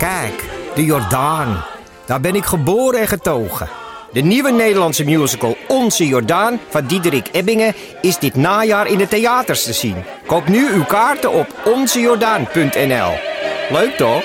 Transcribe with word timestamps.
Kijk, 0.00 0.44
de 0.74 0.84
Jordaan. 0.84 1.64
Daar 2.06 2.20
ben 2.20 2.34
ik 2.34 2.44
geboren 2.44 3.00
en 3.00 3.08
getogen. 3.08 3.68
De 4.12 4.20
nieuwe 4.20 4.50
Nederlandse 4.50 5.04
musical 5.04 5.56
Onze 5.68 6.06
Jordaan 6.06 6.60
van 6.68 6.86
Diederik 6.86 7.28
Ebbingen 7.32 7.74
is 8.00 8.18
dit 8.18 8.34
najaar 8.34 8.86
in 8.86 8.98
de 8.98 9.08
theaters 9.08 9.64
te 9.64 9.72
zien. 9.72 9.96
Koop 10.26 10.48
nu 10.48 10.72
uw 10.72 10.84
kaarten 10.84 11.32
op 11.32 11.46
onzejordaan.nl. 11.64 13.12
Leuk 13.70 13.94
toch? 13.96 14.24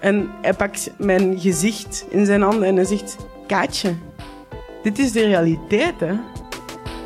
En 0.00 0.30
hij 0.42 0.54
pakt 0.54 0.90
mijn 0.98 1.40
gezicht 1.40 2.04
in 2.10 2.26
zijn 2.26 2.42
handen 2.42 2.68
en 2.68 2.76
hij 2.76 2.84
zegt... 2.84 3.16
Kaatje, 3.46 3.94
dit 4.82 4.98
is 4.98 5.12
de 5.12 5.26
realiteit, 5.26 6.00
hè? 6.00 6.14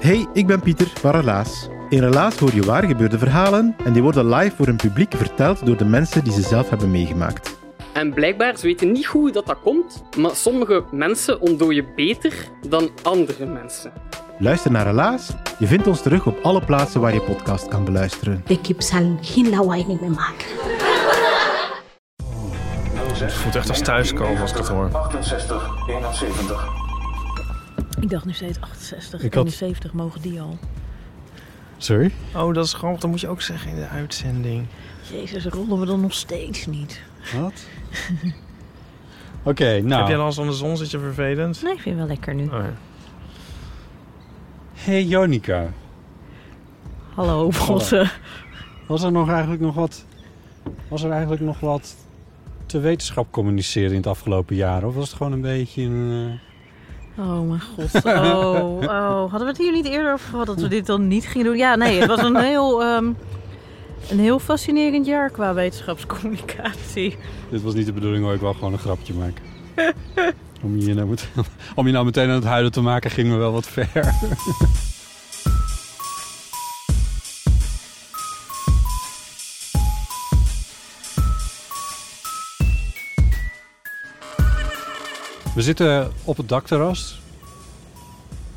Hey, 0.00 0.26
ik 0.32 0.46
ben 0.46 0.60
Pieter 0.60 0.92
van 1.00 1.10
Relaas. 1.10 1.68
In 1.88 1.98
Relaas 2.00 2.38
hoor 2.38 2.54
je 2.54 2.62
waar 2.62 2.84
gebeurde 2.84 3.18
verhalen 3.18 3.76
en 3.84 3.92
die 3.92 4.02
worden 4.02 4.28
live 4.34 4.56
voor 4.56 4.66
een 4.68 4.76
publiek 4.76 5.14
verteld 5.16 5.66
door 5.66 5.76
de 5.76 5.84
mensen 5.84 6.24
die 6.24 6.32
ze 6.32 6.42
zelf 6.42 6.68
hebben 6.70 6.90
meegemaakt. 6.90 7.56
En 7.92 8.12
blijkbaar, 8.12 8.56
ze 8.56 8.66
weten 8.66 8.92
niet 8.92 9.06
hoe 9.06 9.30
dat, 9.32 9.46
dat 9.46 9.58
komt, 9.62 10.02
maar 10.16 10.34
sommige 10.34 10.84
mensen 10.92 11.40
ontdooien 11.40 11.86
beter 11.96 12.34
dan 12.68 12.90
andere 13.02 13.46
mensen. 13.46 13.92
Luister 14.38 14.70
naar 14.70 14.86
Relaas. 14.86 15.30
Je 15.58 15.66
vindt 15.66 15.86
ons 15.86 16.02
terug 16.02 16.26
op 16.26 16.38
alle 16.42 16.64
plaatsen 16.64 17.00
waar 17.00 17.14
je 17.14 17.20
podcast 17.20 17.68
kan 17.68 17.84
beluisteren. 17.84 18.42
De 18.46 18.60
kip 18.60 18.80
zal 18.82 19.18
geen 19.20 19.48
lawaai 19.50 19.84
niet 19.86 20.00
meer 20.00 20.10
maken. 20.10 20.46
Het 23.18 23.32
voelt 23.32 23.54
echt 23.54 23.68
als 23.68 23.80
thuiskomen 23.82 24.40
als 24.40 24.50
ik 24.50 24.56
het 24.56 24.68
hoor. 24.68 24.88
68, 24.92 25.68
71. 25.88 26.66
Ik 28.00 28.10
dacht 28.10 28.24
nu 28.24 28.32
steeds 28.32 28.60
68, 28.60 29.22
Ik 29.22 29.34
had- 29.34 29.44
71 29.44 29.92
mogen 29.92 30.22
die 30.22 30.40
al. 30.40 30.58
Sorry? 31.78 32.10
Oh, 32.34 32.54
dat 32.54 32.64
is 32.64 32.72
grappig. 32.72 33.00
Dat 33.00 33.10
moet 33.10 33.20
je 33.20 33.28
ook 33.28 33.42
zeggen 33.42 33.70
in 33.70 33.76
de 33.76 33.88
uitzending. 33.88 34.66
Jezus, 35.12 35.44
rollen 35.44 35.80
we 35.80 35.86
dan 35.86 36.00
nog 36.00 36.14
steeds 36.14 36.66
niet? 36.66 37.00
Wat? 37.40 37.52
Oké, 39.42 39.80
nou. 39.80 40.00
Heb 40.00 40.08
jij 40.08 40.16
last 40.16 40.36
van 40.36 40.46
de 40.46 40.52
zon? 40.52 40.76
Zit 40.76 40.90
je 40.90 40.98
vervelend? 40.98 41.62
Nee, 41.62 41.72
ik 41.72 41.80
vind 41.80 41.98
het 41.98 42.06
wel 42.06 42.16
lekker 42.16 42.34
nu. 42.34 42.44
Oh, 42.44 42.50
ja. 42.50 42.74
Hey 44.74 45.04
Jonica. 45.04 45.72
Hallo, 47.14 47.50
Bosse. 47.66 48.10
Was 48.86 49.02
er 49.02 49.12
nog 49.12 49.30
eigenlijk 49.30 49.60
nog 49.60 49.74
wat... 49.74 50.04
Was 50.88 51.02
er 51.02 51.10
eigenlijk 51.10 51.42
nog 51.42 51.60
wat 51.60 51.96
te 52.66 52.78
wetenschap 52.78 53.26
communiceren 53.30 53.90
in 53.90 53.96
het 53.96 54.06
afgelopen 54.06 54.56
jaar? 54.56 54.84
Of 54.84 54.94
was 54.94 55.08
het 55.08 55.16
gewoon 55.16 55.32
een 55.32 55.40
beetje 55.40 55.82
een... 55.82 56.40
Oh 57.18 57.48
mijn 57.48 57.60
god. 57.60 58.04
Oh, 58.04 58.78
oh. 58.82 59.30
Hadden 59.30 59.40
we 59.40 59.46
het 59.46 59.58
hier 59.58 59.72
niet 59.72 59.86
eerder 59.86 60.12
over 60.12 60.28
gehad 60.28 60.46
dat 60.46 60.60
we 60.60 60.68
dit 60.68 60.86
dan 60.86 61.08
niet 61.08 61.26
gingen 61.26 61.46
doen? 61.46 61.56
Ja, 61.56 61.74
nee, 61.76 61.98
het 62.00 62.08
was 62.08 62.22
een 62.22 62.36
heel, 62.50 62.82
ehm, 62.82 63.12
een 64.10 64.18
heel 64.18 64.38
fascinerend 64.38 65.06
jaar 65.06 65.30
qua 65.30 65.54
wetenschapscommunicatie. 65.54 67.16
Dit 67.50 67.62
was 67.62 67.74
niet 67.74 67.86
de 67.86 67.92
bedoeling 67.92 68.24
hoor, 68.24 68.34
ik 68.34 68.40
wil 68.40 68.52
gewoon 68.54 68.72
een 68.72 68.78
grapje 68.78 69.14
maken. 69.14 69.42
om, 70.62 70.78
je 70.78 70.94
nou 70.94 71.08
met- 71.08 71.28
om 71.74 71.86
je 71.86 71.92
nou 71.92 72.04
meteen 72.04 72.28
aan 72.28 72.34
het 72.34 72.44
huilen 72.44 72.72
te 72.72 72.80
maken 72.80 73.10
ging 73.10 73.28
me 73.28 73.36
wel 73.36 73.52
wat 73.52 73.66
ver. 73.66 74.14
We 85.58 85.64
zitten 85.64 86.10
op 86.24 86.36
het 86.36 86.48
dakterras. 86.48 87.20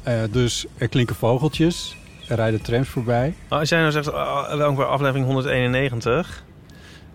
Eh, 0.03 0.21
dus 0.31 0.65
er 0.77 0.87
klinken 0.87 1.15
vogeltjes. 1.15 1.95
Er 2.27 2.35
rijden 2.35 2.61
trams 2.61 2.87
voorbij. 2.87 3.35
Oh, 3.49 3.59
als 3.59 3.69
jij 3.69 3.79
nou 3.79 3.91
zegt, 3.91 4.07
uh, 4.07 4.55
welkom 4.55 4.75
bij 4.75 4.85
aflevering 4.85 5.25
191. 5.25 6.43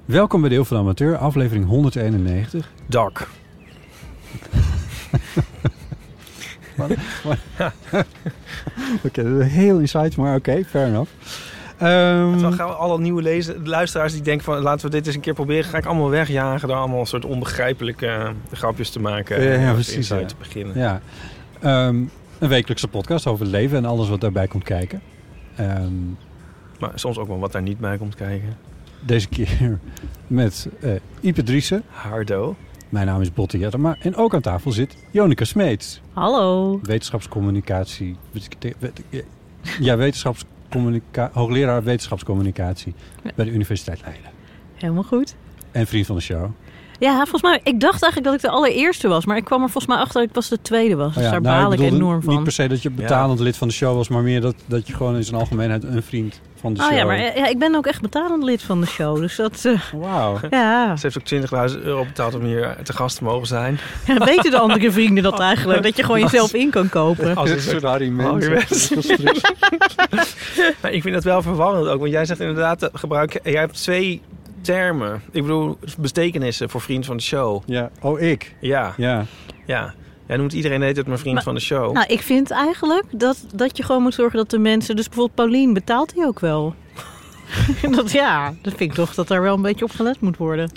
Welkom 0.05 0.41
bij 0.41 0.51
Deel 0.51 0.65
van 0.65 0.77
de 0.77 0.83
Amateur, 0.83 1.17
aflevering 1.17 1.67
191. 1.67 2.71
Dak. 2.87 3.29
Oké, 9.07 9.33
dat 9.33 9.47
is 9.47 9.53
heel 9.53 9.79
insight, 9.79 10.17
maar 10.17 10.37
oké, 10.37 10.65
fair 10.65 10.87
enough. 10.87 11.11
Ehm, 11.79 12.41
Dan 12.41 12.53
gaan 12.53 12.69
we 12.69 12.75
alle 12.75 12.99
nieuwe 12.99 13.23
lezen, 13.23 13.69
luisteraars 13.69 14.13
die 14.13 14.23
denken 14.23 14.45
van 14.45 14.59
laten 14.59 14.87
we 14.87 14.93
dit 14.93 15.07
eens 15.07 15.15
een 15.15 15.21
keer 15.21 15.35
proberen. 15.35 15.65
Ga 15.65 15.79
ik 15.79 15.85
allemaal 15.87 16.11
wegjagen 16.11 16.69
door 16.69 16.77
allemaal 16.77 17.01
een 17.01 17.07
soort 17.07 17.25
onbegrijpelijke 17.25 18.07
eh, 18.07 18.29
grapjes 18.53 18.91
te 18.91 19.01
maken. 19.01 19.43
Ja, 19.43 19.61
ja, 19.61 19.73
precies, 19.73 20.09
ja. 20.09 20.25
te 20.25 20.35
beginnen. 20.39 20.79
Ja. 20.79 21.01
Ehm, 21.61 21.97
een 22.39 22.49
wekelijkse 22.49 22.89
podcast 22.89 23.27
over 23.27 23.45
het 23.45 23.55
leven 23.55 23.77
en 23.79 23.85
alles 23.85 24.09
wat 24.09 24.21
daarbij 24.21 24.47
komt 24.47 24.65
kijken. 24.65 25.01
Ehm, 25.57 25.93
Maar 26.81 26.91
soms 26.95 27.19
ook 27.19 27.27
wel 27.29 27.39
wat 27.39 27.53
daar 27.53 27.63
niet 27.63 27.79
bij 27.79 27.97
komt 27.97 28.15
kijken. 28.15 28.57
deze 29.01 29.29
keer 29.29 29.79
met 30.27 30.69
eh 30.81 30.91
Ipe 31.21 31.43
Driessen. 31.43 31.83
Hardo. 31.89 32.57
Mijn 32.89 33.07
naam 33.07 33.21
is 33.21 33.33
Botte 33.33 33.59
Jettema. 33.59 33.97
En 34.01 34.17
ook 34.17 34.35
aan 34.35 34.41
tafel 34.41 34.73
zit 34.73 34.97
Jonica 35.11 35.45
Smeets. 35.45 36.01
Hallo. 36.13 36.79
Wetenschapscommunicatie. 36.83 38.17
Ja, 39.81 39.97
wetenschapscommunica 39.97 40.55
hoogleraar 41.33 41.83
wetenschapscommunicatie 41.83 42.95
bij 43.35 43.45
de 43.45 43.51
Universiteit 43.51 44.01
Leiden. 44.05 44.31
Helemaal 44.75 45.03
goed. 45.03 45.35
En 45.71 45.87
vriend 45.87 46.07
van 46.07 46.17
de 46.17 46.23
show. 46.23 46.51
Ja, 46.99 47.15
volgens 47.15 47.43
mij, 47.43 47.61
ik 47.63 47.81
dacht 47.81 48.03
eigenlijk 48.03 48.25
dat 48.25 48.35
ik 48.35 48.41
de 48.41 48.57
allereerste 48.57 49.09
was, 49.09 49.25
maar 49.25 49.37
ik 49.37 49.45
kwam 49.45 49.63
er 49.63 49.71
volgens 49.71 49.95
mij 49.95 50.03
achter 50.03 50.15
dat 50.15 50.29
ik 50.29 50.33
pas 50.33 50.49
de 50.49 50.63
tweede 50.63 50.95
was. 50.95 51.15
Dus 51.15 51.17
Oh 51.17 51.23
ja, 51.23 51.31
daar 51.31 51.41
nou, 51.41 51.63
baal 51.63 51.73
ik 51.73 51.93
enorm 51.93 52.23
van. 52.23 52.35
Niet 52.35 52.43
per 52.43 52.53
se 52.53 52.69
dat 52.69 52.83
je 52.83 52.91
betalend 52.91 53.41
lid 53.41 53.57
van 53.57 53.69
de 53.69 53.75
show 53.75 53.97
was, 53.97 54.09
maar 54.09 54.23
meer 54.23 54.41
dat, 54.41 54.55
dat 54.67 54.87
je 54.87 54.93
gewoon 54.95 55.17
in 55.17 55.25
zijn 55.25 55.41
algemeenheid 55.41 55.85
een 55.85 56.03
vriend 56.03 56.41
van 56.61 56.75
de 56.75 56.81
Oh 56.81 56.87
show 56.87 56.97
ja, 56.97 57.05
maar 57.05 57.19
ja, 57.19 57.47
ik 57.47 57.59
ben 57.59 57.75
ook 57.75 57.87
echt 57.87 58.01
betalend 58.01 58.43
lid 58.43 58.63
van 58.63 58.81
de 58.81 58.87
show, 58.87 59.17
dus 59.21 59.37
dat... 59.37 59.65
eh, 59.65 59.81
Wauw. 59.93 60.39
ja. 60.51 60.97
Ze 60.97 61.11
heeft 61.13 61.49
ook 61.53 61.71
20.000 61.71 61.83
euro 61.83 62.05
betaald 62.05 62.35
om 62.35 62.45
hier 62.45 62.77
te 62.83 62.93
gast 62.93 63.17
te 63.17 63.25
mogen 63.25 63.47
zijn. 63.47 63.79
ja, 64.07 64.25
weten 64.25 64.51
de 64.51 64.59
andere 64.59 64.93
vrienden 64.93 65.23
dat 65.23 65.41
eigenlijk? 65.51 65.83
Dat 65.83 65.97
je 65.97 66.03
gewoon 66.03 66.21
jezelf 66.21 66.55
in 66.55 66.71
kan 66.71 66.89
kopen. 66.89 67.37
Als 67.37 67.51
een 67.51 67.61
soort 67.61 67.83
Harry 67.83 68.09
Mens. 68.09 68.49
Maar 70.83 70.93
ik 70.93 71.03
vind 71.03 71.15
het 71.15 71.25
wel 71.25 71.43
verwarrend 71.43 71.87
ook. 71.89 71.99
Want 72.01 72.11
jij 72.13 72.25
zegt 72.25 72.41
inderdaad, 72.41 72.83
eh, 72.83 72.89
gebruik, 72.93 73.41
jij 73.43 73.61
hebt 73.61 73.83
twee 73.83 74.23
termen. 74.61 75.23
Ik 75.31 75.43
bedoel, 75.43 75.79
betekenissen 75.99 76.71
voor 76.71 76.81
vriend 76.81 77.07
van 77.07 77.17
de 77.17 77.23
show. 77.23 77.63
Ja, 77.67 77.91
oh 78.01 78.21
ik. 78.21 78.55
Ja, 78.61 78.95
Ja. 78.97 79.25
ja. 79.67 79.95
Jij 80.27 80.37
noemt 80.37 80.53
iedereen 80.53 80.83
heet 80.83 80.97
het 80.97 81.07
mijn 81.07 81.19
vriend 81.19 81.35
Maar- 81.35 81.45
van 81.45 81.55
de 81.55 81.61
show. 81.61 81.93
Nou, 81.93 82.07
ik 82.07 82.21
vind 82.23 82.51
eigenlijk 82.51 83.05
dat, 83.11 83.45
dat 83.55 83.77
je 83.77 83.83
gewoon 83.83 84.03
moet 84.03 84.15
zorgen 84.15 84.37
dat 84.39 84.51
de 84.51 84.59
mensen... 84.59 84.97
Dus 84.97 85.07
bijvoorbeeld 85.07 85.37
Paulien 85.37 85.73
betaalt 85.73 86.15
die 86.15 86.27
ook 86.27 86.41
wel. 86.41 86.75
dat, 87.97 88.11
ja, 88.11 88.55
dat 88.63 88.75
vind 88.75 88.91
ik 88.91 88.97
toch 88.97 89.15
dat 89.15 89.29
daar 89.29 89.43
wel 89.43 89.55
een 89.55 89.63
beetje 89.63 89.85
op 89.85 89.91
gelet 89.91 90.21
moet 90.21 90.37
worden. 90.37 90.71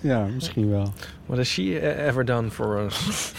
ja, 0.00 0.24
misschien 0.34 0.70
wel. 0.70 0.92
What 1.26 1.38
has 1.38 1.48
she 1.48 1.78
eh, 1.78 2.06
ever 2.06 2.24
done 2.24 2.50
for 2.50 2.84
us? 2.84 2.98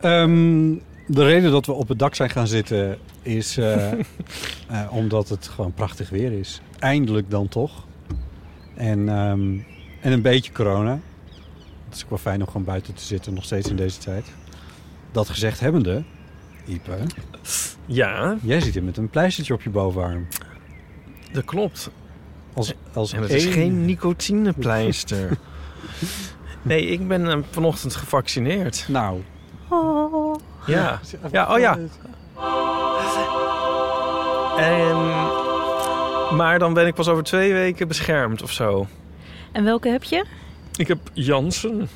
Ehm, 0.00 0.74
de 1.06 1.24
reden 1.24 1.50
dat 1.50 1.66
we 1.66 1.72
op 1.72 1.88
het 1.88 1.98
dak 1.98 2.14
zijn 2.14 2.30
gaan 2.30 2.46
zitten 2.46 2.98
is 3.22 3.56
eh, 3.56 3.92
eh, 3.92 3.98
omdat 4.90 5.28
het 5.28 5.48
gewoon 5.48 5.72
prachtig 5.74 6.10
weer 6.10 6.32
is. 6.32 6.60
Eindelijk 6.78 7.30
dan 7.30 7.48
toch. 7.48 7.86
En, 8.74 9.08
ehm, 9.08 9.56
en 10.00 10.12
een 10.12 10.22
beetje 10.22 10.52
corona. 10.52 11.00
Het 11.92 12.00
is 12.00 12.06
ook 12.06 12.10
wel 12.10 12.32
fijn 12.32 12.40
om 12.40 12.46
gewoon 12.46 12.64
buiten 12.64 12.94
te 12.94 13.04
zitten, 13.04 13.34
nog 13.34 13.44
steeds 13.44 13.68
in 13.68 13.76
deze 13.76 13.98
tijd. 13.98 14.26
Dat 15.10 15.28
gezegd 15.28 15.60
hebbende, 15.60 16.02
Ipe, 16.66 16.98
Ja, 17.86 18.36
jij 18.42 18.60
zit 18.60 18.74
hier 18.74 18.82
met 18.82 18.96
een 18.96 19.08
pleistertje 19.08 19.54
op 19.54 19.62
je 19.62 19.70
bovenarm. 19.70 20.26
dat 21.32 21.44
klopt. 21.44 21.90
Als, 22.52 22.74
als 22.92 23.12
En 23.12 23.22
het 23.22 23.30
is 23.30 23.44
geen 23.44 23.84
nicotinepleister. 23.84 25.38
nee, 26.62 26.86
ik 26.86 27.08
ben 27.08 27.30
eh, 27.30 27.38
vanochtend 27.50 27.94
gevaccineerd. 27.94 28.84
Nou. 28.88 29.22
Oh. 29.68 30.36
Ja. 30.66 31.00
Ja, 31.30 31.54
oh 31.54 31.58
ja. 31.58 31.78
En, 34.56 34.96
maar 36.36 36.58
dan 36.58 36.74
ben 36.74 36.86
ik 36.86 36.94
pas 36.94 37.08
over 37.08 37.22
twee 37.22 37.52
weken 37.52 37.88
beschermd 37.88 38.42
of 38.42 38.52
zo. 38.52 38.86
En 39.52 39.64
welke 39.64 39.88
heb 39.88 40.02
je? 40.02 40.24
Ik 40.76 40.88
heb 40.88 40.98
Jansen. 41.12 41.88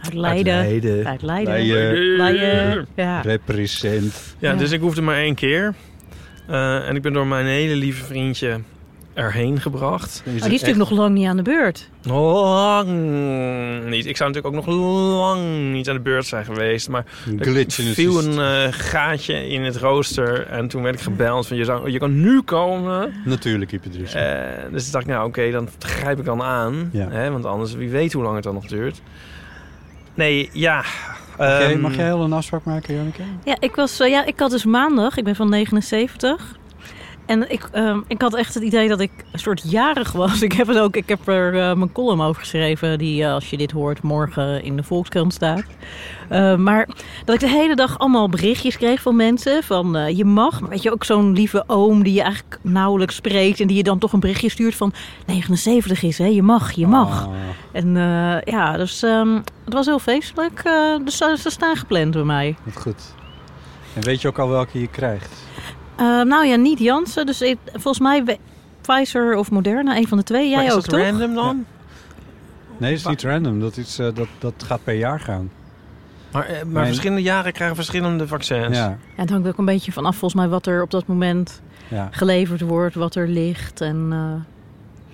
Uit 0.00 0.14
Leiden. 0.14 0.54
Uit 0.54 0.64
Leiden. 0.82 1.06
Uit 1.06 1.22
Leiden. 1.22 1.54
Leiden. 1.54 2.16
Leiden. 2.16 2.86
Ja. 2.94 3.20
Represent. 3.20 4.34
Ja, 4.38 4.50
Ja. 4.50 4.56
dus 4.56 4.70
ik 4.70 4.80
hoefde 4.80 5.02
maar 5.02 5.16
één 5.16 5.34
keer. 5.34 5.74
Eh, 6.48 6.88
en 6.88 6.96
ik 6.96 7.02
ben 7.02 7.12
door 7.12 7.26
mijn 7.26 7.46
hele 7.46 7.74
lieve 7.76 8.04
vriendje 8.04 8.60
erheen 9.14 9.60
gebracht. 9.60 10.18
Oh, 10.18 10.24
die 10.24 10.34
is 10.34 10.42
natuurlijk 10.42 10.76
nog 10.76 10.90
lang 10.90 11.14
niet 11.14 11.26
aan 11.26 11.36
de 11.36 11.42
beurt. 11.42 11.88
Lang 12.02 12.88
niet. 13.88 14.06
Ik 14.06 14.16
zou 14.16 14.30
natuurlijk 14.30 14.46
ook 14.46 14.64
nog 14.64 14.76
lang 15.18 15.72
niet 15.72 15.88
aan 15.88 15.94
de 15.94 16.00
beurt 16.00 16.26
zijn 16.26 16.44
geweest. 16.44 16.88
Maar 16.88 17.04
er 17.38 17.44
glitch 17.44 17.76
het 17.76 17.86
viel 17.86 18.24
een 18.24 18.38
eh, 18.38 18.72
gaatje 18.72 19.48
in 19.48 19.62
het 19.62 19.76
rooster. 19.76 20.46
En 20.46 20.68
toen 20.68 20.82
werd 20.82 20.94
ik 20.94 21.00
gebeld 21.00 21.46
van 21.46 21.56
je, 21.56 21.64
zou, 21.64 21.90
je 21.90 21.98
kan 21.98 22.20
nu 22.20 22.42
komen. 22.42 23.12
Natuurlijk, 23.24 23.70
Driessen. 23.90 24.64
Eh, 24.64 24.72
dus 24.72 24.86
ik 24.86 24.92
dacht, 24.92 25.06
nou 25.06 25.26
oké, 25.26 25.50
dan 25.50 25.68
grijp 25.78 26.18
ik 26.18 26.24
dan 26.24 26.42
aan. 26.42 26.90
Ja. 26.92 27.08
Hè, 27.10 27.30
want 27.30 27.44
anders, 27.44 27.74
wie 27.74 27.90
weet 27.90 28.12
hoe 28.12 28.22
lang 28.22 28.34
het 28.34 28.44
dan 28.44 28.54
nog 28.54 28.66
duurt. 28.66 29.02
Nee, 30.14 30.50
ja. 30.52 30.84
Ehm, 31.38 31.80
mag 31.80 31.94
jij 31.94 32.04
heel 32.04 32.22
een 32.22 32.32
afspraak 32.32 32.64
maken, 32.64 32.94
Janneke? 32.94 33.22
Ja, 33.44 33.56
ik, 33.60 33.74
was, 33.74 34.00
eh, 34.00 34.10
ja, 34.10 34.24
ik 34.24 34.38
had 34.38 34.50
dus 34.50 34.64
maandag, 34.64 35.16
ik 35.16 35.24
ben 35.24 35.36
van 35.36 35.48
79. 35.48 36.56
En 37.26 37.50
ik, 37.50 37.68
ehm, 37.72 38.00
ik 38.06 38.20
had 38.22 38.34
echt 38.34 38.54
het 38.54 38.62
idee 38.62 38.88
dat 38.88 39.00
ik 39.00 39.10
een 39.32 39.38
soort 39.38 39.62
jarig 39.70 40.12
was. 40.12 40.42
Ik 40.52 40.52
heb, 40.52 40.66
het 40.66 40.78
ook, 40.78 40.96
ik 40.96 41.08
heb 41.08 41.28
er 41.28 41.58
eh, 41.58 41.74
mijn 41.74 41.92
column 41.92 42.20
over 42.22 42.40
geschreven, 42.40 42.98
die 42.98 43.24
eh, 43.24 43.32
als 43.32 43.50
je 43.50 43.56
dit 43.56 43.70
hoort 43.70 44.02
morgen 44.02 44.62
in 44.64 44.76
de 44.76 44.82
Volkskrant 44.82 45.34
staat. 45.34 45.62
Eh, 46.28 46.56
maar 46.56 46.88
dat 47.24 47.34
ik 47.34 47.40
de 47.40 47.48
hele 47.48 47.76
dag 47.76 47.98
allemaal 47.98 48.28
berichtjes 48.28 48.76
kreeg 48.76 49.02
van 49.02 49.16
mensen 49.16 49.62
van 49.62 50.16
je 50.16 50.24
mag. 50.24 50.58
Weet 50.58 50.82
je, 50.82 50.92
ook 50.92 51.04
zo'n 51.04 51.32
lieve 51.32 51.64
oom 51.66 52.02
die 52.02 52.12
je 52.12 52.22
eigenlijk 52.22 52.58
nauwelijks 52.62 53.14
spreekt 53.14 53.60
en 53.60 53.66
die 53.66 53.76
je 53.76 53.82
dan 53.82 53.98
toch 53.98 54.12
een 54.12 54.20
berichtje 54.20 54.50
stuurt 54.50 54.74
van 54.74 54.92
79 55.26 56.02
is, 56.02 56.18
hè? 56.18 56.26
je 56.26 56.42
mag, 56.42 56.72
je 56.72 56.86
mag. 56.86 57.26
Ah, 57.26 57.32
En 57.72 57.94
ja, 58.44 58.76
dus 58.76 59.02
ehm, 59.02 59.34
het 59.64 59.74
was 59.74 59.86
heel 59.86 59.98
feestelijk. 59.98 60.62
dus 61.04 61.16
ze, 61.16 61.36
ze 61.40 61.50
staan 61.50 61.76
gepland 61.76 62.10
bij 62.12 62.22
mij. 62.22 62.56
wat 62.64 62.82
goed. 62.82 63.14
En 63.94 64.02
weet 64.02 64.20
je 64.20 64.28
ook 64.28 64.38
al 64.38 64.48
welke 64.48 64.80
je 64.80 64.88
krijgt? 64.88 65.50
Eh, 65.96 66.04
nou 66.22 66.46
ja, 66.46 66.56
niet 66.56 66.78
Janssen. 66.78 67.26
Dus 67.26 67.40
ik- 67.42 67.58
volgens 67.72 67.98
mij 68.00 68.38
Pfizer 68.80 69.36
of 69.36 69.50
Moderna, 69.50 69.96
een 69.96 70.08
van 70.08 70.18
de 70.18 70.24
twee. 70.24 70.50
Maar 70.50 70.58
Jij 70.58 70.66
is 70.66 70.72
ook, 70.72 70.84
dat 70.84 70.90
toch? 71.00 71.08
random 71.08 71.34
dan? 71.34 71.64
Nee, 72.76 72.90
het 72.90 73.00
is 73.00 73.06
niet 73.06 73.22
random. 73.22 73.60
Dat, 73.60 73.76
is, 73.76 73.98
eh, 73.98 74.06
dat, 74.14 74.26
dat 74.38 74.54
gaat 74.66 74.84
per 74.84 74.94
jaar 74.94 75.20
gaan. 75.20 75.50
Maar, 76.32 76.46
eh, 76.46 76.56
maar 76.56 76.66
Mijn- 76.66 76.86
verschillende 76.86 77.22
jaren 77.22 77.52
krijgen 77.52 77.76
verschillende 77.76 78.26
vaccins. 78.26 78.76
Ja, 78.76 78.88
Ja, 78.88 78.98
het 79.16 79.30
hangt 79.30 79.48
ook 79.48 79.58
een 79.58 79.64
beetje 79.64 79.92
vanaf 79.92 80.16
volgens 80.16 80.40
mij 80.40 80.50
wat 80.50 80.66
er 80.66 80.82
op 80.82 80.90
dat 80.90 81.06
moment 81.06 81.60
ja, 81.88 82.08
geleverd 82.10 82.60
wordt, 82.60 82.94
wat 82.94 83.14
er 83.14 83.28
ligt. 83.28 83.80
En 83.80 84.06
eh, 84.10 84.18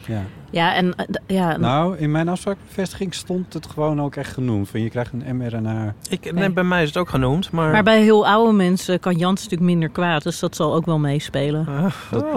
ja. 0.08 0.22
ja, 0.50 0.74
en 0.74 0.94
eh, 0.94 1.04
ja, 1.26 1.56
Nou, 1.56 1.96
in 1.98 2.10
mijn 2.10 2.28
afspraakbevestiging 2.28 3.14
stond 3.14 3.52
het 3.52 3.66
gewoon 3.66 4.00
ook 4.02 4.16
echt 4.16 4.32
genoemd. 4.32 4.68
Van 4.68 4.82
je 4.82 4.90
krijgt 4.90 5.12
een 5.12 5.36
mRNA. 5.36 5.94
Ik, 6.08 6.32
nee, 6.32 6.50
bij 6.50 6.64
mij 6.64 6.82
is 6.82 6.88
het 6.88 6.96
ook 6.96 7.08
genoemd, 7.08 7.50
maar... 7.50 7.72
maar 7.72 7.82
bij 7.82 8.02
heel 8.02 8.26
oude 8.26 8.52
mensen 8.52 9.00
kan 9.00 9.16
Jans 9.16 9.42
natuurlijk 9.42 9.70
minder 9.70 9.88
kwaad. 9.88 10.22
Dus 10.22 10.38
dat 10.38 10.56
zal 10.56 10.74
ook 10.74 10.86
wel 10.86 10.98
meespelen. 10.98 11.66
Ah, 11.68 11.92
oh, 12.14 12.34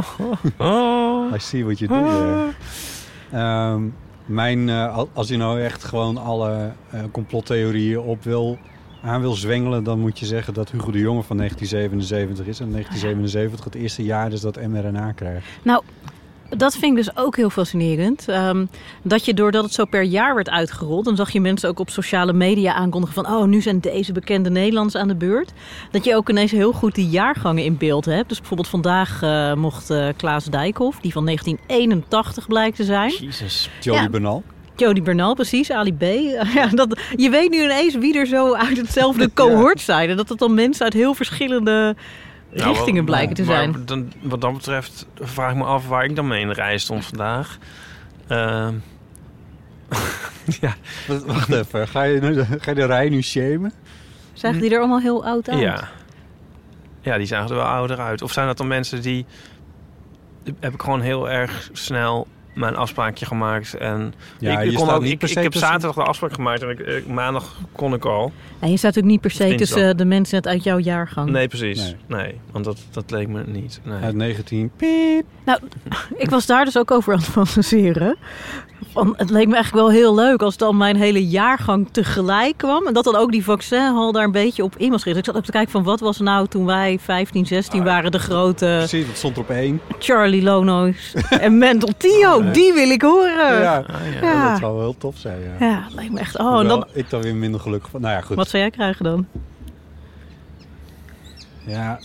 oh. 0.57 1.33
I 1.35 1.39
see 1.39 1.63
what 1.65 1.79
you 1.79 1.91
do 1.91 2.09
there. 2.09 2.47
Ehm, 3.31 3.81
mijn, 4.25 4.69
eh, 4.69 4.95
al- 4.95 5.09
als 5.13 5.27
je 5.27 5.37
nou 5.37 5.61
echt 5.61 5.83
gewoon 5.83 6.17
alle 6.17 6.71
eh, 6.89 6.99
complottheorieën 7.11 7.99
op 7.99 8.23
wil, 8.23 8.57
aan 9.03 9.21
wil 9.21 9.33
zwengelen... 9.33 9.83
dan 9.83 9.99
moet 9.99 10.19
je 10.19 10.25
zeggen 10.25 10.53
dat 10.53 10.71
Hugo 10.71 10.91
de 10.91 10.99
Jonge 10.99 11.23
van 11.23 11.37
1977 11.37 12.45
is. 12.47 12.59
En 12.59 12.71
1977 12.71 13.63
het 13.65 13.75
eerste 13.75 14.03
jaar 14.03 14.31
is 14.31 14.41
dat 14.41 14.67
mRNA 14.67 15.11
krijgt. 15.11 15.47
Nou, 15.63 15.83
dat 16.57 16.73
vind 16.73 16.97
ik 16.97 17.05
dus 17.05 17.17
ook 17.17 17.35
heel 17.35 17.49
fascinerend. 17.49 18.27
Ehm, 18.27 18.65
dat 19.01 19.25
je 19.25 19.33
doordat 19.33 19.63
het 19.63 19.73
zo 19.73 19.85
per 19.85 20.03
jaar 20.03 20.35
werd 20.35 20.49
uitgerold... 20.49 21.05
dan 21.05 21.15
zag 21.15 21.31
je 21.31 21.41
mensen 21.41 21.69
ook 21.69 21.79
op 21.79 21.89
sociale 21.89 22.33
media 22.33 22.73
aankondigen 22.73 23.15
van... 23.15 23.25
oh, 23.27 23.45
nu 23.45 23.61
zijn 23.61 23.79
deze 23.79 24.11
bekende 24.11 24.49
Nederlanders 24.49 24.95
aan 24.95 25.07
de 25.07 25.15
beurt. 25.15 25.51
Dat 25.91 26.05
je 26.05 26.15
ook 26.15 26.29
ineens 26.29 26.51
heel 26.51 26.71
goed 26.71 26.95
die 26.95 27.09
jaargangen 27.09 27.63
in 27.63 27.77
beeld 27.77 28.05
hebt. 28.05 28.29
Dus 28.29 28.37
bijvoorbeeld 28.37 28.69
vandaag 28.69 29.21
eh, 29.21 29.53
mocht 29.53 29.89
eh, 29.89 30.07
Klaas 30.17 30.45
Dijkhoff... 30.45 30.99
die 30.99 31.11
van 31.11 31.25
1981 31.25 32.47
blijkt 32.47 32.75
te 32.75 32.83
zijn. 32.83 33.11
Jezus. 33.19 33.69
Jody 33.79 34.01
Ja. 34.01 34.09
Bernal. 34.09 34.43
Jody 34.75 35.01
Bernal, 35.01 35.33
precies, 35.33 35.71
Ali 35.71 35.93
B. 35.93 36.01
Ja, 36.55 36.67
dat, 36.67 36.99
je 37.15 37.29
weet 37.29 37.49
nu 37.49 37.63
ineens 37.63 37.95
wie 37.95 38.17
er 38.17 38.25
zo 38.25 38.53
uit 38.53 38.77
hetzelfde 38.77 39.29
cohort 39.41 39.81
zijn. 39.81 40.09
En 40.09 40.17
dat 40.17 40.29
het 40.29 40.39
dan 40.39 40.53
mensen 40.53 40.83
uit 40.83 40.93
heel 40.93 41.13
verschillende 41.13 41.95
richtingen 42.53 43.05
blijken 43.05 43.35
te 43.35 43.43
maar 43.43 43.55
zijn. 43.55 43.85
Dan, 43.85 44.11
wat 44.21 44.41
dat 44.41 44.53
betreft 44.53 45.05
vraag 45.19 45.51
ik 45.51 45.57
me 45.57 45.63
af 45.63 45.87
waar 45.87 46.03
ik 46.03 46.15
dan 46.15 46.27
mee 46.27 46.41
in 46.41 46.47
de 46.47 46.53
rij 46.53 46.77
stond 46.77 47.05
vandaag. 47.05 47.57
Ehm, 48.27 48.73
ja, 50.61 50.75
Wacht- 51.07 51.25
Wacht 51.25 51.49
even, 51.51 51.87
ga 51.87 52.03
je, 52.03 52.19
nu- 52.21 52.43
ga 52.43 52.69
je 52.71 52.75
de 52.75 52.85
rij 52.85 53.09
nu 53.09 53.21
shamen? 53.21 53.73
Zagen 54.33 54.59
die 54.61 54.69
er 54.73 54.79
allemaal 54.79 54.99
heel 54.99 55.25
oud 55.25 55.49
uit? 55.49 55.59
ja. 55.59 55.89
Ja, 57.03 57.17
die 57.17 57.25
zagen 57.25 57.49
er 57.49 57.55
wel 57.55 57.65
ouder 57.65 57.99
uit. 57.99 58.21
Of 58.21 58.31
zijn 58.31 58.47
dat 58.47 58.57
dan 58.57 58.67
mensen 58.67 59.01
die... 59.01 59.25
Heb 60.59 60.73
ik 60.73 60.81
gewoon 60.81 61.01
heel 61.01 61.29
erg 61.29 61.69
snel 61.71 62.27
mijn 62.53 62.75
afspraakje 62.75 63.25
gemaakt. 63.25 63.73
En 63.73 64.13
Ja, 64.39 64.51
ik, 64.51 64.59
je 64.65 64.69
ik, 64.71 64.75
kon 64.75 64.85
staat 64.85 64.97
ook, 64.97 65.03
niet 65.03 65.11
ik, 65.23 65.29
ik 65.29 65.35
heb 65.35 65.51
tussen- 65.51 65.69
zaterdag 65.69 65.95
de 65.95 66.03
afspraak 66.03 66.33
gemaakt 66.33 66.61
en 66.61 66.69
ik, 66.69 66.79
ik- 66.79 67.07
maandag 67.07 67.55
kon 67.71 67.93
ik 67.93 68.05
al. 68.05 68.31
En 68.59 68.71
je 68.71 68.77
staat 68.77 68.97
ook 68.97 69.03
niet 69.03 69.21
per 69.21 69.31
se 69.31 69.55
tussen 69.55 69.97
de 69.97 70.05
mensen 70.05 70.35
net 70.35 70.47
uit 70.47 70.63
jouw 70.63 70.77
jaargang. 70.79 71.29
Nee, 71.29 71.47
precies. 71.47 71.79
Nee. 71.81 71.95
Nee, 72.07 72.39
want 72.51 72.65
dat, 72.65 72.77
dat 72.91 73.11
leek 73.11 73.27
me 73.27 73.43
niet. 73.45 73.79
Nee. 73.83 74.01
Uit 74.01 74.15
19... 74.15 74.71
Piep. 74.77 75.25
Ik 76.17 76.29
was 76.29 76.45
daar 76.45 76.65
dus 76.65 76.77
ook 76.77 76.91
over 76.91 77.13
aan 77.13 77.19
het 77.19 77.27
fantaseren. 77.27 78.17
Van, 78.91 79.13
het 79.17 79.29
leek 79.29 79.47
me 79.47 79.53
eigenlijk 79.53 79.85
wel 79.85 79.95
heel 79.95 80.15
leuk 80.15 80.41
als 80.41 80.57
dan 80.57 80.77
mijn 80.77 80.95
hele 80.95 81.27
jaargang 81.27 81.87
tegelijk 81.91 82.57
kwam. 82.57 82.87
En 82.87 82.93
dat 82.93 83.03
dan 83.03 83.15
ook 83.15 83.31
die 83.31 83.43
vaccinhal 83.43 84.11
daar 84.11 84.23
een 84.23 84.31
beetje 84.31 84.63
op 84.63 84.75
in 84.77 84.89
was 84.91 85.01
gericht. 85.01 85.19
Ik 85.19 85.25
zat 85.25 85.35
ook 85.35 85.43
te 85.45 85.51
kijken 85.51 85.71
van 85.71 85.83
wat 85.83 85.99
was 85.99 86.19
nou 86.19 86.47
toen 86.47 86.65
wij 86.65 86.97
15, 87.01 87.45
16 87.45 87.83
waren 87.83 88.11
de 88.11 88.19
grote 88.19 88.75
Precies, 88.77 89.05
dat 89.07 89.15
stond 89.17 89.35
er 89.35 89.41
op 89.41 89.49
één. 89.49 89.81
Charlie 89.99 90.41
Lono's 90.43 91.13
en 91.29 91.57
Mental 91.57 91.89
Tio. 91.97 92.40
Die 92.51 92.73
wil 92.73 92.89
ik 92.89 93.01
horen. 93.01 93.59
Ja, 93.61 93.77
Ah, 93.77 94.13
ja. 94.13 94.21
Ja. 94.21 94.49
dat 94.49 94.59
zou 94.59 94.73
wel 94.73 94.81
heel 94.81 94.97
tof 94.97 95.17
zijn, 95.17 95.39
ja. 95.41 95.65
Ja, 95.67 95.83
het 95.83 95.93
lijkt 95.93 96.11
me 96.13 96.19
echt. 96.19 96.37
Oh, 96.37 96.45
en 96.45 96.51
Hoewel 96.53 96.67
dan, 96.79 96.87
ik 96.93 97.09
dan 97.09 97.21
weer 97.21 97.35
minder 97.35 97.59
gelukkig 97.59 97.89
van. 97.89 98.01
Nou 98.01 98.13
ja, 98.13 98.21
goed. 98.21 98.35
wat 98.35 98.49
zou 98.49 98.61
jij 98.61 98.71
krijgen 98.71 99.03
dan? 99.03 99.27
Ja. 101.65 101.99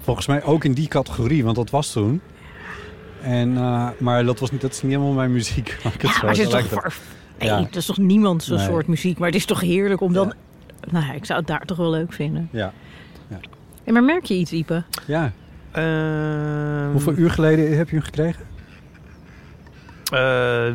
Volgens 0.00 0.26
mij 0.26 0.42
ook 0.44 0.64
in 0.64 0.72
die 0.72 0.88
categorie, 0.88 1.44
want 1.44 1.56
dat 1.56 1.70
was 1.70 1.92
toen. 1.92 2.20
En, 3.22 3.56
eh, 3.56 3.88
maar 3.98 4.24
dat, 4.24 4.38
was 4.38 4.50
niet, 4.50 4.60
dat 4.60 4.70
is 4.72 4.82
niet 4.82 4.92
helemaal 4.92 5.12
mijn 5.14 5.32
muziek. 5.32 5.68
het 5.82 6.02
Ja, 6.02 6.12
zo 6.12 6.18
maar 6.26 6.30
het 6.36 6.38
is 6.38 6.68
toch. 6.68 6.84
Nee, 7.38 7.48
Ja. 7.48 7.58
dat 7.60 7.76
is 7.76 7.86
toch 7.86 7.98
niemand 7.98 8.42
zo'n 8.42 8.56
Nee. 8.56 8.66
soort 8.66 8.86
muziek. 8.86 9.18
Maar 9.18 9.26
het 9.28 9.36
is 9.36 9.44
toch 9.44 9.60
heerlijk 9.60 10.00
om 10.00 10.12
dan... 10.12 10.26
Ja. 10.26 10.34
Nou 10.90 11.06
ja, 11.06 11.12
ik 11.12 11.24
zou 11.24 11.38
het 11.38 11.48
daar 11.48 11.64
toch 11.64 11.76
wel 11.76 11.90
leuk 11.90 12.12
vinden. 12.12 12.48
Ja. 12.52 12.72
Ja, 13.84 13.92
maar 13.92 14.04
merk 14.04 14.24
je 14.24 14.34
iets, 14.34 14.52
Ipe? 14.52 14.82
ja. 15.06 15.32
Ehm, 15.74 16.90
Hoeveel 16.90 17.12
uur 17.12 17.30
geleden 17.30 17.76
heb 17.76 17.88
je 17.88 17.94
hem 17.96 18.04
gekregen? 18.04 18.52
eh, 20.12 20.72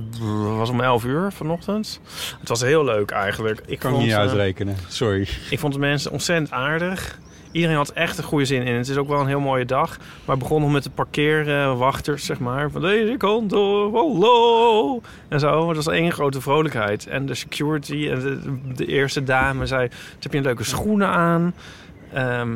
was 0.57 0.69
om 0.69 0.81
11 0.81 1.06
uur 1.06 1.31
vanochtend. 1.31 2.00
Het 2.40 2.50
was 2.50 2.62
heel 2.62 2.84
leuk 2.84 3.12
eigenlijk. 3.12 3.62
Ik 3.66 3.80
kan 3.80 3.92
vond, 3.92 4.04
niet 4.04 4.13
uitrekenen. 4.13 4.75
Sorry. 4.88 5.28
Ik 5.50 5.60
vond 5.60 5.74
de 5.74 5.80
mensen 5.80 6.12
ontzettend 6.12 6.51
aardig. 6.51 7.19
Iedereen 7.51 7.75
had 7.75 7.90
echt 7.90 8.18
een 8.18 8.24
goede 8.24 8.46
zin 8.46 8.63
in. 8.63 8.75
Het 8.75 8.88
is 8.88 8.98
ook 8.98 9.07
wel 9.07 9.19
een 9.19 9.28
heel 9.28 9.40
mooie 9.40 9.66
dag. 9.66 9.98
Maar 9.98 10.36
het 10.36 10.40
begon 10.40 10.62
nog 10.62 10.72
met 10.72 10.84
de 10.84 10.90
parkeerwachters, 10.90 12.25
zeg 12.25 12.40
maar. 12.40 12.72
Van 12.72 12.81
deze 12.81 13.16
kant 13.18 13.54
op, 13.54 13.94
hallo. 13.94 15.02
En 15.28 15.40
zo. 15.40 15.68
Het 15.68 15.75
was 15.75 15.88
één 15.88 16.12
grote 16.12 16.42
vrolijkheid. 16.42 17.07
En 17.07 17.25
de 17.25 17.36
security 17.36 18.10
en 18.12 18.19
de, 18.19 18.40
de 18.75 18.86
eerste 18.86 19.24
dame 19.24 19.66
zei... 19.66 19.88
"Toen 19.88 19.98
heb 20.19 20.31
je 20.31 20.38
een 20.38 20.44
leuke 20.44 20.63
schoenen 20.63 21.07
aan. 21.07 21.54
Ehm, 22.13 22.50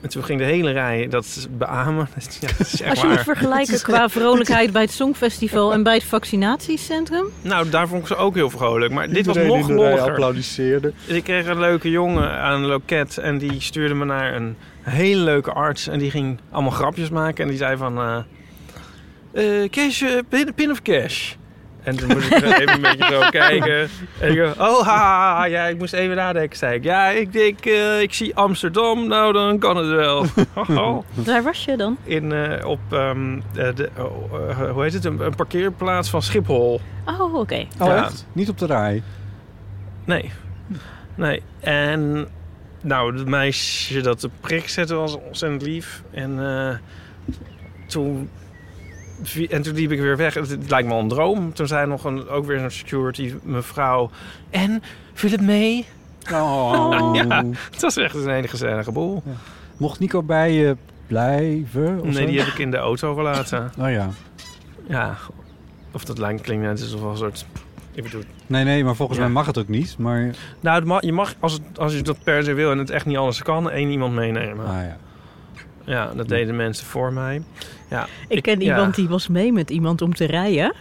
en 0.00 0.08
toen 0.08 0.24
ging 0.24 0.38
de 0.38 0.44
hele 0.44 0.70
rij 0.70 1.08
dat 1.08 1.48
beamen. 1.50 2.08
Ja, 2.40 2.48
dat 2.58 2.66
is 2.66 2.80
echt 2.80 2.90
Als 2.90 3.00
je 3.00 3.06
waar. 3.06 3.16
moet 3.16 3.24
vergelijken 3.24 3.82
qua 3.92 4.08
vrolijkheid 4.08 4.72
bij 4.72 4.82
het 4.82 4.90
Songfestival 4.90 5.72
en 5.72 5.82
bij 5.82 5.94
het 5.94 6.04
vaccinatiecentrum. 6.04 7.24
Nou, 7.42 7.68
daar 7.68 7.88
vond 7.88 8.00
ik 8.00 8.06
ze 8.06 8.16
ook 8.16 8.34
heel 8.34 8.50
vrolijk. 8.50 8.92
Maar 8.92 9.08
dit 9.08 9.26
was 9.26 9.36
nog 9.36 9.66
rij 9.66 9.74
lolliger. 9.76 10.00
applaudisseerde. 10.10 10.92
Dus 11.06 11.16
ik 11.16 11.24
kreeg 11.24 11.46
een 11.46 11.60
leuke 11.60 11.90
jongen 11.90 12.30
aan 12.30 12.52
een 12.52 12.66
loket 12.66 13.18
en 13.18 13.38
die 13.38 13.60
stuurde 13.60 13.94
me 13.94 14.04
naar 14.04 14.34
een 14.34 14.56
hele 14.82 15.22
leuke 15.22 15.52
arts. 15.52 15.88
En 15.88 15.98
die 15.98 16.10
ging 16.10 16.38
allemaal 16.50 16.70
grapjes 16.70 17.10
maken 17.10 17.42
en 17.44 17.48
die 17.50 17.58
zei 17.58 17.76
van... 17.76 17.98
eh 17.98 18.18
eh, 19.32 19.68
cash, 19.70 20.02
eh, 20.02 20.18
pin, 20.28 20.54
pin 20.54 20.70
of 20.70 20.82
cash? 20.82 21.34
En 21.82 21.96
toen 21.96 22.08
moest 22.08 22.30
ik 22.30 22.42
even 22.42 22.68
een 22.74 22.80
beetje 22.80 23.06
zo 23.10 23.20
kijken. 23.40 23.88
En 24.20 24.30
ik 24.30 24.38
dacht, 24.38 24.58
oh, 24.58 24.86
ha, 24.86 24.96
ha, 24.96 25.36
ha, 25.36 25.44
ja, 25.44 25.64
ik 25.64 25.78
moest 25.78 25.92
even 25.92 26.16
nadenken, 26.16 26.58
zei 26.58 26.74
ik. 26.74 26.84
Ja, 26.84 27.08
ik 27.08 27.32
denk, 27.32 27.64
eh, 27.64 28.00
ik 28.00 28.14
zie 28.14 28.36
Amsterdam, 28.36 29.08
nou 29.08 29.32
dan 29.32 29.58
kan 29.58 29.76
het 29.76 29.86
wel. 29.88 30.26
Daar 31.14 31.42
was 31.42 31.64
je 31.64 31.76
dan? 31.76 31.96
In, 32.04 32.32
eh, 32.32 32.66
op, 32.66 32.80
ehm, 32.90 33.36
eh, 33.54 33.74
de, 33.74 33.88
oh, 33.98 34.70
hoe 34.72 34.82
heet 34.82 34.92
het, 34.92 35.04
een, 35.04 35.20
een 35.20 35.34
parkeerplaats 35.34 36.10
van 36.10 36.22
Schiphol. 36.22 36.80
Oh, 37.04 37.34
oké. 37.34 37.66
Oh, 37.78 37.86
Ja. 37.86 38.04
echt? 38.04 38.26
Niet 38.32 38.48
op 38.48 38.58
de 38.58 38.66
rij? 38.66 39.02
Nee. 40.04 40.30
Nee. 41.14 41.42
En 41.60 42.28
nou, 42.82 43.16
het 43.18 43.26
meisje 43.28 44.00
dat 44.00 44.20
de 44.20 44.30
prik 44.40 44.68
zette 44.68 44.94
was 44.94 45.14
ontzettend 45.14 45.62
lief. 45.62 46.02
En 46.10 46.38
eh, 46.46 46.76
toen... 47.86 48.30
En 49.50 49.62
toen 49.62 49.74
liep 49.74 49.90
ik 49.92 50.00
weer 50.00 50.16
weg. 50.16 50.34
Het, 50.34 50.70
lijkt 50.70 50.88
me 50.88 50.94
al 50.94 51.00
een 51.00 51.08
droom. 51.08 51.52
Toen 51.52 51.66
zei 51.66 51.86
nog 51.86 52.04
een, 52.04 52.28
ook 52.28 52.46
weer 52.46 52.62
een 52.62 52.70
security 52.70 53.34
mevrouw... 53.42 54.10
En, 54.50 54.82
viel 55.14 55.30
het 55.30 55.40
mee? 55.40 55.86
Oh. 56.32 57.10
Ja. 57.28 57.44
Het 57.70 57.80
was 57.80 57.96
echt 57.96 58.14
een 58.14 58.30
hele 58.30 58.48
gezellige 58.48 58.92
boel. 58.92 59.22
Mocht 59.76 60.00
Nico 60.00 60.22
bij 60.22 60.52
je 60.52 60.76
blijven? 61.06 62.00
Nee, 62.02 62.12
zo? 62.12 62.26
die 62.26 62.38
heb 62.38 62.48
ik 62.48 62.58
in 62.58 62.70
de 62.70 62.76
auto 62.76 63.14
gelaten. 63.14 63.72
Oh 63.78 63.90
ja. 63.90 64.08
Ja. 64.88 65.16
Of 65.92 66.04
dat 66.04 66.18
lijkt 66.18 66.40
klinkt 66.40 66.64
net 66.64 66.80
alsof 66.80 67.02
een 67.02 67.16
soort... 67.16 67.46
Ik 67.92 68.02
bedoel... 68.02 68.22
Nee, 68.46 68.64
nee, 68.64 68.84
maar 68.84 68.94
volgens 68.96 69.18
Ja. 69.18 69.24
mij 69.24 69.32
mag 69.32 69.46
het 69.46 69.58
ook 69.58 69.68
niet. 69.68 69.98
Maar, 69.98 70.30
Nou, 70.60 70.76
het 70.78 70.84
mag- 70.84 71.02
je 71.02 71.12
mag, 71.12 71.34
als, 71.40 71.52
het, 71.52 71.78
als 71.78 71.92
je 71.94 72.02
dat 72.02 72.16
per 72.24 72.44
se 72.44 72.52
wil 72.52 72.70
en 72.70 72.78
het 72.78 72.90
echt 72.90 73.06
niet 73.06 73.16
alles 73.16 73.42
kan... 73.42 73.70
één 73.70 73.90
iemand 73.90 74.14
meenemen. 74.14 74.66
ah 74.66 74.72
ja. 74.82 74.96
Ja, 75.90 76.12
dat 76.14 76.28
deden 76.28 76.56
mensen 76.56 76.86
voor 76.86 77.12
mij. 77.12 77.42
Ja, 77.88 78.06
Ik 78.28 78.42
ken 78.42 78.60
ja. 78.60 78.66
iemand 78.66 78.94
die 78.94 79.08
was 79.08 79.28
mee 79.28 79.52
met 79.52 79.70
iemand 79.70 80.02
om 80.02 80.14
te 80.14 80.24
rijden. 80.24 80.74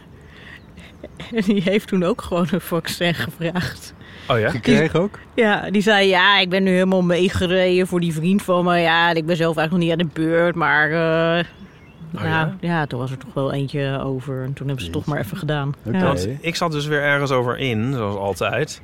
En 1.35 1.41
die 1.41 1.61
heeft 1.61 1.87
toen 1.87 2.03
ook 2.03 2.21
gewoon 2.21 2.47
een 2.51 2.61
vaccin 2.61 3.13
gevraagd. 3.13 3.93
Oh 4.27 4.39
ja? 4.39 4.49
gekregen 4.49 4.99
ook? 4.99 5.19
Ja, 5.35 5.71
die 5.71 5.81
zei, 5.81 6.07
ja, 6.07 6.39
ik 6.39 6.49
ben 6.49 6.63
nu 6.63 6.71
helemaal 6.71 7.01
meegereden 7.01 7.87
voor 7.87 7.99
die 7.99 8.13
vriend 8.13 8.41
van 8.41 8.65
me. 8.65 8.77
Ja, 8.77 9.09
en 9.09 9.15
ik 9.15 9.25
ben 9.25 9.35
zelf 9.35 9.57
eigenlijk 9.57 9.87
nog 9.87 9.97
niet 9.97 10.07
aan 10.07 10.13
de 10.13 10.21
beurt, 10.21 10.55
maar... 10.55 10.89
Oh, 10.89 11.45
nou, 12.11 12.27
ja? 12.27 12.55
ja? 12.59 12.85
toen 12.85 12.99
was 12.99 13.11
er 13.11 13.17
toch 13.17 13.33
wel 13.33 13.53
eentje 13.53 13.99
over. 14.03 14.43
En 14.43 14.53
toen 14.53 14.67
hebben 14.67 14.85
ze 14.85 14.91
het 14.91 14.99
toch 14.99 15.05
maar 15.05 15.19
even 15.19 15.37
gedaan. 15.37 15.75
Oké. 15.85 15.97
Ja. 15.97 16.03
Want 16.03 16.27
ik 16.41 16.55
zat 16.55 16.71
dus 16.71 16.85
weer 16.85 17.01
ergens 17.01 17.31
over 17.31 17.57
in, 17.57 17.93
zoals 17.93 18.15
altijd. 18.15 18.81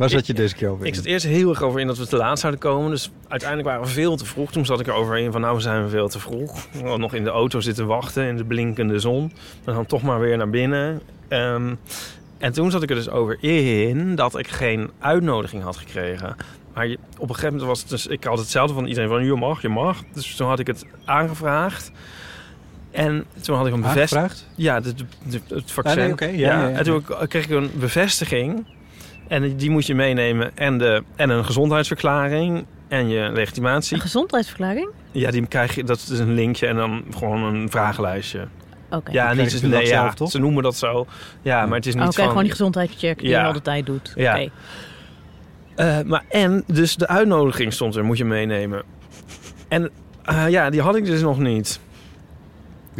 Waar 0.00 0.10
zat 0.10 0.26
je 0.26 0.34
deze 0.34 0.54
keer 0.54 0.68
over 0.68 0.86
Ik 0.86 0.94
zat 0.94 1.04
eerst 1.04 1.26
heel 1.26 1.50
erg 1.50 1.62
over 1.62 1.80
in 1.80 1.86
dat 1.86 1.98
we 1.98 2.06
te 2.06 2.16
laat 2.16 2.38
zouden 2.38 2.60
komen. 2.60 2.90
Dus 2.90 3.10
uiteindelijk 3.28 3.68
waren 3.68 3.84
we 3.84 3.90
veel 3.92 4.16
te 4.16 4.24
vroeg. 4.24 4.52
Toen 4.52 4.66
zat 4.66 4.80
ik 4.80 4.86
erover 4.86 5.18
in 5.18 5.32
van 5.32 5.40
nou, 5.40 5.54
we 5.56 5.60
zijn 5.62 5.88
veel 5.88 6.08
te 6.08 6.18
vroeg. 6.18 6.66
We 6.72 6.96
nog 6.98 7.14
in 7.14 7.24
de 7.24 7.30
auto 7.30 7.60
zitten 7.60 7.86
wachten 7.86 8.24
in 8.26 8.36
de 8.36 8.44
blinkende 8.44 8.98
zon. 8.98 9.32
En 9.64 9.74
dan 9.74 9.86
toch 9.86 10.02
maar 10.02 10.20
weer 10.20 10.36
naar 10.36 10.50
binnen. 10.50 11.00
Ehm, 11.28 11.74
en 12.38 12.52
toen 12.52 12.70
zat 12.70 12.82
ik 12.82 12.90
er 12.90 12.96
dus 12.96 13.08
over 13.10 13.36
in 13.40 14.14
dat 14.14 14.38
ik 14.38 14.48
geen 14.48 14.90
uitnodiging 14.98 15.62
had 15.62 15.76
gekregen. 15.76 16.36
Maar 16.74 16.86
je- 16.86 16.98
op 17.18 17.28
een 17.28 17.34
gegeven 17.34 17.50
moment 17.50 17.68
was 17.68 17.80
het 17.80 17.88
dus... 17.88 18.06
Ik 18.06 18.24
had 18.24 18.38
hetzelfde 18.38 18.74
van 18.74 18.86
iedereen 18.86 19.08
van 19.08 19.24
je 19.24 19.34
mag, 19.34 19.62
je 19.62 19.68
mag. 19.68 20.02
Dus 20.12 20.34
toen 20.36 20.48
had 20.48 20.58
ik 20.58 20.66
het 20.66 20.84
aangevraagd. 21.04 21.90
En 22.90 23.24
toen 23.40 23.56
had 23.56 23.66
ik 23.66 23.72
een 23.72 23.80
bevestiging. 23.80 24.30
Ja, 24.54 24.80
de, 24.80 24.94
de, 24.94 25.04
de- 25.28 25.54
het 25.54 25.70
vaccin. 25.70 26.12
Ah, 26.12 26.18
nee, 26.18 26.36
ja, 26.38 26.60
ja. 26.68 26.76
En 26.76 26.84
toen 26.84 27.04
kreeg 27.28 27.44
ik 27.44 27.50
een 27.50 27.70
bevestiging. 27.78 28.64
En 29.30 29.56
die 29.56 29.70
moet 29.70 29.86
je 29.86 29.94
meenemen. 29.94 30.56
En, 30.56 30.78
de, 30.78 31.02
en 31.16 31.30
een 31.30 31.44
gezondheidsverklaring. 31.44 32.64
En 32.88 33.08
je 33.08 33.30
legitimatie. 33.32 33.96
Een 33.96 34.02
gezondheidsverklaring? 34.02 34.88
Ja, 35.10 35.30
die 35.30 35.46
krijg 35.46 35.74
je. 35.74 35.84
Dat 35.84 35.98
is 35.98 36.18
een 36.18 36.34
linkje 36.34 36.66
en 36.66 36.76
dan 36.76 37.04
gewoon 37.10 37.42
een 37.42 37.70
vragenlijstje. 37.70 38.46
Oké. 38.90 39.12
Ja, 39.12 39.32
niet 39.32 39.60
de 39.60 39.66
nee, 39.66 39.80
ja, 39.80 39.86
zelf, 39.86 40.14
toch? 40.14 40.30
ze 40.30 40.38
noemen 40.38 40.62
dat 40.62 40.76
zo. 40.76 41.06
Ja, 41.42 41.66
maar 41.66 41.76
het 41.76 41.86
is 41.86 41.94
niet 41.94 42.02
Oké, 42.02 42.12
van... 42.12 42.28
gewoon 42.28 42.42
die 42.42 42.50
gezondheidscheck 42.50 43.18
die 43.18 43.28
Ja. 43.28 43.40
je 43.40 43.46
altijd 43.46 43.64
tijd 43.64 43.86
doet. 43.86 44.12
Ja. 44.16 44.32
Oké. 44.32 44.50
Eh, 45.74 46.00
maar 46.06 46.24
en, 46.28 46.64
dus 46.66 46.96
de 46.96 47.08
uitnodiging 47.08 47.72
stond 47.72 47.96
er, 47.96 48.04
moet 48.04 48.18
je 48.18 48.24
meenemen. 48.24 48.82
En 49.68 49.90
eh, 50.24 50.48
ja, 50.48 50.70
die 50.70 50.80
had 50.80 50.96
ik 50.96 51.04
dus 51.04 51.20
nog 51.20 51.38
niet. 51.38 51.80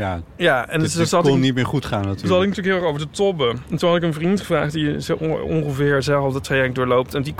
Ja, 0.01 0.23
Ja, 0.37 0.63
en 0.69 0.73
en 0.75 0.81
dus 0.81 0.93
zat 1.09 1.23
kon 1.23 1.35
ik, 1.35 1.41
niet 1.41 1.55
meer 1.55 1.67
goed 1.67 1.85
gaan 1.85 2.03
toen 2.03 2.09
zat 2.11 2.19
ik 2.19 2.23
natuurlijk. 2.23 2.49
natuurlijk 2.57 2.67
heel 2.67 2.77
erg 2.87 2.95
over 2.95 3.07
de 3.09 3.17
tobben. 3.17 3.49
En 3.71 3.77
toen 3.77 3.89
had 3.89 3.99
ik 3.99 4.05
een 4.05 4.13
vriend 4.13 4.41
gevraagd 4.41 4.73
die 4.73 5.01
zo 5.03 5.15
on- 5.21 5.41
ongeveer 5.43 5.95
hetzelfde 5.95 6.41
traject 6.41 6.75
doorloopt. 6.75 7.15
En 7.15 7.23
die 7.23 7.35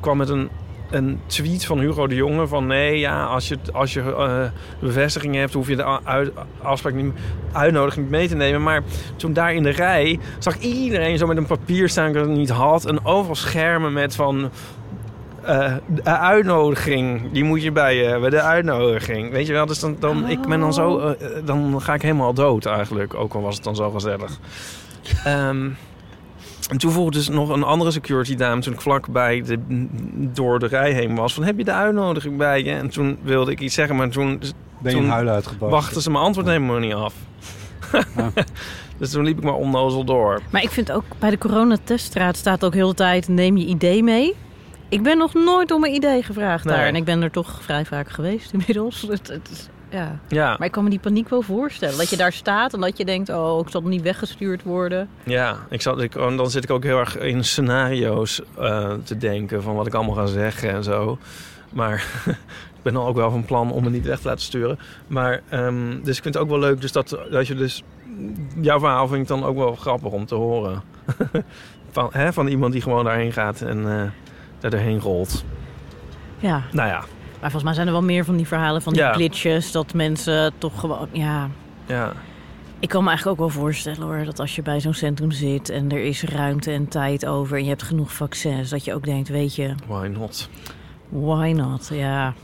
kwam 0.00 0.16
met 0.16 0.28
een, 0.28 0.48
een 0.90 1.20
tweet 1.26 1.64
van 1.64 1.78
Hugo 1.78 2.06
de 2.06 2.14
Jonge 2.14 2.46
van... 2.46 2.66
nee, 2.66 2.98
ja, 2.98 3.24
als 3.24 3.48
je, 3.48 3.58
als 3.72 3.92
je 3.92 4.00
eh, 4.00 4.42
bevestiging 4.80 5.34
hebt, 5.34 5.52
hoef 5.52 5.68
je 5.68 5.76
de 5.76 6.04
uit, 6.04 6.32
afspraak 6.62 6.94
niet, 6.94 7.12
uitnodiging 7.52 8.04
niet 8.04 8.14
mee 8.14 8.28
te 8.28 8.36
nemen. 8.36 8.62
Maar 8.62 8.82
toen 9.16 9.32
daar 9.32 9.54
in 9.54 9.62
de 9.62 9.70
rij 9.70 10.18
zag 10.38 10.58
iedereen 10.58 11.18
zo 11.18 11.26
met 11.26 11.36
een 11.36 11.46
papier 11.46 11.88
staan 11.88 12.12
dat 12.12 12.26
het 12.26 12.36
niet 12.36 12.50
had. 12.50 12.86
En 12.86 13.04
overal 13.04 13.34
schermen 13.34 13.92
met 13.92 14.14
van... 14.14 14.50
eh, 15.46 15.74
de 15.86 16.02
uitnodiging, 16.18 17.32
die 17.32 17.44
moet 17.44 17.62
je 17.62 17.72
bij 17.72 17.96
je 17.96 18.04
hebben, 18.04 18.30
de 18.30 18.40
uitnodiging. 18.40 19.30
Weet 19.30 19.46
je 19.46 19.52
wel, 19.52 19.66
dus 19.66 19.80
dan, 19.80 19.96
dan, 20.00 20.28
ik 20.28 20.40
ben 20.40 20.60
dan 20.60 20.72
zo, 20.72 20.98
eh, 20.98 21.10
eh, 21.10 21.46
dan 21.46 21.82
ga 21.82 21.94
ik 21.94 22.02
helemaal 22.02 22.34
dood 22.34 22.66
eigenlijk. 22.66 23.14
Ook 23.14 23.34
al 23.34 23.40
was 23.40 23.54
het 23.54 23.64
dan 23.64 23.76
zo 23.76 23.90
gezellig. 23.90 24.38
Ehm, 25.24 25.68
en 26.70 26.78
toen 26.78 26.92
vroeg 26.92 27.10
dus 27.10 27.28
nog 27.28 27.48
een 27.48 27.62
andere 27.62 27.90
security 27.90 28.34
dame, 28.34 28.60
toen 28.60 28.72
ik 28.72 28.80
vlakbij 28.80 29.42
de, 29.42 29.58
door 30.32 30.58
de 30.58 30.66
rij 30.66 30.92
heen 30.92 31.14
was, 31.14 31.34
van 31.34 31.44
heb 31.44 31.58
je 31.58 31.64
de 31.64 31.72
uitnodiging 31.72 32.36
bij 32.36 32.62
je? 32.62 32.72
En 32.72 32.88
toen 32.88 33.18
wilde 33.22 33.50
ik 33.50 33.60
iets 33.60 33.74
zeggen, 33.74 33.96
maar 33.96 34.08
toen 34.08 34.40
Ben 34.78 34.92
je 34.92 34.98
toen 34.98 35.08
huilen 35.08 35.42
wachten 35.58 36.02
ze 36.02 36.10
mijn 36.10 36.24
antwoord 36.24 36.46
helemaal 36.46 36.78
niet 36.78 36.94
af. 36.94 37.14
dus 38.98 39.10
toen 39.10 39.24
liep 39.24 39.38
ik 39.38 39.44
maar 39.44 39.54
onnozel 39.54 40.04
door. 40.04 40.40
Maar 40.50 40.62
ik 40.62 40.70
vind 40.70 40.92
ook 40.92 41.04
bij 41.18 41.30
de 41.30 41.38
coronateststraat 41.38 42.36
staat 42.36 42.64
ook 42.64 42.74
heel 42.74 42.88
de 42.88 42.94
tijd 42.94 43.28
neem 43.28 43.56
je 43.56 43.66
idee 43.66 44.02
mee. 44.02 44.34
Ik 44.94 45.02
ben 45.02 45.18
nog 45.18 45.34
nooit 45.34 45.70
om 45.70 45.84
een 45.84 45.94
idee 45.94 46.22
gevraagd 46.22 46.64
Nee. 46.64 46.76
daar. 46.76 46.86
En 46.86 46.96
ik 46.96 47.04
ben 47.04 47.22
er 47.22 47.30
toch 47.30 47.62
vrij 47.62 47.84
vaak 47.84 48.08
geweest 48.08 48.52
inmiddels. 48.52 49.02
Het, 49.08 49.70
ja. 49.88 50.18
Ja, 50.28 50.48
Maar 50.58 50.66
ik 50.66 50.72
kan 50.72 50.84
me 50.84 50.90
die 50.90 50.98
paniek 50.98 51.28
wel 51.28 51.42
voorstellen. 51.42 51.96
Dat 51.96 52.10
je 52.10 52.16
daar 52.16 52.32
staat 52.32 52.74
en 52.74 52.80
dat 52.80 52.96
je 52.96 53.04
denkt, 53.04 53.28
oh, 53.28 53.60
ik 53.60 53.70
zal 53.70 53.82
niet 53.82 54.02
weggestuurd 54.02 54.62
worden. 54.62 55.08
ja 55.22 55.56
ik 55.70 55.82
zat, 55.82 56.00
ik, 56.00 56.12
dan 56.12 56.50
zit 56.50 56.64
ik 56.64 56.70
ook 56.70 56.82
heel 56.82 56.98
erg 56.98 57.18
in 57.18 57.44
scenario's 57.44 58.40
eh, 58.58 58.92
te 59.04 59.16
denken 59.18 59.62
van 59.62 59.74
wat 59.74 59.86
ik 59.86 59.94
allemaal 59.94 60.14
ga 60.14 60.26
zeggen 60.26 60.70
en 60.70 60.84
zo. 60.84 61.18
Maar 61.72 61.94
ik 62.76 62.82
ben 62.82 62.92
dan 62.92 63.06
ook 63.06 63.16
wel 63.16 63.30
van 63.30 63.44
plan 63.44 63.72
om 63.72 63.84
het 63.84 63.92
niet 63.92 64.06
weg 64.06 64.18
te 64.20 64.28
laten 64.28 64.44
sturen. 64.44 64.78
Maar, 65.06 65.42
ehm, 65.48 66.02
dus 66.02 66.16
ik 66.16 66.22
vind 66.22 66.34
het 66.34 66.42
ook 66.42 66.50
wel 66.50 66.58
leuk 66.58 66.80
dus 66.80 66.92
dat, 66.92 67.18
dat 67.30 67.46
je 67.46 67.54
dus... 67.54 67.82
Jouw 68.60 68.78
verhaal 68.78 69.08
vind 69.08 69.22
ik 69.22 69.28
dan 69.28 69.44
ook 69.44 69.56
wel 69.56 69.74
grappig 69.74 70.12
om 70.12 70.26
te 70.26 70.34
horen. 70.34 70.82
van, 71.90 72.08
hè, 72.12 72.32
van 72.32 72.46
iemand 72.46 72.72
die 72.72 72.82
gewoon 72.82 73.04
daarheen 73.04 73.32
gaat 73.32 73.60
en 73.60 74.00
eh 74.00 74.10
daar 74.70 74.80
erheen 74.80 75.00
rolt. 75.00 75.44
Ja, 76.38 76.62
Nou 76.72 76.88
ja, 76.88 76.98
maar 77.40 77.50
volgens 77.50 77.62
mij 77.62 77.74
zijn 77.74 77.86
er 77.86 77.92
wel 77.92 78.02
meer 78.02 78.24
van 78.24 78.36
die 78.36 78.46
verhalen 78.46 78.82
van 78.82 78.92
die 78.92 79.02
Ja. 79.02 79.12
glitches. 79.12 79.72
Dat 79.72 79.94
mensen 79.94 80.52
toch 80.58 80.80
gewoon, 80.80 81.08
ja... 81.12 81.48
ja. 81.86 82.12
Ik 82.78 82.88
kan 82.90 83.02
me 83.02 83.08
eigenlijk 83.08 83.40
ook 83.40 83.50
wel 83.52 83.62
voorstellen 83.62 84.02
hoor, 84.02 84.24
dat 84.24 84.40
als 84.40 84.54
je 84.56 84.62
bij 84.62 84.80
zo'n 84.80 84.94
centrum 84.94 85.30
zit 85.30 85.68
en 85.68 85.90
er 85.90 86.04
is 86.04 86.22
ruimte 86.22 86.70
en 86.70 86.88
tijd 86.88 87.26
over 87.26 87.56
en 87.56 87.62
je 87.62 87.68
hebt 87.68 87.82
genoeg 87.82 88.12
vaccins, 88.12 88.70
dat 88.70 88.84
je 88.84 88.94
ook 88.94 89.04
denkt, 89.04 89.28
weet 89.28 89.54
je, 89.54 89.74
Why 89.86 90.06
not? 90.06 90.48
why 91.08 91.52
not? 91.56 91.90
Ja, 91.92 92.34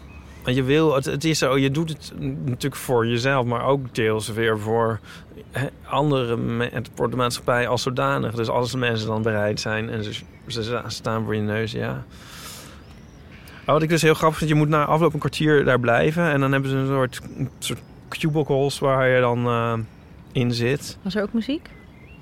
En 0.44 0.54
je 0.54 0.62
wil, 0.62 0.94
het, 0.94 1.04
het 1.04 1.24
is 1.24 1.38
zo, 1.38 1.58
je 1.58 1.70
doet 1.70 1.88
het 1.88 2.12
natuurlijk 2.20 2.76
voor 2.76 3.06
jezelf, 3.06 3.46
maar 3.46 3.64
ook 3.64 3.94
deels 3.94 4.28
weer 4.28 4.58
voor 4.58 5.00
andere, 5.84 6.38
voor 6.94 7.10
de 7.10 7.16
maatschappij 7.16 7.68
als 7.68 7.82
zodanig. 7.82 8.34
Dus 8.34 8.48
als 8.48 8.70
de 8.70 8.78
mensen 8.78 9.06
dan 9.06 9.22
bereid 9.22 9.60
zijn 9.60 9.90
en 9.90 10.04
ze, 10.04 10.22
ze 10.46 10.82
staan 10.86 11.24
voor 11.24 11.34
je 11.34 11.40
neus, 11.40 11.72
ja. 11.72 12.04
Wat 13.64 13.82
ik 13.82 13.88
dus 13.88 14.02
heel 14.02 14.14
grappig 14.14 14.38
vind, 14.38 14.50
je 14.50 14.56
moet 14.56 14.68
na 14.68 14.84
afloop 14.84 15.12
een 15.12 15.18
kwartier 15.18 15.64
daar 15.64 15.80
blijven. 15.80 16.30
En 16.30 16.40
dan 16.40 16.52
hebben 16.52 16.70
ze 16.70 16.76
een 16.76 16.86
soort, 16.86 17.20
een 17.36 17.50
soort 17.58 17.80
cubicles 18.08 18.78
waar 18.78 19.08
je 19.08 19.20
dan 19.20 19.46
eh, 19.46 19.78
in 20.32 20.52
zit. 20.52 20.98
was 21.02 21.14
er 21.14 21.22
ook 21.22 21.32
muziek? 21.32 21.70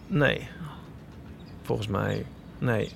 Nee. 0.06 0.48
Volgens 1.62 1.88
mij, 1.88 2.24
nee. 2.58 2.92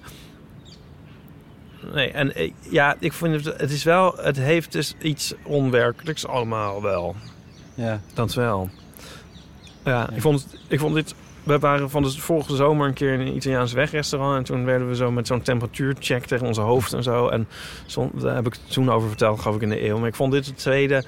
Nee, 1.92 2.10
en 2.10 2.34
eh, 2.34 2.52
ja, 2.70 2.96
ik 2.98 3.12
vind 3.12 3.44
het, 3.44 3.60
het 3.60 3.70
is 3.70 3.84
wel, 3.84 4.14
het 4.16 4.36
heeft 4.36 4.72
dus 4.72 4.94
iets 5.00 5.34
onwerkelijks 5.42 6.26
allemaal 6.26 6.82
wel. 6.82 7.16
Ja. 7.74 8.00
Dat 8.14 8.34
wel. 8.34 8.70
Ja, 9.84 10.10
ik 10.10 10.20
vond, 10.20 10.42
het, 10.42 10.60
ik 10.68 10.80
vond 10.80 10.94
dit... 10.94 11.14
We 11.42 11.58
waren 11.58 11.90
van 11.90 12.02
de 12.02 12.10
vorige 12.10 12.56
zomer 12.56 12.86
een 12.86 12.94
keer 12.94 13.12
in 13.12 13.20
een 13.20 13.36
Italiaans 13.36 13.72
wegrestaurant... 13.72 14.36
en 14.36 14.44
toen 14.44 14.64
werden 14.64 14.88
we 14.88 14.96
zo 14.96 15.10
met 15.10 15.26
zo'n 15.26 15.42
temperatuurcheck 15.42 16.24
tegen 16.24 16.46
onze 16.46 16.60
hoofd 16.60 16.92
en 16.92 17.02
zo. 17.02 17.28
En 17.28 17.48
zo, 17.86 18.10
daar 18.14 18.34
heb 18.34 18.46
ik 18.46 18.52
het 18.52 18.72
toen 18.72 18.90
over 18.90 19.08
verteld, 19.08 19.40
gaf 19.40 19.54
ik 19.54 19.62
in 19.62 19.68
de 19.68 19.86
eeuw. 19.86 19.98
Maar 19.98 20.08
ik 20.08 20.14
vond 20.14 20.32
dit 20.32 20.46
het 20.46 20.58
tweede 20.58 21.04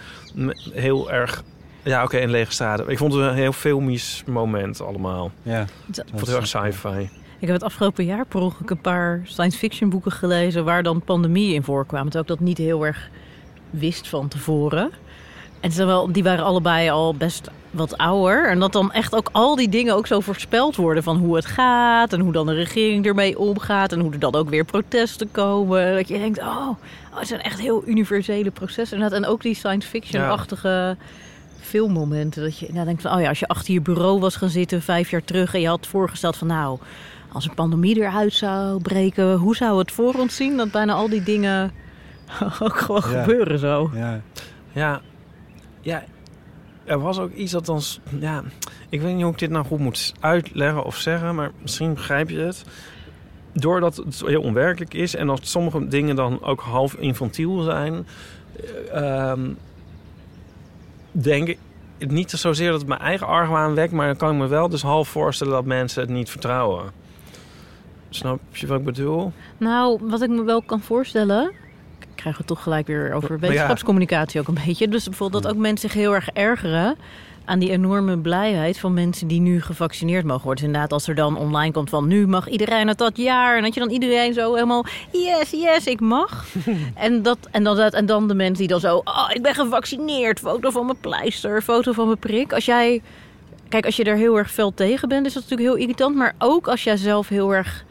heel 0.73 1.12
erg... 1.12 1.43
Ja, 1.83 2.02
oké, 2.02 2.16
in 2.16 2.31
lege 2.31 2.52
straten. 2.52 2.88
Ik 2.88 2.99
vond 2.99 3.12
het 3.12 3.23
een 3.23 3.35
heel 3.35 3.52
filmisch 3.52 4.23
moment 4.26 4.81
allemaal. 4.81 5.31
Ja. 5.43 5.61
Ik 5.61 5.69
vond 5.95 6.21
het 6.21 6.28
heel 6.28 6.37
erg 6.37 6.47
sci-fi. 6.47 7.09
Ik 7.38 7.47
heb 7.47 7.57
het 7.57 7.62
afgelopen 7.62 8.05
jaar 8.05 8.26
per 8.26 8.41
ongeluk 8.41 8.71
een 8.71 8.81
paar 8.81 9.21
science 9.25 9.59
fiction 9.59 9.91
boeken 9.91 10.12
gelezen 10.12 10.64
waar 10.64 10.83
dan 10.83 11.03
pandemieën 11.03 11.55
in 11.55 11.62
voorkwamen. 11.62 12.11
Terwijl 12.11 12.33
ik 12.33 12.38
dat 12.38 12.49
niet 12.49 12.59
heel 12.59 12.87
erg 12.87 13.11
wist 13.71 14.09
van 14.09 14.29
tevoren. 14.29 14.91
En 15.61 15.71
terwijl, 15.71 16.12
die 16.12 16.23
waren 16.23 16.45
allebei 16.45 16.91
al 16.91 17.14
best 17.14 17.50
wat 17.71 17.99
ouder. 17.99 18.49
En 18.49 18.59
dat 18.59 18.73
dan 18.73 18.93
echt 18.93 19.14
ook 19.14 19.29
al 19.33 19.57
die 19.57 19.69
dingen 19.69 19.95
ook 19.95 20.07
zo 20.07 20.21
voorspeld 20.21 20.76
worden 20.76 21.03
van 21.03 21.17
hoe 21.17 21.37
het 21.37 21.47
gaat. 21.47 22.12
En 22.12 22.21
hoe 22.21 22.33
dan 22.33 22.47
de 22.47 22.55
regering 22.55 23.07
ermee 23.07 23.38
omgaat. 23.38 23.93
En 23.93 24.00
hoe 24.00 24.12
er 24.12 24.19
dan 24.19 24.35
ook 24.35 24.49
weer 24.49 24.64
protesten 24.64 25.31
komen. 25.31 25.95
Dat 25.95 26.09
je 26.09 26.19
denkt, 26.19 26.38
oh, 26.38 26.69
oh 27.12 27.19
het 27.19 27.29
zijn 27.29 27.43
echt 27.43 27.61
heel 27.61 27.83
universele 27.87 28.50
processen. 28.50 29.12
En 29.12 29.26
ook 29.26 29.43
die 29.43 29.55
science 29.55 29.88
fiction-achtige 29.88 30.97
filmmomenten. 31.61 32.43
Dat 32.43 32.59
je 32.59 32.69
nou 32.73 32.85
denkt 32.85 33.03
van, 33.03 33.14
oh 33.14 33.21
ja, 33.21 33.29
als 33.29 33.38
je 33.38 33.49
achter 33.49 33.75
je 33.75 33.81
bureau 33.81 34.21
was 34.21 34.37
gaan 34.37 34.49
zitten 34.49 34.83
vijf 34.83 35.11
jaar 35.11 35.25
terug... 35.25 35.55
en 35.55 35.61
je 35.61 35.69
had 35.69 35.87
voorgesteld 35.87 36.37
van, 36.37 36.47
nou, 36.47 36.79
als 37.35 37.49
een 37.49 37.55
pandemie 37.55 37.97
eruit 37.97 38.33
zou 38.33 38.81
breken... 38.83 39.33
hoe 39.35 39.57
zou 39.57 39.79
het 39.79 39.93
voor 39.93 40.14
ons 40.14 40.37
zien 40.37 40.57
dat 40.57 40.71
bijna 40.71 40.93
al 40.93 41.09
die 41.09 41.23
dingen 41.23 41.73
ook 42.62 42.76
gewoon 42.76 43.03
Ja. 43.11 43.23
gebeuren 43.23 43.59
zo? 43.59 43.91
Ja. 43.95 44.21
Ja, 44.73 45.00
ja, 45.81 46.05
er 46.85 46.99
was 47.00 47.19
ook 47.19 47.33
iets 47.33 47.53
dat 47.53 47.67
dan... 47.67 47.83
s- 47.83 48.00
Ja, 48.21 48.43
ik 48.88 49.00
weet 49.00 49.14
niet 49.14 49.23
hoe 49.23 49.33
ik 49.33 49.38
dit 49.38 49.50
nou 49.50 49.64
goed 49.64 49.79
moet 49.79 50.14
uitleggen 50.21 50.85
of 50.85 50.97
zeggen... 50.97 51.35
maar 51.35 51.50
misschien 51.62 51.95
begrijp 51.95 52.31
je 52.31 52.38
het. 52.38 52.64
Doordat 53.53 53.97
het 53.97 54.23
heel 54.26 54.43
onwerkelijk 54.43 54.95
is... 54.95 55.14
en 55.17 55.26
dat 55.26 55.47
sommige 55.47 55.88
dingen 55.88 56.17
dan 56.17 56.43
ook 56.43 56.61
half 56.61 56.95
infantiel 56.95 57.62
zijn... 57.62 58.07
eh, 58.93 59.31
ehm, 59.31 59.50
denk 61.11 61.49
ik 61.99 62.11
niet 62.11 62.31
zozeer 62.31 62.71
dat 62.71 62.79
het 62.81 62.88
mijn 62.88 63.00
eigen 63.00 63.26
argwaan 63.26 63.75
wekt... 63.75 63.93
maar 63.93 64.07
dan 64.07 64.17
kan 64.17 64.31
ik 64.33 64.38
me 64.38 64.47
wel 64.47 64.69
dus 64.69 64.83
half 64.83 65.09
voorstellen 65.09 65.53
dat 65.53 65.64
mensen 65.64 66.00
het 66.00 66.11
niet 66.11 66.31
vertrouwen. 66.31 67.03
Snap 68.14 68.40
je 68.52 68.66
wat 68.66 68.78
ik 68.78 68.85
bedoel? 68.85 69.33
Nou, 69.59 69.99
wat 70.02 70.23
ik 70.23 70.30
me 70.30 70.42
wel 70.42 70.62
kan 70.62 70.80
voorstellen... 70.80 71.52
Ik 72.00 72.09
krijg 72.14 72.38
het 72.38 72.47
toch 72.47 72.62
gelijk 72.62 72.87
weer 72.87 73.12
over 73.12 73.38
wetenschapscommunicatie 73.38 74.40
ook 74.40 74.49
een 74.49 74.59
beetje. 74.66 74.88
Dus 74.88 75.04
bijvoorbeeld 75.04 75.42
dat 75.42 75.52
ook 75.52 75.59
mensen 75.59 75.90
zich 75.90 76.00
heel 76.00 76.14
erg 76.14 76.28
ergeren... 76.28 76.97
aan 77.44 77.59
die 77.59 77.71
enorme 77.71 78.18
blijheid 78.18 78.78
van 78.78 78.94
mensen 78.94 79.26
die 79.26 79.40
nu 79.40 79.61
gevaccineerd 79.61 80.25
mogen 80.25 80.44
worden. 80.44 80.64
Dus 80.64 80.73
inderdaad, 80.73 80.92
als 80.92 81.09
er 81.09 81.14
dan 81.14 81.37
online 81.37 81.73
komt 81.73 81.90
van 81.90 82.06
nu 82.06 82.26
mag 82.26 82.49
iedereen 82.49 82.88
het 82.88 82.99
dat 82.99 83.16
jaar. 83.16 83.56
En 83.56 83.62
dat 83.62 83.75
je 83.75 83.80
dan 83.80 83.90
iedereen 83.90 84.35
zo 84.35 84.54
helemaal, 84.54 84.85
yes, 85.12 85.50
yes, 85.50 85.87
ik 85.87 86.00
mag. 86.00 86.44
en, 86.94 87.23
dat, 87.23 87.38
en, 87.50 87.64
dan, 87.64 87.78
en 87.78 88.06
dan 88.06 88.28
de 88.28 88.35
mensen 88.35 88.59
die 88.59 88.68
dan 88.68 88.80
zo, 88.80 89.00
oh, 89.04 89.30
ik 89.33 89.42
ben 89.42 89.54
gevaccineerd. 89.54 90.40
Foto 90.40 90.71
van 90.71 90.87
mijn 90.87 91.00
pleister, 91.00 91.62
foto 91.62 91.92
van 91.92 92.06
mijn 92.06 92.18
prik. 92.18 92.52
Als 92.52 92.64
jij, 92.64 93.02
kijk, 93.68 93.85
als 93.87 93.97
je 93.97 94.04
er 94.04 94.16
heel 94.16 94.38
erg 94.38 94.50
fel 94.50 94.75
tegen 94.75 95.09
bent, 95.09 95.26
is 95.26 95.33
dat 95.33 95.42
natuurlijk 95.42 95.68
heel 95.68 95.80
irritant. 95.80 96.16
Maar 96.16 96.35
ook 96.38 96.68
als 96.68 96.85
jij 96.85 96.97
zelf 96.97 97.28
heel 97.28 97.54
erg 97.54 97.85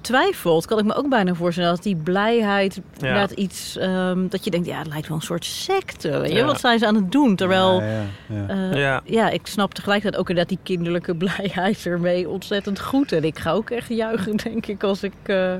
twijfelt, 0.00 0.66
kan 0.66 0.78
ik 0.78 0.84
me 0.84 0.94
ook 0.94 1.08
bijna 1.08 1.34
voorstellen 1.34 1.70
dat 1.74 1.82
die 1.82 1.96
blijheid 1.96 2.74
Ja. 2.74 2.82
inderdaad 3.06 3.30
iets 3.30 3.76
ehm, 3.76 4.28
dat 4.28 4.44
je 4.44 4.50
denkt, 4.50 4.66
ja, 4.66 4.78
het 4.78 4.86
lijkt 4.86 5.08
wel 5.08 5.16
een 5.16 5.22
soort 5.22 5.44
secte. 5.44 6.18
Weet 6.18 6.30
je? 6.32 6.36
Ja. 6.38 6.44
Wat 6.44 6.60
zijn 6.60 6.78
ze 6.78 6.86
aan 6.86 6.94
het 6.94 7.12
doen? 7.12 7.36
Terwijl, 7.36 7.80
Ja, 7.82 7.86
ja, 7.86 8.04
ja. 8.26 8.46
eh, 8.48 8.72
Ja. 8.80 9.00
ja. 9.04 9.30
ik 9.30 9.46
snap 9.46 9.74
tegelijkertijd 9.74 10.20
ook 10.22 10.28
inderdaad 10.28 10.54
die 10.56 10.64
kinderlijke 10.74 11.14
blijheid 11.24 11.86
ermee 11.86 12.28
ontzettend 12.28 12.80
goed. 12.80 13.12
En 13.12 13.24
ik 13.24 13.38
ga 13.38 13.50
ook 13.52 13.70
echt 13.70 13.88
juichen, 13.88 14.36
denk 14.36 14.66
ik, 14.66 14.82
als 14.82 15.02
ik, 15.02 15.12
eh, 15.22 15.52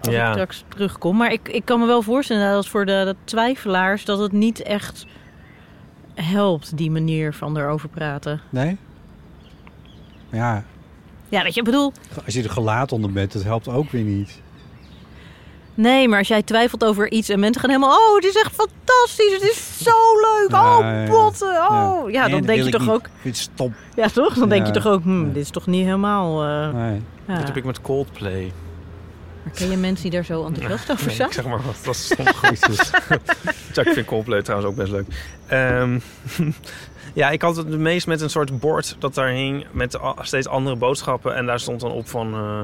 als 0.00 0.14
Ja. 0.14 0.26
ik 0.26 0.32
straks 0.32 0.64
terugkom. 0.68 1.16
Maar 1.16 1.32
ik, 1.32 1.48
ik 1.48 1.64
kan 1.64 1.80
me 1.80 1.86
wel 1.86 2.02
voorstellen 2.02 2.52
dat 2.52 2.66
voor 2.68 2.86
de, 2.86 3.02
de 3.04 3.16
twijfelaars 3.24 4.04
dat 4.04 4.18
het 4.18 4.32
niet 4.32 4.62
echt 4.62 5.06
helpt, 6.14 6.76
die 6.76 6.90
manier 6.90 7.32
van 7.34 7.56
erover 7.58 7.88
praten. 7.88 8.40
Nee? 8.50 8.76
Ja, 10.32 10.64
Ja, 11.28 11.42
weet 11.42 11.54
je, 11.54 11.60
ik 11.60 11.66
bedoel, 11.66 11.92
als 12.24 12.34
je 12.34 12.42
er 12.42 12.50
gelaat 12.50 12.92
onder 12.92 13.12
bent, 13.12 13.32
dat 13.32 13.42
helpt 13.42 13.68
ook 13.68 13.90
weer 13.90 14.02
niet. 14.02 14.40
Nee, 15.74 16.08
maar 16.08 16.18
als 16.18 16.28
jij 16.28 16.42
twijfelt 16.42 16.84
over 16.84 17.10
iets 17.10 17.28
en 17.28 17.40
mensen 17.40 17.60
gaan 17.60 17.70
helemaal... 17.70 17.96
Oh, 17.98 18.14
het 18.14 18.24
is 18.24 18.34
echt 18.34 18.52
fantastisch, 18.54 19.32
het 19.32 19.42
is 19.42 19.78
zo 19.82 19.90
leuk. 20.20 20.50
Ja, 20.50 20.76
oh, 20.76 20.80
ja, 20.82 21.02
ja. 21.02 21.08
botten, 21.10 21.48
oh. 21.70 22.10
Ja, 22.10 22.22
Nee, 22.26 22.30
dan 22.30 22.42
denk 22.46 22.62
je 22.64 22.70
toch 22.70 22.80
niet. 22.80 22.90
ook... 22.90 23.08
Vind 23.20 23.36
het 23.38 23.48
stom. 23.54 23.74
Ja, 23.96 24.08
toch? 24.08 24.34
Dan 24.34 24.48
denk 24.48 24.66
je 24.66 24.72
toch 24.72 24.86
ook... 24.86 25.02
hm, 25.02 25.26
Ja. 25.26 25.32
dit 25.32 25.42
is 25.42 25.50
toch 25.50 25.66
niet 25.66 25.84
helemaal... 25.84 26.42
eh, 26.44 26.74
Nee. 26.74 27.00
ja. 27.28 27.34
Dat 27.38 27.46
heb 27.46 27.56
ik 27.56 27.64
met 27.64 27.80
Coldplay. 27.80 28.52
Maar 29.42 29.52
ken 29.54 29.70
je 29.70 29.76
mensen 29.76 30.02
die 30.02 30.10
daar 30.10 30.24
zo 30.24 30.44
enthousiast 30.46 30.90
over 30.92 31.06
Nee, 31.06 31.14
zijn? 31.16 31.28
ik 31.28 31.34
zeg 31.34 31.46
maar 31.46 31.62
wat, 31.62 31.76
dat 31.84 31.94
is 31.94 32.12
goed. 32.36 32.90
ja, 33.74 33.82
ik 33.82 33.92
vind 33.92 34.06
Coldplay 34.06 34.42
trouwens 34.42 34.70
ook 34.70 34.76
best 34.76 34.90
leuk. 34.92 35.06
Ehm, 35.46 35.98
ja, 37.16 37.30
ik 37.30 37.42
had 37.42 37.56
het 37.56 37.68
het 37.68 37.78
meest 37.78 38.06
met 38.06 38.20
een 38.20 38.30
soort 38.30 38.58
bord 38.58 38.96
dat 38.98 39.14
daar 39.14 39.28
hing 39.28 39.66
met 39.72 39.98
steeds 40.20 40.48
andere 40.48 40.76
boodschappen. 40.76 41.34
En 41.34 41.46
daar 41.46 41.60
stond 41.60 41.80
dan 41.80 41.90
op 41.90 42.08
van... 42.08 42.34
eh, 42.34 42.62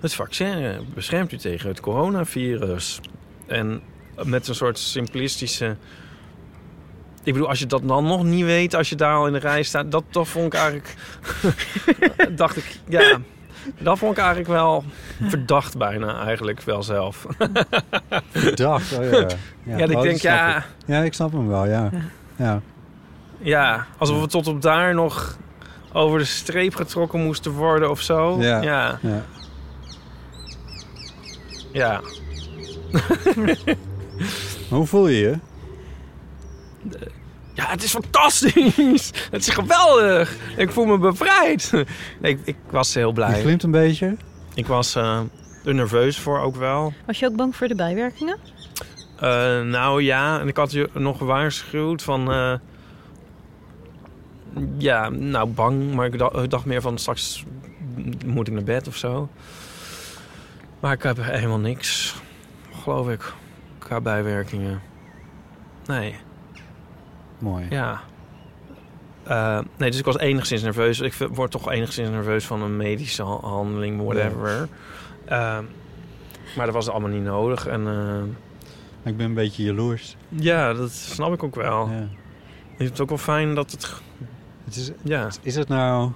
het 0.00 0.14
vaccin 0.14 0.86
beschermt 0.94 1.32
u 1.32 1.36
tegen 1.36 1.68
het 1.68 1.80
coronavirus. 1.80 3.00
En 3.46 3.80
met 4.22 4.48
een 4.48 4.54
soort 4.54 4.78
simplistische... 4.78 5.76
Ik 7.22 7.32
bedoel, 7.32 7.48
als 7.48 7.58
je 7.58 7.66
dat 7.66 7.88
dan 7.88 8.04
nog 8.04 8.24
niet 8.24 8.44
weet, 8.44 8.74
als 8.74 8.88
je 8.88 8.96
daar 8.96 9.14
al 9.14 9.26
in 9.26 9.32
de 9.32 9.38
rij 9.38 9.62
staat... 9.62 9.90
Dat, 9.90 10.04
dat 10.10 10.28
vond 10.28 10.46
ik 10.46 10.54
eigenlijk... 10.54 10.94
dacht 12.36 12.56
ik, 12.56 12.78
ja... 12.88 13.18
Dat 13.78 13.98
vond 13.98 14.12
ik 14.12 14.18
eigenlijk 14.18 14.48
wel 14.48 14.84
verdacht 15.22 15.76
bijna, 15.76 16.24
eigenlijk 16.24 16.60
wel 16.60 16.82
zelf. 16.82 17.26
Verdacht, 18.30 18.98
oh 18.98 19.10
ja. 19.10 19.26
Ja, 19.62 19.78
dat 19.78 19.90
ik 19.90 19.96
oh, 19.96 20.02
denk, 20.02 20.18
snap 20.18 20.32
ja, 20.32 20.56
ik. 20.56 20.64
Ja, 20.86 21.02
ik 21.02 21.14
snap 21.14 21.32
hem 21.32 21.48
wel, 21.48 21.66
ja. 21.66 21.90
Ja, 22.36 22.62
ja, 23.44 23.86
alsof 23.98 24.20
we 24.20 24.26
tot 24.26 24.46
op 24.46 24.62
daar 24.62 24.94
nog 24.94 25.36
over 25.92 26.18
de 26.18 26.24
streep 26.24 26.74
getrokken 26.74 27.20
moesten 27.22 27.52
worden 27.52 27.90
of 27.90 28.00
zo. 28.00 28.40
Ja. 28.40 28.62
ja. 28.62 28.98
ja. 31.72 32.00
hoe 34.68 34.86
voel 34.86 35.08
je 35.08 35.16
je? 35.18 35.38
Ja, 37.54 37.66
het 37.66 37.82
is 37.82 37.90
fantastisch. 37.90 39.10
Het 39.30 39.46
is 39.46 39.48
geweldig. 39.48 40.36
Ik 40.56 40.70
voel 40.70 40.84
me 40.84 40.98
bevrijd. 40.98 41.70
Nee, 42.20 42.32
ik, 42.32 42.38
ik 42.44 42.56
was 42.70 42.94
heel 42.94 43.08
Je 43.08 43.12
blij. 43.14 43.40
glimt 43.40 43.62
een 43.62 43.70
beetje. 43.70 44.16
Ik 44.54 44.66
was 44.66 44.94
eh, 44.94 45.20
er 45.64 45.74
nerveus 45.74 46.18
voor 46.18 46.38
ook 46.40 46.56
wel. 46.56 46.92
Was 47.06 47.18
je 47.18 47.26
ook 47.26 47.36
bang 47.36 47.56
voor 47.56 47.68
de 47.68 47.74
bijwerkingen? 47.74 48.36
Eh, 49.20 49.60
nou 49.60 50.02
ja, 50.02 50.40
en 50.40 50.48
ik 50.48 50.56
had 50.56 50.72
je 50.72 50.88
nog 50.92 51.18
gewaarschuwd 51.18 52.02
van... 52.02 52.32
eh, 52.32 52.52
ja, 54.78 55.08
nou 55.08 55.48
bang, 55.48 55.94
maar 55.94 56.06
ik 56.06 56.18
dacht, 56.18 56.36
ik 56.36 56.50
dacht 56.50 56.64
meer 56.64 56.80
van 56.80 56.98
straks 56.98 57.44
moet 58.26 58.48
ik 58.48 58.54
naar 58.54 58.62
bed 58.62 58.88
of 58.88 58.96
zo. 58.96 59.28
Maar 60.80 60.92
ik 60.92 61.02
heb 61.02 61.16
helemaal 61.20 61.58
niks, 61.58 62.14
geloof 62.82 63.08
ik, 63.08 63.32
qua 63.78 64.00
bijwerkingen. 64.00 64.80
Nee, 65.86 66.14
Mooi. 67.38 67.66
ja. 67.70 68.00
Eh, 69.22 69.58
nee, 69.76 69.90
dus 69.90 69.98
ik 69.98 70.04
was 70.04 70.18
enigszins 70.18 70.62
nerveus. 70.62 71.00
Ik 71.00 71.14
word 71.14 71.50
toch 71.50 71.70
enigszins 71.70 72.08
nerveus 72.08 72.44
van 72.46 72.62
een 72.62 72.76
medische 72.76 73.22
ha- 73.24 73.40
handeling, 73.40 74.02
whatever. 74.02 74.68
Eh, 75.24 75.58
maar 76.56 76.64
dat 76.66 76.74
was 76.74 76.88
allemaal 76.88 77.10
niet 77.10 77.22
nodig. 77.22 77.66
En 77.66 77.86
eh, 77.86 79.10
Ik 79.10 79.16
ben 79.16 79.26
een 79.26 79.34
beetje 79.34 79.62
jaloers. 79.62 80.16
ja, 80.28 80.72
dat 80.74 80.90
snap 80.90 81.32
ik 81.32 81.42
ook 81.42 81.54
wel. 81.54 81.88
Ja. 81.88 82.00
Ik 82.70 82.76
vind 82.80 82.90
het 82.90 83.00
ook 83.00 83.08
wel 83.08 83.18
fijn 83.18 83.54
dat 83.54 83.70
het... 83.70 83.94
Het 84.64 84.76
is, 84.76 84.90
Ja, 85.02 85.28
is 85.42 85.54
het 85.54 85.68
nou... 85.68 86.10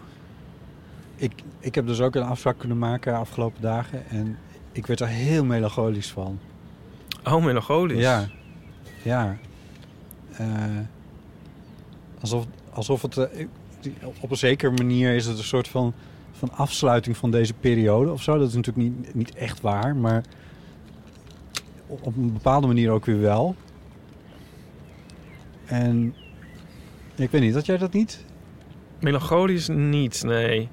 Ik, 1.17 1.33
ik 1.61 1.75
heb 1.75 1.87
dus 1.87 2.01
ook 2.01 2.15
een 2.15 2.23
afspraak 2.23 2.59
kunnen 2.59 2.79
maken 2.79 3.13
de 3.13 3.19
afgelopen 3.19 3.63
dagen. 3.63 4.09
En 4.09 4.39
ik 4.73 4.87
werd 4.87 5.01
er 5.01 5.07
heel 5.07 5.45
melancholisch 5.45 6.11
van. 6.13 6.39
oh, 7.25 7.45
melancholisch. 7.45 8.01
Ja. 8.01 8.29
Ja. 9.03 9.37
Eh, 10.33 10.47
alsof, 12.21 12.47
alsof 12.73 13.03
het... 13.03 13.17
eh, 13.17 13.47
op 14.21 14.31
een 14.31 14.37
zekere 14.37 14.71
manier 14.73 15.15
is 15.15 15.27
het 15.27 15.39
een 15.39 15.45
soort 15.45 15.69
van, 15.69 15.95
van 16.33 16.51
afsluiting 16.53 17.17
van 17.17 17.31
deze 17.31 17.55
periode 17.55 18.11
of 18.11 18.23
zo. 18.23 18.39
Dat 18.39 18.49
is 18.49 18.55
natuurlijk 18.55 18.89
niet, 18.89 19.15
niet 19.15 19.35
echt 19.35 19.61
waar, 19.61 19.97
maar 19.97 20.25
op 21.87 22.07
op 22.07 22.17
een 22.17 22.33
bepaalde 22.33 22.67
manier 22.67 22.91
ook 22.91 23.05
weer 23.05 23.21
wel. 23.21 23.57
En 25.67 26.15
ik 27.15 27.31
weet 27.31 27.41
niet, 27.41 27.55
dat 27.55 27.67
jij 27.67 27.79
dat 27.79 27.93
niet? 27.93 28.25
Melancholisch 29.01 29.69
niet, 29.69 30.23
nee. 30.27 30.69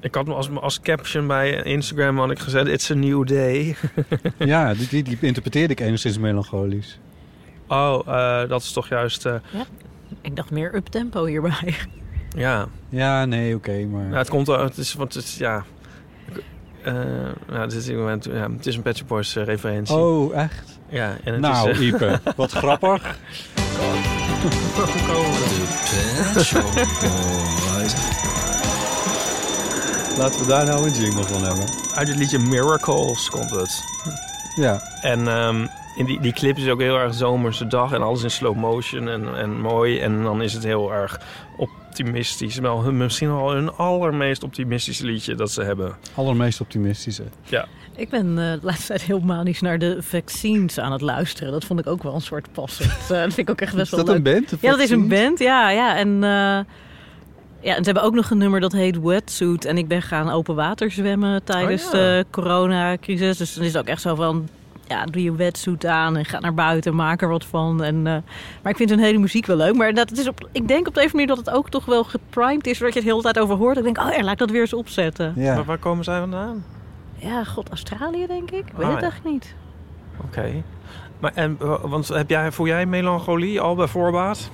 Ik 0.00 0.14
had 0.14 0.26
me 0.26 0.34
als, 0.34 0.50
als 0.50 0.80
caption 0.80 1.26
bij 1.26 1.62
Instagram 1.62 2.18
had 2.18 2.30
ik 2.30 2.38
gezet... 2.38 2.66
It's 2.66 2.90
a 2.90 2.94
new 2.94 3.26
day. 3.26 3.76
ja, 4.38 4.74
die, 4.74 4.88
die, 4.88 5.02
die 5.02 5.18
interpreteerde 5.20 5.72
ik 5.72 5.80
enigszins 5.80 6.18
melancholisch. 6.18 6.98
Oh, 7.68 8.00
eh, 8.06 8.48
dat 8.48 8.62
is 8.62 8.72
toch 8.72 8.88
juist... 8.88 9.26
eh, 9.26 9.34
Ik 10.20 10.36
dacht 10.36 10.50
meer 10.50 10.74
uptempo 10.74 11.24
hierbij. 11.24 11.74
ja, 12.36 12.68
Ja, 12.88 13.24
nee, 13.24 13.54
oké, 13.54 13.84
maar... 13.86 14.10
Ja, 14.10 14.16
het 14.16 14.28
komt... 14.28 14.46
Het 14.46 14.76
is, 14.76 14.94
want 14.94 15.14
het 15.14 15.24
is, 15.24 15.36
ja... 15.38 15.64
eh 16.82 16.94
nou, 17.48 17.68
dit 17.68 17.72
is, 17.72 17.86
ja, 17.86 18.50
het 18.56 18.66
is 18.66 18.76
een 18.76 18.82
Pet 18.82 18.96
Shop 18.96 19.08
Boys 19.08 19.34
referentie. 19.34 19.96
Oh, 19.96 20.34
echt? 20.36 20.79
Ja, 20.90 21.16
en 21.24 21.32
het 21.32 21.40
Nou, 21.40 21.70
is... 21.70 21.78
eh, 21.78 21.86
Ipe, 21.86 22.20
wat 22.36 22.52
grappig. 22.52 23.16
Laten 30.18 30.40
we 30.40 30.46
daar 30.46 30.64
nou 30.66 30.86
een 30.86 30.92
jingle 30.92 31.22
van 31.22 31.42
hebben. 31.44 31.64
uit 31.94 32.08
het 32.08 32.16
liedje 32.16 32.38
Miracles 32.38 33.30
komt 33.30 33.50
het. 33.50 33.84
Ja, 34.56 34.82
En 35.00 35.28
ehm, 35.28 35.66
in 35.96 36.04
die, 36.04 36.20
die 36.20 36.32
clip 36.32 36.56
is 36.56 36.68
ook 36.68 36.80
heel 36.80 36.96
erg 36.98 37.14
zomerse 37.14 37.66
dag 37.66 37.92
en 37.92 38.02
alles 38.02 38.22
in 38.22 38.30
slow 38.30 38.56
motion 38.56 39.08
en, 39.08 39.36
en 39.36 39.60
mooi. 39.60 39.98
En 40.00 40.22
dan 40.22 40.42
is 40.42 40.52
het 40.52 40.64
heel 40.64 40.92
erg 40.92 41.20
optimistisch. 41.56 42.56
Wel 42.58 42.82
hun, 42.82 42.96
misschien 42.96 43.36
wel 43.36 43.50
hun 43.50 43.72
allermeest 43.76 44.42
optimistische 44.42 45.04
liedje 45.04 45.34
dat 45.34 45.50
ze 45.50 45.62
hebben. 45.62 45.96
allermeest 46.14 46.60
optimistische. 46.60 47.24
Ja. 47.44 47.66
Ik 47.96 48.08
ben 48.08 48.28
eh, 48.28 48.34
de 48.34 48.58
laatste 48.62 48.86
tijd 48.86 49.02
heel 49.02 49.20
manisch 49.20 49.60
naar 49.60 49.78
de 49.78 49.96
vaccines 50.00 50.78
aan 50.78 50.92
het 50.92 51.00
luisteren. 51.00 51.52
Dat 51.52 51.64
vond 51.64 51.80
ik 51.80 51.86
ook 51.86 52.02
wel 52.02 52.14
een 52.14 52.20
soort 52.20 52.52
passend. 52.52 52.90
Eh, 52.90 53.08
dat 53.08 53.34
vind 53.34 53.38
ik 53.38 53.50
ook 53.50 53.60
echt 53.60 53.74
best 53.74 53.92
Is 53.92 53.96
wel 53.96 54.04
dat 54.04 54.16
leuk. 54.16 54.26
een 54.26 54.32
band? 54.32 54.48
de 54.50 54.56
Ja, 54.60 54.70
dat 54.70 54.80
is 54.80 54.90
een 54.90 55.08
band, 55.08 55.38
ja. 55.38 55.70
ja. 55.70 55.96
En, 55.96 56.08
eh, 56.14 56.30
ja, 57.60 57.76
en 57.76 57.76
ze 57.76 57.82
hebben 57.84 58.02
ook 58.02 58.14
nog 58.14 58.30
een 58.30 58.38
nummer 58.38 58.60
dat 58.60 58.72
heet 58.72 59.00
Wetsuit. 59.00 59.64
En 59.64 59.78
ik 59.78 59.88
ben 59.88 60.02
gaan 60.02 60.30
open 60.30 60.54
water 60.54 60.90
zwemmen 60.90 61.44
tijdens 61.44 61.86
Oh, 61.86 61.92
ja. 61.92 61.98
de 61.98 62.26
coronacrisis. 62.30 63.36
Dus 63.36 63.54
dan 63.54 63.64
is 63.64 63.72
het 63.72 63.82
ook 63.82 63.88
echt 63.88 64.02
zo 64.02 64.14
van... 64.14 64.48
Ja, 64.86 65.04
doe 65.04 65.22
je 65.22 65.34
wetsuit 65.34 65.86
aan 65.86 66.16
en 66.16 66.24
ga 66.24 66.38
naar 66.38 66.54
buiten, 66.54 66.94
maak 66.94 67.22
er 67.22 67.28
wat 67.28 67.44
van. 67.44 67.82
En, 67.82 67.96
eh, 68.06 68.16
maar 68.62 68.72
ik 68.72 68.76
vind 68.76 68.90
hun 68.90 68.98
hele 68.98 69.18
muziek 69.18 69.46
wel 69.46 69.56
leuk. 69.56 69.74
Maar 69.74 69.94
dat 69.94 70.08
het 70.10 70.18
is 70.18 70.28
op, 70.28 70.48
ik 70.52 70.68
denk 70.68 70.88
op 70.88 70.94
deze 70.94 71.10
manier 71.12 71.26
dat 71.26 71.36
het 71.36 71.50
ook 71.50 71.70
toch 71.70 71.84
wel 71.84 72.04
geprimed 72.04 72.66
is... 72.66 72.78
zodat 72.78 72.92
je 72.92 72.98
het 72.98 73.08
de 73.08 73.14
hele 73.14 73.32
tijd 73.32 73.38
over 73.38 73.56
hoort. 73.56 73.76
Ik 73.76 73.82
denk, 73.84 73.98
oh 73.98 74.12
ja, 74.16 74.22
laat 74.22 74.32
ik 74.32 74.38
dat 74.38 74.50
weer 74.50 74.60
eens 74.60 74.72
opzetten. 74.72 75.32
Ja. 75.36 75.54
Maar 75.54 75.64
waar 75.64 75.78
komen 75.78 76.04
zij 76.04 76.18
vandaan? 76.18 76.64
Ja, 77.20 77.44
god, 77.44 77.68
Australië 77.68 78.26
denk 78.26 78.50
ik. 78.50 78.66
Ik 78.68 78.72
weet 78.76 78.86
Ah, 78.86 78.92
het 78.92 79.00
ja. 79.02 79.10
eigenlijk 79.10 79.24
niet. 79.34 79.54
Oké. 80.24 80.62
Maar 81.18 81.32
en, 81.34 81.56
want 81.88 82.08
heb 82.08 82.30
jij, 82.30 82.52
voel 82.52 82.66
jij 82.66 82.86
melancholie 82.86 83.60
al 83.60 83.74
bij 83.74 83.86
voorbaat? 83.86 84.50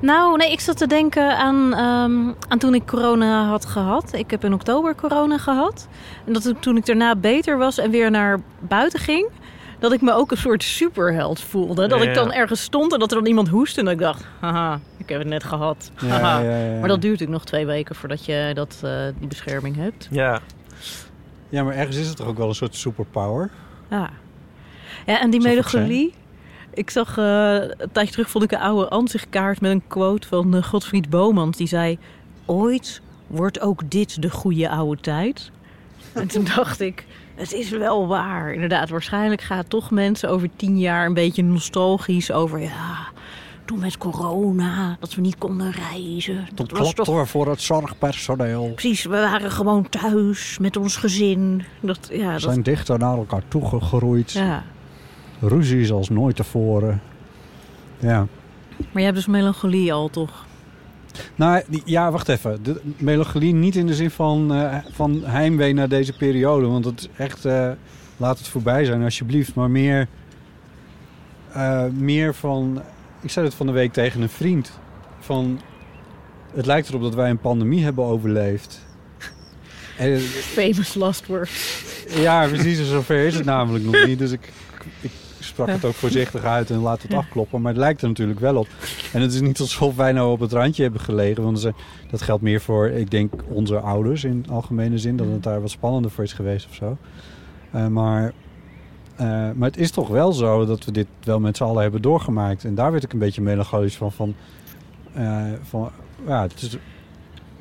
Nou, 0.00 0.36
nee, 0.36 0.52
ik 0.52 0.60
zat 0.60 0.76
te 0.76 0.86
denken 0.86 1.36
aan, 1.38 1.74
ehm, 1.74 2.32
aan 2.48 2.58
toen 2.58 2.74
ik 2.74 2.86
corona 2.86 3.46
had 3.48 3.64
gehad. 3.66 4.12
Ik 4.12 4.30
heb 4.30 4.44
in 4.44 4.52
oktober 4.52 4.94
corona 4.94 5.38
gehad. 5.38 5.88
En 6.24 6.32
dat 6.32 6.52
toen 6.60 6.76
ik 6.76 6.86
daarna 6.86 7.16
beter 7.16 7.58
was 7.58 7.78
en 7.78 7.90
weer 7.90 8.10
naar 8.10 8.40
buiten 8.58 8.98
ging... 9.00 9.28
dat 9.78 9.92
ik 9.92 10.00
me 10.00 10.12
ook 10.12 10.30
een 10.30 10.36
soort 10.36 10.62
superheld 10.62 11.40
voelde. 11.40 11.86
Dat 11.88 12.02
Ja, 12.02 12.08
ik 12.08 12.14
dan 12.14 12.26
ja. 12.28 12.34
ergens 12.34 12.62
stond 12.62 12.92
en 12.92 12.98
dat 12.98 13.10
er 13.10 13.16
dan 13.16 13.26
iemand 13.26 13.48
hoest 13.48 13.78
en 13.78 13.84
dat 13.84 13.92
ik 13.92 13.98
dacht, 14.00 14.24
haha, 14.40 14.80
ik 14.96 15.08
heb 15.08 15.18
het 15.18 15.28
net 15.28 15.44
gehad. 15.44 15.90
Ja, 16.00 16.08
Haha. 16.08 16.38
ja, 16.40 16.50
ja, 16.50 16.56
ja. 16.72 16.78
Maar 16.78 16.88
dat 16.88 17.00
duurt 17.00 17.12
natuurlijk 17.12 17.30
nog 17.38 17.44
twee 17.44 17.66
weken 17.66 17.94
voordat 17.94 18.24
je 18.24 18.50
dat, 18.54 18.80
eh, 18.84 18.90
die 19.18 19.28
bescherming 19.28 19.76
hebt. 19.76 20.08
Ja, 20.10 20.40
Ja, 21.48 21.62
maar 21.62 21.74
ergens 21.74 21.96
is 21.96 22.08
het 22.08 22.16
toch 22.16 22.26
ook 22.26 22.38
wel 22.38 22.48
een 22.48 22.54
soort 22.54 22.74
superpower? 22.74 23.50
Ja, 23.90 24.10
ja 25.06 25.20
en 25.20 25.30
die 25.30 25.40
melancholie. 25.40 26.14
Ik 26.74 26.90
zag 26.90 27.18
eh, 27.18 27.54
een 27.54 27.92
tijdje 27.92 28.12
terug 28.12 28.30
vond 28.30 28.44
ik 28.44 28.52
een 28.52 28.58
oude 28.58 28.88
ansichtkaart 28.88 29.60
met 29.60 29.70
een 29.70 29.86
quote 29.86 30.28
van 30.28 30.56
eh, 30.56 30.62
Godfried 30.62 31.10
Bomans. 31.10 31.56
Die 31.56 31.66
zei, 31.66 31.98
ooit 32.46 33.00
wordt 33.26 33.60
ook 33.60 33.90
dit 33.90 34.22
de 34.22 34.30
goede 34.30 34.68
oude 34.68 35.00
tijd. 35.00 35.50
En 36.12 36.26
toen 36.26 36.44
dacht 36.56 36.80
ik, 36.80 37.04
het 37.34 37.52
is 37.52 37.70
wel 37.70 38.06
waar. 38.06 38.52
Inderdaad, 38.52 38.88
waarschijnlijk 38.88 39.42
gaat 39.42 39.70
toch 39.70 39.90
mensen 39.90 40.30
over 40.30 40.48
tien 40.56 40.78
jaar 40.78 41.06
een 41.06 41.14
beetje 41.14 41.42
nostalgisch 41.42 42.32
over... 42.32 42.60
Ja, 42.60 43.08
toen 43.68 43.78
met 43.78 43.98
corona, 43.98 44.96
dat 45.00 45.14
we 45.14 45.20
niet 45.20 45.38
konden 45.38 45.70
reizen. 45.70 46.48
Dat 46.54 46.70
was 46.70 46.92
toch 46.94 47.28
voor 47.28 47.48
het 47.48 47.60
zorgpersoneel. 47.62 48.72
Precies, 48.74 49.04
we 49.04 49.08
waren 49.10 49.50
gewoon 49.50 49.88
thuis 49.88 50.58
met 50.58 50.76
ons 50.76 50.96
gezin. 50.96 51.62
Dat, 51.80 52.08
ja, 52.12 52.32
dat, 52.32 52.40
Zijn 52.40 52.62
dichter 52.62 52.98
naar 52.98 53.16
elkaar 53.16 53.42
toegegroeid. 53.48 54.32
ja. 54.32 54.62
Ruzies 55.40 55.90
als 55.92 56.08
nooit 56.08 56.36
tevoren. 56.36 57.00
Ja. 57.98 58.26
Maar 58.76 58.86
je 58.94 59.02
hebt 59.02 59.14
dus 59.14 59.26
melancholie 59.26 59.92
al, 59.92 60.08
toch? 60.08 60.46
Nou, 61.34 61.62
die- 61.68 61.82
ja, 61.84 62.10
wacht 62.10 62.28
even. 62.28 62.62
De 62.62 62.80
melancholie 62.96 63.54
niet 63.54 63.76
in 63.76 63.86
de 63.86 63.94
zin 63.94 64.10
van, 64.10 64.54
eh, 64.54 64.76
van 64.92 65.22
heimwee 65.24 65.74
naar 65.74 65.88
deze 65.88 66.12
periode. 66.16 66.66
Want 66.66 66.84
het 66.84 67.00
is 67.00 67.08
echt... 67.16 67.44
eh, 67.44 67.70
laat 68.16 68.38
het 68.38 68.48
voorbij 68.48 68.84
zijn, 68.84 69.02
alsjeblieft. 69.02 69.54
Maar 69.54 69.70
meer... 69.70 70.08
eh, 71.52 71.84
meer 71.84 72.34
van... 72.34 72.82
Ik 73.20 73.30
zei 73.30 73.46
het 73.46 73.54
van 73.54 73.66
de 73.66 73.72
week 73.72 73.92
tegen 73.92 74.20
een 74.22 74.28
vriend. 74.28 74.70
Van... 75.20 75.60
Het 76.54 76.66
lijkt 76.66 76.88
erop 76.88 77.02
dat 77.02 77.14
wij 77.14 77.30
een 77.30 77.38
pandemie 77.38 77.84
hebben 77.84 78.04
overleefd. 78.04 78.80
En, 79.98 80.20
Famous 80.20 80.94
last 80.94 81.26
words. 81.26 81.82
ja, 82.08 82.46
precies. 82.46 82.88
Zover 82.88 83.26
is 83.26 83.34
het 83.34 83.44
namelijk 83.44 83.84
nog 83.84 84.06
niet. 84.06 84.18
Dus 84.18 84.30
ik, 84.30 84.52
ik 85.00 85.10
sprak 85.38 85.68
het 85.68 85.84
ook 85.84 85.94
voorzichtig 85.94 86.44
uit 86.44 86.70
en 86.70 86.78
laat 86.78 87.02
het 87.02 87.14
afkloppen. 87.14 87.60
Maar 87.60 87.72
het 87.72 87.80
lijkt 87.80 88.02
er 88.02 88.08
natuurlijk 88.08 88.40
wel 88.40 88.56
op. 88.56 88.68
En 89.12 89.20
het 89.20 89.32
is 89.32 89.40
niet 89.40 89.60
alsof 89.60 89.96
wij 89.96 90.12
nou 90.12 90.30
op 90.30 90.40
het 90.40 90.52
randje 90.52 90.82
hebben 90.82 91.00
gelegen. 91.00 91.42
Want 91.42 91.70
dat 92.10 92.22
geldt 92.22 92.42
meer 92.42 92.60
voor, 92.60 92.88
ik 92.88 93.10
denk, 93.10 93.32
onze 93.48 93.78
ouders 93.78 94.24
in 94.24 94.44
algemene 94.50 94.98
zin. 94.98 95.16
Dat 95.16 95.26
het 95.26 95.42
daar 95.42 95.60
wat 95.60 95.70
spannender 95.70 96.10
voor 96.10 96.24
is 96.24 96.32
geweest 96.32 96.66
of 96.70 96.74
zo. 96.74 96.96
Eh, 97.70 97.86
maar, 97.86 98.32
eh, 99.18 99.26
maar 99.54 99.68
het 99.68 99.76
is 99.76 99.90
toch 99.90 100.08
wel 100.08 100.32
zo 100.32 100.64
dat 100.66 100.84
we 100.84 100.92
dit 100.92 101.06
wel 101.24 101.40
met 101.40 101.56
z'n 101.56 101.62
allen 101.64 101.82
hebben 101.82 102.02
doorgemaakt. 102.02 102.64
En 102.64 102.74
daar 102.74 102.90
werd 102.90 103.04
ik 103.04 103.12
een 103.12 103.18
beetje 103.18 103.42
melancholisch 103.42 103.96
van. 103.96 104.12
van, 104.12 104.34
eh, 105.12 105.52
van 105.62 105.90
ja, 106.26 106.42
het 106.42 106.62
is, 106.62 106.76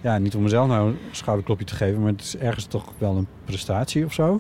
ja, 0.02 0.17
niet 0.17 0.36
om 0.36 0.41
mezelf 0.43 0.67
nou 0.67 0.89
een 0.89 0.98
schouderklopje 1.12 1.65
te 1.65 1.76
geven. 1.76 2.02
Maar 2.02 2.12
het 2.12 2.22
is 2.22 2.38
ergens 2.38 2.65
toch 2.65 2.86
wel 2.98 3.15
een 3.15 3.28
prestatie 3.46 4.06
of 4.06 4.13
zo. 4.13 4.39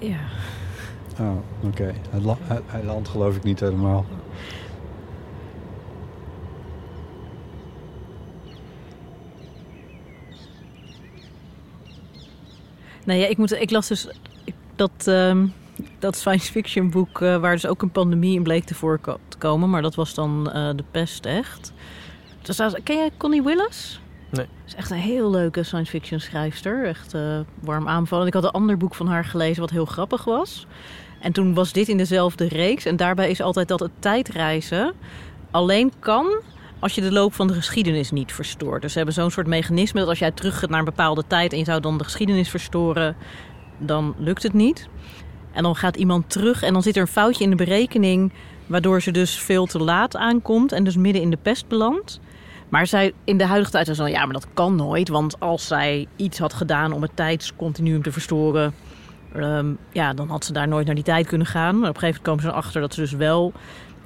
Ja. 0.00 0.18
Oh, 1.20 1.36
oké. 1.68 1.94
Hij, 2.10 2.20
la- 2.20 2.36
hij, 2.40 2.60
hij 2.66 2.84
landt 2.84 3.08
geloof 3.08 3.36
ik 3.36 3.42
niet 3.42 3.60
helemaal. 3.60 4.04
Nee, 13.08 13.20
ja, 13.20 13.26
ik, 13.26 13.36
moet, 13.36 13.52
ik 13.52 13.70
las 13.70 13.88
dus 13.88 14.08
dat, 14.76 15.06
ehm, 15.06 15.46
dat 15.98 16.16
science 16.16 16.52
fiction 16.52 16.90
boek... 16.90 17.20
eh, 17.20 17.36
waar 17.36 17.52
dus 17.52 17.66
ook 17.66 17.82
een 17.82 17.90
pandemie 17.90 18.34
in 18.34 18.42
bleek 18.42 18.64
te 18.64 18.74
voorkomen. 18.74 19.70
Maar 19.70 19.82
dat 19.82 19.94
was 19.94 20.14
dan 20.14 20.52
eh, 20.52 20.70
de 20.76 20.84
pest 20.90 21.26
echt. 21.26 21.72
Dus, 22.42 22.56
ken 22.82 22.96
jij 22.96 23.10
Connie 23.16 23.42
Willis? 23.42 24.00
Nee. 24.30 24.46
Is 24.66 24.74
echt 24.74 24.90
een 24.90 24.96
heel 24.96 25.30
leuke 25.30 25.62
science 25.62 25.90
fiction 25.90 26.20
schrijfster. 26.20 26.86
Echt 26.86 27.14
eh, 27.14 27.40
warm 27.60 27.88
aanvallen. 27.88 28.26
Ik 28.26 28.34
had 28.34 28.44
een 28.44 28.50
ander 28.50 28.76
boek 28.76 28.94
van 28.94 29.06
haar 29.06 29.24
gelezen 29.24 29.60
wat 29.60 29.70
heel 29.70 29.84
grappig 29.84 30.24
was. 30.24 30.66
En 31.20 31.32
toen 31.32 31.54
was 31.54 31.72
dit 31.72 31.88
in 31.88 31.96
dezelfde 31.96 32.48
reeks. 32.48 32.84
En 32.84 32.96
daarbij 32.96 33.30
is 33.30 33.40
altijd 33.40 33.68
dat 33.68 33.80
het 33.80 33.92
tijdreizen 33.98 34.92
alleen 35.50 35.92
kan 35.98 36.26
als 36.80 36.94
je 36.94 37.00
de 37.00 37.12
loop 37.12 37.34
van 37.34 37.46
de 37.46 37.54
geschiedenis 37.54 38.10
niet 38.10 38.32
verstoort. 38.32 38.82
Dus 38.82 38.90
ze 38.90 38.96
hebben 38.96 39.14
zo'n 39.14 39.30
soort 39.30 39.46
mechanisme 39.46 40.00
dat 40.00 40.08
als 40.08 40.18
jij 40.18 40.30
terug 40.30 40.58
gaat 40.58 40.70
naar 40.70 40.78
een 40.78 40.84
bepaalde 40.84 41.24
tijd 41.26 41.52
en 41.52 41.58
je 41.58 41.64
zou 41.64 41.80
dan 41.80 41.98
de 41.98 42.04
geschiedenis 42.04 42.48
verstoren, 42.48 43.16
dan 43.78 44.14
lukt 44.18 44.42
het 44.42 44.52
niet. 44.52 44.88
En 45.52 45.62
dan 45.62 45.76
gaat 45.76 45.96
iemand 45.96 46.30
terug 46.30 46.62
en 46.62 46.72
dan 46.72 46.82
zit 46.82 46.96
er 46.96 47.02
een 47.02 47.08
foutje 47.08 47.44
in 47.44 47.50
de 47.50 47.56
berekening, 47.56 48.32
waardoor 48.66 49.02
ze 49.02 49.10
dus 49.10 49.38
veel 49.38 49.66
te 49.66 49.78
laat 49.78 50.16
aankomt 50.16 50.72
en 50.72 50.84
dus 50.84 50.96
midden 50.96 51.22
in 51.22 51.30
de 51.30 51.38
pest 51.42 51.68
belandt. 51.68 52.20
Maar 52.68 52.86
zij 52.86 53.12
in 53.24 53.38
de 53.38 53.44
huidige 53.46 53.70
tijd 53.70 53.86
zei 53.86 53.96
ze, 53.96 54.08
ja, 54.16 54.24
maar 54.24 54.32
dat 54.32 54.46
kan 54.54 54.76
nooit. 54.76 55.08
Want 55.08 55.40
als 55.40 55.66
zij 55.66 56.06
iets 56.16 56.38
had 56.38 56.52
gedaan 56.52 56.92
om 56.92 57.02
het 57.02 57.10
tijdscontinuum 57.14 58.02
te 58.02 58.12
verstoren, 58.12 58.74
ehm, 59.34 59.72
ja, 59.92 60.14
dan 60.14 60.28
had 60.28 60.44
ze 60.44 60.52
daar 60.52 60.68
nooit 60.68 60.86
naar 60.86 60.94
die 60.94 61.04
tijd 61.04 61.26
kunnen 61.26 61.46
gaan. 61.46 61.78
Maar 61.78 61.88
op 61.88 61.94
een 61.94 62.00
gegeven 62.00 62.22
moment 62.24 62.24
komen 62.24 62.42
ze 62.42 62.48
erachter 62.48 62.80
dat 62.80 62.94
ze 62.94 63.00
dus 63.00 63.12
wel 63.12 63.52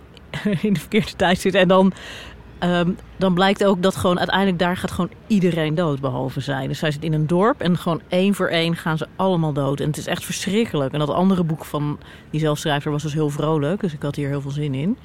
in 0.63 0.73
de 0.73 0.81
verkeerde 0.81 1.17
tijd 1.17 1.39
zit. 1.39 1.55
En 1.55 1.69
dan, 1.69 1.93
ehm, 2.63 2.91
dan 3.17 3.35
blijkt 3.35 3.65
ook 3.65 3.83
dat 3.83 3.97
gewoon 3.97 4.19
uiteindelijk 4.19 4.59
daar 4.59 4.77
gaat 4.77 4.91
gewoon 4.91 5.11
iedereen 5.27 5.75
dood, 5.75 6.01
behalve 6.01 6.41
zij. 6.41 6.67
Dus 6.67 6.79
zij 6.79 6.91
zit 6.91 7.03
in 7.05 7.13
een 7.13 7.27
dorp 7.27 7.61
en 7.61 7.79
gewoon 7.79 8.01
één 8.09 8.35
voor 8.35 8.49
één 8.49 8.77
gaan 8.77 8.99
ze 8.99 9.07
allemaal 9.17 9.53
dood. 9.53 9.81
En 9.81 9.87
het 9.87 9.97
is 9.97 10.07
echt 10.07 10.25
verschrikkelijk. 10.25 10.93
En 10.93 10.99
dat 10.99 11.09
andere 11.11 11.45
boek 11.45 11.65
van 11.65 11.99
die 12.31 12.41
zelfschrijver 12.41 12.91
was 12.91 13.03
dus 13.03 13.13
heel 13.13 13.31
vrolijk. 13.31 13.81
Dus 13.81 13.93
ik 13.93 14.03
had 14.03 14.17
hier 14.17 14.29
heel 14.29 14.41
veel 14.41 14.51
zin 14.51 14.75
in. 14.75 14.97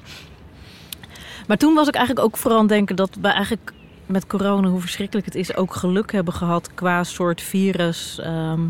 Maar 1.46 1.56
toen 1.56 1.74
was 1.74 1.88
ik 1.88 1.94
eigenlijk 1.94 2.26
ook 2.26 2.36
vooral 2.36 2.58
aan 2.58 2.64
het 2.64 2.72
denken 2.74 2.96
dat 2.96 3.16
we 3.20 3.28
eigenlijk 3.28 3.72
met 4.06 4.26
corona, 4.26 4.68
hoe 4.68 4.80
verschrikkelijk 4.80 5.26
het 5.26 5.34
is, 5.34 5.56
ook 5.56 5.74
geluk 5.74 6.12
hebben 6.12 6.34
gehad 6.34 6.74
qua 6.74 7.04
soort 7.04 7.40
virus. 7.42 8.18
ehm, 8.22 8.60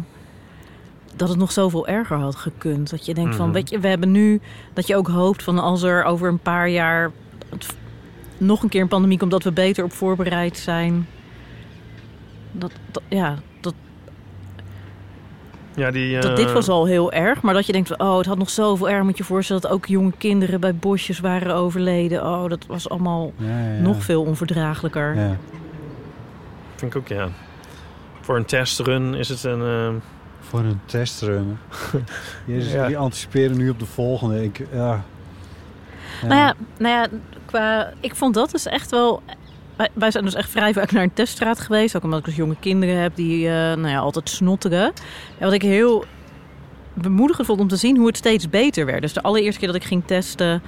dat 1.17 1.29
het 1.29 1.39
nog 1.39 1.53
zoveel 1.53 1.87
erger 1.87 2.17
had 2.17 2.37
gekund. 2.37 2.91
Dat 2.91 3.07
je 3.07 3.15
denkt 3.15 3.35
van, 3.37 3.45
Mhm. 3.45 3.55
weet 3.55 3.71
je, 3.71 3.79
we 3.79 3.89
hebben 3.89 4.11
nu 4.11 4.41
dat 4.75 4.87
je 4.87 4.97
ook 4.97 5.09
hoopt 5.09 5.43
van 5.43 5.59
als 5.59 5.83
er 5.83 6.05
over 6.05 6.29
een 6.29 6.39
paar 6.39 6.69
jaar 6.69 7.11
het- 7.51 7.77
nog 8.41 8.63
een 8.63 8.69
keer 8.69 8.81
een 8.83 8.89
pandemie 8.89 9.19
komt, 9.19 9.31
dat 9.31 9.43
we 9.45 9.53
beter 9.53 9.85
op 9.85 9.93
voorbereid 9.93 10.57
zijn. 10.57 11.07
Dat, 12.53 12.73
dat- 12.91 13.03
ja, 13.09 13.35
dat, 13.61 13.75
ja 15.75 15.91
die... 15.91 16.15
dat 16.21 16.31
eh, 16.31 16.37
dit 16.37 16.53
was 16.53 16.69
al 16.69 16.85
heel 16.87 17.13
erg, 17.13 17.43
maar 17.43 17.55
dat 17.55 17.67
je 17.67 17.73
denkt, 17.73 17.99
oh, 17.99 18.17
het 18.17 18.27
had 18.27 18.39
nog 18.39 18.51
zoveel 18.51 18.89
erg. 18.89 19.03
Moet 19.03 19.19
je 19.19 19.25
voorstellen 19.25 19.63
dat 19.63 19.71
ook 19.71 19.87
jonge 19.87 20.13
kinderen 20.19 20.61
bij 20.61 20.75
bosjes 20.75 21.21
waren 21.21 21.55
overleden. 21.55 22.23
Oh, 22.27 22.49
dat 22.49 22.67
was 22.67 22.89
allemaal 22.89 23.33
Ja, 23.37 23.47
ja, 23.47 23.73
ja. 23.75 23.81
nog 23.81 24.03
veel 24.03 24.23
onverdraaglijker. 24.23 25.15
Ja. 25.17 25.37
Vind 26.77 26.95
ik 26.95 27.01
ook, 27.01 27.09
ja. 27.09 27.29
Voor 28.21 28.37
een 28.37 28.45
testrun 28.45 29.15
is 29.15 29.29
het 29.29 29.45
een... 29.45 29.63
eh, 29.63 29.89
Voor 30.41 30.61
een 30.61 30.81
testrun. 30.85 31.59
Jezus, 32.47 32.73
Ja. 32.73 32.87
die 32.87 32.99
anticiperen 32.99 33.57
nu 33.57 33.71
op 33.71 33.79
de 33.79 33.87
volgende. 33.87 34.45
Ik, 34.45 34.67
ja. 34.73 35.05
Nou 36.23 36.35
ja, 36.35 36.55
nou 36.79 36.95
ja 36.95 37.07
qua, 37.49 37.93
ik 38.01 38.15
vond 38.15 38.35
dat 38.35 38.51
dus 38.51 38.67
echt 38.67 38.91
wel... 38.91 39.23
Wij, 39.93 40.11
zijn 40.11 40.25
dus 40.25 40.35
echt 40.35 40.51
vrij 40.51 40.73
vaak 40.73 40.93
naar 40.93 41.03
een 41.03 41.13
teststraat 41.13 41.61
geweest. 41.61 41.97
Ook 41.97 42.03
omdat 42.03 42.19
ik 42.19 42.25
dus 42.25 42.37
jonge 42.37 42.57
kinderen 42.61 43.01
heb 43.01 43.17
die 43.17 43.47
eh, 43.47 43.53
nou 43.53 43.89
ja, 43.89 43.99
altijd 43.99 44.29
snotteren. 44.29 44.85
En 45.39 45.45
wat 45.45 45.53
ik 45.53 45.63
heel 45.63 46.05
bemoedigend 46.95 47.47
vond 47.47 47.61
om 47.61 47.69
te 47.69 47.77
zien 47.77 47.97
hoe 47.97 48.07
het 48.07 48.17
steeds 48.17 48.51
beter 48.51 48.87
werd. 48.87 49.01
Dus 49.01 49.13
de 49.13 49.23
allereerste 49.23 49.59
keer 49.59 49.73
dat 49.73 49.77
ik 49.77 49.85
ging 49.85 50.03
testen... 50.07 50.63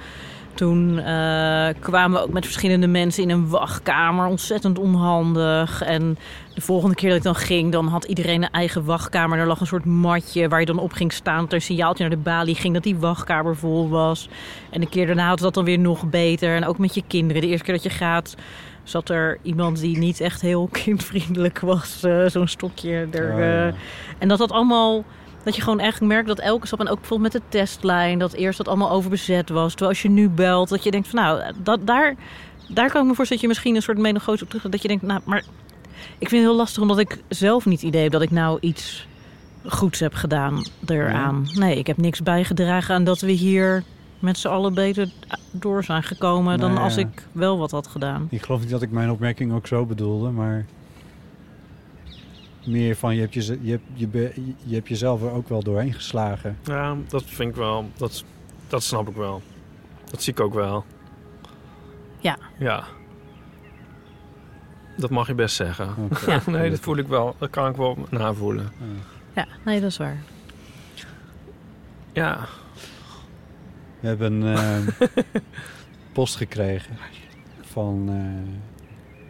Toen 0.61 0.99
eh, 0.99 1.67
kwamen 1.79 2.19
we 2.19 2.25
ook 2.25 2.33
met 2.33 2.45
verschillende 2.45 2.87
mensen 2.87 3.23
in 3.23 3.29
een 3.29 3.49
wachtkamer. 3.49 4.25
Ontzettend 4.25 4.79
onhandig. 4.79 5.81
En 5.81 6.17
de 6.53 6.61
volgende 6.61 6.95
keer 6.95 7.09
dat 7.09 7.17
ik 7.17 7.23
dan 7.23 7.35
ging, 7.35 7.71
dan 7.71 7.87
had 7.87 8.03
iedereen 8.03 8.43
een 8.43 8.49
eigen 8.51 8.85
wachtkamer. 8.85 9.37
Er 9.39 9.47
lag 9.47 9.59
een 9.59 9.67
soort 9.67 9.85
matje 9.85 10.47
waar 10.47 10.59
je 10.59 10.65
dan 10.65 10.79
op 10.79 10.91
ging 10.93 11.13
staan. 11.13 11.39
Dat 11.39 11.47
er 11.49 11.53
een 11.53 11.61
signaaltje 11.61 12.03
naar 12.07 12.17
de 12.17 12.23
balie 12.23 12.55
ging 12.55 12.73
dat 12.73 12.83
die 12.83 12.97
wachtkamer 12.97 13.55
vol 13.55 13.89
was. 13.89 14.29
En 14.69 14.79
de 14.81 14.89
keer 14.89 15.05
daarna 15.05 15.27
had 15.27 15.39
dat 15.39 15.53
dan 15.53 15.65
weer 15.65 15.79
nog 15.79 16.09
beter. 16.09 16.55
En 16.55 16.65
ook 16.65 16.77
met 16.77 16.93
je 16.95 17.03
kinderen. 17.07 17.41
De 17.41 17.47
eerste 17.47 17.65
keer 17.65 17.73
dat 17.73 17.83
je 17.83 17.89
gaat, 17.89 18.35
zat 18.83 19.09
er 19.09 19.37
iemand 19.41 19.79
die 19.79 19.97
niet 19.97 20.19
echt 20.19 20.41
heel 20.41 20.67
kindvriendelijk 20.83 21.59
was. 21.59 22.03
eh, 22.03 22.25
Zo'n 22.27 22.47
stokje 22.47 23.07
er. 23.11 23.33
Oh, 23.33 23.41
eh. 23.41 23.73
En 24.17 24.27
dat 24.27 24.37
dat 24.37 24.51
allemaal... 24.51 25.03
Dat 25.43 25.55
je 25.55 25.61
gewoon 25.61 25.79
echt 25.79 26.01
merkt 26.01 26.27
dat 26.27 26.39
elke 26.39 26.67
stap... 26.67 26.79
En 26.79 26.87
ook 26.87 26.99
bijvoorbeeld 26.99 27.33
met 27.33 27.41
de 27.41 27.57
testlijn... 27.57 28.19
Dat 28.19 28.33
eerst 28.33 28.57
dat 28.57 28.67
allemaal 28.67 28.91
overbezet 28.91 29.49
was. 29.49 29.69
Terwijl 29.69 29.89
als 29.89 30.01
je 30.01 30.09
nu 30.09 30.29
belt... 30.29 30.69
Dat 30.69 30.83
je 30.83 30.91
denkt 30.91 31.07
van 31.07 31.19
nou... 31.19 31.53
Dat, 31.63 31.87
daar, 31.87 32.15
daar 32.67 32.91
kan 32.91 33.01
ik 33.01 33.07
me 33.07 33.15
voorstellen 33.15 33.27
dat 33.27 33.41
je 33.41 33.47
misschien 33.47 33.75
een 33.75 33.81
soort 33.81 33.97
melancholisch 33.97 34.41
op 34.41 34.49
terug... 34.49 34.69
Dat 34.69 34.81
je 34.81 34.87
denkt 34.87 35.03
nou... 35.03 35.21
Maar 35.25 35.43
ik 36.17 36.29
vind 36.29 36.31
het 36.31 36.41
heel 36.41 36.55
lastig 36.55 36.81
omdat 36.81 36.99
ik 36.99 37.21
zelf 37.27 37.65
niet 37.65 37.79
het 37.79 37.87
idee 37.87 38.03
heb... 38.03 38.11
Dat 38.11 38.21
ik 38.21 38.31
nou 38.31 38.57
iets 38.61 39.07
goeds 39.65 39.99
heb 39.99 40.13
gedaan 40.13 40.63
eraan. 40.85 41.45
Nee, 41.53 41.77
ik 41.77 41.87
heb 41.87 41.97
niks 41.97 42.21
bijgedragen 42.21 42.95
aan 42.95 43.03
dat 43.03 43.21
we 43.21 43.31
hier... 43.31 43.83
Met 44.19 44.37
z'n 44.37 44.47
allen 44.47 44.73
beter 44.73 45.09
door 45.51 45.83
zijn 45.83 46.03
gekomen... 46.03 46.59
Dan 46.59 46.73
Nou 46.73 46.83
als 46.83 46.95
ja. 46.95 47.01
ik 47.01 47.27
wel 47.31 47.57
wat 47.57 47.71
had 47.71 47.87
gedaan. 47.87 48.27
Ik 48.29 48.41
geloof 48.41 48.59
niet 48.59 48.69
dat 48.69 48.81
ik 48.81 48.91
mijn 48.91 49.11
opmerking 49.11 49.53
ook 49.53 49.67
zo 49.67 49.85
bedoelde, 49.85 50.29
maar... 50.29 50.65
meer 52.65 52.95
van 52.95 53.15
je 53.15 53.21
hebt, 53.21 53.33
je, 53.33 53.59
je, 53.61 53.79
je, 53.93 54.31
je 54.63 54.75
hebt 54.75 54.87
jezelf 54.87 55.21
er 55.21 55.31
ook 55.31 55.49
wel 55.49 55.63
doorheen 55.63 55.93
geslagen. 55.93 56.57
Ja, 56.63 56.95
dat 57.07 57.23
vind 57.25 57.49
ik 57.49 57.55
wel. 57.55 57.89
Dat, 57.97 58.23
dat 58.67 58.83
snap 58.83 59.07
ik 59.07 59.15
wel. 59.15 59.41
Dat 60.11 60.23
zie 60.23 60.33
ik 60.33 60.39
ook 60.39 60.53
wel. 60.53 60.85
Ja. 62.19 62.37
Ja. 62.57 62.83
Dat 64.97 65.09
mag 65.09 65.27
je 65.27 65.35
best 65.35 65.55
zeggen. 65.55 65.95
Ja. 66.27 66.41
nee, 66.45 66.69
dat 66.69 66.79
voel 66.79 66.97
ik 66.97 67.07
wel. 67.07 67.35
Dat 67.37 67.49
kan 67.49 67.69
ik 67.69 67.75
wel 67.75 67.97
navoelen. 68.09 68.71
Ja, 69.35 69.47
nee, 69.65 69.81
dat 69.81 69.89
is 69.89 69.97
waar. 69.97 70.17
Ja. 72.13 72.47
We 73.99 74.07
hebben 74.07 74.41
een 74.41 74.87
eh, 74.89 75.23
post 76.13 76.35
gekregen 76.35 76.97
van, 77.61 78.09
eh, 78.09 78.55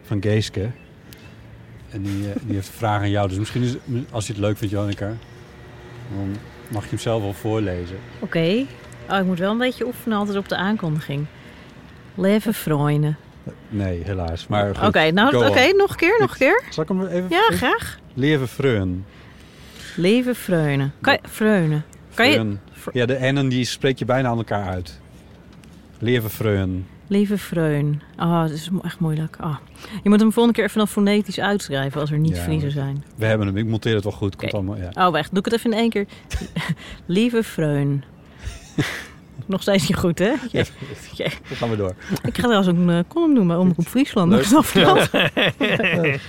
van 0.02 0.22
Geeske. 0.22 0.70
En 1.92 2.02
die, 2.02 2.28
eh, 2.28 2.36
die 2.42 2.54
heeft 2.54 2.68
een 2.68 2.74
vraag 2.74 3.00
aan 3.00 3.10
jou. 3.10 3.28
Dus 3.28 3.38
misschien 3.38 3.62
is, 3.62 3.76
als 4.10 4.26
je 4.26 4.32
het 4.32 4.42
leuk 4.42 4.56
vindt, 4.56 4.74
Jonica, 4.74 5.06
dan 6.16 6.36
mag 6.68 6.82
je 6.82 6.88
hem 6.88 6.98
zelf 6.98 7.22
wel 7.22 7.32
voorlezen. 7.32 7.96
Oké. 8.18 8.64
Oh, 9.10 9.18
ik 9.18 9.24
moet 9.24 9.38
wel 9.38 9.50
een 9.50 9.58
beetje 9.58 9.86
oefenen 9.86 10.18
altijd 10.18 10.36
op 10.36 10.48
de 10.48 10.56
aankondiging. 10.56 11.26
Leven 12.14 12.54
vrienden. 12.54 13.16
Nee, 13.68 14.02
helaas. 14.04 14.46
Maar 14.46 14.86
Oké, 14.86 15.10
nou, 15.10 15.46
oké, 15.46 15.72
nog 15.76 15.90
een 15.90 15.96
keer, 15.96 16.16
nog 16.20 16.30
een 16.30 16.38
keer. 16.38 16.62
Zal 16.70 16.82
ik 16.82 16.88
hem 16.88 17.06
even... 17.06 17.26
Ja, 17.28 17.42
even- 17.50 17.56
graag. 17.56 17.98
Leven 18.14 18.48
vreun. 18.48 19.04
Leven 19.96 20.36
vreunen. 20.36 20.92
Kan 21.00 21.12
je. 21.12 21.80
Kan 22.14 22.30
je. 22.30 22.56
Ja, 22.92 23.06
de 23.06 23.18
N'en 23.18 23.48
die 23.48 23.64
spreek 23.64 23.98
je 23.98 24.04
bijna 24.04 24.28
aan 24.28 24.36
elkaar 24.36 24.68
uit. 24.68 25.00
Leven 25.98 26.30
vreun. 26.30 26.86
Leven 27.06 27.38
vreun. 27.38 28.02
Ah, 28.16 28.40
dat 28.40 28.50
is 28.50 28.70
echt 28.82 29.00
moeilijk. 29.00 29.36
Ah. 29.40 29.56
Je 30.02 30.08
moet 30.08 30.20
hem 30.20 30.32
volgende 30.32 30.58
keer 30.58 30.64
even 30.66 30.78
dan 30.78 30.88
fonetisch 30.88 31.40
uitschrijven 31.40 32.00
als 32.00 32.10
er 32.10 32.18
niet 32.18 32.36
Ja, 32.36 32.42
Friese 32.42 32.70
zijn. 32.70 33.04
We 33.16 33.26
hebben 33.26 33.46
hem. 33.46 33.56
Ik 33.56 33.66
monteer 33.66 33.94
het 33.94 34.04
wel 34.04 34.12
goed. 34.12 34.36
Komt 34.36 34.54
allemaal, 34.54 34.76
ja. 34.76 35.06
Oh, 35.06 35.12
weg. 35.12 35.28
Doe 35.28 35.38
ik 35.38 35.44
het 35.44 35.54
even 35.54 35.72
in 35.72 35.78
één 35.78 35.90
keer. 35.90 36.06
Lieve 37.06 37.42
vreun. 37.42 38.04
Nog 39.46 39.62
steeds 39.62 39.88
niet 39.88 39.96
goed, 39.96 40.18
hè? 40.18 40.32
Ja. 40.50 40.64
Ja. 41.14 41.28
Dan 41.48 41.56
gaan 41.56 41.70
we 41.70 41.76
door. 41.76 41.94
Ik 42.22 42.36
ga 42.36 42.42
trouwens 42.42 42.66
een 42.66 42.88
uh, 42.88 42.98
column 43.08 43.32
noemen, 43.32 43.58
Omroep 43.58 43.86
Friesland. 43.86 44.50
Nog. 44.50 44.72
Ja, 44.72 45.08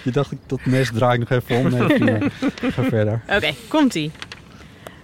je 0.04 0.12
dacht, 0.12 0.32
ik 0.32 0.38
dat 0.46 0.66
mes 0.66 0.92
draai 0.92 1.20
ik 1.20 1.30
nog 1.30 1.42
even 1.42 1.58
om. 1.58 2.04
Nee. 2.04 2.30
Ga 2.72 2.84
verder. 2.84 3.22
Oké, 3.28 3.52
komt-ie. 3.68 4.12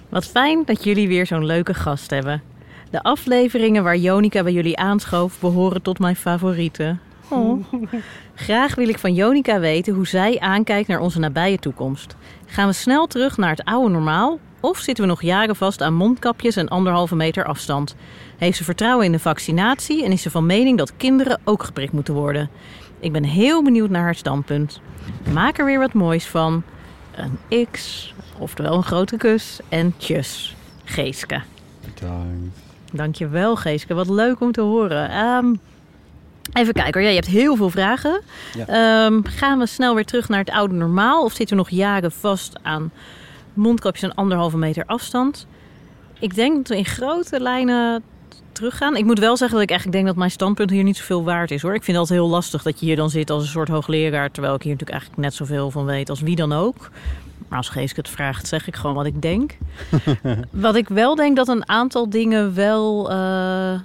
Wat 0.09 0.25
fijn 0.25 0.63
dat 0.65 0.83
jullie 0.83 1.07
weer 1.07 1.25
zo'n 1.25 1.45
leuke 1.45 1.73
gast 1.73 2.09
hebben. 2.09 2.41
De 2.89 3.03
afleveringen 3.03 3.83
waar 3.83 3.97
Jonica 3.97 4.43
bij 4.43 4.53
jullie 4.53 4.77
aanschoof 4.77 5.39
behoren 5.39 5.81
tot 5.81 5.99
mijn 5.99 6.15
favorieten. 6.15 6.99
Oh. 7.27 7.65
Graag 8.35 8.75
wil 8.75 8.87
ik 8.89 8.99
van 8.99 9.13
Jonica 9.13 9.59
weten 9.59 9.93
hoe 9.93 10.07
zij 10.07 10.39
aankijkt 10.39 10.87
naar 10.87 10.99
onze 10.99 11.19
nabije 11.19 11.59
toekomst. 11.59 12.15
Gaan 12.45 12.67
we 12.67 12.73
snel 12.73 13.07
terug 13.07 13.37
naar 13.37 13.49
het 13.49 13.63
oude 13.63 13.89
normaal? 13.89 14.39
Of 14.59 14.77
zitten 14.77 15.03
we 15.03 15.09
nog 15.09 15.21
jaren 15.21 15.55
vast 15.55 15.81
aan 15.81 15.93
mondkapjes 15.93 16.55
en 16.55 16.67
anderhalve 16.67 17.15
meter 17.15 17.45
afstand? 17.45 17.95
Heeft 18.37 18.57
ze 18.57 18.63
vertrouwen 18.63 19.05
in 19.05 19.11
de 19.11 19.19
vaccinatie 19.19 20.03
en 20.03 20.11
is 20.11 20.21
ze 20.21 20.31
van 20.31 20.45
mening 20.45 20.77
dat 20.77 20.97
kinderen 20.97 21.39
ook 21.43 21.63
geprikt 21.63 21.93
moeten 21.93 22.13
worden? 22.13 22.49
Ik 22.99 23.11
ben 23.11 23.23
heel 23.23 23.63
benieuwd 23.63 23.89
naar 23.89 24.03
haar 24.03 24.15
standpunt. 24.15 24.81
Maak 25.33 25.57
er 25.57 25.65
weer 25.65 25.79
wat 25.79 25.93
moois 25.93 26.27
van. 26.27 26.63
Een 27.15 27.67
X, 27.71 28.13
oftewel 28.37 28.73
een 28.73 28.83
grote 28.83 29.17
kus 29.17 29.59
en 29.69 29.93
tjus. 29.97 30.55
Geeske. 30.83 31.41
Bedankt. 31.85 32.68
Dankjewel 32.93 33.55
Geeske, 33.55 33.93
wat 33.93 34.09
leuk 34.09 34.39
om 34.39 34.51
te 34.51 34.61
horen. 34.61 35.09
Ehm, 35.09 35.53
even 36.53 36.73
kijken 36.73 36.93
hoor, 36.93 37.01
ja, 37.01 37.09
je 37.09 37.15
hebt 37.15 37.27
heel 37.27 37.55
veel 37.55 37.69
vragen. 37.69 38.21
Ja. 38.57 38.65
Ehm, 38.65 39.21
gaan 39.23 39.59
we 39.59 39.65
snel 39.65 39.95
weer 39.95 40.05
terug 40.05 40.29
naar 40.29 40.39
het 40.39 40.51
oude 40.51 40.73
normaal? 40.73 41.23
Of 41.23 41.33
zitten 41.33 41.55
we 41.55 41.61
nog 41.61 41.71
jaren 41.71 42.11
vast 42.11 42.57
aan 42.61 42.91
mondkapjes 43.53 44.09
en 44.09 44.15
anderhalve 44.15 44.57
meter 44.57 44.83
afstand? 44.85 45.47
Ik 46.19 46.35
denk 46.35 46.55
dat 46.55 46.67
we 46.67 46.77
in 46.77 46.85
grote 46.85 47.39
lijnen 47.39 48.03
teruggaan. 48.51 48.95
Ik 48.95 49.05
moet 49.05 49.19
wel 49.19 49.37
zeggen 49.37 49.55
dat 49.55 49.63
ik 49.63 49.69
eigenlijk 49.69 49.99
denk 49.99 50.09
dat 50.09 50.19
mijn 50.19 50.31
standpunt 50.31 50.69
hier 50.69 50.83
niet 50.83 50.97
zoveel 50.97 51.23
waard 51.23 51.51
is 51.51 51.61
hoor. 51.61 51.73
Ik 51.73 51.83
vind 51.83 51.97
het 51.97 52.09
altijd 52.09 52.19
heel 52.19 52.29
lastig 52.29 52.63
dat 52.63 52.79
je 52.79 52.85
hier 52.85 52.95
dan 52.95 53.09
zit 53.09 53.29
als 53.29 53.43
een 53.43 53.49
soort 53.49 53.67
hoogleraar... 53.67 54.31
terwijl 54.31 54.55
ik 54.55 54.61
hier 54.61 54.71
natuurlijk 54.71 54.99
eigenlijk 54.99 55.21
net 55.21 55.33
zoveel 55.33 55.71
van 55.71 55.85
weet 55.85 56.09
als 56.09 56.21
wie 56.21 56.35
dan 56.35 56.53
ook. 56.53 56.89
Maar 57.49 57.57
als 57.57 57.69
Geeske 57.69 57.99
het 57.99 58.09
vraagt, 58.09 58.47
zeg 58.47 58.67
ik 58.67 58.75
gewoon 58.75 58.95
wat 58.95 59.05
ik 59.05 59.21
denk. 59.21 59.57
Wat 60.51 60.75
ik 60.75 60.87
wel 60.87 61.15
denk 61.15 61.35
dat 61.35 61.47
een 61.47 61.69
aantal 61.69 62.09
dingen 62.09 62.53
wel 62.53 63.11
eh 63.11 63.79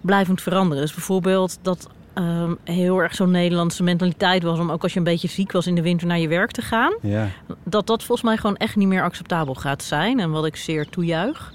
blijvend 0.00 0.42
veranderen. 0.42 0.82
Dus 0.82 0.94
bijvoorbeeld 0.94 1.58
dat 1.62 1.88
ehm, 2.14 2.54
heel 2.64 2.98
erg 2.98 3.14
zo'n 3.14 3.30
Nederlandse 3.30 3.82
mentaliteit 3.82 4.42
was... 4.42 4.58
om 4.58 4.70
ook 4.70 4.82
als 4.82 4.92
je 4.92 4.98
een 4.98 5.04
beetje 5.04 5.28
ziek 5.28 5.52
was 5.52 5.66
in 5.66 5.74
de 5.74 5.82
winter 5.82 6.06
naar 6.06 6.18
je 6.18 6.28
werk 6.28 6.50
te 6.50 6.62
gaan. 6.62 6.94
Ja. 7.02 7.28
Dat 7.64 7.86
dat 7.86 8.02
volgens 8.02 8.28
mij 8.28 8.36
gewoon 8.36 8.56
echt 8.56 8.76
niet 8.76 8.88
meer 8.88 9.02
acceptabel 9.02 9.54
gaat 9.54 9.82
zijn. 9.82 10.20
En 10.20 10.30
wat 10.30 10.46
ik 10.46 10.56
zeer 10.56 10.88
toejuich. 10.88 11.52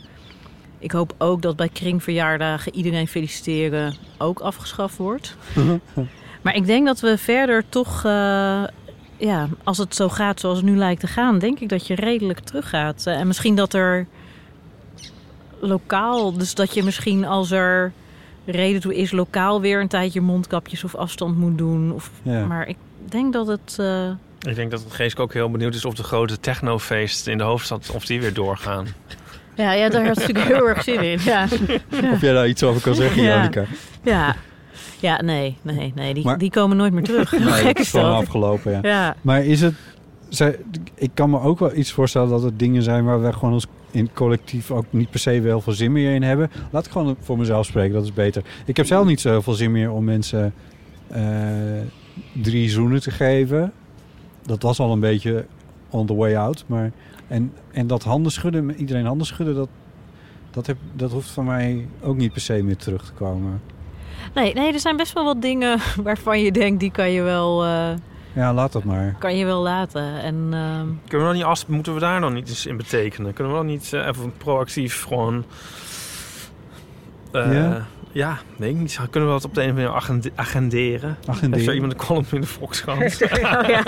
Ik 0.79 0.91
hoop 0.91 1.13
ook 1.17 1.41
dat 1.41 1.55
bij 1.55 1.69
kringverjaardagen 1.69 2.75
iedereen 2.75 3.07
feliciteren 3.07 3.95
ook 4.17 4.39
afgeschaft 4.39 4.97
wordt. 4.97 5.35
maar 6.41 6.55
ik 6.55 6.65
denk 6.65 6.85
dat 6.85 6.99
we 6.99 7.17
verder 7.17 7.63
toch... 7.69 8.05
eh, 8.05 8.63
ja, 9.21 9.47
als 9.63 9.77
het 9.77 9.95
zo 9.95 10.09
gaat 10.09 10.39
zoals 10.39 10.57
het 10.57 10.65
nu 10.65 10.77
lijkt 10.77 10.99
te 11.01 11.07
gaan... 11.07 11.39
denk 11.39 11.59
ik 11.59 11.69
dat 11.69 11.87
je 11.87 11.95
redelijk 11.95 12.39
teruggaat. 12.39 13.05
Eh, 13.05 13.19
en 13.19 13.27
misschien 13.27 13.55
dat 13.55 13.73
er 13.73 14.07
lokaal... 15.59 16.33
Dus 16.37 16.53
dat 16.55 16.73
je 16.73 16.83
misschien 16.83 17.25
als 17.25 17.51
er 17.51 17.91
reden 18.45 18.81
toe 18.81 18.95
is... 18.95 19.11
lokaal 19.11 19.61
weer 19.61 19.81
een 19.81 19.87
tijdje 19.87 20.21
mondkapjes 20.21 20.83
of 20.83 20.95
afstand 20.95 21.37
moet 21.37 21.57
doen. 21.57 21.91
Of, 21.93 22.11
Ja. 22.21 22.45
Maar 22.45 22.67
ik 22.67 22.77
denk 23.09 23.33
dat 23.33 23.47
het... 23.47 23.75
eh, 23.79 24.09
Ik 24.39 24.55
denk 24.55 24.71
dat 24.71 24.83
het 24.83 24.93
Geesk 24.93 25.19
ook 25.19 25.33
heel 25.33 25.51
benieuwd 25.51 25.75
is 25.75 25.85
of 25.85 25.93
de 25.93 26.03
grote 26.03 26.39
technofeesten 26.39 27.31
in 27.31 27.37
de 27.37 27.43
hoofdstad... 27.43 27.91
of 27.95 28.05
die 28.05 28.21
weer 28.21 28.33
doorgaan. 28.33 28.87
Ja, 29.55 29.71
ja, 29.71 29.89
daar 29.89 30.05
had 30.07 30.17
ik 30.19 30.27
natuurlijk 30.27 30.55
heel 30.55 30.67
erg 30.69 30.83
zin 30.83 31.01
in. 31.01 31.19
Ja. 31.23 31.47
Ja. 31.89 32.11
Of 32.11 32.21
jij 32.21 32.33
daar 32.33 32.47
iets 32.47 32.63
over 32.63 32.81
kan 32.81 32.95
zeggen, 32.95 33.21
Ja. 33.21 33.35
Jonica? 33.35 33.63
Ja. 34.03 34.35
Ja, 35.01 35.21
nee, 35.21 35.57
nee, 35.61 35.91
nee. 35.95 36.13
Die, 36.13 36.23
Maar- 36.23 36.37
die 36.37 36.49
komen 36.49 36.77
nooit 36.77 36.93
meer 36.93 37.03
terug. 37.03 37.31
Nee, 37.39 37.51
gek 37.51 37.63
dat 37.75 37.79
is 37.79 37.89
gewoon 37.89 38.15
afgelopen, 38.15 38.71
ja. 38.71 38.79
Ja. 38.81 39.15
Maar 39.21 39.45
is 39.45 39.61
het... 39.61 39.73
Zij, 40.29 40.59
ik 40.95 41.11
kan 41.13 41.29
me 41.29 41.39
ook 41.39 41.59
wel 41.59 41.75
iets 41.75 41.91
voorstellen 41.91 42.29
dat 42.29 42.43
het 42.43 42.59
dingen 42.59 42.83
zijn... 42.83 43.05
waar 43.05 43.21
we 43.21 43.33
gewoon 43.33 43.53
ons 43.53 43.67
in 43.91 44.09
collectief 44.13 44.71
ook 44.71 44.85
niet 44.89 45.09
per 45.09 45.19
se 45.19 45.41
wel 45.41 45.61
veel 45.61 45.73
zin 45.73 45.91
meer 45.91 46.13
in 46.15 46.23
hebben. 46.23 46.51
Laat 46.71 46.85
ik 46.85 46.91
gewoon 46.91 47.15
voor 47.19 47.37
mezelf 47.37 47.65
spreken, 47.65 47.93
dat 47.93 48.03
is 48.03 48.13
beter. 48.13 48.43
Ik 48.65 48.77
heb 48.77 48.85
zelf 48.85 49.05
niet 49.05 49.21
zoveel 49.21 49.53
zin 49.53 49.71
meer 49.71 49.91
om 49.91 50.03
mensen 50.03 50.53
eh, 51.07 51.21
drie 52.41 52.69
zoenen 52.69 53.01
te 53.01 53.11
geven. 53.11 53.73
Dat 54.45 54.61
was 54.61 54.79
al 54.79 54.91
een 54.91 54.99
beetje 54.99 55.45
on 55.89 56.05
the 56.05 56.15
way 56.15 56.35
out. 56.35 56.63
Maar, 56.67 56.91
en, 57.27 57.53
en 57.71 57.87
dat 57.87 58.03
handen 58.03 58.31
schudden, 58.31 58.75
iedereen 58.75 59.05
handen 59.05 59.27
schudden... 59.27 59.55
Dat, 59.55 59.69
dat, 60.51 60.67
heb, 60.67 60.77
dat 60.93 61.11
hoeft 61.11 61.29
van 61.29 61.45
mij 61.45 61.87
ook 62.01 62.17
niet 62.17 62.31
per 62.31 62.41
se 62.41 62.63
meer 62.63 62.77
terug 62.77 63.05
te 63.05 63.11
komen. 63.11 63.61
Nee, 64.33 64.53
nee, 64.53 64.73
er 64.73 64.79
zijn 64.79 64.97
best 64.97 65.13
wel 65.13 65.23
wat 65.23 65.41
dingen 65.41 65.79
waarvan 66.03 66.39
je 66.41 66.51
denkt... 66.51 66.79
die 66.79 66.91
kan 66.91 67.11
je 67.11 67.21
wel, 67.21 67.63
eh, 67.63 67.89
Ja, 68.33 68.53
laat 68.53 68.71
dat 68.71 68.83
maar. 68.83 69.15
kan 69.19 69.37
je 69.37 69.45
wel 69.45 69.61
laten. 69.61 70.21
En, 70.21 70.47
ehm, 70.51 70.87
Kunnen 71.07 71.27
we 71.27 71.33
dan 71.39 71.47
niet 71.49 71.67
moeten 71.67 71.93
we 71.93 71.99
daar 71.99 72.19
dan 72.21 72.33
niet 72.33 72.49
eens 72.49 72.65
in 72.65 72.77
betekenen? 72.77 73.33
Kunnen 73.33 73.53
we 73.53 73.59
dan 73.59 73.67
niet 73.67 73.93
eh, 73.93 74.07
even 74.07 74.33
proactief 74.37 75.03
gewoon... 75.07 75.45
eh, 77.31 77.53
Ja? 77.53 77.85
ja? 78.11 78.37
weet 78.57 78.69
ik 78.69 78.75
niet. 78.75 78.99
Kunnen 79.09 79.29
we 79.29 79.35
dat 79.35 79.45
op 79.45 79.53
de 79.53 79.61
een 79.61 79.65
of 79.69 79.71
andere 79.71 79.87
manier 79.89 80.01
agende- 80.03 80.31
agenderen? 80.35 81.17
Agenderen? 81.25 81.53
Heeft 81.53 81.67
er 81.67 81.73
iemand 81.73 81.93
een 81.93 81.99
column 81.99 82.25
in 82.31 82.41
de 82.41 82.47
Volkskrant? 82.47 83.01
Oh, 83.21 83.29
ja. 83.67 83.83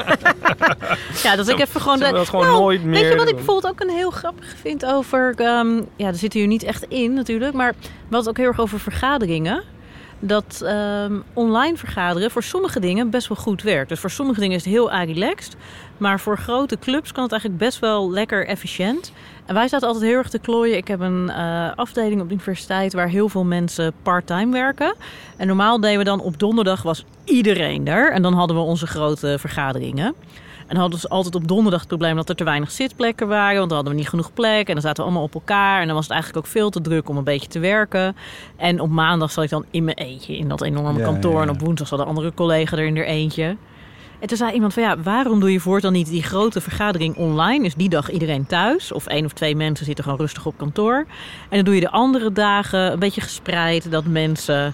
ja, 1.24 1.36
dat 1.36 1.48
ik 1.48 1.60
even 1.60 1.82
gewoon... 1.82 2.00
we 2.00 2.12
dat 2.12 2.30
gewoon 2.30 2.46
Nou, 2.46 2.60
nooit 2.60 2.84
Weet 2.84 2.98
je 3.00 3.06
meer 3.06 3.18
wat 3.18 3.28
ik 3.30 3.36
bijvoorbeeld 3.36 3.74
ook 3.74 3.80
een 3.82 3.96
heel 3.96 4.12
grappig 4.12 4.56
vind 4.62 4.86
over... 4.86 5.34
ehm, 5.38 5.76
ja, 5.76 5.84
daar 6.06 6.16
zitten 6.16 6.40
hier 6.40 6.48
niet 6.50 6.64
echt 6.64 6.84
in 6.84 7.14
natuurlijk. 7.14 7.54
Maar 7.54 7.74
wat 8.08 8.30
ook 8.30 8.38
heel 8.38 8.48
erg 8.48 8.60
over 8.60 8.80
vergaderingen. 8.80 9.64
Dat 10.26 10.62
ehm, 10.66 11.20
online 11.34 11.78
vergaderen 11.78 12.32
voor 12.32 12.44
sommige 12.44 12.80
dingen 12.80 13.10
best 13.10 13.28
wel 13.28 13.38
goed 13.38 13.62
werkt. 13.62 13.90
Dus 13.90 14.00
voor 14.00 14.10
sommige 14.10 14.40
dingen 14.40 14.56
is 14.56 14.64
het 14.64 14.74
heel 14.74 14.92
relaxed. 14.92 15.56
Maar 15.98 16.20
voor 16.20 16.38
grote 16.38 16.80
clubs 16.80 17.12
kan 17.12 17.24
het 17.24 17.32
eigenlijk 17.32 17.62
best 17.64 17.80
wel 17.80 18.12
lekker 18.12 18.48
efficiënt. 18.48 19.12
En 19.46 19.54
wij 19.54 19.68
zaten 19.68 19.88
altijd 19.88 20.06
heel 20.06 20.18
erg 20.18 20.30
te 20.30 20.40
klooien. 20.40 20.78
Ik 20.78 20.88
heb 20.88 21.00
een 21.00 21.30
eh, 21.30 21.72
afdeling 21.76 22.22
op 22.22 22.28
de 22.28 22.34
universiteit 22.34 22.94
waar 22.94 23.08
heel 23.08 23.30
veel 23.30 23.44
mensen 23.44 23.94
part-time 24.04 24.52
werken. 24.52 24.96
En 25.38 25.48
normaal 25.48 25.80
deden 25.80 25.98
we 25.98 26.04
dan 26.04 26.22
op 26.22 26.40
donderdag 26.40 26.82
was 26.82 27.06
iedereen 27.24 27.88
er. 27.88 28.12
En 28.12 28.22
dan 28.22 28.34
hadden 28.34 28.56
we 28.56 28.62
onze 28.62 28.88
grote 28.88 29.36
vergaderingen. 29.40 30.16
En 30.74 30.80
hadden 30.80 31.00
ze 31.00 31.08
altijd 31.08 31.36
op 31.36 31.48
donderdag 31.48 31.80
het 31.80 31.90
probleem 31.90 32.16
dat 32.16 32.30
er 32.30 32.36
te 32.36 32.44
weinig 32.44 32.72
zitplekken 32.72 33.28
waren. 33.28 33.58
Want 33.58 33.68
dan 33.68 33.76
hadden 33.78 33.94
we 33.94 34.00
niet 34.00 34.10
genoeg 34.10 34.34
plek. 34.34 34.68
En 34.68 34.74
dan 34.74 34.82
zaten 34.82 34.96
we 34.96 35.04
allemaal 35.04 35.24
op 35.24 35.34
elkaar. 35.34 35.80
En 35.82 35.86
dan 35.86 35.96
was 35.96 36.04
het 36.04 36.14
eigenlijk 36.14 36.46
ook 36.46 36.52
veel 36.52 36.70
te 36.70 36.82
druk 36.82 37.10
om 37.10 37.18
een 37.18 37.24
beetje 37.24 37.48
te 37.48 37.60
werken. 37.60 38.16
En 38.56 38.80
op 38.80 38.90
maandag 38.90 39.32
zat 39.32 39.44
ik 39.44 39.50
dan 39.50 39.66
in 39.72 39.84
mijn 39.84 39.98
eentje 39.98 40.38
in 40.38 40.48
dat 40.48 40.62
enorme 40.62 41.00
Ja, 41.00 41.06
kantoor. 41.06 41.32
ja, 41.32 41.38
ja. 41.38 41.44
En 41.44 41.50
op 41.50 41.60
woensdag 41.60 41.88
zat 41.88 42.00
een 42.00 42.06
andere 42.06 42.34
collega 42.34 42.78
er 42.78 42.86
in 42.86 42.98
er 42.98 43.06
eentje. 43.06 43.56
En 44.20 44.28
toen 44.28 44.38
zei 44.38 44.52
iemand 44.52 44.74
van 44.74 44.84
ja, 44.84 44.98
waarom 45.00 45.40
doe 45.40 45.52
je 45.52 45.60
voortaan 45.60 45.94
niet 45.94 46.08
die 46.10 46.24
grote 46.24 46.62
vergadering 46.62 47.16
online? 47.16 47.66
Is 47.66 47.76
die 47.76 47.90
dag 47.90 48.12
iedereen 48.12 48.46
thuis? 48.46 48.92
Of 48.92 49.08
één 49.08 49.26
of 49.26 49.34
twee 49.34 49.56
mensen 49.56 49.86
zitten 49.86 50.04
gewoon 50.04 50.20
rustig 50.20 50.46
op 50.46 50.58
kantoor. 50.58 51.06
En 51.50 51.56
dan 51.56 51.64
doe 51.64 51.76
je 51.76 51.82
de 51.82 51.92
andere 51.92 52.32
dagen 52.32 52.92
een 52.92 53.00
beetje 53.00 53.22
gespreid 53.22 53.92
dat 53.92 54.06
mensen 54.06 54.74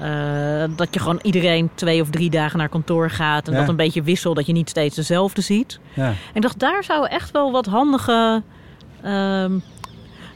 Eh, 0.00 0.64
dat 0.76 0.94
je 0.94 1.00
gewoon 1.00 1.18
iedereen 1.22 1.70
twee 1.74 2.00
of 2.00 2.10
drie 2.10 2.30
dagen 2.30 2.58
naar 2.58 2.68
kantoor 2.68 3.10
gaat. 3.10 3.46
En 3.48 3.52
Ja. 3.52 3.60
dat 3.60 3.68
een 3.68 3.76
beetje 3.76 4.02
wisselt, 4.02 4.36
dat 4.36 4.46
je 4.46 4.52
niet 4.52 4.68
steeds 4.68 4.96
dezelfde 4.96 5.40
ziet. 5.40 5.78
Ja. 5.94 6.06
En 6.06 6.14
ik 6.34 6.42
dacht, 6.42 6.58
daar 6.58 6.84
zou 6.84 7.06
echt 7.08 7.30
wel 7.30 7.52
wat 7.52 7.66
handige 7.66 8.42
ehm, 9.02 9.52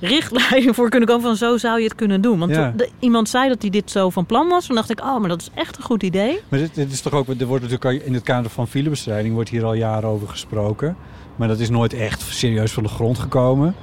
richtlijnen 0.00 0.74
voor 0.74 0.88
kunnen 0.88 1.08
komen. 1.08 1.22
Van 1.24 1.36
zo 1.36 1.56
zou 1.56 1.78
je 1.78 1.84
het 1.84 1.94
kunnen 1.94 2.20
doen. 2.20 2.38
Want 2.38 2.54
Ja. 2.54 2.72
de- 2.76 2.88
iemand 2.98 3.28
zei 3.28 3.48
dat 3.48 3.60
hij 3.62 3.70
dit 3.70 3.90
zo 3.90 4.10
van 4.10 4.26
plan 4.26 4.48
was. 4.48 4.66
Toen 4.66 4.74
dacht 4.76 4.90
ik, 4.90 5.00
oh, 5.00 5.18
maar 5.18 5.28
dat 5.28 5.40
is 5.40 5.50
echt 5.54 5.76
een 5.76 5.82
goed 5.82 6.02
idee. 6.02 6.40
Maar 6.48 6.58
dit, 6.58 6.74
dit 6.74 6.92
is 6.92 7.00
toch 7.00 7.12
ook, 7.12 7.28
er 7.28 7.46
wordt 7.46 7.68
natuurlijk 7.70 8.04
in 8.04 8.14
het 8.14 8.22
kader 8.22 8.50
van 8.50 8.68
filebestrijding 8.68 9.34
wordt 9.34 9.50
hier 9.50 9.64
al 9.64 9.74
jaren 9.74 10.08
over 10.08 10.28
gesproken. 10.28 10.96
Maar 11.36 11.48
dat 11.48 11.58
is 11.58 11.70
nooit 11.70 11.92
echt 11.92 12.20
serieus 12.20 12.72
van 12.72 12.82
de 12.82 12.88
grond 12.88 13.18
gekomen. 13.18 13.74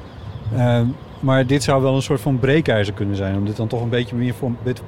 Ehm, 0.55 0.85
maar 1.19 1.47
dit 1.47 1.63
zou 1.63 1.81
wel 1.81 1.95
een 1.95 2.01
soort 2.01 2.21
van 2.21 2.39
breekijzer 2.39 2.93
kunnen 2.93 3.15
zijn. 3.15 3.35
Om 3.37 3.45
dit 3.45 3.55
dan 3.55 3.67
toch 3.67 3.81
een 3.81 3.89
beetje 3.89 4.15
meer 4.15 4.33
voor, 4.33 4.51
beetje- 4.63 4.83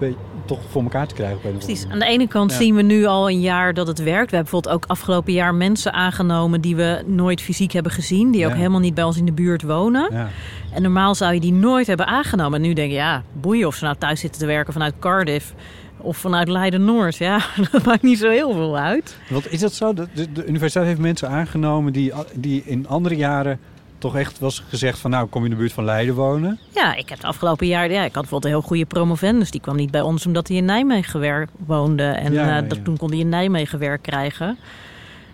toch 0.47 0.59
voor 0.69 0.83
elkaar 0.83 1.07
te 1.07 1.13
krijgen. 1.15 1.37
Op 1.37 1.43
een 1.43 1.57
Precies. 1.57 1.85
Aan 1.91 1.99
de 1.99 2.05
ene 2.05 2.27
kant 2.27 2.51
Ja. 2.51 2.57
zien 2.57 2.75
we 2.75 2.81
nu 2.81 3.05
al 3.05 3.29
een 3.29 3.39
jaar 3.41 3.73
dat 3.73 3.87
het 3.87 3.97
werkt. 4.03 4.29
We 4.29 4.35
hebben 4.35 4.51
bijvoorbeeld 4.51 4.73
ook 4.75 4.85
afgelopen 4.85 5.33
jaar 5.33 5.55
mensen 5.55 5.93
aangenomen 5.93 6.61
die 6.61 6.75
we 6.75 7.03
nooit 7.05 7.41
fysiek 7.41 7.71
hebben 7.71 7.91
gezien. 7.91 8.31
Die 8.31 8.45
ook 8.45 8.51
Ja. 8.51 8.57
helemaal 8.57 8.79
niet 8.79 8.93
bij 8.93 9.03
ons 9.03 9.17
in 9.17 9.25
de 9.25 9.31
buurt 9.31 9.61
wonen. 9.61 10.07
Ja. 10.11 10.27
En 10.73 10.81
normaal 10.81 11.15
zou 11.15 11.33
je 11.33 11.39
die 11.39 11.53
nooit 11.53 11.87
hebben 11.87 12.07
aangenomen. 12.07 12.61
En 12.61 12.67
nu 12.67 12.73
denk 12.73 12.89
je, 12.89 12.95
ja, 12.97 13.23
boeien 13.41 13.67
of 13.67 13.75
ze 13.75 13.83
nou 13.83 13.95
thuis 13.97 14.19
zitten 14.19 14.39
te 14.39 14.45
werken 14.47 14.73
vanuit 14.73 14.93
Cardiff 14.99 15.53
of 15.97 16.17
vanuit 16.17 16.47
Leiden-Noord. 16.47 17.15
Ja, 17.15 17.39
dat 17.71 17.85
maakt 17.85 18.01
niet 18.03 18.19
zo 18.19 18.29
heel 18.29 18.51
veel 18.53 18.77
uit. 18.77 19.17
Want 19.29 19.51
is 19.51 19.59
dat 19.59 19.73
zo? 19.73 19.93
De, 19.93 20.07
de, 20.13 20.31
de 20.31 20.45
universiteit 20.45 20.85
heeft 20.85 20.99
mensen 20.99 21.29
aangenomen 21.29 21.93
die, 21.93 22.13
die 22.33 22.61
in 22.65 22.87
andere 22.87 23.15
jaren 23.15 23.59
toch 23.97 24.15
echt 24.15 24.39
was 24.39 24.63
gezegd 24.69 24.99
van... 24.99 25.11
nou, 25.11 25.27
kom 25.27 25.41
je 25.43 25.47
in 25.49 25.53
de 25.53 25.59
buurt 25.59 25.73
van 25.73 25.83
Leiden 25.83 26.15
wonen? 26.15 26.59
Ja, 26.69 26.95
ik 26.95 27.09
heb 27.09 27.17
het 27.17 27.27
afgelopen 27.27 27.67
jaar... 27.67 27.91
Ja, 27.91 27.97
ik 28.03 28.13
had 28.13 28.21
bijvoorbeeld 28.21 28.43
een 28.53 28.59
heel 28.59 28.67
goede 28.67 28.85
promovendus. 28.85 29.51
Die 29.51 29.61
kwam 29.61 29.75
niet 29.75 29.91
bij 29.91 30.01
ons 30.01 30.25
omdat 30.25 30.47
hij 30.47 30.57
in 30.57 30.65
Nijmegen 30.65 31.19
wer- 31.19 31.47
woonde. 31.65 32.03
En 32.03 32.33
Ja, 32.33 32.57
eh, 32.61 32.67
dat, 32.69 32.77
ja. 32.77 32.83
toen 32.83 32.97
kon 32.97 33.09
hij 33.09 33.17
in 33.19 33.29
Nijmegen 33.29 33.79
werk 33.79 34.01
krijgen. 34.01 34.57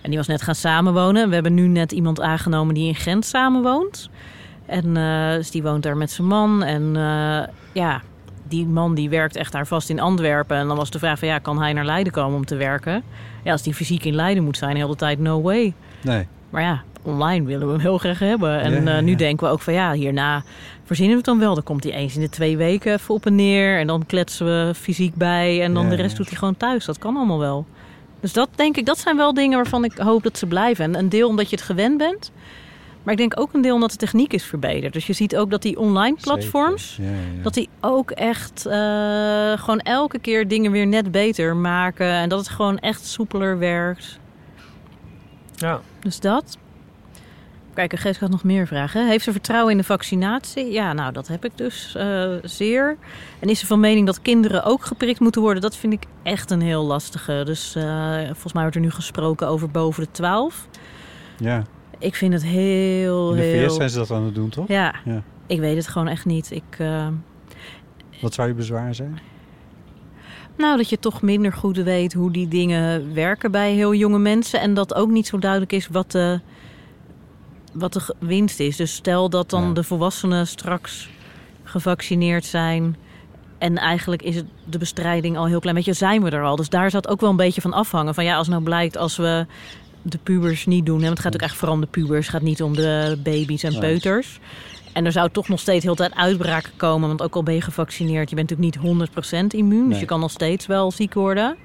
En 0.02 0.10
die 0.10 0.18
was 0.18 0.28
net 0.28 0.42
gaan 0.42 0.56
samenwonen. 0.56 1.28
We 1.28 1.34
hebben 1.34 1.54
nu 1.54 1.68
net 1.68 1.92
iemand 1.92 2.22
aangenomen 2.22 2.74
die 2.74 2.88
in 2.88 2.96
Gent 2.96 3.26
samenwoont. 3.26 4.10
En 4.66 4.98
eh, 4.98 5.34
dus 5.34 5.52
die 5.52 5.64
woont 5.64 5.84
daar 5.84 5.98
met 5.98 6.12
zijn 6.12 6.28
man. 6.28 6.64
En 6.64 6.96
eh, 6.96 7.48
ja, 7.74 8.02
die 8.48 8.66
man 8.66 8.96
die 8.96 9.10
werkt 9.10 9.36
echt 9.36 9.52
daar 9.52 9.68
vast 9.68 9.90
in 9.90 10.00
Antwerpen. 10.00 10.58
En 10.58 10.68
dan 10.68 10.78
was 10.78 10.90
de 10.92 11.00
vraag 11.00 11.20
van 11.20 11.28
ja, 11.28 11.40
kan 11.40 11.60
hij 11.62 11.74
naar 11.74 11.86
Leiden 11.86 12.14
komen 12.14 12.36
om 12.38 12.46
te 12.46 12.56
werken? 12.56 13.04
Ja, 13.44 13.52
als 13.52 13.62
die 13.62 13.74
fysiek 13.74 14.04
in 14.06 14.16
Leiden 14.16 14.44
moet 14.44 14.58
zijn, 14.58 14.76
heel 14.76 14.88
de 14.88 14.96
tijd 14.96 15.20
no 15.20 15.42
way. 15.42 15.74
Nee. 16.02 16.28
Maar 16.50 16.62
ja, 16.62 16.82
online 17.04 17.46
willen 17.46 17.68
we 17.68 17.74
hem 17.74 17.82
heel 17.82 17.98
graag 17.98 18.20
hebben. 18.20 18.62
En 18.62 18.72
Ja, 18.72 18.92
ja, 18.92 18.98
eh, 18.98 19.04
nu 19.04 19.16
denken 19.16 19.48
we 19.48 19.54
ook 19.54 19.62
van 19.62 19.74
ja, 19.74 19.94
hierna 19.94 20.44
verzinnen 20.84 21.14
we 21.14 21.22
het 21.22 21.30
dan 21.32 21.40
wel. 21.40 21.54
Dan 21.54 21.64
komt 21.64 21.84
hij 21.84 21.94
eens 21.94 22.16
in 22.16 22.22
de 22.22 22.30
twee 22.30 22.58
weken 22.58 22.94
even 22.94 23.14
op 23.16 23.26
en 23.26 23.36
neer. 23.36 23.80
En 23.80 23.88
dan 23.88 24.06
kletsen 24.06 24.46
we 24.46 24.74
fysiek 24.76 25.16
bij. 25.16 25.62
En 25.62 25.74
dan 25.74 25.84
Ja, 25.84 25.90
de 25.90 25.96
rest 25.96 26.12
ja. 26.12 26.18
doet 26.18 26.30
hij 26.30 26.38
gewoon 26.38 26.58
thuis. 26.58 26.86
Dat 26.86 26.98
kan 26.98 27.16
allemaal 27.16 27.40
wel. 27.40 27.66
Dus 28.20 28.34
dat 28.34 28.50
denk 28.56 28.78
ik, 28.78 28.86
dat 28.86 28.98
zijn 28.98 29.18
wel 29.18 29.34
dingen 29.34 29.58
waarvan 29.58 29.84
ik 29.84 29.98
hoop 29.98 30.24
dat 30.24 30.38
ze 30.38 30.46
blijven. 30.46 30.86
En 30.86 30.96
een 30.96 31.10
deel 31.10 31.28
omdat 31.28 31.50
je 31.50 31.56
het 31.56 31.66
gewend 31.66 31.98
bent. 31.98 32.32
Maar 33.04 33.14
ik 33.14 33.20
denk 33.20 33.40
ook 33.40 33.54
een 33.54 33.62
deel 33.62 33.74
omdat 33.74 33.92
de 33.92 33.98
techniek 33.98 34.34
is 34.34 34.44
verbeterd. 34.44 34.94
Dus 34.94 35.08
je 35.08 35.14
ziet 35.14 35.36
ook 35.36 35.50
dat 35.50 35.62
die 35.62 35.80
online 35.80 36.18
platforms... 36.22 36.98
Ja, 37.02 37.10
ja. 37.10 37.44
Dat 37.44 37.54
die 37.54 37.70
ook 37.82 38.12
echt 38.12 38.66
eh, 38.66 38.74
gewoon 39.58 39.80
elke 39.80 40.20
keer 40.20 40.48
dingen 40.48 40.72
weer 40.72 40.88
net 40.88 41.12
beter 41.12 41.56
maken. 41.56 42.08
En 42.08 42.30
dat 42.30 42.40
het 42.40 42.50
gewoon 42.50 42.80
echt 42.80 43.06
soepeler 43.06 43.60
werkt. 43.60 44.20
Ja. 45.56 45.82
Dus 46.00 46.20
dat. 46.20 46.58
Kijk, 47.74 48.00
Gees 48.00 48.20
had 48.20 48.30
nog 48.30 48.44
meer 48.44 48.68
vragen. 48.68 49.08
Heeft 49.08 49.24
ze 49.24 49.32
vertrouwen 49.32 49.72
in 49.72 49.78
de 49.78 49.84
vaccinatie? 49.84 50.72
Ja, 50.72 50.94
nou, 50.94 51.14
dat 51.14 51.28
heb 51.28 51.46
ik 51.46 51.52
dus 51.56 51.96
eh, 51.96 52.30
zeer. 52.44 52.98
En 53.40 53.50
is 53.50 53.60
ze 53.60 53.66
van 53.66 53.80
mening 53.80 54.06
dat 54.06 54.22
kinderen 54.22 54.64
ook 54.64 54.86
geprikt 54.86 55.20
moeten 55.20 55.42
worden? 55.42 55.62
Dat 55.62 55.76
vind 55.76 55.94
ik 55.94 56.04
echt 56.24 56.52
een 56.52 56.62
heel 56.62 56.84
lastige. 56.84 57.42
Dus 57.46 57.76
eh, 57.76 58.16
volgens 58.24 58.54
mij 58.54 58.62
wordt 58.62 58.78
er 58.78 58.84
nu 58.84 58.92
gesproken 58.92 59.48
over 59.48 59.70
boven 59.72 60.04
de 60.04 60.12
12. 60.12 60.68
Ja. 61.38 61.64
Ik 62.00 62.16
vind 62.16 62.34
het 62.34 62.44
heel, 62.44 63.30
In 63.30 63.36
de 63.36 63.42
heel... 63.42 63.70
VS 63.70 63.76
zijn 63.76 63.90
ze 63.90 63.98
dat 63.98 64.12
aan 64.12 64.24
het 64.24 64.36
doen, 64.36 64.50
toch? 64.50 64.68
Ja, 64.68 64.96
Ja. 65.06 65.22
ik 65.48 65.60
weet 65.60 65.76
het 65.76 65.88
gewoon 65.88 66.08
echt 66.08 66.26
niet. 66.26 66.52
Ik, 66.52 66.64
eh, 66.78 67.08
Wat 68.22 68.34
zou 68.34 68.48
je 68.48 68.54
bezwaar 68.54 68.96
zijn? 68.96 69.20
Nou, 70.58 70.78
dat 70.78 70.90
je 70.90 71.00
toch 71.00 71.22
minder 71.22 71.54
goed 71.54 71.78
weet 71.78 72.14
hoe 72.14 72.32
die 72.32 72.48
dingen 72.48 73.14
werken 73.14 73.52
bij 73.52 73.74
heel 73.74 73.94
jonge 73.94 74.20
mensen. 74.20 74.60
En 74.62 74.74
dat 74.74 74.94
ook 74.94 75.10
niet 75.10 75.28
zo 75.28 75.40
duidelijk 75.40 75.72
is 75.72 75.88
wat 75.88 76.12
de, 76.12 76.40
wat 77.74 77.94
de 77.94 78.16
winst 78.20 78.60
is. 78.60 78.76
Dus 78.76 78.94
stel 78.94 79.30
dat 79.30 79.50
dan 79.50 79.64
Ja. 79.68 79.74
de 79.74 79.84
volwassenen 79.84 80.48
straks 80.48 81.10
gevaccineerd 81.64 82.46
zijn. 82.46 82.96
En 83.58 83.78
eigenlijk 83.78 84.22
is 84.22 84.36
het 84.36 84.46
de 84.64 84.78
bestrijding 84.78 85.38
al 85.38 85.46
heel 85.46 85.60
klein 85.60 85.76
beetje, 85.76 85.94
zijn 85.94 86.24
we 86.24 86.30
er 86.30 86.44
al. 86.44 86.56
Dus 86.56 86.70
daar 86.70 86.92
het 86.92 87.08
ook 87.08 87.22
wel 87.22 87.30
een 87.30 87.36
beetje 87.36 87.62
van 87.62 87.74
afhangen. 87.74 88.14
Van 88.14 88.24
ja, 88.24 88.36
als 88.36 88.48
nou 88.48 88.64
blijkt 88.64 88.98
als 88.98 89.18
we 89.18 89.46
de 90.02 90.18
pubers 90.24 90.66
niet 90.66 90.86
doen. 90.86 91.04
En 91.04 91.10
het 91.10 91.20
gaat 91.20 91.34
ook 91.34 91.42
echt 91.42 91.56
vooral 91.56 91.76
om 91.76 91.82
de 91.82 91.88
pubers. 91.88 92.26
Het 92.26 92.36
gaat 92.36 92.42
niet 92.42 92.64
om 92.64 92.76
de 92.76 93.20
baby's 93.24 93.64
en 93.64 93.80
peuters. 93.80 94.40
En 94.94 95.06
er 95.06 95.12
zou 95.12 95.30
toch 95.30 95.48
nog 95.48 95.60
steeds 95.60 95.84
heel 95.84 95.96
tijd 95.96 96.16
uitbraken 96.16 96.72
komen. 96.76 97.08
Want 97.08 97.22
ook 97.22 97.36
al 97.36 97.44
ben 97.44 97.54
je 97.54 97.62
gevaccineerd, 97.62 98.30
je 98.30 98.36
bent 98.36 98.50
natuurlijk 98.50 98.84
niet 98.84 99.10
100% 99.54 99.54
immuun. 99.58 99.90
Dus 99.90 100.00
je 100.00 100.06
kan 100.06 100.20
nog 100.20 100.32
steeds 100.32 100.66
wel 100.66 100.92
ziek 100.92 101.14
worden. 101.14 101.56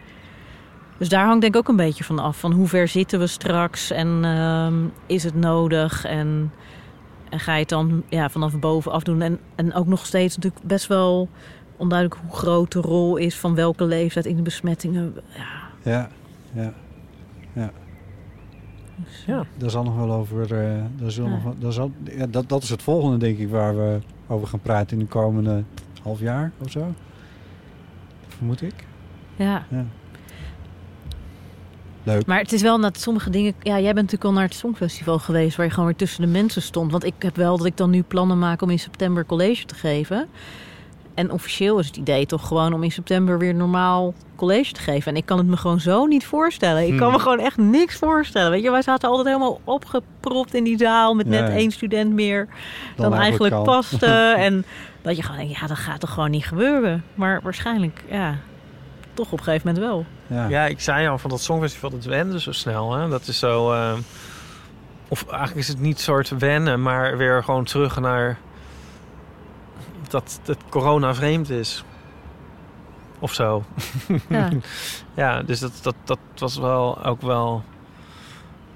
Dus 0.99 1.09
daar 1.09 1.25
hangt 1.27 1.41
denk 1.41 1.55
ik 1.55 1.61
ook 1.61 1.69
een 1.69 1.77
beetje 1.77 2.05
van 2.05 2.19
af. 2.19 2.39
Van 2.39 2.53
hoe 2.53 2.67
ver 2.69 2.89
zitten 2.89 3.19
we 3.19 3.27
straks? 3.27 3.91
En 3.91 4.21
ehm, 4.25 4.75
is 5.07 5.25
het 5.25 5.35
nodig? 5.35 6.05
En, 6.05 6.53
en 7.31 7.41
ga 7.41 7.53
je 7.55 7.61
het 7.61 7.69
dan 7.69 8.03
ja, 8.09 8.29
vanaf 8.29 8.59
bovenaf 8.59 9.03
doen? 9.03 9.23
En, 9.23 9.39
en 9.55 9.75
ook 9.75 9.87
nog 9.87 10.07
steeds 10.07 10.37
natuurlijk 10.37 10.65
best 10.65 10.87
wel 10.87 11.29
onduidelijk 11.77 12.21
hoe 12.27 12.37
groot 12.37 12.73
de 12.73 12.81
rol 12.81 13.17
is 13.17 13.37
van 13.39 13.55
welke 13.55 13.85
leeftijd 13.85 14.27
in 14.27 14.37
de 14.37 14.43
besmettingen. 14.43 15.15
Ja, 15.37 15.69
Ja, 15.93 16.09
ja, 16.53 16.73
ja. 17.53 17.71
dus, 18.97 19.25
Ja. 19.27 19.45
Daar 19.57 19.71
zal 19.71 19.83
nog 19.85 19.97
wel 19.97 20.13
over. 20.13 20.43
eh 20.43 20.83
daar 20.97 21.11
zal 21.11 21.25
Ja. 21.25 21.31
nog, 21.31 21.43
wel- 21.43 21.55
daar 21.59 21.73
zal, 21.73 21.91
ja, 22.05 22.27
dat, 22.27 22.49
dat 22.49 22.63
is 22.63 22.71
het 22.71 22.83
volgende, 22.83 23.17
denk 23.17 23.39
ik, 23.39 23.49
waar 23.51 23.77
we 23.77 23.99
over 24.27 24.47
gaan 24.49 24.61
praten 24.61 24.99
in 24.99 25.05
de 25.05 25.11
komende 25.11 25.63
half 26.03 26.21
jaar 26.21 26.53
of 26.59 26.71
zo. 26.71 26.95
Vermoed 28.29 28.63
ik. 28.63 28.75
ja. 29.37 29.65
Ja. 29.71 29.85
Leuk. 32.15 32.27
Maar 32.27 32.39
het 32.39 32.53
is 32.53 32.63
wel 32.63 32.81
dat 32.81 33.01
sommige 33.01 33.31
dingen. 33.31 33.55
Ja, 33.63 33.73
jij 33.73 33.83
bent 33.83 33.95
natuurlijk 33.95 34.25
al 34.25 34.33
naar 34.33 34.45
het 34.45 34.55
Songfestival 34.55 35.19
geweest, 35.19 35.57
waar 35.57 35.67
je 35.67 35.73
gewoon 35.73 35.87
weer 35.89 35.97
tussen 35.99 36.21
de 36.23 36.27
mensen 36.29 36.63
stond. 36.63 36.91
Want 36.93 37.05
ik 37.05 37.15
heb 37.19 37.37
wel 37.37 37.57
dat 37.57 37.67
ik 37.67 37.77
dan 37.77 37.91
nu 37.91 38.03
plannen 38.03 38.39
maak 38.39 38.63
om 38.63 38.71
in 38.71 38.79
september 38.79 39.27
college 39.27 39.65
te 39.65 39.75
geven. 39.75 40.29
En 41.15 41.31
officieel 41.33 41.79
is 41.79 41.87
het 41.87 41.97
idee 41.97 42.27
toch 42.27 42.47
gewoon 42.47 42.73
om 42.73 42.83
in 42.83 42.93
september 42.93 43.39
weer 43.39 43.55
normaal 43.55 44.15
college 44.37 44.73
te 44.73 44.81
geven. 44.81 45.13
En 45.13 45.17
ik 45.19 45.27
kan 45.27 45.39
het 45.39 45.47
me 45.47 45.57
gewoon 45.57 45.81
zo 45.81 46.07
niet 46.07 46.27
voorstellen. 46.27 46.83
Ik 46.87 46.97
kan 46.97 47.07
Hmm. 47.09 47.13
me 47.17 47.19
gewoon 47.19 47.39
echt 47.39 47.57
niks 47.57 47.97
voorstellen. 47.97 48.51
Weet 48.51 48.63
je, 48.63 48.71
wij 48.71 48.83
zaten 48.83 49.09
altijd 49.09 49.27
helemaal 49.27 49.61
opgepropt 49.65 50.55
in 50.55 50.65
die 50.65 50.79
zaal 50.79 51.15
met 51.15 51.27
net 51.27 51.39
Ja, 51.41 51.47
ja. 51.47 51.53
één 51.53 51.71
student 51.71 52.13
meer 52.13 52.49
dan, 52.97 53.15
eigenlijk 53.15 53.23
eigenlijk 53.23 53.55
kan. 53.55 53.65
paste. 53.65 54.07
en 54.47 54.65
dat 55.03 55.17
je 55.17 55.23
gewoon 55.23 55.39
denkt, 55.39 55.59
ja, 55.61 55.67
dat 55.67 55.77
gaat 55.77 56.01
toch 56.01 56.11
gewoon 56.13 56.31
niet 56.31 56.47
gebeuren. 56.47 57.05
Maar 57.15 57.41
waarschijnlijk, 57.43 58.05
ja, 58.11 58.35
toch 59.15 59.33
op 59.33 59.39
een 59.39 59.45
gegeven 59.45 59.67
moment 59.69 59.87
wel. 59.87 60.05
Ja. 60.29 60.49
Ja, 60.49 60.67
ik 60.67 60.81
zei 60.81 61.09
al 61.09 61.19
van 61.19 61.31
dat 61.31 61.41
Songfestival, 61.41 61.91
dat 61.91 62.05
wende 62.05 62.41
zo 62.41 62.53
snel. 62.53 62.93
Hè? 62.93 63.09
Dat 63.09 63.27
is 63.27 63.39
zo... 63.39 63.73
eh, 63.73 63.93
of 65.09 65.27
eigenlijk 65.29 65.59
is 65.59 65.69
het 65.69 65.81
niet 65.81 66.01
soort 66.01 66.29
wennen, 66.29 66.83
maar 66.83 67.17
weer 67.17 67.45
gewoon 67.45 67.65
terug 67.65 68.01
naar... 68.01 68.39
dat 70.09 70.41
het 70.45 70.59
corona 70.69 71.15
vreemd 71.15 71.51
is. 71.51 71.85
Of 73.19 73.35
zo. 73.35 73.65
Ja. 74.29 74.49
ja, 75.15 75.43
dus 75.43 75.61
dat, 75.61 75.73
dat, 75.83 75.95
dat 76.05 76.19
was 76.37 76.57
wel 76.59 77.05
ook 77.05 77.23
wel... 77.23 77.63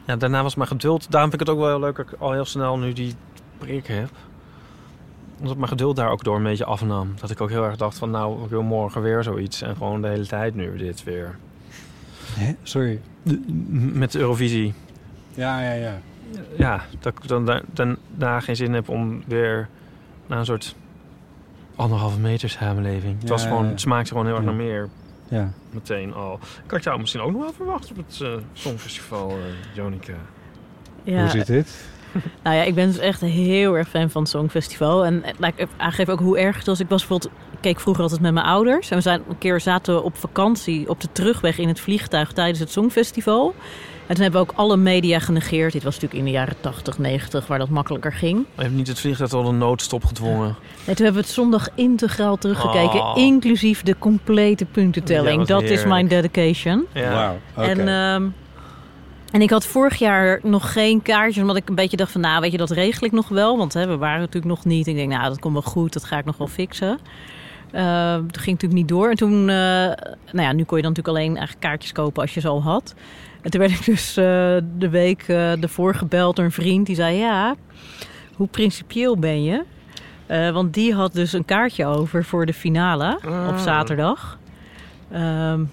Ja, 0.05 0.17
daarna 0.17 0.43
was 0.43 0.55
mijn 0.55 0.69
geduld... 0.69 1.11
Daarom 1.11 1.31
vind 1.31 1.43
ik 1.43 1.47
het 1.49 1.57
ook 1.57 1.63
wel 1.63 1.73
heel 1.73 1.81
leuk 1.87 1.97
dat 1.97 2.07
ik 2.13 2.21
al 2.21 2.33
heel 2.33 2.45
snel 2.45 2.79
nu 2.79 2.93
die 2.93 3.15
prik 3.59 3.87
heb. 3.87 4.11
Omdat 5.43 5.57
mijn 5.57 5.69
geduld 5.69 5.97
daar 5.97 6.11
ook 6.11 6.25
door 6.25 6.37
een 6.37 6.43
beetje 6.43 6.65
afnam. 6.65 7.15
Dat 7.21 7.31
ik 7.31 7.41
ook 7.41 7.51
heel 7.51 7.65
erg 7.65 7.77
dacht 7.77 7.99
van 7.99 8.11
nou, 8.11 8.45
ik 8.45 8.51
wil 8.51 8.63
morgen 8.63 9.03
weer 9.03 9.23
zoiets. 9.23 9.63
En 9.63 9.77
gewoon 9.77 10.03
de 10.03 10.09
hele 10.09 10.27
tijd 10.27 10.55
nu 10.55 10.77
dit 10.77 11.05
weer. 11.05 11.37
Hè? 12.33 12.53
Sorry. 12.63 13.01
Met 13.93 14.13
de 14.13 14.19
Eurovisie. 14.19 14.75
Ja, 15.35 15.61
ja, 15.63 15.73
ja. 15.73 16.01
Ja, 16.57 16.85
dat 17.01 17.13
ik 17.23 17.29
dan 17.29 17.47
da- 17.47 17.63
dan 17.73 17.97
daarna 18.17 18.41
geen 18.41 18.57
zin 18.57 18.73
heb 18.73 18.89
om 18.89 19.23
weer 19.27 19.69
naar 20.27 20.39
een 20.39 20.45
soort 20.45 20.75
anderhalve 21.77 22.19
meter 22.19 22.49
samenleving. 22.51 23.13
Het, 23.15 23.23
Ja, 23.23 23.29
was 23.29 23.43
gewoon, 23.43 23.65
ja. 23.65 23.71
het 23.71 23.81
smaakte 23.81 24.11
gewoon 24.11 24.27
heel 24.27 24.35
erg 24.35 24.45
Ja. 24.45 24.51
naar 24.51 24.61
meer. 24.61 24.89
Ja. 25.29 25.53
Meteen 25.71 26.15
al. 26.15 26.39
Ik 26.65 26.71
had 26.71 26.83
jou 26.85 27.01
misschien 27.01 27.21
ook 27.21 27.33
nog 27.33 27.41
wel 27.43 27.53
verwacht 27.53 27.91
op 27.91 27.97
het 27.97 28.21
eh, 28.23 28.29
Songfestival, 28.53 29.31
eh 29.31 29.37
Jonica. 29.75 30.13
Ja, 31.03 31.21
Hoe 31.21 31.29
zit 31.31 31.47
dit? 31.47 31.85
Nou 32.43 32.57
ja, 32.57 32.63
ik 32.63 32.75
ben 32.75 32.87
dus 32.87 32.99
echt 32.99 33.21
heel 33.21 33.77
erg 33.77 33.89
fan 33.89 34.11
van 34.11 34.23
het 34.23 34.31
Songfestival. 34.31 35.05
En 35.05 35.23
eh, 35.25 35.49
ik 35.49 35.53
even 35.57 35.75
aangeven 35.77 36.13
ook 36.13 36.21
hoe 36.21 36.39
erg 36.39 36.57
het 36.57 36.67
was. 36.67 36.81
Ik 36.81 36.89
was 36.89 37.07
bijvoorbeeld, 37.07 37.33
ik 37.53 37.59
keek 37.61 37.81
vroeger 37.81 38.03
altijd 38.03 38.21
met 38.21 38.33
mijn 38.33 38.47
ouders. 38.47 38.91
En 38.91 38.97
we 38.97 39.03
zijn 39.03 39.23
een 39.29 39.39
keer 39.39 39.61
zaten 39.61 39.95
we 39.95 40.03
op 40.03 40.17
vakantie 40.17 40.89
op 40.89 41.01
de 41.01 41.09
terugweg 41.13 41.59
in 41.59 41.69
het 41.69 41.81
vliegtuig 41.81 42.33
tijdens 42.33 42.59
het 42.59 42.71
Songfestival. 42.71 43.55
En 43.57 44.09
En 44.09 44.15
toen 44.15 44.23
hebben 44.23 44.47
we 44.47 44.51
ook 44.53 44.59
alle 44.59 44.77
media 44.77 45.19
genegeerd. 45.19 45.73
Dit 45.73 45.83
was 45.83 45.95
natuurlijk 45.95 46.21
in 46.21 46.27
de 46.27 46.31
jaren 46.31 46.55
80, 46.61 46.99
90, 46.99 47.47
waar 47.47 47.59
dat 47.59 47.69
makkelijker 47.69 48.13
ging. 48.13 48.47
Je 48.57 48.63
hebt 48.63 48.75
niet 48.75 48.87
het 48.87 48.99
vliegtuig 49.01 49.31
tot 49.31 49.47
een 49.47 49.59
noodstop 49.59 50.05
gedwongen. 50.05 50.47
En 50.85 50.95
toen 50.95 51.05
hebben 51.05 51.13
we 51.13 51.21
het 51.21 51.37
zondag 51.37 51.69
integraal 51.75 52.37
teruggekeken, 52.37 53.01
Oh. 53.01 53.13
inclusief 53.17 53.83
de 53.83 53.97
complete 53.99 54.65
puntentelling. 54.65 55.39
Ja, 55.41 55.45
dat 55.45 55.63
is 55.63 55.85
mijn 55.85 56.09
dedication. 56.09 56.87
Ja. 56.93 57.13
Wauw, 57.13 57.39
oké. 57.57 57.67
En, 57.69 57.89
ehm, 57.89 58.29
en 59.33 59.41
ik 59.43 59.51
had 59.51 59.67
vorig 59.67 59.97
jaar 59.99 60.41
nog 60.43 60.73
geen 60.73 61.03
kaartjes, 61.03 61.41
omdat 61.43 61.57
ik 61.57 61.69
een 61.69 61.75
beetje 61.75 61.97
dacht 61.97 62.13
van, 62.13 62.21
nou, 62.21 62.41
weet 62.41 62.53
je, 62.53 62.59
dat 62.59 62.71
regel 62.71 63.07
ik 63.07 63.13
nog 63.13 63.29
wel. 63.29 63.57
Want 63.59 63.75
hè, 63.75 63.87
we 63.87 63.97
waren 63.97 64.19
natuurlijk 64.21 64.55
nog 64.55 64.65
niet. 64.65 64.87
Ik 64.87 64.95
denk, 64.95 65.11
nou, 65.13 65.29
dat 65.29 65.39
komt 65.39 65.53
wel 65.53 65.63
goed, 65.63 65.93
dat 65.93 66.05
ga 66.05 66.19
ik 66.19 66.25
nog 66.25 66.37
wel 66.37 66.47
fixen. 66.47 66.99
Eh, 67.71 68.15
toen 68.15 68.23
ging 68.31 68.33
het 68.33 68.47
natuurlijk 68.47 68.73
niet 68.73 68.89
door. 68.89 69.11
En 69.11 69.17
toen, 69.17 69.41
eh, 69.49 69.55
nou 70.33 70.43
ja, 70.47 70.53
nu 70.53 70.65
kon 70.65 70.77
je 70.77 70.83
dan 70.83 70.93
natuurlijk 70.93 71.09
alleen 71.09 71.37
eigenlijk 71.37 71.61
kaartjes 71.61 71.93
kopen 71.93 72.23
als 72.23 72.35
je 72.35 72.41
ze 72.41 72.49
al 72.49 72.63
had. 72.63 72.95
En 73.43 73.51
toen 73.51 73.61
werd 73.61 73.73
ik 73.73 73.85
dus 73.85 74.17
eh, 74.17 74.25
de 74.79 74.89
week 74.91 75.23
eh 75.29 75.63
ervoor 75.63 75.95
gebeld 75.95 76.37
door 76.37 76.45
een 76.45 76.53
vriend. 76.53 76.87
Die 76.87 76.97
zei, 76.97 77.17
ja, 77.17 77.55
hoe 78.35 78.47
principieel 78.49 79.19
ben 79.19 79.43
je? 79.43 79.63
Want 80.53 80.75
die 80.75 80.95
had 80.95 81.13
dus 81.13 81.33
een 81.33 81.45
kaartje 81.45 81.87
over 81.87 82.25
voor 82.25 82.47
de 82.47 82.55
finale 82.55 83.19
op 83.25 83.31
Ah. 83.31 83.59
zaterdag. 83.59 84.39
Ehm, 85.11 85.65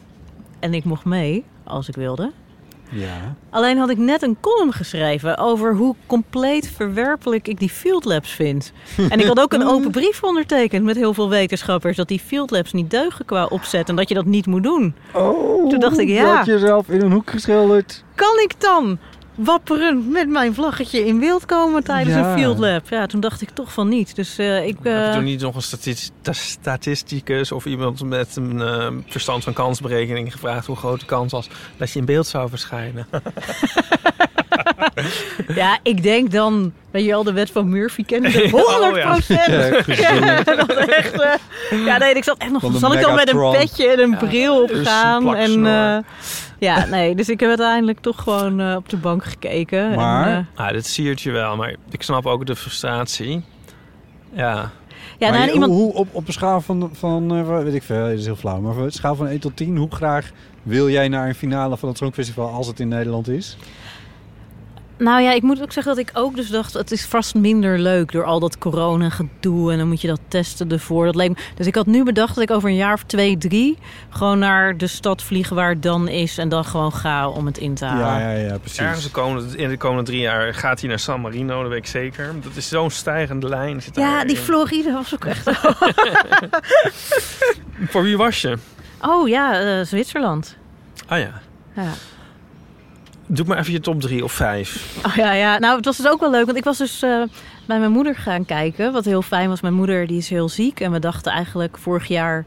en 0.60 0.74
ik 0.74 0.84
mocht 0.84 1.06
mee, 1.06 1.44
als 1.64 1.88
ik 1.88 1.96
wilde. 1.96 2.32
Ja. 2.90 3.36
Alleen 3.50 3.78
had 3.78 3.90
ik 3.90 3.98
net 3.98 4.22
een 4.22 4.38
column 4.42 4.74
geschreven 4.74 5.38
over 5.38 5.76
hoe 5.76 5.96
compleet 6.06 6.72
verwerpelijk 6.76 7.48
ik 7.48 7.60
die 7.60 7.70
field 7.70 8.06
labs 8.06 8.32
vind. 8.32 8.72
En 9.10 9.20
ik 9.20 9.26
had 9.26 9.40
ook 9.40 9.54
een 9.54 9.68
open 9.68 9.92
brief 9.92 10.24
ondertekend 10.24 10.84
met 10.84 10.96
heel 10.96 11.14
veel 11.14 11.30
wetenschappers 11.30 11.98
dat 11.98 12.08
die 12.08 12.20
field 12.20 12.52
labs 12.52 12.74
niet 12.74 12.90
deugen 12.90 13.26
qua 13.26 13.46
opzet 13.46 13.90
en 13.90 13.96
dat 13.96 14.10
je 14.10 14.16
dat 14.16 14.26
niet 14.26 14.46
moet 14.46 14.64
doen. 14.64 14.96
Oh, 15.14 15.70
Toen 15.70 15.80
dacht 15.80 15.98
ik, 15.98 16.08
je 16.08 16.14
ja. 16.14 16.36
had 16.36 16.46
jezelf 16.46 16.90
in 16.90 17.02
een 17.02 17.12
hoek 17.12 17.30
geschilderd. 17.30 18.04
Kan 18.16 18.40
ik 18.44 18.54
dan 18.58 19.00
wapperend 19.44 20.10
met 20.10 20.30
mijn 20.30 20.54
vlaggetje 20.54 21.06
in 21.06 21.20
beeld 21.20 21.46
komen 21.46 21.84
tijdens 21.84 22.16
Ja. 22.16 22.32
een 22.32 22.40
field 22.40 22.58
lab? 22.58 22.90
Ja, 22.90 23.06
toen 23.06 23.20
dacht 23.20 23.42
ik 23.42 23.50
toch 23.50 23.74
van 23.74 23.88
niet. 23.88 24.16
Dus 24.16 24.38
eh, 24.38 24.68
ik. 24.68 24.76
Heb 24.76 24.84
je 24.84 24.90
eh, 25.08 25.14
toen 25.14 25.24
niet 25.24 25.42
nog 25.42 25.56
een 25.56 25.62
statis- 25.62 26.12
sta- 26.22 26.34
statisticus 26.34 27.52
of 27.52 27.66
iemand 27.66 28.04
met 28.04 28.36
een 28.36 28.62
eh, 28.62 28.88
verstand 29.08 29.44
van 29.44 29.54
kansberekening 29.54 30.32
gevraagd 30.32 30.66
hoe 30.66 30.76
groot 30.76 31.00
de 31.00 31.06
kans 31.06 31.32
was 31.32 31.48
dat 31.78 31.92
je 31.92 32.00
in 32.00 32.06
beeld 32.06 32.28
zou 32.28 32.50
verschijnen? 32.50 33.08
Ja, 35.56 35.80
ik 35.84 36.04
denk 36.04 36.32
dan, 36.32 36.74
weet 36.92 37.06
je 37.06 37.14
al 37.14 37.24
de 37.24 37.34
wet 37.34 37.52
van 37.52 37.70
Murphy 37.70 38.06
kennen, 38.06 38.32
de 38.32 38.38
Ja, 38.44 38.50
100 38.50 38.92
oh 38.92 38.98
ja. 38.98 39.12
procent. 39.12 39.86
Ja, 40.00 40.44
dat 40.56 40.70
echt, 40.70 41.22
eh, 41.22 41.86
ja, 41.86 41.98
nee, 41.98 42.14
ik 42.14 42.24
zat 42.24 42.38
echt 42.38 42.52
nog, 42.52 42.62
Van 42.62 42.74
zal 42.74 42.94
ik 42.94 43.02
dan 43.02 43.16
met 43.16 43.30
een 43.34 43.52
petje 43.52 43.88
en 43.88 44.00
een 44.00 44.18
bril 44.18 44.62
opgaan? 44.64 45.36
en 45.36 45.66
eh, 45.66 45.98
ja, 46.60 46.86
nee, 46.86 47.16
dus 47.16 47.30
ik 47.30 47.40
heb 47.40 47.50
uiteindelijk 47.50 48.00
toch 48.00 48.22
gewoon 48.24 48.60
eh, 48.60 48.76
op 48.76 48.90
de 48.90 48.98
bank 48.98 49.24
gekeken. 49.26 49.96
Maar? 49.96 50.28
En, 50.28 50.48
eh, 50.56 50.66
Ah, 50.66 50.72
dit 50.72 50.86
siert 50.86 51.22
je 51.22 51.32
wel, 51.32 51.56
maar 51.56 51.76
ik 51.92 52.02
snap 52.02 52.26
ook 52.26 52.46
de 52.46 52.56
frustratie. 52.56 53.44
Ja, 54.34 54.72
ja, 55.18 55.30
maar 55.30 55.38
nou, 55.38 55.46
je- 55.46 55.54
iemand, 55.54 55.72
hoe, 55.72 55.94
op, 55.94 56.08
op 56.12 56.28
een 56.28 56.34
schaal 56.34 56.62
van, 56.62 56.90
van 56.94 57.36
eh, 57.36 57.64
weet 57.64 57.74
ik 57.74 57.84
veel, 57.84 58.04
het 58.06 58.20
is 58.20 58.26
heel 58.26 58.36
flauw, 58.36 58.60
maar 58.60 58.72
op 58.72 58.78
een 58.78 58.92
schaal 58.92 59.16
van 59.16 59.28
1 59.28 59.40
tot 59.40 59.56
10, 59.56 59.78
hoe 59.78 59.92
graag 59.92 60.30
wil 60.64 60.90
jij 60.90 61.08
naar 61.08 61.28
een 61.28 61.36
finale 61.36 61.78
van 61.78 61.90
het 61.90 61.98
Songfestival 61.98 62.50
als 62.50 62.68
het 62.68 62.80
in 62.80 62.88
Nederland 62.88 63.28
is? 63.28 63.58
Nou 65.00 65.22
ja, 65.22 65.32
ik 65.32 65.42
moet 65.42 65.62
ook 65.62 65.72
zeggen 65.72 65.96
dat 65.96 66.08
ik 66.08 66.12
ook 66.14 66.36
dus 66.36 66.50
dacht... 66.50 66.74
het 66.74 66.92
is 66.92 67.06
vast 67.06 67.36
minder 67.36 67.80
leuk 67.80 68.12
door 68.12 68.24
al 68.24 68.40
dat 68.40 68.58
corona-gedoe... 68.58 69.72
en 69.72 69.78
dan 69.78 69.88
moet 69.88 70.02
je 70.02 70.08
dat 70.08 70.20
testen 70.28 70.72
ervoor. 70.72 71.06
Dat 71.06 71.16
leek 71.16 71.30
me... 71.30 71.36
Dus 71.56 71.68
ik 71.68 71.76
had 71.76 71.86
nu 71.86 72.04
bedacht 72.04 72.36
dat 72.36 72.44
ik 72.44 72.52
over 72.52 72.70
een 72.70 72.76
jaar 72.76 72.94
of 72.94 73.04
twee, 73.04 73.38
drie... 73.38 73.78
gewoon 74.10 74.40
naar 74.40 74.78
de 74.78 74.88
stad 74.88 75.24
vliegen 75.24 75.56
waar 75.56 75.70
het 75.70 75.84
dan 75.84 76.08
is... 76.08 76.38
en 76.38 76.50
dan 76.50 76.66
gewoon 76.66 76.94
ga 76.94 77.30
om 77.30 77.46
het 77.46 77.58
in 77.58 77.76
te 77.76 77.86
halen. 77.86 78.22
Ja, 78.22 78.32
ja, 78.32 78.48
ja, 78.48 78.58
precies. 78.58 78.80
ergens 78.80 79.04
de 79.04 79.12
komende, 79.12 79.58
in 79.58 79.70
de 79.70 79.78
komende 79.78 80.04
drie 80.04 80.20
jaar 80.22 80.54
gaat 80.54 80.80
hij 80.80 80.90
naar 80.90 81.00
San 81.00 81.22
Marino, 81.22 81.62
dat 81.62 81.70
weet 81.70 81.78
ik 81.80 81.86
zeker. 81.86 82.34
Dat 82.42 82.56
is 82.56 82.68
zo'n 82.68 82.92
stijgende 82.92 83.50
lijn. 83.50 83.82
Zit 83.82 83.96
Ja, 83.96 84.26
die 84.26 84.38
Floride 84.38 84.92
was 84.92 85.14
ook 85.14 85.26
echt... 85.26 85.50
Voor 87.92 88.04
wie 88.04 88.18
was 88.18 88.42
je? 88.42 88.58
Oh 89.02 89.28
ja, 89.28 89.60
eh, 89.60 89.86
Zwitserland. 89.86 90.56
Ah 91.08 91.20
ja. 91.20 91.42
Ja. 91.74 91.92
Doe 93.32 93.46
maar 93.46 93.58
even 93.58 93.72
je 93.72 93.80
top 93.80 94.02
drie 94.02 94.24
of 94.24 94.32
vijf. 94.32 94.98
Oh 95.06 95.16
ja, 95.16 95.34
ja, 95.34 95.58
nou 95.58 95.76
het 95.76 95.86
was 95.86 95.98
dus 95.98 96.08
ook 96.08 96.20
wel 96.20 96.32
leuk, 96.32 96.46
want 96.46 96.58
ik 96.58 96.64
was 96.64 96.78
dus 96.78 97.02
eh, 97.02 97.22
bij 97.66 97.80
mijn 97.80 97.92
moeder 97.92 98.16
gaan 98.16 98.46
kijken. 98.46 98.92
Wat 98.92 99.06
heel 99.06 99.22
fijn 99.22 99.50
was, 99.50 99.62
mijn 99.62 99.74
moeder 99.74 100.08
die 100.08 100.18
is 100.18 100.30
heel 100.30 100.50
ziek. 100.50 100.80
En 100.80 100.92
we 100.92 101.00
dachten 101.00 101.32
eigenlijk 101.32 101.78
vorig 101.78 102.08
jaar 102.08 102.46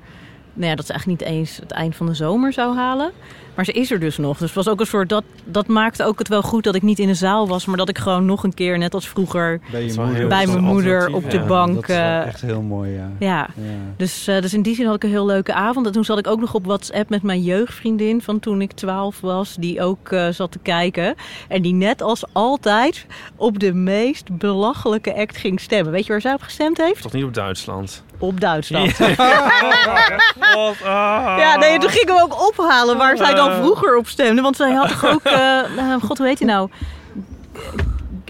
nou 0.52 0.68
ja, 0.68 0.74
dat 0.74 0.86
ze 0.86 0.92
eigenlijk 0.92 1.22
niet 1.22 1.30
eens 1.30 1.56
het 1.56 1.70
eind 1.70 1.96
van 1.96 2.06
de 2.06 2.14
zomer 2.14 2.52
zou 2.52 2.76
halen. 2.76 3.12
Maar 3.54 3.64
ze 3.64 3.72
is 3.72 3.90
er 3.90 4.00
dus 4.00 4.16
nog. 4.16 4.38
Dus 4.38 4.46
het 4.46 4.64
was 4.64 4.68
ook 4.68 4.80
een 4.80 4.86
soort, 4.86 5.08
dat, 5.08 5.24
dat 5.44 5.66
maakte 5.66 6.04
ook 6.04 6.18
het 6.18 6.28
wel 6.28 6.42
goed 6.42 6.64
dat 6.64 6.74
ik 6.74 6.82
niet 6.82 6.98
in 6.98 7.06
de 7.06 7.14
zaal 7.14 7.48
was. 7.48 7.66
Maar 7.66 7.76
dat 7.76 7.88
ik 7.88 7.98
gewoon 7.98 8.24
nog 8.24 8.44
een 8.44 8.54
keer, 8.54 8.78
net 8.78 8.94
als 8.94 9.08
vroeger, 9.08 9.60
Bij 9.70 9.92
moeder. 9.96 10.28
mijn 10.28 10.60
moeder 10.60 11.14
op 11.14 11.30
de 11.30 11.36
ja. 11.36 11.46
bank. 11.46 11.74
Dat 11.74 11.88
is 11.88 11.96
eh, 11.96 12.26
echt 12.26 12.40
heel 12.40 12.62
mooi, 12.62 12.90
ja. 12.90 13.10
ja, 13.18 13.48
ja. 13.54 13.72
dus, 13.96 14.26
eh, 14.26 14.40
dus 14.40 14.54
in 14.54 14.62
die 14.62 14.74
zin 14.74 14.86
had 14.86 14.94
ik 14.94 15.02
een 15.02 15.10
heel 15.10 15.26
leuke 15.26 15.52
avond. 15.52 15.86
En 15.86 15.92
toen 15.92 16.04
zat 16.04 16.18
ik 16.18 16.26
ook 16.26 16.40
nog 16.40 16.54
op 16.54 16.66
WhatsApp 16.66 17.10
met 17.10 17.22
mijn 17.22 17.42
jeugdvriendin 17.42 18.22
van 18.22 18.40
toen 18.40 18.60
ik 18.60 18.72
12 18.72 19.20
was. 19.20 19.56
Die 19.58 19.82
ook 19.82 20.08
eh, 20.08 20.28
zat 20.28 20.52
te 20.52 20.58
kijken. 20.58 21.14
En 21.48 21.62
die 21.62 21.74
net 21.74 22.02
als 22.02 22.24
altijd 22.32 23.06
op 23.36 23.58
de 23.58 23.72
meest 23.72 24.38
belachelijke 24.38 25.14
act 25.14 25.36
ging 25.36 25.60
stemmen. 25.60 25.92
Weet 25.92 26.06
je 26.06 26.12
waar 26.12 26.20
zij 26.20 26.34
op 26.34 26.42
gestemd 26.42 26.78
heeft? 26.78 27.02
Toch 27.02 27.12
niet 27.12 27.24
op 27.24 27.34
Duitsland? 27.34 28.04
Op 28.18 28.40
Duitsland. 28.40 28.98
Wat? 30.54 30.76
Ah. 30.84 31.34
Ja, 31.38 31.56
nee, 31.56 31.78
toen 31.78 31.90
gingen 31.90 32.14
we 32.14 32.22
ook 32.22 32.48
ophalen 32.48 32.96
waar 32.96 33.16
zij 33.16 33.34
dan 33.34 33.41
vroeger 33.50 33.96
op 33.96 34.08
stemde. 34.08 34.42
Want 34.42 34.56
zij 34.56 34.72
had 34.72 34.88
toch 34.88 35.06
ook... 35.06 35.24
eh, 35.24 35.58
eh, 35.58 36.02
God, 36.02 36.18
hoe 36.18 36.26
heet 36.26 36.38
hij 36.38 36.48
nou? 36.48 36.70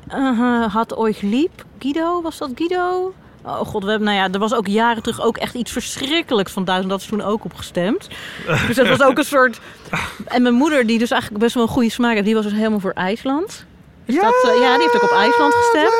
Eh, 0.09 0.75
had 0.75 0.97
ooit 0.97 1.23
liep. 1.23 1.65
Guido, 1.79 2.23
was 2.23 2.39
dat 2.39 2.51
Guido? 2.55 3.15
Oh 3.45 3.59
god, 3.59 3.85
we 3.85 3.91
hebben, 3.91 4.09
nou 4.09 4.21
ja, 4.21 4.33
er 4.33 4.39
was 4.39 4.55
ook 4.55 4.67
jaren 4.67 5.03
terug 5.03 5.23
ook 5.23 5.37
echt 5.37 5.55
iets 5.55 5.73
verschrikkelijks 5.73 6.53
van 6.53 6.65
Duitsland. 6.65 6.93
Dat 6.93 7.01
is 7.01 7.07
toen 7.07 7.23
ook 7.23 7.45
op 7.45 7.55
gestemd. 7.55 8.09
Dus 8.67 8.77
dat 8.77 8.89
was 8.89 9.03
ook 9.03 9.19
een 9.19 9.25
soort... 9.25 9.61
En 10.25 10.43
mijn 10.43 10.55
moeder, 10.55 10.87
die 10.87 10.99
dus 10.99 11.11
eigenlijk 11.11 11.43
best 11.43 11.55
wel 11.55 11.63
een 11.63 11.69
goede 11.69 11.91
smaak 11.91 12.13
heeft, 12.13 12.25
die 12.25 12.35
was 12.35 12.45
dus 12.45 12.53
helemaal 12.53 12.81
voor 12.81 12.93
IJsland. 12.93 13.67
Dus 14.05 14.14
ja, 14.14 14.20
dat, 14.22 14.34
eh, 14.55 14.61
ja, 14.61 14.72
die 14.74 14.82
heeft 14.82 14.94
ook 14.94 15.11
op 15.11 15.16
IJsland 15.18 15.55
gestemd. 15.55 15.92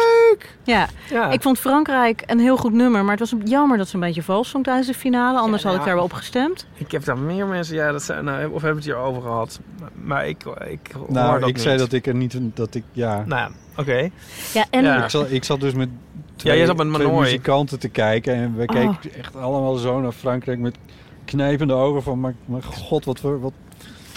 Ja. 0.64 0.86
Ja. 1.11 1.30
Ik 1.30 1.42
vond 1.42 1.59
Frankrijk 1.59 2.22
een 2.26 2.38
heel 2.38 2.57
goed 2.57 2.72
nummer, 2.72 3.03
maar 3.05 3.16
het 3.18 3.30
was 3.30 3.40
jammer 3.44 3.78
dat 3.78 3.88
ze 3.88 3.94
een 3.94 4.00
beetje 4.00 4.22
vals 4.22 4.48
zong 4.50 4.64
tijdens 4.64 4.86
de 4.86 4.94
finale. 4.94 5.38
Anders 5.38 5.62
Ja, 5.62 5.68
had 5.68 5.78
ik 5.78 5.84
daar 5.84 5.94
wel 5.94 6.05
op 6.05 6.12
gestemd. 6.12 6.66
Ik 6.74 6.90
heb 6.90 7.05
daar 7.05 7.18
meer 7.18 7.46
mensen, 7.46 7.74
ja, 7.76 7.92
dat 7.92 8.03
zijn, 8.03 8.24
nou, 8.24 8.44
of 8.44 8.50
hebben 8.62 8.70
we 8.70 8.76
het 8.76 8.84
hier 8.84 8.96
over 8.96 9.22
gehad? 9.22 9.61
Maar, 10.03 10.28
ik, 10.28 10.44
ik 10.68 10.90
hoor 10.96 11.07
Nou, 11.12 11.38
dat 11.40 11.48
ik 11.48 11.55
niet. 11.55 11.62
zei 11.62 11.76
dat 11.78 11.92
ik 11.92 12.07
er 12.07 12.14
niet, 12.14 12.36
dat 12.55 12.74
ik, 12.74 12.84
ja. 12.92 13.24
Nou 13.26 13.40
ja, 13.40 13.50
oké. 13.76 14.09
Ja, 14.55 14.64
en 14.70 14.84
Ja. 14.84 15.05
Ik, 15.05 15.11
zat, 15.11 15.30
ik 15.30 15.44
zat 15.44 15.61
dus 15.61 15.72
met 15.74 15.88
twee, 16.36 16.53
Ja, 16.53 16.59
jij 16.59 16.66
zat 16.66 16.76
met 16.76 16.86
twee 16.94 17.07
Manoy. 17.07 17.20
muzikanten 17.22 17.78
te 17.78 17.88
kijken 17.88 18.34
en 18.34 18.55
we 18.57 18.62
Oh. 18.62 18.68
keken 18.74 19.14
echt 19.18 19.36
allemaal 19.36 19.74
zo 19.74 20.00
naar 20.00 20.12
Frankrijk 20.12 20.59
met 20.59 20.76
knijpende 21.24 21.74
ogen 21.74 22.03
van, 22.03 22.20
maar, 22.20 22.34
maar 22.44 22.62
god, 22.62 23.05
wat 23.05 23.20
voor, 23.20 23.40
wat 23.40 23.53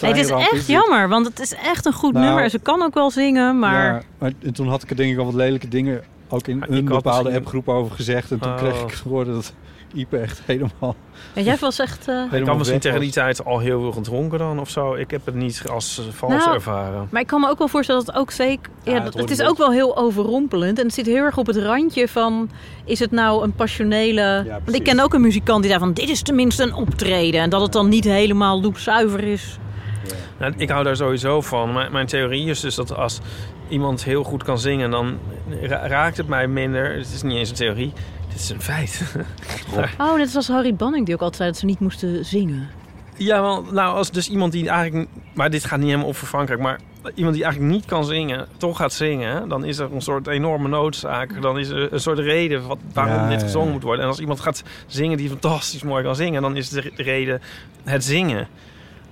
Nee, 0.01 0.11
het 0.13 0.21
is 0.21 0.29
echt 0.29 0.67
jammer, 0.67 1.09
want 1.09 1.25
het 1.25 1.39
is 1.39 1.53
echt 1.55 1.85
een 1.85 1.93
goed 1.93 2.13
Nou, 2.13 2.25
nummer. 2.25 2.43
En 2.43 2.49
ze 2.49 2.59
kan 2.59 2.81
ook 2.81 2.93
wel 2.93 3.11
zingen, 3.11 3.59
maar... 3.59 3.93
Ja, 3.93 4.01
maar 4.19 4.31
en 4.43 4.53
toen 4.53 4.67
had 4.67 4.83
ik 4.83 4.89
er 4.89 4.95
denk 4.95 5.11
ik 5.13 5.17
al 5.19 5.25
wat 5.25 5.33
lelijke 5.33 5.67
dingen 5.67 6.03
ook 6.29 6.47
in 6.47 6.63
een 6.67 6.85
bepaalde 6.85 7.33
appgroep 7.35 7.69
over 7.69 7.95
gezegd. 7.95 8.31
En 8.31 8.39
toen 8.39 8.51
Oh. 8.51 8.57
kreeg 8.57 8.81
ik 8.81 8.91
gehoord 8.91 9.27
dat 9.27 9.53
Ipe 9.93 10.17
echt 10.17 10.41
helemaal... 10.45 10.95
Ja, 11.33 11.41
jij 11.41 11.57
was 11.59 11.79
echt... 11.79 12.07
eh, 12.07 12.15
Ik 12.15 12.21
helemaal 12.29 12.47
had 12.47 12.57
misschien 12.57 12.79
tegen 12.79 12.99
die 12.99 13.11
tijd 13.11 13.45
al 13.45 13.59
heel 13.59 13.81
veel 13.81 13.91
gedronken 13.91 14.39
dan 14.39 14.59
of 14.59 14.69
zo. 14.69 14.93
Ik 14.93 15.11
heb 15.11 15.25
het 15.25 15.35
niet 15.35 15.63
als 15.71 16.01
vals 16.11 16.33
Nou, 16.33 16.53
ervaren. 16.53 17.07
Maar 17.11 17.21
ik 17.21 17.27
kan 17.27 17.41
me 17.41 17.49
ook 17.49 17.57
wel 17.57 17.67
voorstellen 17.67 18.05
dat 18.05 18.13
het 18.13 18.23
ook 18.23 18.31
zeker... 18.31 18.71
Ja, 18.83 19.03
het 19.15 19.31
is 19.31 19.41
ook 19.41 19.57
wel 19.57 19.71
heel 19.71 19.97
overrompelend. 19.97 20.79
En 20.79 20.85
het 20.85 20.93
zit 20.93 21.05
heel 21.05 21.23
erg 21.23 21.37
op 21.37 21.45
het 21.47 21.57
randje 21.57 22.07
van... 22.07 22.49
Is 22.85 22.99
het 22.99 23.11
nou 23.11 23.43
een 23.43 23.53
passionele... 23.53 24.45
want 24.63 24.75
ik 24.75 24.83
ken 24.83 24.99
ook 24.99 25.13
een 25.13 25.21
muzikant 25.21 25.61
die 25.61 25.69
zei 25.71 25.83
van... 25.83 25.93
Dit 25.93 26.09
is 26.09 26.21
tenminste 26.21 26.63
een 26.63 26.73
optreden. 26.73 27.41
En 27.41 27.49
dat 27.49 27.61
het 27.61 27.71
dan 27.71 27.89
niet 27.89 28.03
helemaal 28.03 28.61
loepzuiver 28.61 29.23
is. 29.23 29.57
Nou, 30.39 30.53
ik 30.57 30.69
hou 30.69 30.83
daar 30.83 30.95
sowieso 30.95 31.41
van. 31.41 31.73
Mijn, 31.73 31.91
mijn 31.91 32.05
theorie 32.05 32.49
is 32.49 32.59
dus 32.59 32.75
dat 32.75 32.95
als 32.95 33.19
iemand 33.69 34.03
heel 34.03 34.23
goed 34.23 34.43
kan 34.43 34.59
zingen, 34.59 34.91
dan 34.91 35.17
ra- 35.61 35.87
raakt 35.87 36.17
het 36.17 36.27
mij 36.27 36.47
minder. 36.47 36.95
Het 36.95 37.11
is 37.13 37.21
niet 37.21 37.37
eens 37.37 37.49
een 37.49 37.55
theorie, 37.55 37.93
dit 38.29 38.39
is 38.39 38.49
een 38.49 38.61
feit. 38.61 39.01
Oh, 39.97 40.15
net 40.17 40.29
zoals 40.29 40.47
Harry 40.47 40.75
Banning 40.75 41.05
die 41.05 41.13
ook 41.15 41.21
altijd 41.21 41.37
zei 41.37 41.49
dat 41.49 41.59
ze 41.59 41.65
niet 41.65 41.79
moesten 41.79 42.25
zingen. 42.25 42.67
ja, 43.17 43.41
want 43.41 43.71
nou, 43.71 43.95
als 43.97 44.11
dus 44.11 44.29
iemand 44.29 44.51
die 44.51 44.69
eigenlijk... 44.69 45.09
Maar 45.33 45.49
dit 45.49 45.65
gaat 45.65 45.77
niet 45.79 45.87
helemaal 45.87 46.07
over 46.07 46.27
Frankrijk, 46.27 46.59
maar 46.61 46.79
iemand 47.15 47.35
die 47.35 47.43
eigenlijk 47.43 47.73
niet 47.73 47.85
kan 47.85 48.05
zingen, 48.05 48.47
toch 48.57 48.77
gaat 48.77 48.93
zingen, 48.93 49.49
dan 49.49 49.63
is 49.65 49.77
er 49.77 49.93
een 49.93 50.01
soort 50.01 50.27
enorme 50.27 50.67
noodzaak. 50.67 51.41
Dan 51.41 51.59
is 51.59 51.69
er 51.69 51.93
een 51.93 51.99
soort 51.99 52.19
reden 52.19 52.67
wat, 52.67 52.77
waarom 52.93 53.13
Ja, 53.13 53.29
dit 53.29 53.43
gezongen 53.43 53.67
ja. 53.67 53.73
moet 53.73 53.83
worden. 53.83 54.01
En 54.03 54.09
als 54.09 54.19
iemand 54.19 54.39
gaat 54.39 54.63
zingen 54.87 55.17
die 55.17 55.29
fantastisch 55.29 55.83
mooi 55.83 56.03
kan 56.03 56.15
zingen, 56.15 56.41
dan 56.41 56.55
is 56.55 56.69
de 56.69 56.91
reden 56.95 57.41
het 57.83 58.03
zingen. 58.03 58.47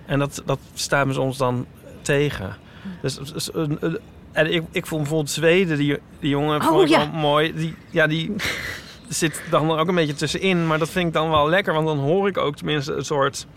En 0.06 0.20
dat, 0.20 0.41
dat 0.45 0.60
staat 0.74 1.06
me 1.08 1.14
soms 1.14 1.38
dan 1.38 1.66
tegen. 2.01 2.56
Dus, 3.01 3.16
dus, 3.18 3.54
een- 3.54 3.78
een- 3.80 3.99
en 4.32 4.54
ik, 4.54 4.64
ik 4.72 4.86
vond 4.86 5.01
bijvoorbeeld 5.01 5.32
Zweden, 5.32 5.78
die, 5.78 5.97
die 6.20 6.30
jongen, 6.30 6.62
Oh, 6.62 6.68
vond 6.68 6.82
ik 6.82 6.88
ja. 6.88 6.97
wel 6.97 7.20
mooi. 7.20 7.54
Die, 7.56 7.76
ja, 7.89 8.08
die 8.08 8.36
zit 9.10 9.41
dan 9.49 9.72
ook 9.72 9.88
een 9.88 9.95
beetje 9.95 10.14
tussenin. 10.14 10.68
Maar 10.68 10.80
dat 10.80 10.89
vind 10.89 11.08
ik 11.08 11.14
dan 11.14 11.30
wel 11.30 11.49
lekker, 11.49 11.74
want 11.74 11.88
dan 11.88 11.97
hoor 11.97 12.28
ik 12.28 12.38
ook 12.38 12.56
tenminste 12.56 12.93
een 12.93 13.06
soort 13.06 13.47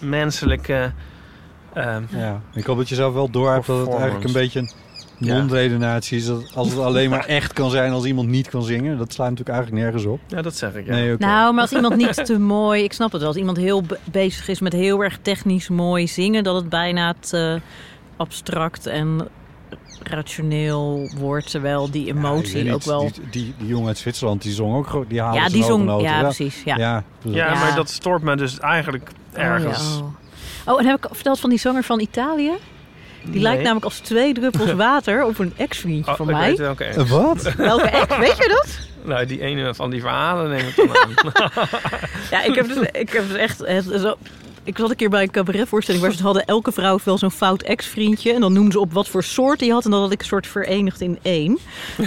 menselijke 0.00 0.92
Ehm, 1.74 2.02
Ja. 2.08 2.40
Ik 2.54 2.64
hoop 2.64 2.76
dat 2.76 2.88
je 2.88 2.94
zelf 2.94 3.14
wel 3.14 3.30
door 3.30 3.52
hebt 3.52 3.66
dat 3.66 3.78
het 3.80 3.94
eigenlijk 3.94 4.24
een 4.24 4.32
beetje 4.32 4.58
een. 4.60 4.70
Non-redenatie 5.18 6.18
is. 6.18 6.26
Dat 6.26 6.44
als 6.54 6.68
het 6.68 6.78
alleen 6.78 7.10
maar 7.10 7.26
echt 7.38 7.52
kan 7.52 7.70
zijn 7.70 7.92
als 7.92 8.04
iemand 8.04 8.28
niet 8.28 8.48
kan 8.48 8.62
zingen. 8.62 8.98
Dat 8.98 9.12
slaat 9.12 9.30
natuurlijk 9.30 9.56
eigenlijk 9.56 9.82
nergens 9.84 10.04
op. 10.04 10.20
ja, 10.26 10.42
dat 10.42 10.56
zeg 10.56 10.74
ik. 10.74 10.86
Ja. 10.86 10.92
Nee, 10.92 11.12
oké. 11.12 11.24
Nou, 11.24 11.52
maar 11.52 11.62
als 11.62 11.72
iemand 11.72 11.96
niet 11.96 12.24
te 12.26 12.38
mooi... 12.38 12.82
Ik 12.82 12.92
snap 12.92 13.10
het 13.12 13.20
wel. 13.20 13.28
Als 13.30 13.38
iemand 13.38 13.56
heel 13.56 13.82
be- 13.82 13.98
bezig 14.04 14.48
is 14.48 14.60
met 14.60 14.72
heel 14.72 15.02
erg 15.02 15.18
technisch 15.22 15.68
mooi 15.68 16.08
zingen... 16.08 16.44
dat 16.44 16.54
het 16.54 16.68
bijna 16.68 17.14
te 17.20 17.60
abstract 18.16 18.86
en 18.86 19.28
rationeel 20.02 21.10
wordt. 21.18 21.50
Terwijl 21.50 21.90
die 21.90 22.06
emotie 22.06 22.74
ook 22.74 22.82
wel... 22.82 23.00
Die, 23.00 23.12
die, 23.30 23.54
die 23.58 23.66
jongen 23.68 23.86
uit 23.88 23.98
Zwitserland, 23.98 24.42
die 24.42 24.52
zong 24.52 24.74
ook 24.76 24.86
gewoon... 24.86 25.04
Die 25.08 25.20
haalde 25.20 25.38
ja, 25.38 25.48
die 25.48 25.64
zong... 25.64 25.84
noten. 25.84 26.08
Ja, 26.08 26.20
precies. 26.20 26.62
Ja. 26.64 26.76
Ja, 26.76 27.04
dus- 27.22 27.34
Ja, 27.34 27.52
Ja. 27.52 27.58
maar 27.60 27.74
dat 27.74 27.90
stoort 27.90 28.22
me 28.22 28.36
dus 28.36 28.58
eigenlijk 28.58 29.10
ergens. 29.32 29.78
Oh, 29.78 29.98
ja, 29.98 30.04
oh. 30.04 30.74
Oh, 30.74 30.80
en 30.80 30.86
heb 30.86 30.96
ik 31.04 31.14
verteld 31.14 31.40
van 31.40 31.50
die 31.50 31.58
zanger 31.58 31.82
van 31.82 32.00
Italië? 32.00 32.50
Die 33.24 33.32
Nee. 33.32 33.42
lijkt 33.42 33.62
namelijk 33.62 33.84
als 33.84 33.98
twee 33.98 34.34
druppels 34.34 34.72
water 34.86 35.24
op 35.24 35.38
een 35.38 35.52
ex-vriendje 35.56 36.10
Oh, 36.10 36.16
van 36.16 36.28
ik 36.28 36.34
mij. 36.34 36.48
weet 36.48 36.58
welke 36.58 36.84
ex. 36.84 37.08
Wat? 37.08 37.54
Welke 37.56 37.86
ex? 37.88 38.16
Weet 38.26 38.36
je 38.36 38.48
dat? 38.62 38.78
Nou, 39.04 39.26
die 39.26 39.40
ene 39.40 39.74
van 39.74 39.90
die 39.90 40.00
verhalen 40.00 40.50
neem 40.50 40.66
ik 40.68 40.76
dan 40.76 40.88
aan. 40.96 41.14
Ja, 42.30 42.42
ik 42.42 42.54
heb 42.54 42.68
dus, 42.68 42.76
ik 42.92 43.10
heb 43.12 43.28
dus 43.28 43.36
echt... 43.36 43.58
Het, 43.58 43.84
zo, 44.00 44.14
ik 44.64 44.78
zat 44.78 44.90
een 44.90 44.96
keer 44.96 45.10
bij 45.10 45.22
een 45.22 45.30
cabaretvoorstelling 45.30 46.02
waar 46.02 46.12
ze 46.12 46.16
het 46.18 46.26
hadden... 46.26 46.44
elke 46.44 46.72
vrouw 46.72 46.92
heeft 46.92 47.04
wel 47.04 47.18
zo'n 47.18 47.30
fout 47.30 47.62
ex-vriendje. 47.62 48.32
En 48.32 48.40
dan 48.40 48.52
noemden 48.52 48.72
ze 48.72 48.80
op 48.80 48.92
wat 48.92 49.08
voor 49.08 49.22
soort 49.24 49.58
die 49.58 49.72
had. 49.72 49.84
En 49.84 49.90
dan 49.90 50.00
had 50.00 50.12
ik 50.12 50.20
een 50.20 50.26
soort 50.26 50.46
verenigd 50.46 51.00
in 51.00 51.18
één. 51.22 51.58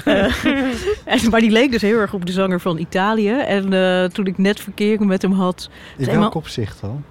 Eh, 0.05 0.45
en, 1.05 1.29
maar 1.29 1.39
die 1.39 1.51
leek 1.51 1.71
dus 1.71 1.81
heel 1.81 1.99
erg 1.99 2.13
op 2.13 2.25
de 2.25 2.31
zanger 2.31 2.61
van 2.61 2.77
Italië. 2.77 3.29
En 3.31 3.73
eh, 3.73 4.03
toen 4.09 4.25
ik 4.25 4.37
net 4.37 4.59
verkering 4.59 5.05
met 5.05 5.21
hem 5.21 5.31
had... 5.31 5.69
In 5.97 6.19
welk 6.19 6.35
opzicht 6.35 6.81
dan? 6.81 7.03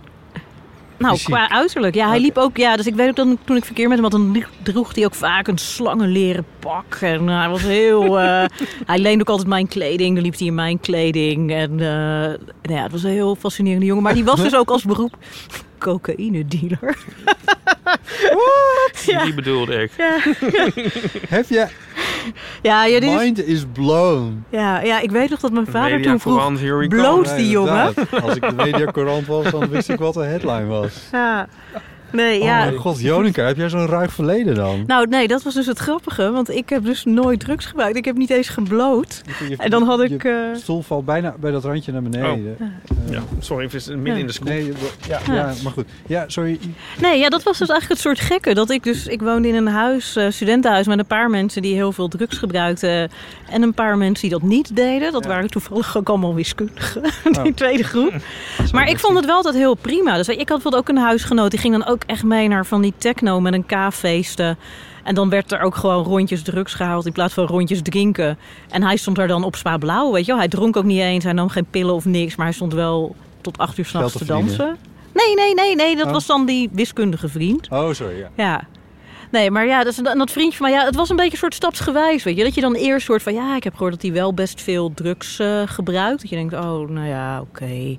Nou, 1.04 1.16
Fysiek? 1.16 1.34
qua 1.34 1.50
uiterlijk. 1.50 1.94
Ja, 1.94 2.08
hij 2.08 2.20
liep 2.20 2.36
ook... 2.36 2.56
Ja, 2.56 2.76
dus 2.76 2.86
ik 2.86 2.94
weet 2.94 3.08
ook 3.08 3.16
dat 3.16 3.36
toen 3.44 3.56
ik 3.56 3.64
verkeer 3.64 3.88
met 3.88 3.94
hem 3.94 4.10
had... 4.10 4.12
dan 4.12 4.44
droeg 4.62 4.94
hij 4.94 5.04
ook 5.04 5.14
vaak 5.14 5.48
een 5.48 5.58
slangenleren 5.58 6.46
pak. 6.58 6.98
En 7.00 7.28
eh, 7.28 7.38
hij 7.38 7.48
was 7.48 7.62
heel... 7.62 8.18
eh, 8.20 8.44
hij 8.86 8.98
leende 8.98 9.20
ook 9.20 9.28
altijd 9.28 9.48
mijn 9.48 9.68
kleding. 9.68 10.14
Dan 10.14 10.24
liep 10.24 10.38
hij 10.38 10.46
in 10.46 10.54
mijn 10.54 10.80
kleding. 10.80 11.52
En 11.52 11.70
eh, 11.70 11.86
nou 12.62 12.78
ja, 12.78 12.82
het 12.82 12.92
was 12.92 13.02
een 13.02 13.10
heel 13.10 13.34
fascinerende 13.34 13.86
jongen. 13.86 14.02
Maar 14.02 14.14
die 14.14 14.24
was 14.24 14.42
dus 14.42 14.54
ook 14.54 14.70
als 14.70 14.84
beroep 14.84 15.16
cocaïne 15.78 16.46
dealer. 16.46 16.96
Ja. 19.06 19.24
Die 19.24 19.34
bedoelde 19.34 19.82
ik. 19.82 19.90
Heb 21.28 21.48
je... 21.48 21.66
Ja, 22.62 22.84
ja, 22.84 23.00
dit 23.00 23.10
is, 23.10 23.16
Mind 23.16 23.46
is 23.46 23.64
blown. 23.72 24.44
ja, 24.48 24.80
ja, 24.80 25.00
ik 25.00 25.10
weet 25.10 25.30
nog 25.30 25.40
dat 25.40 25.52
mijn 25.52 25.66
vader 25.66 25.90
Media 25.96 26.10
toen 26.10 26.20
vroeg... 26.20 26.34
Courant, 26.34 26.88
bloot 26.88 27.36
die 27.36 27.48
jongen. 27.48 27.94
Als 28.22 28.36
ik 28.36 28.48
de 28.48 28.54
mediacorant 28.56 29.26
was, 29.26 29.50
dan 29.50 29.68
wist 29.68 29.88
ik 29.88 29.98
wat 29.98 30.14
de 30.14 30.24
headline 30.24 30.66
was. 30.66 31.08
Ja. 31.12 31.48
Nee, 32.14 32.38
Oh 32.40 32.44
ja. 32.44 32.58
mijn 32.58 32.76
god, 32.76 33.00
Jonica, 33.00 33.44
heb 33.44 33.56
jij 33.56 33.68
zo'n 33.68 33.86
ruig 33.86 34.12
verleden 34.12 34.54
dan? 34.54 34.84
Nou, 34.86 35.06
nee, 35.08 35.28
dat 35.28 35.42
was 35.42 35.54
dus 35.54 35.66
het 35.66 35.78
grappige. 35.78 36.30
Want 36.30 36.50
ik 36.50 36.68
heb 36.68 36.84
dus 36.84 37.04
nooit 37.04 37.40
drugs 37.40 37.66
gebruikt. 37.66 37.96
Ik 37.96 38.04
heb 38.04 38.16
niet 38.16 38.30
eens 38.30 38.48
gebloot. 38.48 39.22
Je- 39.48 39.56
En 39.56 39.70
dan 39.70 39.82
had 39.82 40.00
ik... 40.02 40.22
Je 40.22 40.50
eh, 40.52 40.60
stoel 40.60 40.82
valt 40.82 41.04
bijna 41.04 41.34
bij 41.40 41.50
dat 41.50 41.64
randje 41.64 41.92
naar 41.92 42.02
beneden. 42.02 42.56
Ja, 43.10 43.22
sorry, 43.38 43.64
ik 43.64 43.72
is 43.72 43.86
midden 43.88 44.16
in 44.16 44.26
de 44.26 44.32
scoop. 44.32 44.48
Nee, 44.48 44.72
ja, 45.08 45.20
ja, 45.26 45.52
maar 45.62 45.72
goed. 45.72 45.84
Ja, 46.06 46.24
sorry. 46.26 46.58
Nee, 47.00 47.18
ja, 47.18 47.28
dat 47.28 47.42
was 47.42 47.58
dus 47.58 47.68
eigenlijk 47.68 48.00
het 48.00 48.16
soort 48.16 48.28
gekke. 48.30 48.54
Dat 48.54 48.70
ik 48.70 48.82
dus, 48.82 49.06
ik 49.06 49.22
woonde 49.22 49.48
in 49.48 49.54
een 49.54 49.66
huis, 49.66 50.16
eh, 50.16 50.30
studentenhuis, 50.30 50.86
met 50.86 50.98
een 50.98 51.06
paar 51.06 51.30
mensen 51.30 51.62
die 51.62 51.74
heel 51.74 51.92
veel 51.92 52.08
drugs 52.08 52.36
gebruikten. 52.38 53.10
En 53.50 53.62
een 53.62 53.74
paar 53.74 53.96
mensen 53.98 54.28
die 54.28 54.38
dat 54.38 54.48
niet 54.48 54.76
deden. 54.76 55.12
Dat 55.12 55.24
waren 55.26 55.50
toevallig 55.50 55.96
ook 55.96 56.08
allemaal 56.08 56.34
wiskundigen, 56.34 57.02
die 57.42 57.54
tweede 57.54 57.82
groep. 57.84 58.12
Maar 58.72 58.88
ik 58.88 58.98
vond 58.98 59.16
het 59.16 59.26
wel 59.26 59.36
altijd 59.36 59.54
heel 59.54 59.74
prima. 59.74 60.16
Dus 60.16 60.28
ik 60.28 60.36
had 60.38 60.46
bijvoorbeeld 60.46 60.82
ook 60.82 60.88
een 60.88 61.02
huisgenoot, 61.02 61.50
die 61.50 61.60
ging 61.60 61.72
dan 61.78 61.86
ook 61.86 62.02
echt 62.06 62.22
mee 62.24 62.48
naar 62.48 62.66
van 62.66 62.82
die 62.82 62.92
techno 62.98 63.40
met 63.40 63.52
een 63.52 63.66
K-feesten. 63.66 64.58
En 65.04 65.14
dan 65.14 65.28
werd 65.28 65.52
er 65.52 65.60
ook 65.60 65.74
gewoon 65.74 66.04
rondjes 66.04 66.42
drugs 66.42 66.74
gehaald 66.74 67.06
in 67.06 67.12
plaats 67.12 67.34
van 67.34 67.46
rondjes 67.46 67.82
drinken. 67.82 68.38
En 68.70 68.82
hij 68.82 68.96
stond 68.96 69.16
daar 69.16 69.28
dan 69.28 69.44
op 69.44 69.56
Spa 69.56 69.76
Blauw, 69.76 70.12
weet 70.12 70.24
je 70.24 70.30
wel. 70.30 70.40
Hij 70.40 70.48
dronk 70.48 70.76
ook 70.76 70.84
niet 70.84 71.00
eens, 71.00 71.24
hij 71.24 71.32
nam 71.32 71.48
geen 71.48 71.66
pillen 71.70 71.94
of 71.94 72.04
niks. 72.04 72.36
Maar 72.36 72.46
hij 72.46 72.54
stond 72.54 72.72
wel 72.72 73.16
tot 73.40 73.58
acht 73.58 73.78
uur 73.78 73.84
s'nachts 73.84 74.16
te 74.18 74.24
dansen. 74.24 74.76
Nee, 75.14 75.34
nee, 75.34 75.54
nee, 75.54 75.74
nee. 75.76 75.96
Dat 75.96 76.06
Oh. 76.06 76.12
was 76.12 76.26
dan 76.26 76.46
die 76.46 76.68
wiskundige 76.72 77.28
vriend. 77.28 77.68
Oh, 77.70 77.92
sorry, 77.92 78.18
ja. 78.18 78.28
Ja. 78.36 78.62
Nee, 79.30 79.50
maar 79.50 79.66
ja, 79.66 79.84
dat, 79.84 80.00
dat 80.02 80.30
vriendje 80.30 80.58
van 80.58 80.70
mij, 80.70 80.78
ja, 80.78 80.84
het 80.84 80.94
was 80.94 81.08
een 81.10 81.16
beetje 81.16 81.32
een 81.32 81.38
soort 81.38 81.54
stapsgewijs, 81.54 82.22
weet 82.22 82.36
je. 82.36 82.44
Dat 82.44 82.54
je 82.54 82.60
dan 82.60 82.74
eerst 82.74 83.06
soort 83.06 83.22
van, 83.22 83.34
ja, 83.34 83.56
ik 83.56 83.64
heb 83.64 83.72
gehoord 83.72 83.92
dat 83.92 84.02
hij 84.02 84.12
wel 84.12 84.34
best 84.34 84.60
veel 84.62 84.92
drugs 84.94 85.38
eh, 85.38 85.62
gebruikt. 85.66 86.20
Dat 86.20 86.30
je 86.30 86.36
denkt, 86.36 86.54
oh, 86.54 86.88
nou 86.88 87.06
ja, 87.06 87.40
oké. 87.40 87.96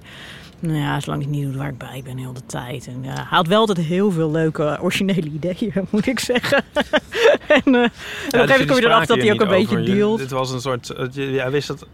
Nou 0.60 0.78
ja, 0.78 1.00
zolang 1.00 1.22
ik 1.22 1.28
niet 1.28 1.44
doe 1.44 1.58
waar 1.58 1.70
ik 1.70 1.78
bij 1.78 2.02
ben 2.06 2.18
heel 2.18 2.34
de 2.34 2.46
tijd. 2.46 2.88
En 2.88 3.00
ja, 3.04 3.14
hij 3.14 3.24
had 3.30 3.48
wel 3.48 3.60
altijd 3.60 3.78
heel 3.78 4.12
veel 4.12 4.32
leuke, 4.32 4.78
originele 4.82 5.30
ideeën, 5.30 5.74
moet 5.90 6.08
ik 6.08 6.20
zeggen. 6.20 6.64
en 7.48 7.62
eh, 7.66 7.82
en 7.82 7.86
op 7.86 7.86
een 7.86 7.92
gegeven 8.30 8.48
moment 8.50 8.66
kom 8.70 8.76
je 8.80 8.86
erachter 8.86 9.16
dat 9.16 9.26
hij 9.26 9.34
ook 9.34 9.42
een 9.42 9.48
beetje 9.48 9.84
dealt. 9.84 10.20
Dit 10.20 10.32
was 10.32 10.52
een 10.52 10.62
soort... 10.62 10.90
eh, 10.90 11.34
Jij 11.34 11.52
wist 11.52 11.68
dat... 11.68 11.86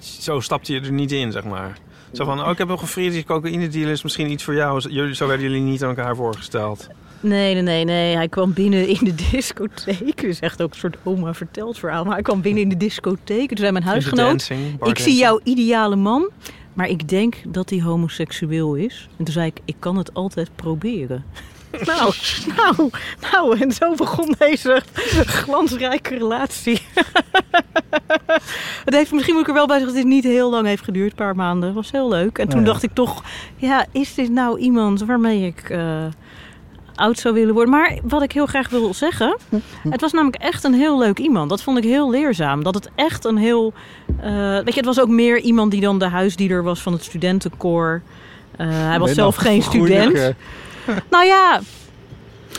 Zo 0.00 0.40
stapte 0.40 0.72
je 0.72 0.80
er 0.80 0.92
niet 0.92 1.12
in, 1.12 1.32
zeg 1.32 1.44
maar. 1.44 1.78
Zo 2.12 2.24
van, 2.24 2.40
oh, 2.44 2.50
ik 2.50 2.58
heb 2.58 2.68
nog 2.68 2.80
een 2.80 2.86
vriend 2.88 3.12
die 3.12 3.24
cocaïne 3.24 3.68
dealer 3.68 3.90
is 3.92 4.02
misschien 4.02 4.30
iets 4.30 4.44
voor 4.44 4.54
jou. 4.54 4.88
Jullie, 4.88 5.14
zo 5.14 5.26
werden 5.26 5.46
jullie 5.50 5.62
niet 5.62 5.82
aan 5.82 5.88
elkaar 5.88 6.16
voorgesteld. 6.16 6.88
Nee, 7.20 7.54
nee, 7.54 7.62
nee, 7.62 7.84
nee. 7.84 8.14
Hij 8.16 8.28
kwam 8.28 8.52
binnen 8.52 8.88
in 8.88 8.98
de 9.00 9.14
discotheek. 9.30 10.22
Is 10.22 10.40
echt 10.40 10.62
ook 10.62 10.72
een 10.72 10.78
soort 10.78 10.96
oma 11.02 11.34
verteld 11.34 11.78
verhaal. 11.78 12.04
Maar 12.04 12.12
hij 12.12 12.22
kwam 12.22 12.40
binnen 12.40 12.62
in 12.62 12.68
de 12.68 12.76
discotheek. 12.76 13.48
Toen 13.48 13.56
zei 13.58 13.72
mijn 13.72 13.84
huisgenoot... 13.84 14.26
dancing, 14.26 14.84
Ik 14.86 14.98
zie 14.98 15.14
jouw 15.16 15.40
ideale 15.44 15.96
man, 15.96 16.28
maar 16.74 16.88
ik 16.88 17.08
denk 17.08 17.34
dat 17.48 17.70
hij 17.70 17.80
homoseksueel 17.82 18.74
is. 18.74 19.08
En 19.16 19.24
toen 19.24 19.32
zei 19.34 19.46
ik, 19.46 19.58
ik 19.64 19.76
kan 19.78 19.96
het 19.96 20.14
altijd 20.14 20.50
proberen. 20.56 21.24
Nou, 21.84 22.12
nou, 22.56 22.90
nou, 23.32 23.58
en 23.60 23.72
zo 23.72 23.94
begon 23.94 24.34
deze 24.38 24.82
glansrijke 25.26 26.16
relatie. 26.16 26.80
het 28.84 28.94
heeft 28.94 29.12
misschien 29.12 29.34
moet 29.34 29.42
ik 29.42 29.48
er 29.48 29.54
wel 29.54 29.66
bij 29.66 29.78
zeggen 29.78 29.94
dat 29.94 30.02
dit 30.04 30.12
niet 30.12 30.24
heel 30.24 30.50
lang 30.50 30.66
heeft 30.66 30.84
geduurd, 30.84 31.10
een 31.10 31.16
paar 31.16 31.36
maanden. 31.36 31.66
Het 31.68 31.74
was 31.76 31.90
heel 31.90 32.08
leuk. 32.08 32.38
En 32.38 32.48
toen 32.48 32.58
Ja. 32.60 32.64
dacht 32.66 32.82
ik 32.82 32.94
toch, 32.94 33.24
ja, 33.56 33.86
is 33.92 34.14
dit 34.14 34.30
nou 34.30 34.58
iemand 34.58 35.04
waarmee 35.04 35.46
ik 35.46 35.70
eh, 35.70 36.04
oud 37.00 37.18
zou 37.18 37.34
willen 37.34 37.54
worden? 37.54 37.72
Maar 37.72 37.98
wat 38.02 38.22
ik 38.22 38.32
heel 38.32 38.46
graag 38.46 38.68
wil 38.68 38.94
zeggen, 38.94 39.36
het 39.90 40.00
was 40.00 40.12
namelijk 40.12 40.42
echt 40.42 40.64
een 40.64 40.74
heel 40.74 40.98
leuk 40.98 41.18
iemand. 41.18 41.50
Dat 41.50 41.62
vond 41.62 41.78
ik 41.78 41.84
heel 41.84 42.10
leerzaam. 42.10 42.62
Dat 42.62 42.74
het 42.74 42.90
echt 42.94 43.24
een 43.24 43.36
heel, 43.36 43.72
eh, 44.20 44.54
weet 44.54 44.74
je, 44.74 44.80
het 44.80 44.84
was 44.84 45.00
ook 45.00 45.08
meer 45.08 45.38
iemand 45.40 45.70
die 45.70 45.80
dan 45.80 45.98
de 45.98 46.08
huisdieder 46.08 46.62
was 46.62 46.80
van 46.80 46.92
het 46.92 47.04
studentenkoor. 47.04 48.02
Eh, 48.56 48.66
hij 48.70 48.98
was 48.98 49.12
zelf 49.12 49.36
geen 49.36 49.62
student. 49.62 50.34
Nou 51.10 51.24
ja. 51.24 51.60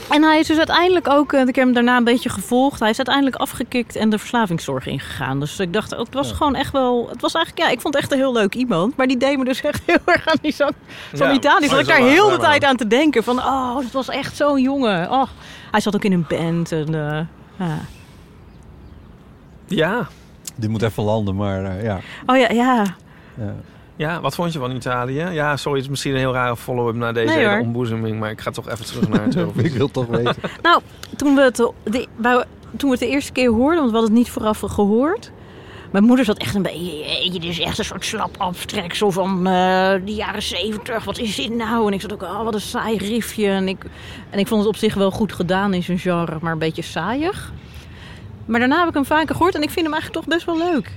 En 0.09 0.23
hij 0.23 0.39
is 0.39 0.47
dus 0.47 0.57
uiteindelijk 0.57 1.09
ook, 1.09 1.33
eh, 1.33 1.39
ik 1.39 1.55
heb 1.55 1.65
hem 1.65 1.73
daarna 1.73 1.97
een 1.97 2.03
beetje 2.03 2.29
gevolgd. 2.29 2.79
Hij 2.79 2.89
is 2.89 2.97
uiteindelijk 2.97 3.35
afgekikt 3.35 3.95
en 3.95 4.09
de 4.09 4.17
verslavingszorg 4.17 4.85
ingegaan. 4.85 5.39
Dus 5.39 5.59
ik 5.59 5.73
dacht, 5.73 5.91
het 5.91 6.13
was 6.13 6.31
gewoon 6.31 6.55
echt 6.55 6.71
wel. 6.71 7.07
Het 7.09 7.21
was 7.21 7.33
eigenlijk, 7.33 7.65
ja, 7.65 7.73
ik 7.73 7.81
vond 7.81 7.93
het 7.93 8.03
echt 8.03 8.11
een 8.11 8.17
heel 8.17 8.33
leuk 8.33 8.55
iemand. 8.55 8.95
Maar 8.97 9.07
die 9.07 9.17
deed 9.17 9.37
me 9.37 9.45
dus 9.45 9.61
echt 9.61 9.81
heel 9.91 9.99
erg 10.05 10.27
aan 10.27 10.37
die 10.41 10.53
zang 10.53 10.71
van 11.13 11.27
Ja. 11.27 11.33
Italië. 11.33 11.67
Zat 11.67 11.79
ik 11.79 11.87
daar 11.87 11.97
heel 12.01 12.29
de 12.29 12.37
tijd 12.37 12.63
aan 12.63 12.75
te 12.75 12.87
denken. 12.87 13.23
Van, 13.23 13.37
oh, 13.39 13.75
dat 13.75 13.91
was 13.91 14.09
echt 14.09 14.35
zo'n 14.35 14.61
jongen. 14.61 15.11
Oh, 15.11 15.27
hij 15.71 15.79
zat 15.79 15.95
ook 15.95 16.03
in 16.03 16.11
een 16.13 16.25
band. 16.27 16.71
En, 16.71 16.95
eh, 16.95 17.19
ja. 17.67 17.77
Ja. 19.65 20.07
Dit 20.55 20.69
moet 20.69 20.81
even 20.81 21.03
landen, 21.03 21.35
maar 21.35 21.63
eh, 21.65 21.83
ja. 21.83 21.99
Oh 22.25 22.37
ja, 22.37 22.49
ja. 22.49 22.83
ja. 23.37 23.53
Ja, 24.01 24.21
wat 24.21 24.35
vond 24.35 24.53
je 24.53 24.59
van 24.59 24.75
Italië? 24.75 25.27
Ja, 25.31 25.57
sorry, 25.57 25.75
het 25.77 25.83
is 25.85 25.89
misschien 25.89 26.11
een 26.11 26.17
heel 26.19 26.33
rare 26.33 26.57
follow-up 26.57 26.95
na 26.95 27.11
deze 27.11 27.33
Nee, 27.35 27.59
ontboezeming. 27.59 28.19
Maar 28.19 28.31
ik 28.31 28.41
ga 28.41 28.51
toch 28.51 28.69
even 28.69 28.85
terug 28.85 29.09
naar 29.09 29.23
het 29.23 29.33
ik 29.35 29.39
Eurovisie. 29.39 29.77
wil 29.77 29.91
toch 29.91 30.05
weten. 30.05 30.35
Nou, 30.61 30.81
toen 31.15 31.35
we, 31.35 31.41
het, 31.41 31.55
de, 31.83 32.07
toen 32.77 32.89
we 32.89 32.89
het 32.89 32.99
de 32.99 33.07
eerste 33.07 33.31
keer 33.31 33.49
hoorden, 33.49 33.79
want 33.79 33.89
we 33.91 33.97
hadden 33.97 34.15
het 34.15 34.19
niet 34.25 34.29
vooraf 34.29 34.59
gehoord. 34.59 35.31
Mijn 35.91 36.03
moeder 36.03 36.25
zat 36.25 36.37
echt 36.37 36.55
een 36.55 36.61
beetje, 36.61 36.97
"Jeetje, 36.99 37.39
dit 37.39 37.49
is 37.49 37.59
echt 37.59 37.77
een 37.77 37.85
soort 37.85 38.05
slap 38.05 38.35
abstreksel 38.37 39.11
van 39.11 39.37
eh, 39.47 39.93
de 40.05 40.13
jaren 40.15 40.41
zeventig. 40.41 41.03
Wat 41.03 41.17
is 41.17 41.35
dit 41.35 41.55
nou? 41.55 41.87
En 41.87 41.93
ik 41.93 42.01
zat 42.01 42.13
ook, 42.13 42.21
oh, 42.21 42.43
wat 42.43 42.53
een 42.53 42.61
saai 42.61 42.97
riffje. 42.97 43.47
En 43.47 43.67
ik, 43.67 43.83
en 44.29 44.39
ik 44.39 44.47
vond 44.47 44.59
het 44.61 44.69
op 44.69 44.75
zich 44.77 44.93
wel 44.93 45.11
goed 45.11 45.33
gedaan 45.33 45.73
in 45.73 45.83
zijn 45.83 45.99
genre, 45.99 46.37
maar 46.41 46.51
een 46.51 46.57
beetje 46.59 46.81
saaiig. 46.81 47.51
Maar 48.45 48.59
daarna 48.59 48.79
heb 48.79 48.87
ik 48.87 48.93
hem 48.93 49.05
vaker 49.05 49.35
gehoord 49.35 49.55
en 49.55 49.61
ik 49.61 49.69
vind 49.69 49.85
hem 49.85 49.93
eigenlijk 49.93 50.25
toch 50.25 50.33
best 50.35 50.45
wel 50.45 50.57
leuk. 50.57 50.91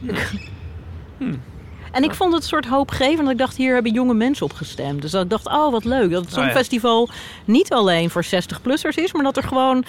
En 1.94 2.04
ik 2.04 2.14
vond 2.14 2.32
het 2.32 2.42
een 2.42 2.48
soort 2.48 2.66
hoopgevend. 2.66 3.20
Dat 3.22 3.30
ik 3.30 3.38
dacht, 3.38 3.56
hier 3.56 3.74
hebben 3.74 3.92
jonge 3.92 4.14
mensen 4.14 4.46
op 4.46 4.52
gestemd. 4.52 5.02
Dus 5.02 5.10
dat 5.10 5.22
ik 5.24 5.30
dacht, 5.30 5.46
oh 5.46 5.70
wat 5.70 5.84
leuk. 5.84 6.10
Dat 6.10 6.24
het 6.24 6.32
Oh 6.32 6.38
ja. 6.38 6.42
Songfestival 6.44 7.08
niet 7.44 7.72
alleen 7.72 8.10
voor 8.10 8.24
60-plussers 8.24 8.94
is. 8.94 9.12
Maar 9.12 9.22
dat 9.22 9.36
er 9.36 9.42
gewoon... 9.42 9.84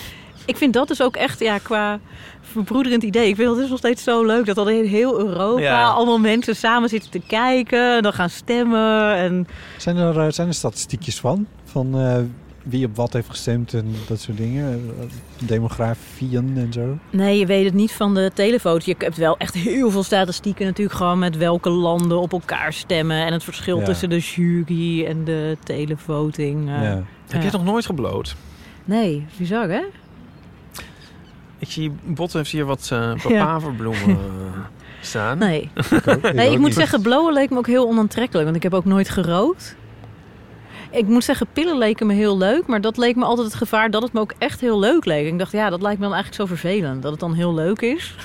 Ik 0.45 0.57
vind 0.57 0.73
dat 0.73 0.87
dus 0.87 1.01
ook 1.01 1.15
echt 1.15 1.39
ja, 1.39 1.57
qua 1.57 1.99
verbroederend 2.41 3.03
idee. 3.03 3.27
Ik 3.27 3.35
vind 3.35 3.47
dat 3.47 3.57
dus 3.57 3.69
nog 3.69 3.77
steeds 3.77 4.03
zo 4.03 4.23
leuk. 4.25 4.45
Dat 4.45 4.57
al 4.57 4.69
in 4.69 4.85
heel 4.85 5.19
Europa 5.19 5.61
Ja. 5.61 5.87
allemaal 5.89 6.19
mensen 6.19 6.55
samen 6.55 6.89
zitten 6.89 7.11
te 7.11 7.21
kijken. 7.27 7.95
En 7.95 8.03
dan 8.03 8.13
gaan 8.13 8.29
stemmen. 8.29 9.15
En 9.15 9.47
Zijn 9.77 9.97
er, 9.97 10.19
eh, 10.19 10.31
zijn 10.31 10.47
er 10.47 10.53
statistiekjes 10.53 11.19
van? 11.19 11.47
Van 11.63 11.99
eh, 11.99 12.17
wie 12.65 12.85
op 12.85 12.95
wat 12.95 13.13
heeft 13.13 13.29
gestemd 13.29 13.73
en 13.73 13.85
dat 14.07 14.19
soort 14.19 14.37
dingen? 14.37 14.91
Demografieën 15.39 16.53
en 16.57 16.73
zo? 16.73 16.97
Nee, 17.09 17.39
je 17.39 17.45
weet 17.45 17.65
het 17.65 17.73
niet 17.73 17.91
van 17.91 18.13
de 18.13 18.31
telefoto. 18.33 18.83
Je 18.85 18.95
hebt 18.97 19.17
wel 19.17 19.37
echt 19.37 19.53
heel 19.53 19.91
veel 19.91 20.03
statistieken 20.03 20.65
natuurlijk 20.65 20.97
gewoon 20.97 21.19
met 21.19 21.37
welke 21.37 21.69
landen 21.69 22.19
op 22.19 22.31
elkaar 22.31 22.73
stemmen. 22.73 23.25
En 23.25 23.33
het 23.33 23.43
verschil 23.43 23.79
Ja. 23.79 23.85
tussen 23.85 24.09
de 24.09 24.19
jury 24.19 25.05
en 25.05 25.23
de 25.23 25.57
televoting. 25.63 26.69
eh. 26.69 26.83
ja. 26.83 27.03
Heb 27.27 27.39
je 27.41 27.47
het 27.47 27.51
nog 27.51 27.63
nooit 27.63 27.85
gebloot? 27.85 28.35
Nee, 28.85 29.25
bizar 29.37 29.69
hè? 29.69 29.81
Ik 31.59 31.71
zie, 31.71 31.91
Bot 32.03 32.33
heeft 32.33 32.51
hier 32.51 32.65
wat 32.65 32.89
eh 32.93 33.13
papaverbloemen 33.23 34.09
eh, 34.09 34.59
staan. 35.01 35.37
Nee. 35.37 35.69
ook 36.07 36.33
Nee, 36.33 36.51
ik 36.51 36.57
moet 36.57 36.65
niet. 36.65 36.73
zeggen, 36.73 37.01
blowen 37.01 37.33
leek 37.33 37.49
me 37.49 37.57
ook 37.57 37.67
heel 37.67 37.87
onaantrekkelijk. 37.87 38.43
Want 38.45 38.55
ik 38.55 38.63
heb 38.63 38.73
ook 38.73 38.85
nooit 38.85 39.09
gerookt. 39.09 39.75
Ik 40.95 41.07
moet 41.07 41.23
zeggen, 41.23 41.47
pillen 41.53 41.77
leken 41.77 42.07
me 42.07 42.13
heel 42.13 42.37
leuk. 42.37 42.67
Maar 42.67 42.81
dat 42.81 42.97
leek 42.97 43.15
me 43.15 43.23
altijd 43.25 43.47
het 43.47 43.55
gevaar 43.55 43.91
dat 43.91 44.01
het 44.01 44.13
me 44.13 44.19
ook 44.19 44.33
echt 44.37 44.61
heel 44.61 44.79
leuk 44.79 45.05
leek. 45.05 45.27
Ik 45.27 45.39
dacht, 45.39 45.51
ja, 45.51 45.69
dat 45.69 45.81
lijkt 45.81 45.97
me 45.99 46.05
dan 46.05 46.13
eigenlijk 46.13 46.43
zo 46.49 46.55
vervelend. 46.55 47.01
Dat 47.01 47.11
het 47.11 47.19
dan 47.19 47.33
heel 47.33 47.53
leuk 47.53 47.81
is. 47.81 48.15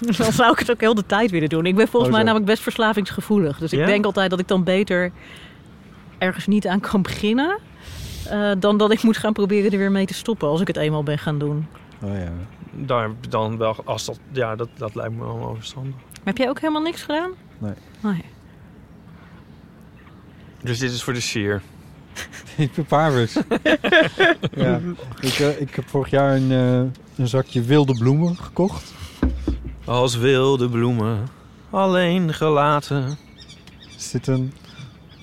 dan 0.16 0.32
zou 0.32 0.52
ik 0.52 0.58
het 0.58 0.70
ook 0.70 0.80
heel 0.80 0.94
de 0.94 1.06
tijd 1.06 1.30
willen 1.30 1.48
doen. 1.48 1.66
Ik 1.66 1.76
ben 1.76 1.88
volgens 1.88 2.10
Oh, 2.10 2.16
mij 2.16 2.24
namelijk 2.24 2.50
best 2.50 2.62
verslavingsgevoelig. 2.62 3.58
Dus 3.58 3.72
ik 3.72 3.78
Ja? 3.78 3.86
denk 3.86 4.04
altijd 4.04 4.30
dat 4.30 4.38
ik 4.40 4.48
dan 4.48 4.64
beter 4.64 5.12
ergens 6.18 6.46
niet 6.46 6.66
aan 6.66 6.80
kan 6.80 7.02
beginnen. 7.02 7.58
eh, 8.28 8.50
dan 8.58 8.76
dat 8.78 8.90
ik 8.92 9.02
moet 9.02 9.16
gaan 9.16 9.32
proberen 9.32 9.72
er 9.72 9.78
weer 9.78 9.90
mee 9.92 10.06
te 10.06 10.14
stoppen 10.14 10.48
als 10.48 10.60
ik 10.60 10.66
het 10.66 10.76
eenmaal 10.76 11.02
ben 11.02 11.18
gaan 11.18 11.38
doen. 11.38 11.66
Oh 12.02 12.14
ja. 12.18 12.32
Daar 12.72 13.10
dan 13.28 13.56
wel, 13.58 13.76
als 13.84 14.04
dat, 14.04 14.18
ja, 14.32 14.56
dat, 14.56 14.68
dat 14.76 14.94
lijkt 14.94 15.14
me 15.14 15.24
wel 15.24 15.48
overstandig. 15.48 15.94
Heb 16.24 16.36
jij 16.38 16.48
ook 16.48 16.60
helemaal 16.60 16.82
niks 16.82 17.02
gedaan? 17.02 17.30
Nee. 17.58 17.72
Nee. 18.00 18.24
Dus 20.62 20.78
dit 20.78 20.90
is 20.92 21.02
voor 21.02 21.12
de 21.12 21.20
sier. 21.20 21.62
Ik 22.56 22.74
ben 22.74 22.84
paarwers. 22.84 23.34
ja. 24.52 24.80
ik, 25.20 25.38
eh, 25.38 25.60
ik 25.60 25.74
heb 25.74 25.88
vorig 25.88 26.10
jaar 26.10 26.36
een, 26.36 26.52
eh, 26.52 27.00
een 27.16 27.28
zakje 27.28 27.62
wilde 27.62 27.98
bloemen 27.98 28.36
gekocht. 28.36 28.92
Als 29.84 30.16
wilde 30.16 30.68
bloemen, 30.68 31.28
alleen 31.70 32.34
gelaten. 32.34 33.18
Is 33.96 34.10
dit 34.10 34.26
een 34.26 34.52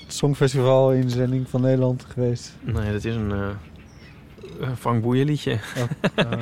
songfestival 0.08 0.92
inzending 0.92 1.50
van 1.50 1.62
Nederland 1.62 2.06
geweest? 2.08 2.56
Nee, 2.62 2.92
dat 2.92 3.04
is 3.04 3.16
een 3.16 3.32
eh 3.32 3.50
een 4.60 4.78
Frank 4.78 5.02
Boeien 5.02 5.26
liedje. 5.26 5.60
Oh, 5.78 6.32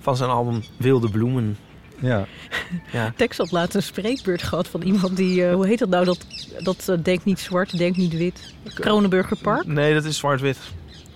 Van 0.00 0.16
zijn 0.16 0.30
album 0.30 0.62
Wilde 0.76 1.10
Bloemen. 1.10 1.56
Ja. 2.00 2.26
Ja. 2.92 3.12
Tex 3.16 3.36
had 3.36 3.50
laatst 3.50 3.74
een 3.74 3.82
spreekbeurt 3.82 4.42
gehad 4.42 4.68
van 4.68 4.82
iemand 4.82 5.16
die, 5.16 5.46
eh, 5.46 5.54
hoe 5.54 5.66
heet 5.66 5.78
dat 5.78 5.88
nou, 5.88 6.04
dat, 6.04 6.26
dat 6.58 6.88
eh, 6.88 6.96
denkt 7.02 7.24
niet 7.24 7.40
zwart, 7.40 7.78
denkt 7.78 7.96
niet 7.96 8.12
wit. 8.16 8.54
Kronenburger 8.74 9.36
Park. 9.36 9.66
Nee, 9.66 9.94
dat 9.94 10.04
is 10.04 10.16
zwart-wit. 10.16 10.58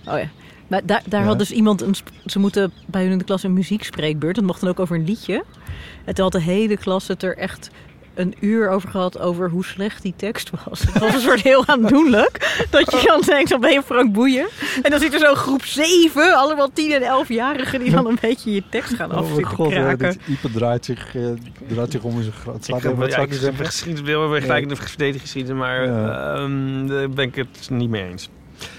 Oh 0.05 0.17
ja. 0.19 0.29
Maar 0.67 0.81
daar, 0.85 1.01
daar 1.05 1.21
Ja. 1.21 1.27
had 1.27 1.37
dus 1.39 1.51
iemand, 1.51 1.81
een, 1.81 1.95
ze 2.25 2.39
moeten 2.39 2.71
bij 2.85 3.01
hun 3.03 3.11
in 3.11 3.17
de 3.17 3.23
klas 3.23 3.43
een 3.43 3.53
muziekspreekbeurt. 3.53 4.35
Dat 4.35 4.43
mocht 4.43 4.61
dan 4.61 4.69
ook 4.69 4.79
over 4.79 4.95
een 4.95 5.05
liedje. 5.05 5.43
En 6.05 6.13
toen 6.13 6.23
had 6.23 6.33
de 6.33 6.41
hele 6.41 6.77
klas 6.77 7.07
het 7.07 7.23
er 7.23 7.37
echt 7.37 7.69
een 8.15 8.35
uur 8.39 8.69
over 8.69 8.89
gehad 8.89 9.19
over 9.19 9.49
hoe 9.49 9.65
slecht 9.65 10.01
die 10.01 10.13
tekst 10.15 10.49
was. 10.65 10.79
Het 10.81 10.97
was 10.99 11.13
een 11.13 11.19
soort 11.19 11.41
heel 11.41 11.67
aandoenlijk. 11.67 12.65
Dat 12.69 12.91
je 12.91 13.01
dan 13.07 13.21
denkt, 13.21 13.49
dan 13.49 13.59
ben 13.59 13.71
je 13.71 13.81
Frank 13.83 14.13
Boeien. 14.13 14.47
En 14.81 14.91
dan 14.91 14.99
zit 14.99 15.13
er 15.13 15.19
zo'n 15.19 15.35
groep 15.35 15.65
zeven, 15.65 16.35
allemaal 16.35 16.69
tien 16.73 16.91
en 16.91 17.01
elfjarigen... 17.01 17.79
die 17.79 17.91
dan 17.91 18.07
een 18.07 18.17
beetje 18.21 18.51
je 18.53 18.63
tekst 18.69 18.93
gaan 18.93 19.09
Oh 19.09 19.13
mijn 19.15 19.25
afzitten 19.27 19.55
god, 19.55 19.71
ja, 19.71 19.95
dit 19.95 20.17
Ipe 20.27 20.51
draait 20.51 20.85
zich, 20.85 21.15
eh, 21.15 21.23
draait 21.67 21.91
zich 21.91 22.03
om 22.03 22.15
in 22.17 22.21
zijn 22.23 22.35
groot. 22.35 22.55
Ik 22.55 22.63
Slaat 22.63 22.83
heb, 22.83 22.91
even 22.91 23.07
ja, 23.09 23.17
ik 23.17 23.31
ik 23.31 23.39
zeggen? 23.39 23.65
geschiedenis, 23.65 24.07
wil 24.09 24.29
we 24.31 24.41
gelijk 24.41 24.61
in 24.63 24.67
de 24.69 24.75
verdedigingsgeschieden, 24.75 25.57
maar 25.57 25.85
Ja. 25.85 26.33
ehm, 26.35 26.87
daar 26.87 27.09
ben 27.09 27.25
ik 27.27 27.35
het 27.35 27.69
niet 27.69 27.89
mee 27.89 28.03
eens. 28.09 28.29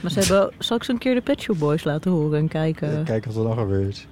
Maar 0.01 0.11
ze 0.11 0.19
hebben, 0.19 0.53
zal 0.59 0.77
ik 0.77 0.85
ze 0.85 0.91
een 0.93 0.99
keer 0.99 1.15
de 1.15 1.21
Pet 1.21 1.41
Shop 1.41 1.59
Boys 1.59 1.85
laten 1.85 2.11
horen 2.11 2.39
en 2.39 2.49
kijken? 2.49 2.93
Ja, 2.93 3.03
Kijk 3.05 3.25
wat 3.25 3.37
er 3.37 3.43
nog 3.43 3.59
gebeurt. 3.59 4.07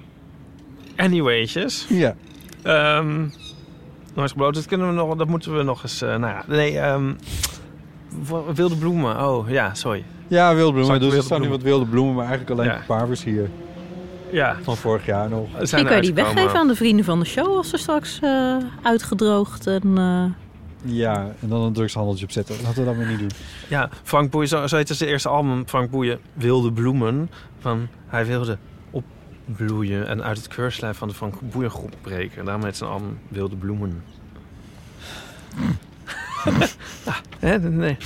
Anyway'tjes. 0.97 1.87
Ja. 1.89 2.17
Ehm 2.63 3.25
nooit 4.15 4.31
gebloot, 4.31 4.55
dat, 4.55 4.67
kunnen 4.67 4.87
we 4.89 4.93
nog, 4.95 5.17
dat 5.17 5.29
moeten 5.29 5.57
we 5.57 5.63
nog 5.63 5.83
eens... 5.83 6.03
eh, 6.03 6.09
nou 6.09 6.33
ja, 6.33 6.45
nee, 6.47 6.79
ehm, 6.79 7.13
wilde 8.55 8.77
bloemen. 8.77 9.27
Oh, 9.29 9.51
ja, 9.51 9.75
sorry. 9.75 10.05
Ja, 10.29 10.55
wilde 10.55 10.73
bloemen. 10.73 11.01
Dus 11.01 11.15
er 11.15 11.23
staan 11.23 11.41
nu 11.41 11.49
wat 11.49 11.63
wilde 11.63 11.85
bloemen, 11.87 12.15
maar 12.15 12.27
eigenlijk 12.27 12.61
alleen 12.61 12.71
Ja. 12.73 12.83
paarwers 12.87 13.25
hier. 13.25 13.51
Ja, 14.31 14.57
Van 14.63 14.77
vorig 14.77 15.07
jaar 15.07 15.29
nog. 15.29 15.47
Misschien 15.61 15.85
kan 15.87 15.97
je 15.97 16.03
die 16.03 16.15
weggeven 16.15 16.59
aan 16.59 16.69
de 16.69 16.75
vrienden 16.75 17.05
van 17.05 17.19
de 17.19 17.25
show 17.27 17.57
als 17.57 17.69
ze 17.69 17.77
straks 17.77 18.19
eh, 18.23 18.57
uitgedroogd 18.83 19.67
en... 19.67 19.83
eh, 19.99 20.25
Ja, 20.95 21.33
en 21.41 21.49
dan 21.49 21.61
een 21.61 21.73
drugshandeltje 21.73 22.25
opzetten. 22.25 22.55
Laten 22.63 22.79
we 22.79 22.85
dat 22.85 22.97
maar 22.97 23.07
niet 23.07 23.19
doen. 23.19 23.31
Ja, 23.69 23.89
Frank 24.03 24.31
Boeien, 24.31 24.49
zo, 24.49 24.67
zo 24.67 24.77
heet 24.77 24.89
het 24.89 24.97
zijn 24.99 25.11
eerste 25.11 25.29
album, 25.29 25.63
Frank 25.67 25.91
Boeien, 25.91 26.19
Wilde 26.33 26.73
Bloemen. 26.73 27.31
Van, 27.61 27.89
hij 28.07 28.27
wilde 28.27 28.59
opbloeien 29.61 30.07
en 30.07 30.23
uit 30.23 30.37
het 30.37 30.49
keurslijf 30.49 30.97
van 30.97 31.09
de 31.09 31.15
Frank 31.15 31.35
Boeien 31.41 31.71
groep 31.71 31.95
breken. 32.01 32.39
En 32.39 32.45
daarom 32.45 32.65
heet 32.65 32.77
zijn 32.77 32.91
album 32.91 33.19
Wilde 33.29 33.57
Bloemen. 33.57 34.05
ja, 37.05 37.15
hè, 37.39 37.59
nee. 37.59 37.97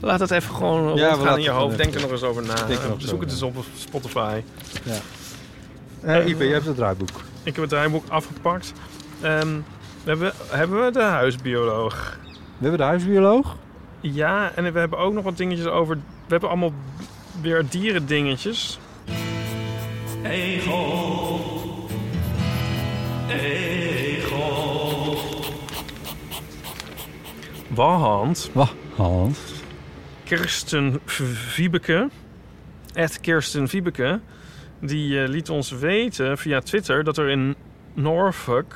Laat 0.00 0.18
dat 0.18 0.30
even 0.30 0.54
gewoon 0.54 0.96
Ja, 0.96 1.18
we 1.18 1.28
in 1.28 1.40
je 1.40 1.48
het 1.48 1.58
hoofd. 1.58 1.76
Denk 1.76 1.94
er 1.94 2.00
nog 2.00 2.10
eens 2.10 2.22
over 2.22 2.42
na. 2.42 2.56
Zoek 2.98 3.20
het 3.20 3.30
eens 3.30 3.42
op 3.42 3.56
op 3.56 3.64
Spotify. 3.76 4.42
Eh 6.00 6.26
Ipe, 6.26 6.44
jij 6.44 6.52
hebt 6.52 6.66
het 6.66 6.76
draaiboek. 6.76 7.20
Ik 7.42 7.54
heb 7.54 7.56
het 7.56 7.68
draaiboek 7.68 8.08
afgepakt. 8.08 8.72
Ehm, 9.20 9.56
we 10.04 10.10
hebben, 10.10 10.32
hebben 10.48 10.84
we 10.84 10.90
de 10.90 11.02
huisbioloog. 11.02 12.18
We 12.32 12.68
hebben 12.68 12.78
de 12.78 12.84
huisbioloog. 12.84 13.56
Ja, 14.00 14.52
en 14.54 14.72
we 14.72 14.78
hebben 14.78 14.98
ook 14.98 15.12
nog 15.12 15.24
wat 15.24 15.36
dingetjes 15.36 15.66
over... 15.66 15.96
We 15.96 16.02
hebben 16.28 16.48
allemaal 16.48 16.72
weer 17.40 17.64
dierendingetjes. 17.68 18.78
Ego. 20.24 21.40
Ego. 23.28 25.16
Wacht, 28.54 28.74
Hans. 28.96 29.62
Kirsten 30.24 31.00
Wiebeke, 31.56 32.08
echt 32.94 33.20
Kirsten 33.20 33.66
Wiebeke, 33.66 34.20
die 34.80 35.22
eh, 35.22 35.28
liet 35.28 35.50
ons 35.50 35.70
weten 35.70 36.38
via 36.38 36.60
Twitter 36.60 37.04
dat 37.04 37.18
er 37.18 37.28
in 37.28 37.54
Norfolk... 37.94 38.74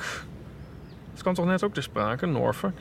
Het 1.11 1.21
kwam 1.21 1.33
toch 1.33 1.45
net 1.45 1.63
ook 1.63 1.73
ter 1.73 1.83
sprake, 1.83 2.25
Norfolk? 2.25 2.77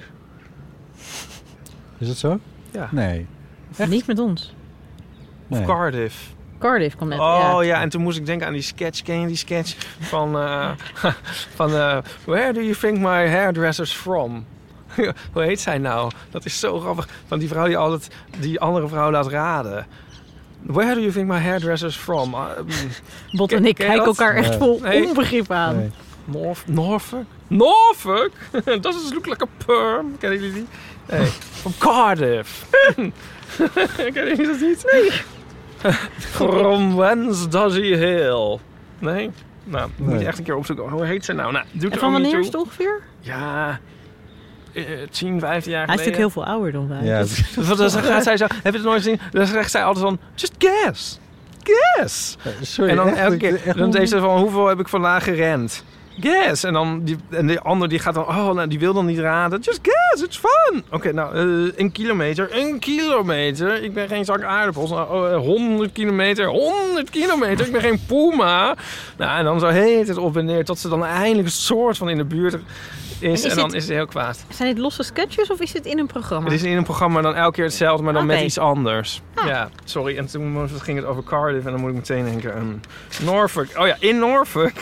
Is 1.98 2.08
het 2.08 2.16
zo? 2.18 2.38
Ja. 2.72 2.88
Nee. 2.92 3.26
Niet 3.88 4.06
met 4.06 4.18
ons. 4.18 4.54
Of 5.48 5.58
Nee. 5.58 5.66
Cardiff. 5.66 6.34
Cardiff 6.58 6.96
kwam 6.96 7.08
net. 7.08 7.18
Oh 7.18 7.38
ja. 7.50 7.60
ja. 7.62 7.80
en 7.80 7.88
toen 7.88 8.02
moest 8.02 8.18
ik 8.18 8.26
denken 8.26 8.46
aan 8.46 8.52
die 8.52 8.62
sketch. 8.62 9.02
Ken 9.02 9.20
je 9.20 9.26
die 9.26 9.36
sketch 9.36 9.74
van... 10.00 10.38
eh, 10.38 10.70
van 11.56 11.74
eh, 11.74 11.98
Where 12.24 12.52
do 12.52 12.60
you 12.60 12.74
think 12.74 12.98
my 12.98 13.28
hairdresser's 13.28 13.92
from? 13.92 14.46
Hoe 15.32 15.42
heet 15.42 15.60
zij 15.60 15.78
nou? 15.78 16.10
Dat 16.30 16.44
is 16.44 16.60
zo 16.60 16.78
grappig. 16.80 17.08
Van 17.26 17.38
die 17.38 17.48
vrouw 17.48 17.66
die 17.66 17.76
altijd 17.76 18.08
die 18.38 18.60
andere 18.60 18.88
vrouw 18.88 19.10
laat 19.10 19.26
raden. 19.28 19.86
Where 20.62 20.94
do 20.94 21.00
you 21.00 21.12
think 21.12 21.28
my 21.28 21.38
hairdresser's 21.38 21.96
from? 21.96 22.28
Mm, 22.30 22.66
Bot 23.38 23.52
en 23.52 23.56
Ken- 23.58 23.66
ik 23.66 23.74
ken 23.74 23.86
kijken 23.86 24.04
dat? 24.04 24.06
elkaar 24.18 24.34
echt 24.34 24.48
Nee. 24.48 24.58
vol 24.58 24.80
Nee. 24.82 25.06
onbegrip 25.06 25.50
aan. 25.50 25.76
Nee. 25.76 25.90
Norf, 26.24 26.64
Norfolk? 26.66 27.24
Norfolk? 27.46 28.30
Does 28.80 29.06
it 29.06 29.12
look 29.14 29.26
like 29.26 29.42
a 29.44 29.64
perm? 29.66 30.18
Kennen 30.18 30.38
jullie 30.40 30.54
die? 30.54 30.66
Nee. 31.18 31.26
Van 31.50 31.72
Cardiff. 31.78 32.66
Kennen 33.96 34.36
jullie 34.36 34.46
dat 34.46 34.60
niet? 34.60 34.88
Nee. 34.92 35.10
From 36.36 36.94
whence 36.96 37.48
does 37.48 37.74
he 37.74 37.96
hail? 37.98 38.60
Nee? 38.98 39.30
Nou, 39.64 39.90
moet 39.96 40.20
je 40.20 40.26
echt 40.26 40.38
een 40.38 40.44
keer 40.44 40.56
opzoeken. 40.56 40.88
Hoe 40.88 41.04
heet 41.04 41.24
ze 41.24 41.32
nou? 41.32 41.52
Nou, 41.52 41.64
doet 41.72 41.84
En 41.84 41.90
er 41.92 41.98
van 41.98 42.12
wanneer 42.12 42.38
is 42.38 42.46
het 42.46 42.54
ongeveer? 42.54 43.00
Ja, 43.20 43.80
eh, 44.72 44.84
10, 45.10 45.40
15 45.40 45.40
jaar 45.40 45.40
Hij 45.40 45.54
is 45.60 45.70
geleden. 45.70 45.86
natuurlijk 45.86 46.16
heel 46.16 46.30
veel 46.30 46.44
ouder 46.44 46.72
dan 46.72 46.88
wij. 46.88 47.02
Ja, 47.02 47.20
Dus- 47.20 47.54
Want 47.54 47.78
dan 47.78 47.90
gaat 47.90 48.22
zij 48.22 48.36
zo, 48.36 48.44
heb 48.62 48.72
je 48.72 48.78
het 48.78 48.82
nooit 48.82 49.02
gezien? 49.02 49.20
Dan 49.32 49.46
zegt 49.46 49.70
zij 49.70 49.84
altijd 49.84 50.04
van, 50.04 50.18
just 50.34 50.54
guess. 50.58 51.18
Guess. 51.62 52.36
sorry. 52.62 52.90
en 52.90 52.96
dan 52.96 53.08
elke 53.14 53.36
keer, 53.36 53.60
dan 53.76 53.96
heeft 53.96 54.10
ze 54.10 54.18
van, 54.18 54.38
hoeveel 54.38 54.66
heb 54.66 54.80
ik 54.80 54.88
vandaag 54.88 55.24
gerend? 55.24 55.84
Guess. 56.20 56.64
En 56.64 56.72
dan 56.72 57.04
die, 57.04 57.16
en 57.30 57.46
de 57.46 57.60
ander 57.60 57.88
die 57.88 57.98
gaat 57.98 58.14
dan, 58.14 58.26
oh, 58.26 58.50
nou, 58.50 58.68
die 58.68 58.78
wil 58.78 58.92
dan 58.92 59.06
niet 59.06 59.18
raden. 59.18 59.60
Just 59.60 59.80
guess, 59.82 60.22
it's 60.22 60.38
fun. 60.38 60.84
Oké, 60.90 61.12
nou, 61.12 61.34
eh, 61.34 61.72
een 61.76 61.92
kilometer, 61.92 62.56
een 62.56 62.78
kilometer. 62.78 63.82
Ik 63.82 63.94
ben 63.94 64.08
geen 64.08 64.24
zak 64.24 64.42
aardappels. 64.42 64.90
Nou, 64.90 65.10
oh, 65.10 65.32
eh, 65.32 65.38
100 65.38 65.92
kilometer, 65.92 66.46
100 66.46 67.10
kilometer. 67.10 67.66
Ik 67.66 67.72
ben 67.72 67.80
geen 67.80 68.00
puma. 68.06 68.76
Nou, 69.16 69.38
en 69.38 69.44
dan 69.44 69.60
zo 69.60 69.66
heet 69.66 70.08
het 70.08 70.16
op 70.16 70.36
en 70.36 70.44
neer 70.44 70.64
tot 70.64 70.78
ze 70.78 70.88
dan 70.88 71.04
eindelijk 71.04 71.46
een 71.46 71.52
soort 71.52 71.96
van 71.96 72.08
in 72.08 72.16
de 72.16 72.24
buurt 72.24 72.56
is. 73.18 73.44
En, 73.44 73.50
is 73.50 73.54
dan 73.54 73.74
is 73.74 73.86
ze 73.86 73.92
heel 73.92 74.06
kwaad. 74.06 74.44
Zijn 74.48 74.74
dit 74.74 74.82
losse 74.82 75.02
sketches 75.02 75.50
of 75.50 75.60
is 75.60 75.72
dit 75.72 75.86
in 75.86 75.98
een 75.98 76.06
programma? 76.06 76.44
Het 76.44 76.54
is 76.60 76.62
in 76.62 76.76
een 76.76 76.84
programma 76.84 77.20
dan 77.20 77.34
elke 77.34 77.52
keer 77.52 77.64
hetzelfde, 77.64 78.04
maar 78.04 78.12
dan 78.12 78.26
met 78.26 78.40
iets 78.40 78.58
anders. 78.58 79.22
Ah. 79.34 79.46
Ja, 79.46 79.70
sorry. 79.84 80.16
En 80.16 80.26
toen 80.26 80.68
ging 80.68 80.98
het 80.98 81.06
over 81.06 81.24
Cardiff 81.24 81.66
en 81.66 81.72
dan 81.72 81.80
moet 81.80 81.90
ik 81.90 81.96
meteen 81.96 82.24
denken 82.24 82.54
aan 82.54 82.82
Norfolk. 83.22 83.66
Oh 83.76 83.86
ja, 83.86 83.96
in 83.98 84.18
Norfolk 84.18 84.72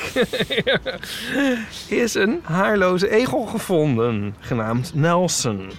is 2.04 2.14
een 2.14 2.40
haarloze 2.42 3.10
egel 3.10 3.42
gevonden, 3.42 4.34
genaamd 4.40 4.94
Nelson. 4.94 5.70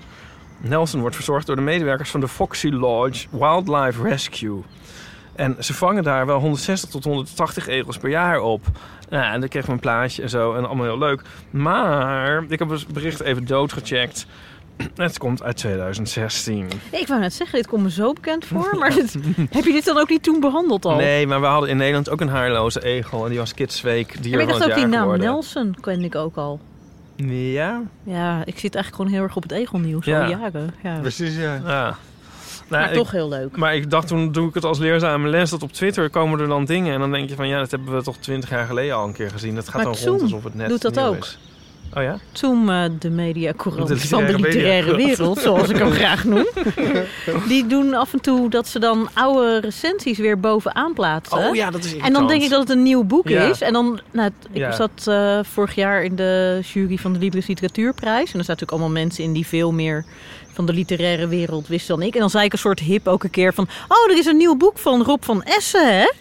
Nelson 0.58 1.00
wordt 1.00 1.16
verzorgd 1.16 1.48
door 1.48 1.56
de 1.56 1.62
medewerkers 1.62 2.10
van 2.10 2.20
de 2.20 2.28
Foxy 2.28 2.70
Lodge 2.70 3.28
Wildlife 3.32 4.02
Rescue. 4.02 4.62
En 5.36 5.56
ze 5.60 5.74
vangen 5.74 6.04
daar 6.04 6.26
wel 6.26 6.40
160 6.40 6.90
tot 6.90 7.04
180 7.04 7.68
egels 7.68 7.98
per 7.98 8.10
jaar 8.10 8.40
op. 8.40 8.66
Nou, 9.10 9.34
en 9.34 9.40
dan 9.40 9.50
kreeg 9.50 9.66
we 9.66 9.72
een 9.72 9.80
plaatje 9.80 10.22
en 10.22 10.30
zo. 10.30 10.54
En 10.54 10.66
allemaal 10.66 10.86
heel 10.86 10.98
leuk. 10.98 11.22
Maar 11.50 12.44
ik 12.48 12.60
heb 12.60 12.70
het 12.70 12.88
bericht 12.88 13.22
even 13.22 13.46
doodgecheckt. 13.46 14.26
Het 14.96 15.18
komt 15.18 15.44
uit 15.44 15.58
2016. 15.58 16.68
Nee, 16.92 17.02
ik 17.02 17.08
wou 17.08 17.20
net 17.20 17.34
zeggen, 17.34 17.58
dit 17.58 17.68
komt 17.68 17.84
me 17.84 17.92
zo 17.92 18.14
bekend 18.14 18.46
voor. 18.46 18.76
Maar 18.80 18.94
dit- 18.94 19.14
heb 19.58 19.64
je 19.66 19.72
dit 19.72 19.86
dan 19.86 19.98
ook 19.98 20.10
niet 20.10 20.24
toen 20.24 20.40
behandeld 20.40 20.86
al? 20.86 20.96
Nee, 20.96 21.28
maar 21.28 21.40
we 21.42 21.46
hadden 21.48 21.70
in 21.70 21.78
Nederland 21.78 22.10
ook 22.10 22.22
een 22.22 22.28
haarloze 22.30 22.84
egel. 22.84 23.24
En 23.24 23.30
die 23.30 23.40
was 23.40 23.54
Kidsweek 23.54 24.24
dier 24.24 24.32
maar 24.32 24.42
ik 24.42 24.48
dacht 24.48 24.64
ook 24.64 24.76
die 24.76 24.86
naam 24.86 25.00
geworden. 25.02 25.26
Nelson 25.26 25.76
kende 25.82 26.06
ik 26.06 26.16
ook 26.16 26.36
al. 26.36 26.60
Ja? 27.16 27.82
Ja, 28.04 28.42
ik 28.46 28.60
zit 28.60 28.76
eigenlijk 28.76 28.96
gewoon 28.96 29.12
heel 29.12 29.22
erg 29.24 29.36
op 29.36 29.44
het 29.44 29.52
egelnieuws 29.52 30.06
Ja. 30.06 30.24
al 30.24 30.30
jaren. 30.30 30.74
Ja. 30.84 30.98
Precies, 31.00 31.36
ja. 31.36 31.54
Ja. 31.66 31.96
Nou, 32.70 32.82
Maar 32.82 32.92
ik- 32.92 32.98
toch 32.98 33.12
heel 33.12 33.30
leuk. 33.30 33.58
Maar 33.58 33.76
ik 33.76 33.90
dacht 33.90 34.08
toen 34.08 34.32
doe 34.32 34.48
ik 34.48 34.54
het 34.54 34.64
als 34.64 34.78
leerzame 34.80 35.28
les 35.30 35.50
dat 35.50 35.64
op 35.64 35.72
Twitter 35.72 36.10
komen 36.10 36.40
er 36.40 36.48
dan 36.48 36.66
dingen 36.66 36.94
en 36.94 37.00
dan 37.00 37.12
denk 37.12 37.30
je 37.30 37.36
van 37.36 37.48
ja 37.48 37.60
dat 37.60 37.72
hebben 37.72 37.96
we 37.96 38.02
toch 38.04 38.18
twintig 38.18 38.50
jaar 38.50 38.66
geleden 38.66 38.96
al 38.96 39.08
een 39.08 39.14
keer 39.14 39.30
gezien. 39.32 39.56
Dat 39.56 39.66
gaat 39.66 39.74
Maar 39.76 39.84
dan 39.84 39.96
Zoom 39.96 40.10
rond 40.10 40.22
alsof 40.22 40.44
het 40.44 40.54
net 40.56 40.70
doet 40.70 40.82
dat 40.82 40.96
nieuw 40.96 41.04
ook. 41.04 41.16
is. 41.18 41.40
Oh 41.94 42.04
ja? 42.04 42.18
Zoom, 42.32 42.70
eh, 42.70 42.84
de 43.00 43.10
mediacourant 43.10 43.88
De 43.88 43.98
van 43.98 44.26
de 44.26 44.36
literaire 44.40 44.96
wereld, 44.96 45.40
zoals 45.40 45.70
ik 45.70 45.78
hem 45.78 45.92
graag 46.02 46.24
noem. 46.24 46.46
Die 47.48 47.68
doen 47.68 47.94
af 47.94 48.14
en 48.14 48.22
toe 48.22 48.50
dat 48.50 48.68
ze 48.68 48.80
dan 48.80 49.10
oude 49.14 49.60
recensies 49.60 50.18
weer 50.18 50.40
bovenaan 50.40 50.94
plaatsen. 50.94 51.38
Oh 51.38 51.56
ja, 51.56 51.70
dat 51.72 51.84
is 51.84 51.98
En 51.98 52.14
dan 52.14 52.28
denk 52.28 52.42
ik 52.44 52.50
dat 52.50 52.60
het 52.60 52.70
een 52.70 52.84
nieuw 52.84 53.04
boek 53.04 53.30
Ja. 53.30 53.50
is. 53.50 53.62
En 53.62 53.74
dan, 53.74 54.00
nou, 54.12 54.30
ik 54.52 54.58
Ja. 54.58 54.72
zat 54.72 55.08
eh, 55.08 55.40
vorig 55.44 55.76
jaar 55.76 56.04
in 56.04 56.16
de 56.16 56.60
jury 56.74 56.98
van 56.98 57.14
de 57.14 57.20
Libris 57.20 57.48
Literatuurprijs. 57.48 58.12
En 58.34 58.40
er 58.40 58.46
zaten 58.46 58.46
natuurlijk 58.48 58.72
allemaal 58.72 59.02
mensen 59.04 59.24
in 59.24 59.34
die 59.34 59.48
veel 59.48 59.72
meer 59.72 60.06
van 60.54 60.66
de 60.66 60.74
literaire 60.74 61.28
wereld 61.28 61.68
wisten 61.68 61.98
dan 61.98 62.08
ik. 62.08 62.14
En 62.14 62.20
dan 62.20 62.30
zei 62.30 62.46
ik 62.46 62.54
een 62.54 62.60
soort 62.60 62.80
hip 62.80 63.08
ook 63.08 63.24
een 63.24 63.30
keer 63.30 63.54
van... 63.54 63.68
Oh, 63.88 64.12
er 64.12 64.18
is 64.18 64.26
een 64.26 64.38
nieuw 64.38 64.56
boek 64.56 64.78
van 64.78 65.04
Rob 65.04 65.24
van 65.24 65.44
Essen, 65.44 66.00
hè? 66.00 66.12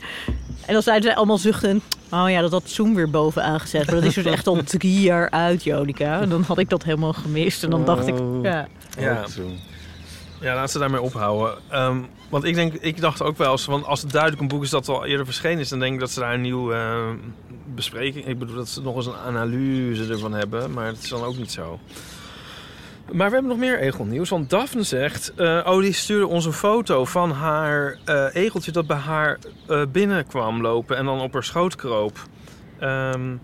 En 0.66 0.72
dan 0.72 0.82
zeiden 0.82 1.04
zij 1.04 1.16
allemaal 1.16 1.38
zuchtend... 1.38 1.82
Oh 2.10 2.30
ja, 2.30 2.40
dat 2.40 2.50
had 2.50 2.62
Zoom 2.68 2.94
weer 2.94 3.10
bovenaan 3.10 3.60
gezet. 3.60 3.86
Maar 3.86 3.94
dat 3.94 4.04
is 4.04 4.14
dus 4.14 4.24
echt 4.24 4.46
al 4.46 4.62
drie 4.64 5.00
jaar 5.00 5.30
uit, 5.30 5.64
Jonica. 5.64 6.20
En 6.20 6.28
dan 6.28 6.42
had 6.42 6.58
ik 6.58 6.68
dat 6.68 6.82
helemaal 6.82 7.12
gemist. 7.12 7.62
En 7.62 7.70
dan 7.70 7.84
dacht 7.84 8.06
ik... 8.06 8.20
Oh. 8.20 8.42
Ja. 8.42 8.68
Ja. 8.98 9.24
Ja, 10.40 10.54
laat 10.54 10.70
ze 10.70 10.78
daarmee 10.78 11.00
ophouden. 11.00 11.58
Ehm, 11.68 11.98
want 12.28 12.44
ik 12.44 12.54
denk, 12.54 12.74
ik 12.74 13.00
dacht 13.00 13.22
ook 13.22 13.38
wel 13.38 13.50
eens, 13.50 13.66
want 13.66 13.84
als 13.86 14.02
het 14.02 14.10
duidelijk 14.10 14.42
een 14.42 14.48
boek 14.48 14.62
is 14.62 14.70
dat 14.70 14.88
al 14.88 15.04
eerder 15.04 15.24
verschenen 15.24 15.58
is, 15.58 15.68
dan 15.68 15.78
denk 15.78 15.94
ik 15.94 16.00
dat 16.00 16.10
ze 16.10 16.20
daar 16.20 16.34
een 16.34 16.40
nieuwe 16.40 16.74
eh, 16.74 17.10
bespreking. 17.74 18.26
Ik 18.26 18.38
bedoel 18.38 18.56
dat 18.56 18.68
ze 18.68 18.82
nog 18.82 18.96
eens 18.96 19.06
een 19.06 19.16
analyse 19.26 20.12
ervan 20.12 20.32
hebben, 20.32 20.72
maar 20.72 20.86
dat 20.86 21.02
is 21.02 21.08
dan 21.08 21.22
ook 21.22 21.36
niet 21.36 21.52
zo. 21.52 21.78
Maar 23.12 23.26
we 23.26 23.32
hebben 23.32 23.50
nog 23.50 23.58
meer 23.58 23.78
egelnieuws. 23.78 24.28
Want 24.28 24.50
Daphne 24.50 24.82
zegt... 24.82 25.34
eh, 25.34 25.60
oh, 25.66 25.80
die 25.80 25.92
stuurde 25.92 26.26
ons 26.26 26.44
een 26.44 26.52
foto 26.52 27.04
van 27.04 27.30
haar 27.30 27.98
eh, 28.04 28.26
egeltje... 28.32 28.72
dat 28.72 28.86
bij 28.86 28.96
haar 28.96 29.38
eh, 29.68 29.82
binnenkwam 29.92 30.60
lopen 30.60 30.96
en 30.96 31.04
dan 31.04 31.20
op 31.20 31.32
haar 31.32 31.44
schoot 31.44 31.74
kroop. 31.74 32.28
Ehm, 32.78 33.36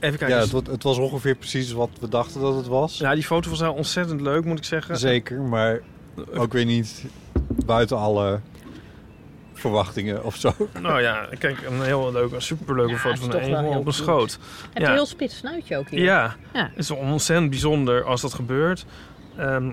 even 0.00 0.18
kijken. 0.18 0.36
Ja, 0.36 0.56
het, 0.56 0.66
het 0.66 0.82
was 0.82 0.98
ongeveer 0.98 1.34
precies 1.34 1.72
wat 1.72 1.90
we 2.00 2.08
dachten 2.08 2.40
dat 2.40 2.56
het 2.56 2.66
was. 2.66 2.98
Ja, 2.98 3.14
die 3.14 3.24
foto 3.24 3.50
was 3.50 3.60
wel 3.60 3.74
ontzettend 3.74 4.20
leuk, 4.20 4.44
moet 4.44 4.58
ik 4.58 4.64
zeggen. 4.64 4.98
Zeker, 4.98 5.40
maar 5.40 5.80
ook 6.34 6.52
weer 6.52 6.64
niet 6.64 7.04
buiten 7.64 7.96
alle 7.96 8.40
verwachtingen 9.60 10.24
of 10.24 10.36
zo. 10.36 10.52
Nou 10.80 11.00
ja, 11.02 11.28
kijk, 11.38 11.62
een 11.62 11.82
heel 11.82 12.12
leuke, 12.12 12.34
een 12.34 12.42
superleuke 12.42 12.92
Ja, 12.92 12.98
foto 12.98 13.38
van 13.38 13.42
een 13.54 13.64
op 13.66 13.86
een 13.86 13.92
schoot. 13.92 14.32
Heb 14.62 14.72
je 14.74 14.80
ja. 14.80 14.86
een 14.88 14.92
heel 14.94 15.06
spits 15.06 15.36
snuitje 15.36 15.76
ook 15.76 15.88
hier? 15.88 16.00
Ja, 16.02 16.36
Ja. 16.52 16.62
het 16.68 16.78
is 16.78 16.90
ontzettend 16.90 17.50
bijzonder 17.50 18.04
als 18.04 18.20
dat 18.20 18.34
gebeurt. 18.34 18.86
Ehm, 19.36 19.70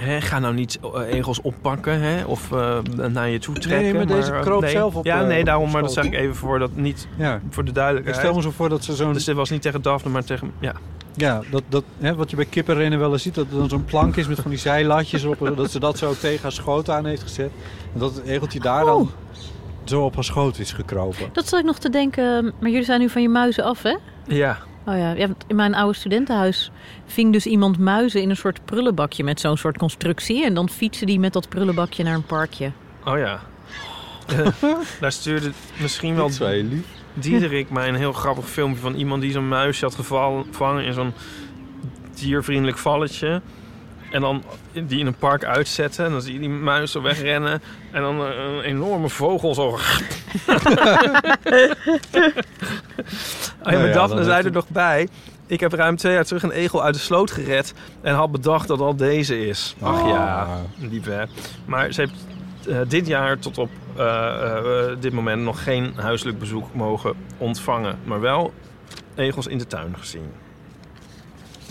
hè, 0.00 0.20
ga 0.20 0.38
nou 0.38 0.54
niet 0.54 0.78
eh, 0.94 1.12
egels 1.14 1.40
oppakken 1.40 2.00
hè, 2.00 2.24
of 2.24 2.52
eh, 2.52 2.78
naar 3.08 3.28
je 3.28 3.38
toe 3.38 3.54
trekken. 3.58 3.94
maar 3.96 4.06
deze 4.06 4.32
eh, 4.32 4.40
kroop 4.40 4.60
nee. 4.60 4.70
zelf 4.70 4.94
op, 4.94 5.04
Ja, 5.04 5.22
nee, 5.22 5.44
daarom, 5.44 5.70
maar 5.70 5.82
dat 5.82 5.92
zeg 5.92 6.04
ik 6.04 6.14
even 6.14 6.34
voor, 6.34 6.58
dat 6.58 6.70
niet, 6.76 7.08
Ja. 7.16 7.40
voor 7.50 7.62
de 7.62 7.68
Ik 7.68 7.74
duidelijkheid. 7.74 8.18
stel 8.18 8.34
me 8.34 8.42
zo 8.42 8.50
voor 8.50 8.68
dat 8.68 8.84
ze 8.84 8.94
zo'n... 8.94 9.12
Dus 9.12 9.24
dit 9.24 9.34
was 9.36 9.50
niet 9.50 9.62
tegen 9.62 9.82
Daphne, 9.82 10.10
maar 10.10 10.24
tegen... 10.24 10.52
Ja, 10.58 10.72
Ja, 11.14 11.40
dat, 11.50 11.62
dat, 11.68 11.84
hè, 11.98 12.14
wat 12.14 12.30
je 12.30 12.36
bij 12.36 12.44
kippenrennen 12.44 12.98
wel 12.98 13.12
eens 13.12 13.22
ziet, 13.22 13.34
dat 13.34 13.46
er 13.50 13.58
dan 13.58 13.68
zo'n 13.68 13.84
plank 13.84 14.16
is 14.16 14.28
met 14.28 14.40
van 14.40 14.50
die 14.50 14.58
zijlatjes 14.60 15.24
op, 15.24 15.52
dat 15.56 15.70
ze 15.70 15.78
dat 15.80 15.98
zo 15.98 16.14
tegen 16.20 16.42
haar 16.42 16.52
schoot 16.52 16.90
aan 16.90 17.06
heeft 17.06 17.22
gezet. 17.22 17.50
En 17.94 18.00
dat 18.00 18.14
het 18.14 18.24
egeltje 18.24 18.60
daar 18.60 18.84
dan 18.84 19.00
Oh. 19.00 19.08
zo 19.84 20.04
op 20.04 20.14
haar 20.14 20.24
schoot 20.24 20.58
is 20.58 20.72
gekropen. 20.72 21.28
Dat 21.32 21.48
zat 21.48 21.58
ik 21.60 21.64
nog 21.66 21.78
te 21.78 21.90
denken, 21.90 22.44
maar 22.60 22.70
jullie 22.70 22.84
zijn 22.84 23.00
nu 23.00 23.08
van 23.08 23.22
je 23.22 23.28
muizen 23.28 23.64
af, 23.64 23.82
hè? 23.82 23.96
ja. 24.26 24.58
Oh 24.90 24.96
ja, 24.96 25.10
ja, 25.10 25.26
want 25.26 25.44
in 25.46 25.56
mijn 25.56 25.74
oude 25.74 25.98
studentenhuis 25.98 26.70
ving 27.06 27.32
dus 27.32 27.46
iemand 27.46 27.78
muizen 27.78 28.22
in 28.22 28.30
een 28.30 28.36
soort 28.36 28.64
prullenbakje 28.64 29.24
met 29.24 29.40
zo'n 29.40 29.56
soort 29.56 29.78
constructie. 29.78 30.44
En 30.44 30.54
dan 30.54 30.68
fietsen 30.68 31.06
die 31.06 31.18
met 31.18 31.32
dat 31.32 31.48
prullenbakje 31.48 32.04
naar 32.04 32.14
een 32.14 32.26
parkje. 32.26 32.72
oh 33.04 33.18
ja. 33.18 33.40
Daar 35.00 35.12
stuurde 35.12 35.50
misschien 35.80 36.14
wel. 36.14 36.30
Diederik 37.14 37.70
mij 37.70 37.88
een 37.88 37.94
heel 37.94 38.12
grappig 38.12 38.48
filmpje 38.48 38.80
van 38.80 38.94
iemand 38.94 39.22
die 39.22 39.32
zo'n 39.32 39.48
muisje 39.48 39.84
had 39.84 39.94
gevangen 39.94 40.84
in 40.84 40.92
zo'n 40.92 41.12
diervriendelijk 42.14 42.78
valletje. 42.78 43.40
En 44.10 44.20
dan 44.20 44.42
die 44.72 44.98
in 44.98 45.06
een 45.06 45.14
park 45.14 45.44
uitzetten. 45.44 46.04
En 46.04 46.10
dan 46.10 46.22
zie 46.22 46.32
je 46.32 46.38
die 46.38 46.48
muis 46.48 46.92
zo 46.92 47.02
wegrennen. 47.02 47.62
En 47.90 48.02
dan 48.02 48.26
eh, 48.26 48.44
een 48.44 48.60
enorme 48.60 49.08
vogel 49.08 49.54
zo. 49.54 49.66
oh, 49.68 49.78
ja, 53.62 53.78
maar 53.78 53.92
Daphne 53.92 54.24
zei 54.24 54.44
er 54.44 54.52
nog 54.52 54.68
bij. 54.68 55.08
Ik 55.46 55.60
heb 55.60 55.72
ruim 55.72 55.96
twee 55.96 56.12
jaar 56.12 56.24
terug 56.24 56.42
een 56.42 56.50
egel 56.50 56.82
uit 56.82 56.94
de 56.94 57.00
sloot 57.00 57.30
gered. 57.30 57.74
En 58.00 58.14
had 58.14 58.32
bedacht 58.32 58.68
dat 58.68 58.80
al 58.80 58.96
deze 58.96 59.46
is. 59.46 59.76
Ach 59.80 60.06
ja, 60.06 60.60
lief 60.78 61.04
hè. 61.04 61.24
Maar 61.64 61.92
ze 61.92 62.00
heeft 62.00 62.26
eh, 62.68 62.78
dit 62.88 63.06
jaar 63.06 63.38
tot 63.38 63.58
op 63.58 63.70
eh, 63.96 64.86
dit 65.00 65.12
moment 65.12 65.42
nog 65.42 65.62
geen 65.62 65.92
huiselijk 65.96 66.38
bezoek 66.38 66.74
mogen 66.74 67.14
ontvangen. 67.38 67.98
Maar 68.04 68.20
wel 68.20 68.52
egels 69.14 69.46
in 69.46 69.58
de 69.58 69.66
tuin 69.66 69.94
gezien. 69.98 70.32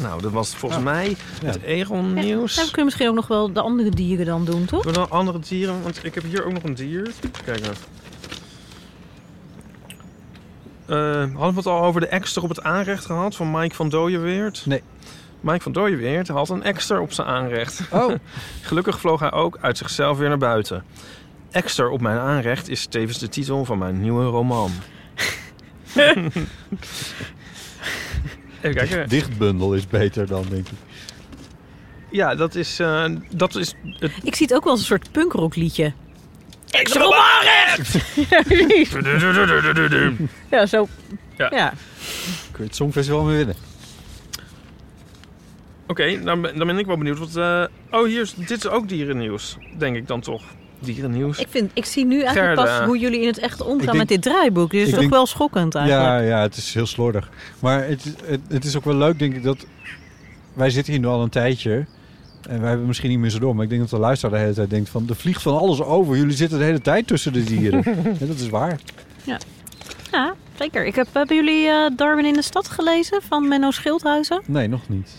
Nou, 0.01 0.21
dat 0.21 0.31
was 0.31 0.55
volgens 0.55 0.83
mij 0.83 1.15
het 1.43 1.59
Ja, 1.61 1.67
egelnieuws. 1.67 2.55
dan 2.55 2.65
kun 2.65 2.75
je 2.77 2.83
misschien 2.83 3.07
ook 3.07 3.15
nog 3.15 3.27
wel 3.27 3.53
de 3.53 3.61
andere 3.61 3.89
dieren 3.89 4.25
dan 4.25 4.45
doen, 4.45 4.65
toch? 4.65 4.83
Doen 4.83 4.91
we 4.93 4.97
dan 4.99 5.09
andere 5.09 5.39
dieren? 5.39 5.81
Want 5.83 6.05
ik 6.05 6.15
heb 6.15 6.23
hier 6.23 6.45
ook 6.45 6.53
nog 6.53 6.63
een 6.63 6.73
dier. 6.73 7.11
Kijk 7.45 7.61
nou. 7.61 7.73
Eh, 10.85 10.95
hadden 11.35 11.49
we 11.51 11.55
het 11.55 11.65
al 11.65 11.83
over 11.83 12.01
de 12.01 12.07
ekster 12.07 12.43
op 12.43 12.49
het 12.49 12.61
aanrecht 12.63 13.05
gehad 13.05 13.35
van 13.35 13.51
Mike 13.51 13.75
van 13.75 13.89
Dooyeweert? 13.89 14.65
Nee. 14.65 14.83
Mike 15.41 15.61
van 15.61 15.71
Dooyeweert 15.71 16.27
had 16.27 16.49
een 16.49 16.63
ekster 16.63 16.99
op 16.99 17.11
zijn 17.13 17.27
aanrecht. 17.27 17.81
Oh. 17.91 18.13
Gelukkig 18.61 18.99
vloog 18.99 19.19
hij 19.19 19.31
ook 19.31 19.57
uit 19.61 19.77
zichzelf 19.77 20.17
weer 20.17 20.29
naar 20.29 20.37
buiten. 20.37 20.83
Ekster 21.51 21.89
op 21.89 22.01
mijn 22.01 22.17
aanrecht 22.17 22.69
is 22.69 22.85
tevens 22.85 23.17
de 23.19 23.29
titel 23.29 23.65
van 23.65 23.77
mijn 23.77 24.01
nieuwe 24.01 24.25
roman. 24.25 24.71
Even 28.61 28.75
kijken. 28.75 29.09
Dichtbundel 29.09 29.73
is 29.73 29.87
beter 29.87 30.27
dan, 30.27 30.45
denk 30.49 30.67
ik. 30.67 30.77
Ja, 32.11 32.35
dat 32.35 32.55
is, 32.55 32.79
eh, 32.79 33.05
dat 33.31 33.55
is 33.55 33.73
het 33.99 34.11
Ik 34.23 34.35
zie 34.35 34.45
het 34.47 34.55
ook 34.55 34.63
wel 34.63 34.71
als 34.71 34.81
een 34.81 34.87
soort 34.87 35.11
punkrockliedje. 35.11 35.93
Ja, 38.29 38.41
precies. 38.43 38.89
Ja, 40.49 40.65
zo. 40.65 40.87
Ja. 41.37 41.49
Ja. 41.55 41.73
Kun 42.51 42.63
je 42.63 42.63
het 42.63 42.75
Songfestival 42.75 43.23
mee 43.23 43.37
winnen. 43.37 43.55
Oké, 45.87 46.23
dan, 46.23 46.41
ben- 46.41 46.57
dan 46.57 46.67
ben 46.67 46.77
ik 46.77 46.85
wel 46.85 46.97
benieuwd. 46.97 47.17
Wat, 47.17 47.35
eh, 47.35 47.63
oh, 47.91 48.05
hier 48.05 48.21
is, 48.21 48.33
dit 48.33 48.51
is 48.51 48.67
ook 48.67 48.87
dierennieuws, 48.89 49.57
denk 49.77 49.95
ik 49.95 50.07
dan 50.07 50.21
toch. 50.21 50.43
Dierennieuws. 50.79 51.37
Ik, 51.39 51.47
vind, 51.49 51.71
ik 51.73 51.85
zie 51.85 52.05
nu 52.05 52.21
eigenlijk 52.21 52.57
Gerda. 52.57 52.77
pas 52.77 52.85
hoe 52.87 52.97
jullie 52.97 53.21
in 53.21 53.27
het 53.27 53.37
echt 53.39 53.61
omgaan 53.61 53.85
denk- 53.85 53.97
met 53.97 54.07
dit 54.07 54.21
draaiboek. 54.21 54.71
Dit 54.71 54.79
is 54.81 54.85
ik 54.87 54.91
toch 54.91 54.99
denk- 54.99 55.13
wel 55.13 55.25
schokkend 55.25 55.75
eigenlijk. 55.75 56.05
Ja, 56.07 56.19
ja, 56.19 56.41
het 56.41 56.57
is 56.57 56.73
heel 56.73 56.85
slordig. 56.85 57.29
Maar 57.59 57.87
het, 57.87 58.05
is- 58.05 58.13
het, 58.29 58.39
het 58.47 58.65
is 58.65 58.77
ook 58.77 58.85
wel 58.85 58.95
leuk, 58.95 59.19
denk 59.19 59.35
ik, 59.35 59.43
dat... 59.43 59.65
Wij 60.53 60.69
zitten 60.69 60.93
hier 60.93 61.01
nu 61.01 61.07
al 61.07 61.21
een 61.23 61.29
tijdje. 61.29 61.85
En 62.49 62.59
wij 62.59 62.69
hebben 62.69 62.87
misschien 62.87 63.09
niet 63.09 63.19
meer 63.19 63.29
zo 63.29 63.39
door. 63.39 63.55
Maar 63.55 63.63
ik 63.63 63.69
denk 63.69 63.81
dat 63.81 63.89
de 63.89 63.97
luisteraar 63.97 64.35
de 64.35 64.41
hele 64.41 64.53
tijd 64.53 64.69
denkt 64.69 64.89
van... 64.89 65.05
Er 65.09 65.15
vliegt 65.15 65.41
van 65.41 65.57
alles 65.57 65.81
over. 65.81 66.15
Jullie 66.17 66.35
zitten 66.35 66.57
de 66.59 66.63
hele 66.65 66.81
tijd 66.81 67.07
tussen 67.07 67.33
de 67.33 67.43
dieren. 67.43 67.83
ja, 68.19 68.25
dat 68.25 68.39
is 68.39 68.49
waar. 68.49 68.79
Ja, 69.23 69.37
ja 70.11 70.33
zeker. 70.59 70.85
Ik 70.85 70.95
heb, 70.95 71.07
hebben 71.13 71.35
jullie 71.35 71.67
eh, 71.67 71.89
Darwin 71.95 72.25
in 72.25 72.33
de 72.33 72.41
stad 72.41 72.67
gelezen 72.67 73.21
van 73.27 73.47
Menno 73.47 73.71
Schildhuizen? 73.71 74.41
Nee, 74.45 74.67
nog 74.67 74.89
niet. 74.89 75.09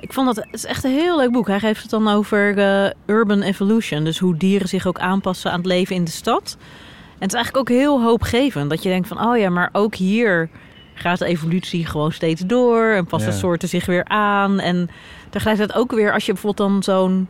Ik 0.00 0.12
vond 0.12 0.26
dat 0.26 0.36
het 0.36 0.54
is 0.54 0.64
echt 0.64 0.84
een 0.84 0.90
heel 0.90 1.16
leuk 1.16 1.32
boek. 1.32 1.46
Hij 1.46 1.58
geeft 1.60 1.82
het 1.82 1.90
dan 1.90 2.08
over 2.08 2.58
eh, 2.58 2.90
urban 3.06 3.42
evolution. 3.42 4.04
Dus 4.04 4.18
hoe 4.18 4.36
dieren 4.36 4.68
zich 4.68 4.86
ook 4.86 4.98
aanpassen 4.98 5.50
aan 5.50 5.56
het 5.58 5.66
leven 5.66 5.94
in 5.96 6.04
de 6.04 6.10
stad. 6.10 6.56
En 6.58 7.22
het 7.22 7.28
is 7.28 7.34
eigenlijk 7.34 7.56
ook 7.70 7.76
heel 7.78 8.02
hoopgevend. 8.02 8.70
Dat 8.70 8.82
je 8.82 8.88
denkt 8.88 9.08
van, 9.08 9.26
oh 9.26 9.38
ja, 9.38 9.50
maar 9.50 9.68
ook 9.72 9.94
hier 9.94 10.48
gaat 10.94 11.18
de 11.18 11.24
evolutie 11.26 11.86
gewoon 11.86 12.12
steeds 12.12 12.40
door. 12.46 12.84
En 12.88 13.06
passen 13.06 13.32
Ja. 13.32 13.38
soorten 13.38 13.68
zich 13.68 13.86
weer 13.86 14.04
aan. 14.04 14.60
En 14.60 14.88
tegelijkertijd 15.30 15.78
ook 15.78 15.92
weer, 15.92 16.12
als 16.12 16.26
je 16.26 16.32
bijvoorbeeld 16.32 16.68
dan 16.70 16.82
zo'n 16.82 17.28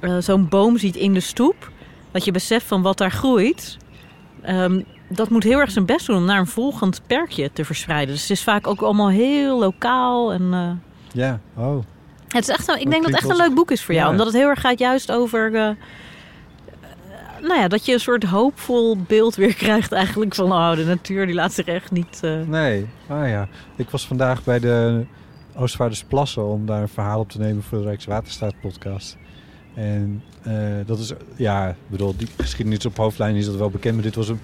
eh, 0.00 0.16
zo'n 0.18 0.48
boom 0.48 0.78
ziet 0.78 0.96
in 0.96 1.12
de 1.14 1.20
stoep. 1.20 1.70
Dat 2.10 2.24
je 2.24 2.32
beseft 2.32 2.66
van 2.66 2.82
wat 2.82 2.98
daar 2.98 3.10
groeit. 3.10 3.76
Ehm, 4.42 4.82
dat 5.08 5.30
moet 5.30 5.42
heel 5.42 5.58
erg 5.58 5.70
zijn 5.70 5.86
best 5.86 6.06
doen 6.06 6.16
om 6.16 6.24
naar 6.24 6.38
een 6.38 6.46
volgend 6.46 7.00
perkje 7.06 7.50
te 7.52 7.64
verspreiden. 7.64 8.14
Dus 8.14 8.22
het 8.22 8.30
is 8.30 8.42
vaak 8.42 8.66
ook 8.66 8.80
allemaal 8.82 9.08
heel 9.08 9.58
lokaal 9.58 10.32
en... 10.32 10.48
eh, 10.52 10.70
Ja, 11.16 11.40
oh. 11.54 11.78
het 12.28 12.48
is 12.48 12.54
echt 12.54 12.68
een, 12.68 12.74
ik 12.74 12.82
Dat 12.82 12.90
denk 12.92 13.04
dat 13.04 13.12
het 13.12 13.20
echt 13.22 13.30
een 13.30 13.46
leuk 13.46 13.54
boek 13.54 13.70
is 13.70 13.82
voor 13.82 13.94
jou. 13.94 14.06
Ja. 14.06 14.12
Omdat 14.12 14.26
het 14.26 14.36
heel 14.36 14.48
erg 14.48 14.60
gaat 14.60 14.78
juist 14.78 15.12
over... 15.12 15.54
eh, 15.54 15.70
nou 17.42 17.60
ja, 17.60 17.68
dat 17.68 17.86
je 17.86 17.92
een 17.92 18.00
soort 18.00 18.24
hoopvol 18.24 18.96
beeld 18.96 19.34
weer 19.34 19.54
krijgt 19.64 19.92
eigenlijk 19.92 20.34
van... 20.34 20.52
oh, 20.52 20.74
de 20.76 20.84
natuur 20.84 21.26
die 21.26 21.34
laat 21.34 21.52
zich 21.52 21.66
echt 21.66 21.90
niet... 21.90 22.18
eh, 22.22 22.40
Nee, 22.46 22.86
ah 23.08 23.28
ja. 23.28 23.48
Ik 23.76 23.90
was 23.90 24.06
vandaag 24.06 24.44
bij 24.44 24.58
de 24.58 25.04
Oostvaardersplassen 25.54 26.46
om 26.46 26.66
daar 26.66 26.82
een 26.82 26.88
verhaal 26.88 27.20
op 27.20 27.30
te 27.30 27.38
nemen 27.38 27.62
voor 27.62 27.78
de 27.78 27.84
Rijkswaterstaat 27.84 28.54
podcast. 28.60 29.16
En 29.74 30.22
eh, 30.42 30.52
dat 30.86 30.98
is, 30.98 31.12
ja, 31.36 31.68
ik 31.68 31.76
bedoel, 31.86 32.16
die 32.16 32.28
geschiedenis 32.38 32.86
op 32.86 32.96
hoofdlijn 32.96 33.34
is 33.36 33.46
dat 33.46 33.56
wel 33.56 33.70
bekend. 33.70 33.94
Maar 33.94 34.02
dit 34.04 34.14
was 34.14 34.28
een, 34.28 34.40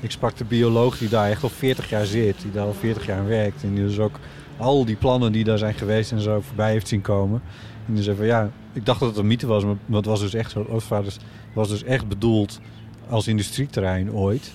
ik 0.00 0.10
sprak 0.10 0.36
de 0.36 0.44
bioloog 0.44 0.98
die 0.98 1.08
daar 1.08 1.30
echt 1.30 1.42
al 1.42 1.48
40 1.48 1.90
jaar 1.90 2.06
zit. 2.06 2.40
Die 2.42 2.52
daar 2.52 2.66
al 2.66 2.74
40 2.74 3.06
jaar 3.06 3.18
aan 3.18 3.26
werkt. 3.26 3.62
En 3.62 3.74
die 3.74 3.84
dus 3.86 3.98
ook 3.98 4.18
al 4.58 4.84
die 4.84 4.96
plannen 4.96 5.32
die 5.32 5.44
daar 5.44 5.58
zijn 5.58 5.74
geweest 5.74 6.12
en 6.12 6.20
zo 6.20 6.40
voorbij 6.40 6.70
heeft 6.70 6.88
zien 6.88 7.00
komen. 7.00 7.42
En 7.86 7.94
die 7.94 8.02
zei 8.02 8.16
van 8.16 8.26
ja, 8.26 8.50
ik 8.72 8.86
dacht 8.86 9.00
dat 9.00 9.08
het 9.08 9.18
een 9.18 9.26
mythe 9.26 9.46
was, 9.46 9.64
maar 9.64 9.76
het 9.90 10.06
was 10.06 10.20
dus 10.20 10.34
echt 10.34 10.50
zo. 10.50 10.66
Oostvaarders 10.70 11.18
was 11.52 11.68
dus 11.68 11.82
echt 11.84 12.08
bedoeld 12.08 12.60
als 13.08 13.28
industrieterrein 13.28 14.12
ooit. 14.12 14.52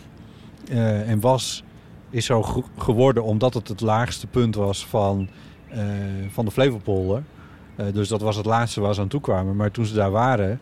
Eh, 0.70 1.10
en 1.10 1.20
was, 1.20 1.64
is 2.10 2.26
zo 2.26 2.41
ge- 2.43 2.64
geworden 2.78 3.24
omdat 3.24 3.54
het 3.54 3.68
het 3.68 3.82
laagste 3.82 4.28
punt 4.28 4.56
was 4.56 4.86
van, 4.86 5.28
eh, 5.70 5.84
van 6.30 6.45
de 6.45 6.52
Flevopolder. 6.52 7.24
Eh, 7.76 7.86
dus 7.93 8.08
dat 8.08 8.22
was 8.22 8.36
het 8.36 8.45
laatste 8.45 8.82
waar 8.82 8.93
ze 8.93 9.02
aan 9.02 9.08
toe 9.08 9.22
kwamen. 9.22 9.56
Maar 9.56 9.72
toen 9.72 9.86
ze 9.86 9.93
daar 9.93 10.12
waren, 10.12 10.60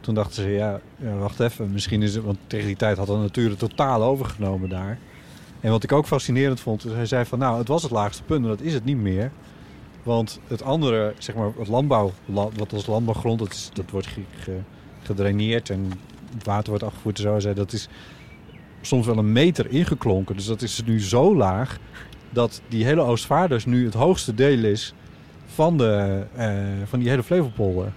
toen 0.00 0.14
dachten 0.14 0.34
ze, 0.42 0.48
ja, 0.48 0.80
ja, 0.96 1.12
wacht 1.14 1.40
even, 1.40 1.72
misschien 1.72 2.02
is 2.02 2.14
het... 2.14 2.24
Want 2.24 2.38
tegen 2.46 2.66
die 2.66 2.76
tijd 2.76 2.96
had 2.96 3.06
de 3.06 3.12
natuur 3.12 3.50
het 3.50 3.58
totaal 3.58 4.02
overgenomen 4.02 4.68
daar. 4.68 4.98
En 5.64 5.70
wat 5.70 5.82
ik 5.82 5.92
ook 5.92 6.06
fascinerend 6.06 6.60
vond, 6.60 6.84
is 6.84 6.92
hij 6.92 7.06
zei 7.06 7.24
van, 7.24 7.38
nou, 7.38 7.58
het 7.58 7.68
was 7.68 7.82
het 7.82 7.90
laagste 7.90 8.22
punt, 8.22 8.40
maar 8.40 8.50
dat 8.56 8.60
is 8.60 8.74
het 8.74 8.84
niet 8.84 8.96
meer. 8.96 9.30
Want 10.02 10.40
het 10.46 10.62
andere, 10.62 11.14
zeg 11.18 11.34
maar, 11.34 11.50
het 11.58 11.68
landbouw, 11.68 12.12
la- 12.26 12.48
wat 12.56 12.72
als 12.72 12.86
landbouwgrond, 12.86 13.38
dat, 13.74 13.90
wordt 13.90 14.06
ge- 14.06 14.20
ge- 14.40 14.60
gedraineerd 15.02 15.70
en 15.70 15.90
het 16.34 16.44
water 16.44 16.68
wordt 16.68 16.84
afgevoerd 16.84 17.16
en 17.16 17.22
zo. 17.22 17.38
Zei, 17.40 17.54
dat 17.54 17.72
is 17.72 17.88
soms 18.80 19.06
wel 19.06 19.18
een 19.18 19.32
meter 19.32 19.70
ingeklonken. 19.70 20.36
Dus 20.36 20.46
dat 20.46 20.62
is 20.62 20.82
nu 20.84 21.00
zo 21.00 21.36
laag 21.36 21.78
dat 22.30 22.60
die 22.68 22.84
hele 22.84 23.00
Oostvaarders 23.00 23.64
nu 23.64 23.84
het 23.84 23.94
hoogste 23.94 24.34
deel 24.34 24.64
is 24.64 24.94
van, 25.46 25.76
de, 25.78 26.22
eh, 26.34 26.52
van 26.84 26.98
die 26.98 27.08
hele 27.08 27.22
Flevopolder. 27.22 27.92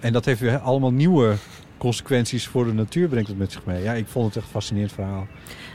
En 0.00 0.12
dat 0.12 0.24
heeft 0.24 0.40
weer 0.40 0.58
allemaal 0.58 0.92
nieuwe 0.92 1.34
consequenties 1.78 2.46
voor 2.46 2.64
de 2.64 2.72
natuur, 2.72 3.08
brengt 3.08 3.28
het 3.28 3.38
met 3.38 3.52
zich 3.52 3.64
mee. 3.64 3.82
Ja, 3.82 3.92
ik 3.92 4.06
vond 4.08 4.26
het 4.26 4.36
echt 4.36 4.44
een 4.44 4.50
fascinerend 4.52 4.92
verhaal. 4.92 5.26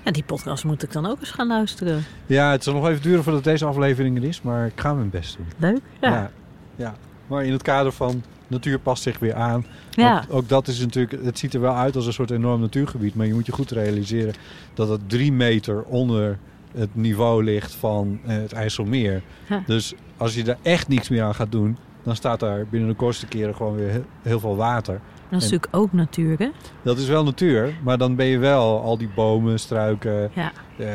En 0.04 0.14
die 0.14 0.24
podcast 0.24 0.64
moet 0.64 0.84
ik 0.84 0.92
dan 0.92 1.06
ook 1.06 1.20
eens 1.20 1.32
gaan 1.32 1.48
luisteren. 1.48 2.04
Ja, 2.26 2.52
het 2.52 2.64
zal 2.64 2.74
nog 2.74 2.88
even 2.88 3.02
duren 3.02 3.24
voordat 3.24 3.44
deze 3.44 3.66
aflevering 3.66 4.18
er 4.18 4.24
is, 4.24 4.42
maar 4.42 4.66
ik 4.66 4.80
ga 4.80 4.94
mijn 4.94 5.10
best 5.10 5.38
doen. 5.38 5.48
Leuk? 5.58 5.82
Ja. 6.02 6.10
ja. 6.10 6.32
ja. 6.76 6.96
Maar 7.28 7.46
in 7.46 7.52
het 7.52 7.62
kader 7.62 7.92
van 7.92 8.24
natuur 8.48 8.80
past 8.80 9.04
zich 9.04 9.20
weer 9.20 9.36
aan. 9.36 9.66
Ja. 9.90 10.26
Ook, 10.28 10.36
ook 10.36 10.50
dat 10.50 10.68
is 10.68 10.80
natuurlijk, 10.80 11.24
het 11.24 11.40
ziet 11.40 11.54
er 11.54 11.62
wel 11.62 11.76
uit 11.76 11.96
als 11.96 12.06
een 12.06 12.14
soort 12.14 12.32
enorm 12.32 12.62
natuurgebied, 12.62 13.16
maar 13.16 13.28
je 13.28 13.34
moet 13.34 13.46
je 13.46 13.52
goed 13.52 13.72
realiseren 13.72 14.34
dat 14.74 14.90
het 14.90 15.10
drie 15.10 15.32
meter 15.32 15.84
onder 15.84 16.38
het 16.72 16.96
niveau 16.96 17.44
ligt 17.44 17.74
van 17.74 18.20
eh, 18.26 18.36
het 18.36 18.54
IJsselmeer. 18.54 19.22
Ja. 19.50 19.64
Dus 19.66 19.94
als 20.18 20.36
je 20.36 20.44
daar 20.44 20.58
echt 20.62 20.88
niks 20.88 21.10
meer 21.10 21.24
aan 21.24 21.36
gaat 21.36 21.52
doen, 21.52 21.78
dan 22.04 22.16
staat 22.16 22.40
daar 22.40 22.66
binnen 22.70 22.90
de 22.90 22.96
kortste 22.96 23.28
keren 23.28 23.56
gewoon 23.56 23.76
weer 23.76 24.04
heel 24.22 24.40
veel 24.40 24.56
water. 24.56 25.02
Dat 25.32 25.42
is 25.42 25.46
En 25.52 25.52
natuurlijk 25.52 25.76
ook 25.76 25.94
natuur, 25.94 26.38
hè? 26.38 26.50
dat 26.82 26.98
is 26.98 27.08
wel 27.08 27.24
natuur, 27.24 27.74
maar 27.84 27.98
dan 27.98 28.16
ben 28.16 28.26
je 28.26 28.38
wel 28.38 28.82
al 28.82 28.98
die 28.98 29.10
bomen, 29.16 29.60
struiken. 29.60 30.32
Ja. 30.34 30.52
eh, 30.78 30.94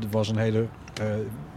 er 0.00 0.08
was 0.10 0.28
een 0.28 0.38
hele. 0.38 0.66
eh, 1.00 1.06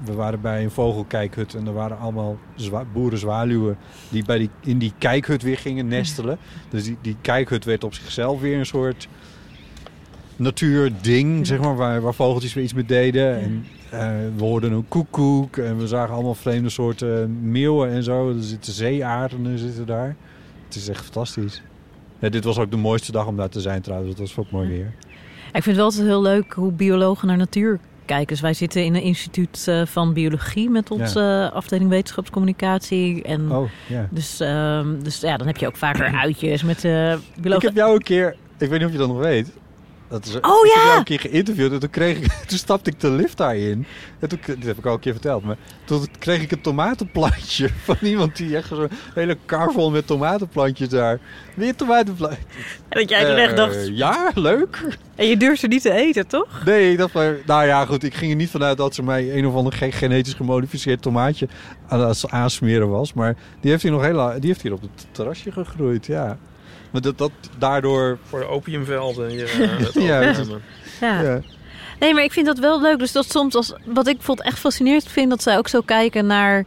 we 0.05 0.13
waren 0.13 0.41
bij 0.41 0.63
een 0.63 0.71
vogelkijkhut 0.71 1.53
en 1.55 1.67
er 1.67 1.73
waren 1.73 1.99
allemaal 1.99 2.37
zwa 2.55 2.83
boerenzwaluwen 2.93 3.77
die, 4.09 4.25
bij 4.25 4.37
die 4.37 4.49
in 4.59 4.77
die 4.77 4.93
kijkhut 4.97 5.41
weer 5.41 5.57
gingen 5.57 5.87
nestelen. 5.87 6.37
Dus 6.69 6.83
die, 6.83 6.97
die 7.01 7.15
kijkhut 7.21 7.65
werd 7.65 7.83
op 7.83 7.93
zichzelf 7.93 8.41
weer 8.41 8.57
een 8.59 8.65
soort 8.65 9.07
natuurding, 10.35 11.47
zeg 11.47 11.59
maar, 11.59 11.75
waar, 11.75 12.01
waar 12.01 12.13
vogeltjes 12.13 12.53
weer 12.53 12.63
iets 12.63 12.73
mee 12.73 12.85
deden. 12.85 13.39
En 13.39 13.65
eh, 13.89 13.99
we 14.35 14.43
hoorden 14.43 14.71
een 14.71 14.87
koekoek 14.87 15.57
en 15.57 15.77
we 15.77 15.87
zagen 15.87 16.13
allemaal 16.13 16.35
vreemde 16.35 16.69
soorten 16.69 17.39
meeuwen 17.51 17.89
en 17.91 18.03
zo. 18.03 18.29
Er 18.29 18.43
zitten 18.43 18.73
zeeaarden 18.73 19.59
zitten 19.59 19.85
daar. 19.85 20.15
Het 20.73 20.81
is 20.81 20.87
echt 20.89 21.03
fantastisch. 21.03 21.61
Ja, 22.19 22.29
dit 22.29 22.43
was 22.43 22.57
ook 22.59 22.71
de 22.71 22.77
mooiste 22.77 23.11
dag 23.11 23.27
om 23.27 23.37
daar 23.37 23.49
te 23.49 23.61
zijn 23.61 23.81
trouwens. 23.81 24.09
Het 24.09 24.19
was 24.19 24.37
ook 24.37 24.51
mooi 24.51 24.67
weer. 24.67 24.93
Ik 25.53 25.63
vind 25.63 25.65
het 25.65 25.75
wel 25.75 25.85
altijd 25.85 26.05
heel 26.05 26.21
leuk 26.21 26.53
hoe 26.53 26.71
biologen 26.71 27.27
naar 27.27 27.37
natuur 27.37 27.79
kijken. 28.05 28.27
Dus 28.27 28.41
wij 28.41 28.53
zitten 28.53 28.83
in 28.85 28.95
een 28.95 29.01
instituut 29.01 29.65
eh, 29.67 29.85
van 29.85 30.13
biologie 30.13 30.69
met 30.69 30.91
onze 30.91 31.47
eh, 31.51 31.55
afdeling 31.55 31.89
wetenschapscommunicatie. 31.89 33.23
En 33.23 33.51
Oh, 33.51 33.69
ja. 33.87 34.07
dus, 34.11 34.39
ehm, 34.39 34.99
dus 35.03 35.19
ja, 35.19 35.37
dan 35.37 35.47
heb 35.47 35.57
je 35.57 35.67
ook 35.67 35.75
vaker 35.77 36.05
uitjes 36.23 36.63
met 36.63 36.85
eh 36.85 37.11
Ik 37.11 37.19
biologen. 37.41 37.67
heb 37.67 37.75
jou 37.77 37.93
een 37.93 38.01
keer, 38.01 38.35
ik 38.57 38.69
weet 38.69 38.79
niet 38.79 38.87
of 38.87 38.91
je 38.91 38.97
dat 38.97 39.07
nog 39.07 39.17
weet. 39.19 39.51
Dat 40.11 40.25
is, 40.25 40.35
Oh, 40.35 40.65
ik 40.65 40.71
heb 40.73 40.81
ja! 40.81 40.85
jou 40.85 40.97
een 40.97 41.03
keer 41.03 41.19
geïnterviewd 41.19 41.71
en 41.71 41.79
toen, 41.79 41.89
kreeg 41.89 42.17
ik, 42.17 42.31
toen 42.47 42.57
stapte 42.57 42.89
ik 42.89 42.99
de 42.99 43.11
lift 43.11 43.37
daarin. 43.37 43.85
En 44.19 44.29
toen, 44.29 44.39
dit 44.45 44.63
heb 44.65 44.77
ik 44.77 44.85
al 44.85 44.93
een 44.93 44.99
keer 44.99 45.11
verteld, 45.11 45.43
maar 45.43 45.57
toen 45.85 46.07
kreeg 46.19 46.41
ik 46.41 46.51
een 46.51 46.61
tomatenplantje 46.61 47.69
van 47.85 47.95
iemand 48.01 48.35
die 48.37 48.55
echt 48.55 48.67
zo'n 48.67 48.89
hele 49.13 49.37
kar 49.45 49.71
vol 49.71 49.91
met 49.91 50.07
tomatenplantjes 50.07 50.89
daar. 50.89 51.19
Weer 51.55 51.75
tomatenplantjes. 51.75 52.45
En 52.89 52.99
dat 52.99 53.09
jij 53.09 53.25
toen 53.25 53.35
echt 53.35 53.51
Eh, 53.51 53.57
dacht... 53.57 53.87
Ja, 53.87 54.31
leuk. 54.33 54.97
En 55.15 55.25
je 55.27 55.37
durft 55.37 55.59
ze 55.59 55.67
niet 55.67 55.81
te 55.81 55.91
eten, 55.91 56.27
toch? 56.27 56.61
Nee, 56.65 56.91
ik 56.91 56.97
dacht 56.97 57.13
maar, 57.13 57.37
nou 57.45 57.65
ja, 57.65 57.85
goed. 57.85 58.03
Ik 58.03 58.13
ging 58.13 58.31
er 58.31 58.37
niet 58.37 58.49
vanuit 58.49 58.77
dat 58.77 58.95
ze 58.95 59.03
mij 59.03 59.37
een 59.37 59.45
of 59.45 59.55
ander 59.55 59.73
genetisch 59.73 60.33
gemodificeerd 60.33 61.01
tomaatje 61.01 61.47
aan 61.87 62.13
aansmeren 62.29 62.89
was. 62.89 63.13
Maar 63.13 63.35
die 63.61 63.71
heeft 63.71 63.83
hier 63.83 63.91
nog 63.91 64.01
heel, 64.01 64.39
die 64.39 64.49
heeft 64.49 64.61
hier 64.61 64.73
op 64.73 64.81
het 64.81 65.07
terrasje 65.11 65.51
gegroeid, 65.51 66.05
ja. 66.05 66.37
Maar 66.91 67.01
dat, 67.01 67.17
dat 67.17 67.31
daardoor... 67.57 68.17
Voor 68.23 68.39
de 68.39 68.45
opiumvelden 68.47 69.29
hier. 69.29 69.45
eh, 69.61 69.69
het 69.77 69.93
Ja, 69.93 70.17
overnemen. 70.29 70.47
dat 70.47 70.61
is- 70.85 70.99
Ja. 70.99 71.21
Ja. 71.21 71.39
Nee, 71.99 72.13
maar 72.13 72.23
ik 72.23 72.31
vind 72.31 72.45
dat 72.45 72.59
wel 72.59 72.81
leuk. 72.81 72.99
Dus 72.99 73.11
dat 73.11 73.29
soms, 73.31 73.55
als, 73.55 73.73
wat 73.85 74.07
ik 74.07 74.15
bijvoorbeeld 74.15 74.47
echt 74.47 74.59
fascinerend 74.59 75.07
vind, 75.07 75.29
dat 75.29 75.43
zij 75.43 75.57
ook 75.57 75.67
zo 75.67 75.81
kijken 75.81 76.25
naar 76.25 76.65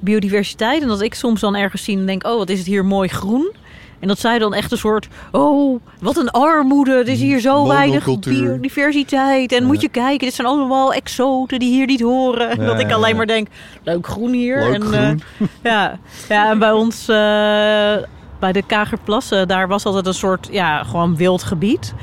biodiversiteit. 0.00 0.82
En 0.82 0.88
dat 0.88 1.00
ik 1.02 1.14
soms 1.14 1.40
dan 1.40 1.56
ergens 1.56 1.84
zie 1.84 1.96
en 1.98 2.06
denk, 2.06 2.26
oh, 2.26 2.36
wat 2.36 2.48
is 2.48 2.58
het 2.58 2.66
hier 2.66 2.84
mooi 2.84 3.08
groen. 3.08 3.52
En 4.00 4.08
dat 4.08 4.18
zij 4.18 4.38
dan 4.38 4.54
echt 4.54 4.72
een 4.72 4.78
soort, 4.78 5.08
oh, 5.32 5.80
wat 6.00 6.16
een 6.16 6.30
armoede. 6.30 6.92
Er 6.92 7.08
is 7.08 7.20
hier 7.20 7.40
zo 7.40 7.66
weinig 7.68 8.04
biodiversiteit. 8.20 9.52
En 9.52 9.64
moet 9.64 9.80
je 9.80 9.88
kijken, 9.88 10.26
dit 10.26 10.34
zijn 10.34 10.46
allemaal 10.46 10.92
exoten 10.92 11.58
die 11.58 11.70
hier 11.72 11.86
niet 11.86 12.00
horen. 12.00 12.50
En 12.50 12.60
Ja, 12.60 12.66
dat 12.66 12.80
ik 12.80 12.92
alleen 12.92 13.10
ja. 13.10 13.16
maar 13.16 13.26
denk, 13.26 13.48
leuk 13.82 14.06
groen 14.06 14.32
hier. 14.32 14.58
Leuk 14.64 14.74
en, 14.74 14.82
groen. 14.82 15.22
eh, 15.38 15.46
ja. 15.72 15.98
ja, 16.28 16.50
en 16.50 16.58
bij 16.58 16.72
ons, 16.72 17.08
eh, 17.08 17.94
bij 18.42 18.52
de 18.52 18.62
Kagerplassen, 18.62 19.48
daar 19.48 19.68
was 19.68 19.84
altijd 19.84 20.06
een 20.06 20.14
soort, 20.14 20.48
ja, 20.50 20.82
gewoon 20.82 21.16
wild 21.16 21.42
gebied. 21.42 21.94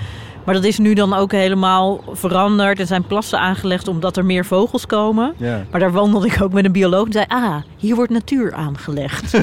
Maar 0.43 0.53
dat 0.53 0.63
is 0.63 0.77
nu 0.77 0.93
dan 0.93 1.13
ook 1.13 1.31
helemaal 1.31 2.03
veranderd. 2.11 2.79
Er 2.79 2.85
zijn 2.85 3.03
plassen 3.03 3.39
aangelegd 3.39 3.87
omdat 3.87 4.17
er 4.17 4.25
meer 4.25 4.45
vogels 4.45 4.85
komen. 4.85 5.33
Ja. 5.37 5.65
Maar 5.71 5.79
daar 5.79 5.91
wandelde 5.91 6.27
ik 6.27 6.41
ook 6.41 6.53
met 6.53 6.65
een 6.65 6.71
bioloog 6.71 7.05
en 7.05 7.11
zei... 7.11 7.25
ah, 7.27 7.55
hier 7.77 7.95
wordt 7.95 8.11
natuur 8.11 8.53
aangelegd. 8.53 9.33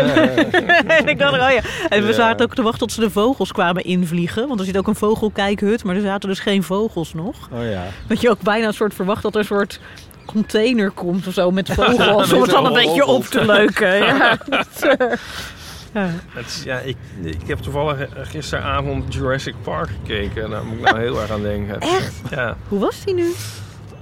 en 0.98 1.08
ik 1.08 1.18
dacht, 1.18 1.32
oh 1.32 1.50
ja. 1.50 1.60
En 1.88 2.06
we 2.06 2.12
zaten 2.12 2.46
ook 2.46 2.54
te 2.54 2.62
wachten 2.62 2.80
tot 2.80 2.92
ze 2.92 3.00
de 3.00 3.10
vogels 3.10 3.52
kwamen 3.52 3.84
invliegen. 3.84 4.48
Want 4.48 4.60
er 4.60 4.66
zit 4.66 4.78
ook 4.78 4.86
een 4.86 4.94
vogelkijkhut, 4.94 5.84
maar 5.84 5.96
er 5.96 6.02
zaten 6.02 6.28
dus 6.28 6.40
geen 6.40 6.62
vogels 6.62 7.14
nog. 7.14 7.36
Oh 7.52 7.70
ja. 7.70 7.82
Dat 8.08 8.20
je 8.20 8.30
ook 8.30 8.40
bijna 8.42 8.66
een 8.66 8.74
soort 8.74 8.94
verwacht 8.94 9.22
dat 9.22 9.34
er 9.34 9.40
een 9.40 9.46
soort 9.46 9.80
container 10.26 10.90
komt 10.90 11.26
of 11.26 11.32
zo 11.32 11.50
met 11.50 11.68
vogels. 11.78 12.32
om 12.32 12.40
het 12.42 12.50
dan 12.50 12.66
een 12.66 12.72
beetje 12.72 13.06
op 13.06 13.24
te 13.24 13.44
leuken. 13.44 13.96
Ja. 13.96 14.38
Ja. 15.92 16.10
Is- 16.36 16.62
ja, 16.64 16.78
ik, 16.78 16.96
ik 17.22 17.46
heb 17.46 17.58
toevallig 17.58 18.08
gisteravond 18.14 19.14
Jurassic 19.14 19.54
Park 19.62 19.88
gekeken. 19.88 20.50
Daar 20.50 20.64
moet 20.64 20.78
ik 20.78 20.84
nou 20.84 20.98
heel 20.98 21.20
erg 21.20 21.30
aan 21.30 21.42
denken. 21.42 21.80
Echt? 21.80 22.14
Ja. 22.30 22.56
Hoe 22.68 22.78
was 22.80 23.04
die 23.04 23.14
nu? 23.14 23.32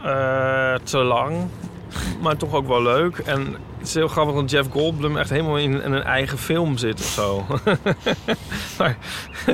Eh, 0.05 0.75
te 0.83 0.99
lang, 0.99 1.37
maar 2.23 2.37
toch 2.37 2.55
ook 2.55 2.67
wel 2.67 2.83
leuk. 2.83 3.19
En 3.19 3.57
het 3.79 3.89
is 3.89 3.95
heel 3.95 4.09
grappig 4.09 4.35
dat 4.35 4.51
Jeff 4.51 4.71
Goldblum 4.71 5.17
echt 5.17 5.31
helemaal 5.31 5.59
in, 5.59 5.83
in 5.83 5.93
een 5.93 6.03
eigen 6.03 6.39
film 6.39 6.79
zit 6.79 7.01
of 7.01 7.07
zo. 7.07 7.47
maar, 8.79 8.97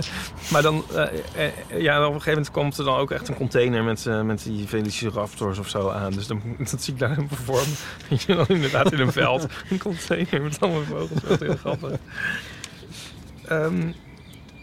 maar 0.53 0.63
dan, 0.63 0.85
eh, 0.95 1.03
eh, 1.03 1.81
ja, 1.81 1.99
op 1.99 2.05
een 2.05 2.13
gegeven 2.13 2.31
moment 2.31 2.51
komt 2.51 2.79
er 2.79 2.85
dan 2.85 2.97
ook 2.97 3.11
echt 3.11 3.29
een 3.29 3.35
container 3.35 3.85
met, 3.85 4.07
eh, 4.07 4.23
met 4.23 4.43
die 4.43 4.69
Velociraptors 4.69 5.59
of 5.59 5.69
zo 5.69 5.89
aan. 5.89 6.13
Dus 6.13 6.27
dan, 6.27 6.43
dat 6.71 6.83
zie 6.83 6.93
ik 6.93 6.99
daar 6.99 7.09
helemaal 7.09 7.39
voor 7.45 7.61
me. 7.61 7.75
Dat 8.09 8.23
je 8.23 8.35
dan 8.35 8.47
inderdaad 8.49 8.93
in 8.93 9.01
een 9.01 9.13
veld 9.13 9.47
een 9.71 9.79
container 9.79 10.43
met 10.43 10.61
allemaal 10.61 10.83
vogels. 10.83 11.21
Dat 11.23 11.41
is 11.41 11.47
heel 11.47 11.57
grappig. 11.57 11.99
Ehm, 13.49 13.93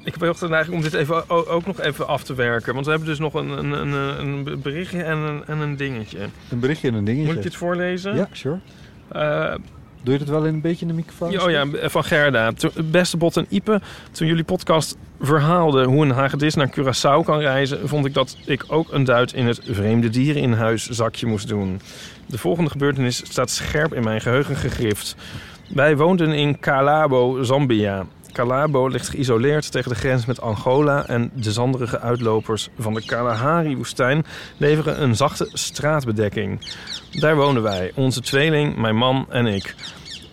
ik 0.04 0.16
heb 0.20 0.38
heel 0.39 0.66
om 0.72 0.82
dit 0.82 0.93
even, 0.93 1.30
ook 1.30 1.66
nog 1.66 1.82
even 1.82 2.08
af 2.08 2.24
te 2.24 2.34
werken. 2.34 2.74
Want 2.74 2.86
we 2.86 2.91
hebben 2.91 3.10
dus 3.10 3.20
nog 3.20 3.34
een, 3.34 3.49
een, 3.49 3.72
een, 3.72 3.93
een 4.22 4.62
berichtje 4.62 5.04
en 5.04 5.18
een, 5.18 5.45
en 5.45 5.58
een 5.60 5.76
dingetje. 5.76 6.20
Een 6.49 6.60
berichtje 6.60 6.88
en 6.88 6.93
een 6.93 7.04
dingetje. 7.04 7.28
Moet 7.28 7.36
ik 7.36 7.43
dit 7.43 7.56
voorlezen? 7.56 8.16
Ja, 8.16 8.28
sure. 8.32 8.60
Eh, 9.08 9.56
Doe 10.04 10.14
je 10.14 10.20
dat 10.20 10.28
wel 10.30 10.45
in 10.45 10.54
een 10.54 10.62
beetje 10.62 10.82
in 10.82 10.88
de 10.88 10.93
microfoon? 10.93 11.41
oh 11.41 11.49
ja, 11.49 11.66
van 11.89 12.04
Gerda. 12.04 12.51
Beste 12.84 13.18
Bot 13.18 13.38
en 13.38 13.45
Ipe, 13.49 13.82
toen 14.12 14.28
jullie 14.28 14.43
podcast 14.43 14.97
verhaalden 15.20 15.86
hoe 15.86 16.06
een 16.06 16.12
hagedis 16.12 16.56
naar 16.56 16.70
Curaçao 16.80 17.26
kan 17.26 17.39
reizen, 17.39 17.88
vond 17.89 18.06
ik 18.06 18.14
dat 18.14 18.38
ik 18.45 18.64
ook 18.68 18.91
een 18.91 19.04
duit 19.04 19.34
in 19.34 19.45
het 19.45 19.62
vreemde 19.64 20.10
dieren 20.10 20.41
in 20.41 20.54
huis 20.54 20.89
zakje 20.89 21.28
moest 21.28 21.47
doen. 21.47 21.82
De 22.26 22.38
volgende 22.38 22.70
gebeurtenis 22.70 23.18
staat 23.26 23.49
scherp 23.49 23.93
in 23.93 24.04
mijn 24.04 24.22
geheugen 24.22 24.56
gegrift. 24.56 25.16
Wij 25.74 25.97
woonden 25.97 26.32
in 26.34 26.60
Kalabo, 26.60 27.43
Zambia. 27.43 28.06
Calabo 28.34 28.88
ligt 28.88 29.09
geïsoleerd 29.09 29.71
tegen 29.71 29.89
de 29.89 29.95
grens 29.95 30.25
met 30.25 30.41
Angola 30.41 31.07
en 31.07 31.31
de 31.34 31.51
zanderige 31.51 31.99
uitlopers 31.99 32.69
van 32.79 32.93
de 32.93 33.05
Kalahari-woestijn 33.05 34.25
leveren 34.57 35.01
een 35.01 35.15
zachte 35.15 35.49
straatbedekking. 35.53 36.75
Daar 37.11 37.36
wonen 37.36 37.63
wij, 37.63 37.91
onze 37.95 38.21
tweeling, 38.21 38.77
mijn 38.77 38.95
man 38.95 39.25
en 39.29 39.45
ik. 39.45 39.75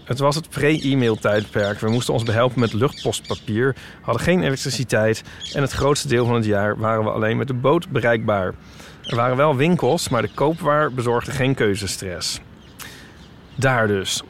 Het 0.04 0.18
was 0.18 0.34
het 0.34 0.48
pre-e-mail 0.48 1.16
tijdperk. 1.16 1.78
We 1.78 1.90
moesten 1.90 2.14
ons 2.14 2.22
behelpen 2.22 2.60
met 2.60 2.72
luchtpostpapier, 2.72 3.76
hadden 4.00 4.22
geen 4.22 4.42
elektriciteit 4.42 5.22
en 5.52 5.62
het 5.62 5.72
grootste 5.72 6.08
deel 6.08 6.26
van 6.26 6.34
het 6.34 6.44
jaar 6.44 6.78
waren 6.78 7.04
we 7.04 7.10
alleen 7.10 7.36
met 7.36 7.46
de 7.46 7.54
boot 7.54 7.88
bereikbaar. 7.88 8.54
Er 9.06 9.16
waren 9.16 9.36
wel 9.36 9.56
winkels, 9.56 10.08
maar 10.08 10.22
de 10.22 10.34
koopwaar 10.34 10.92
bezorgde 10.92 11.30
geen 11.30 11.54
keuzestress. 11.54 12.40
Daar 13.54 13.86
dus. 13.86 14.22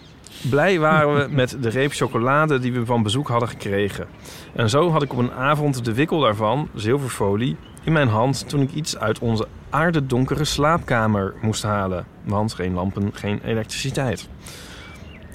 Blij 0.49 0.78
waren 0.78 1.14
we 1.14 1.34
met 1.34 1.57
de 1.61 1.68
reep 1.68 1.93
chocolade 1.93 2.59
die 2.59 2.72
we 2.72 2.86
van 2.86 3.03
bezoek 3.03 3.28
hadden 3.28 3.49
gekregen. 3.49 4.07
En 4.55 4.70
zo 4.70 4.91
had 4.91 5.03
ik 5.03 5.12
op 5.12 5.18
een 5.18 5.32
avond 5.32 5.84
de 5.84 5.95
wikkel 5.95 6.20
daarvan, 6.20 6.68
zilverfolie, 6.74 7.57
in 7.84 7.93
mijn 7.93 8.09
hand 8.09 8.49
toen 8.49 8.61
ik 8.61 8.72
iets 8.72 8.99
uit 8.99 9.18
onze 9.18 9.47
aardedonkere 9.70 10.45
slaapkamer 10.45 11.34
moest 11.43 11.62
halen. 11.62 12.07
Want 12.24 12.55
geen 12.55 12.72
lampen, 12.72 13.11
geen 13.12 13.41
elektriciteit. 13.45 14.28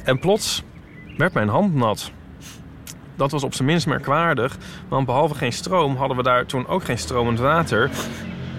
En 0.04 0.20
plots 0.20 0.64
werd 1.18 1.34
mijn 1.34 1.50
hand 1.50 1.76
nat. 1.76 2.12
Dat 3.16 3.32
was 3.32 3.44
op 3.44 3.54
zijn 3.54 3.68
minst 3.68 3.88
merkwaardig, 3.88 4.58
want 4.88 5.06
behalve 5.06 5.36
geen 5.36 5.54
stroom 5.54 5.96
hadden 5.96 6.18
we 6.18 6.24
daar 6.24 6.46
toen 6.46 6.68
ook 6.68 6.84
geen 6.84 6.98
stromend 6.98 7.40
water. 7.40 7.90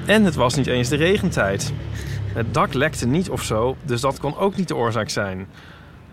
En 0.07 0.25
het 0.25 0.35
was 0.35 0.55
niet 0.55 0.67
eens 0.67 0.89
de 0.89 0.97
regentijd. 0.97 1.73
Het 2.35 2.55
dak 2.55 2.73
lekte 2.73 3.07
niet 3.07 3.31
of 3.31 3.43
zo, 3.43 3.77
dus 3.83 4.01
dat 4.01 4.21
kon 4.21 4.37
ook 4.37 4.57
niet 4.57 4.69
de 4.69 4.77
oorzaak 4.77 5.09
zijn. 5.09 5.47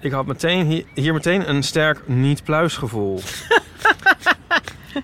Ik 0.03 0.11
had 0.11 0.25
meteen 0.25 0.65
hier, 0.65 0.83
hier 0.93 1.13
meteen 1.13 1.49
een 1.49 1.63
sterk 1.63 2.07
niet-pluisgevoel. 2.07 3.19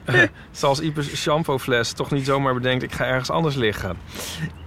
Eh, 0.06 0.22
Zoals 0.52 0.80
Ipes 0.80 1.16
shampoofles 1.16 1.92
toch 1.94 2.12
niet 2.12 2.26
zomaar 2.26 2.54
bedenkt, 2.54 2.84
ik 2.84 2.92
ga 2.92 3.06
ergens 3.06 3.30
anders 3.30 3.56
liggen. 3.56 3.98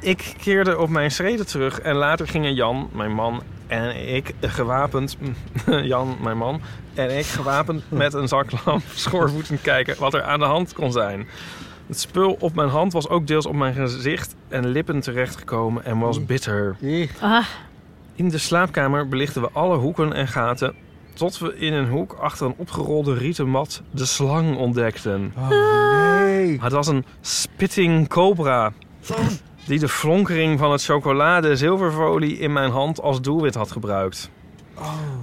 Ik 0.00 0.34
keerde 0.42 0.78
op 0.78 0.88
mijn 0.88 1.10
schreden 1.10 1.46
terug 1.46 1.80
en 1.80 1.94
later 1.94 2.28
gingen 2.28 2.54
Jan, 2.54 2.88
mijn 2.92 3.12
man, 3.12 3.42
en 3.66 4.14
ik 4.14 4.34
gewapend... 4.40 5.16
Jan, 5.82 6.16
mijn 6.20 6.36
man, 6.36 6.60
en 6.94 7.18
ik 7.18 7.26
gewapend 7.26 7.82
met 7.88 8.14
een 8.14 8.28
zaklamp 8.28 8.82
schoorvoetend 8.94 9.60
kijken 9.60 9.96
wat 9.98 10.14
er 10.14 10.22
aan 10.22 10.38
de 10.38 10.44
hand 10.44 10.72
kon 10.72 10.92
zijn. 10.92 11.28
Het 11.86 12.00
spul 12.00 12.36
op 12.40 12.54
mijn 12.54 12.68
hand 12.68 12.92
was 12.92 13.08
ook 13.08 13.26
deels 13.26 13.46
op 13.46 13.54
mijn 13.54 13.74
gezicht 13.74 14.34
en 14.48 14.66
lippen 14.66 15.00
terechtgekomen 15.00 15.84
en 15.84 15.98
was 15.98 16.24
bitter. 16.24 16.76
Ah, 17.20 17.44
In 18.14 18.28
de 18.28 18.38
slaapkamer 18.38 19.08
belichten 19.08 19.42
we 19.42 19.48
alle 19.52 19.76
hoeken 19.76 20.12
en 20.12 20.28
gaten... 20.28 20.74
tot 21.14 21.38
we 21.38 21.56
in 21.56 21.72
een 21.72 21.88
hoek 21.88 22.12
achter 22.12 22.46
een 22.46 22.54
opgerolde 22.56 23.14
rieten 23.14 23.48
mat 23.48 23.82
de 23.90 24.04
slang 24.04 24.56
ontdekten. 24.56 25.32
Oh, 25.38 25.48
nee. 25.48 26.60
Het 26.60 26.72
was 26.72 26.86
een 26.86 27.04
spitting 27.20 28.08
cobra... 28.08 28.72
die 29.66 29.78
de 29.78 29.88
flonkering 29.88 30.58
van 30.58 30.72
het 30.72 30.84
chocolade 30.84 31.56
zilverfolie 31.56 32.38
in 32.38 32.52
mijn 32.52 32.70
hand 32.70 33.00
als 33.00 33.20
doelwit 33.20 33.54
had 33.54 33.72
gebruikt. 33.72 34.30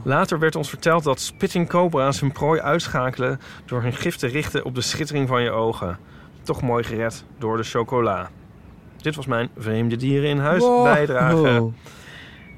Later 0.03 0.39
werd 0.39 0.55
ons 0.55 0.69
verteld 0.69 1.03
dat 1.03 1.19
spitting 1.19 1.69
cobra's 1.69 2.19
hun 2.19 2.31
prooi 2.31 2.59
uitschakelen... 2.61 3.39
door 3.65 3.81
hun 3.81 3.93
gif 3.93 4.15
te 4.15 4.27
richten 4.27 4.65
op 4.65 4.75
de 4.75 4.81
schittering 4.81 5.27
van 5.27 5.41
je 5.41 5.51
ogen. 5.51 5.97
Toch 6.43 6.61
mooi 6.61 6.83
gered 6.83 7.23
door 7.37 7.57
de 7.57 7.63
chocola. 7.63 8.29
Dit 9.01 9.15
was 9.15 9.25
mijn 9.25 9.49
vreemde 9.57 9.95
dieren 9.95 10.29
in 10.29 10.37
huis 10.39 10.61
Wow. 10.61 10.83
bijdrage. 10.83 11.71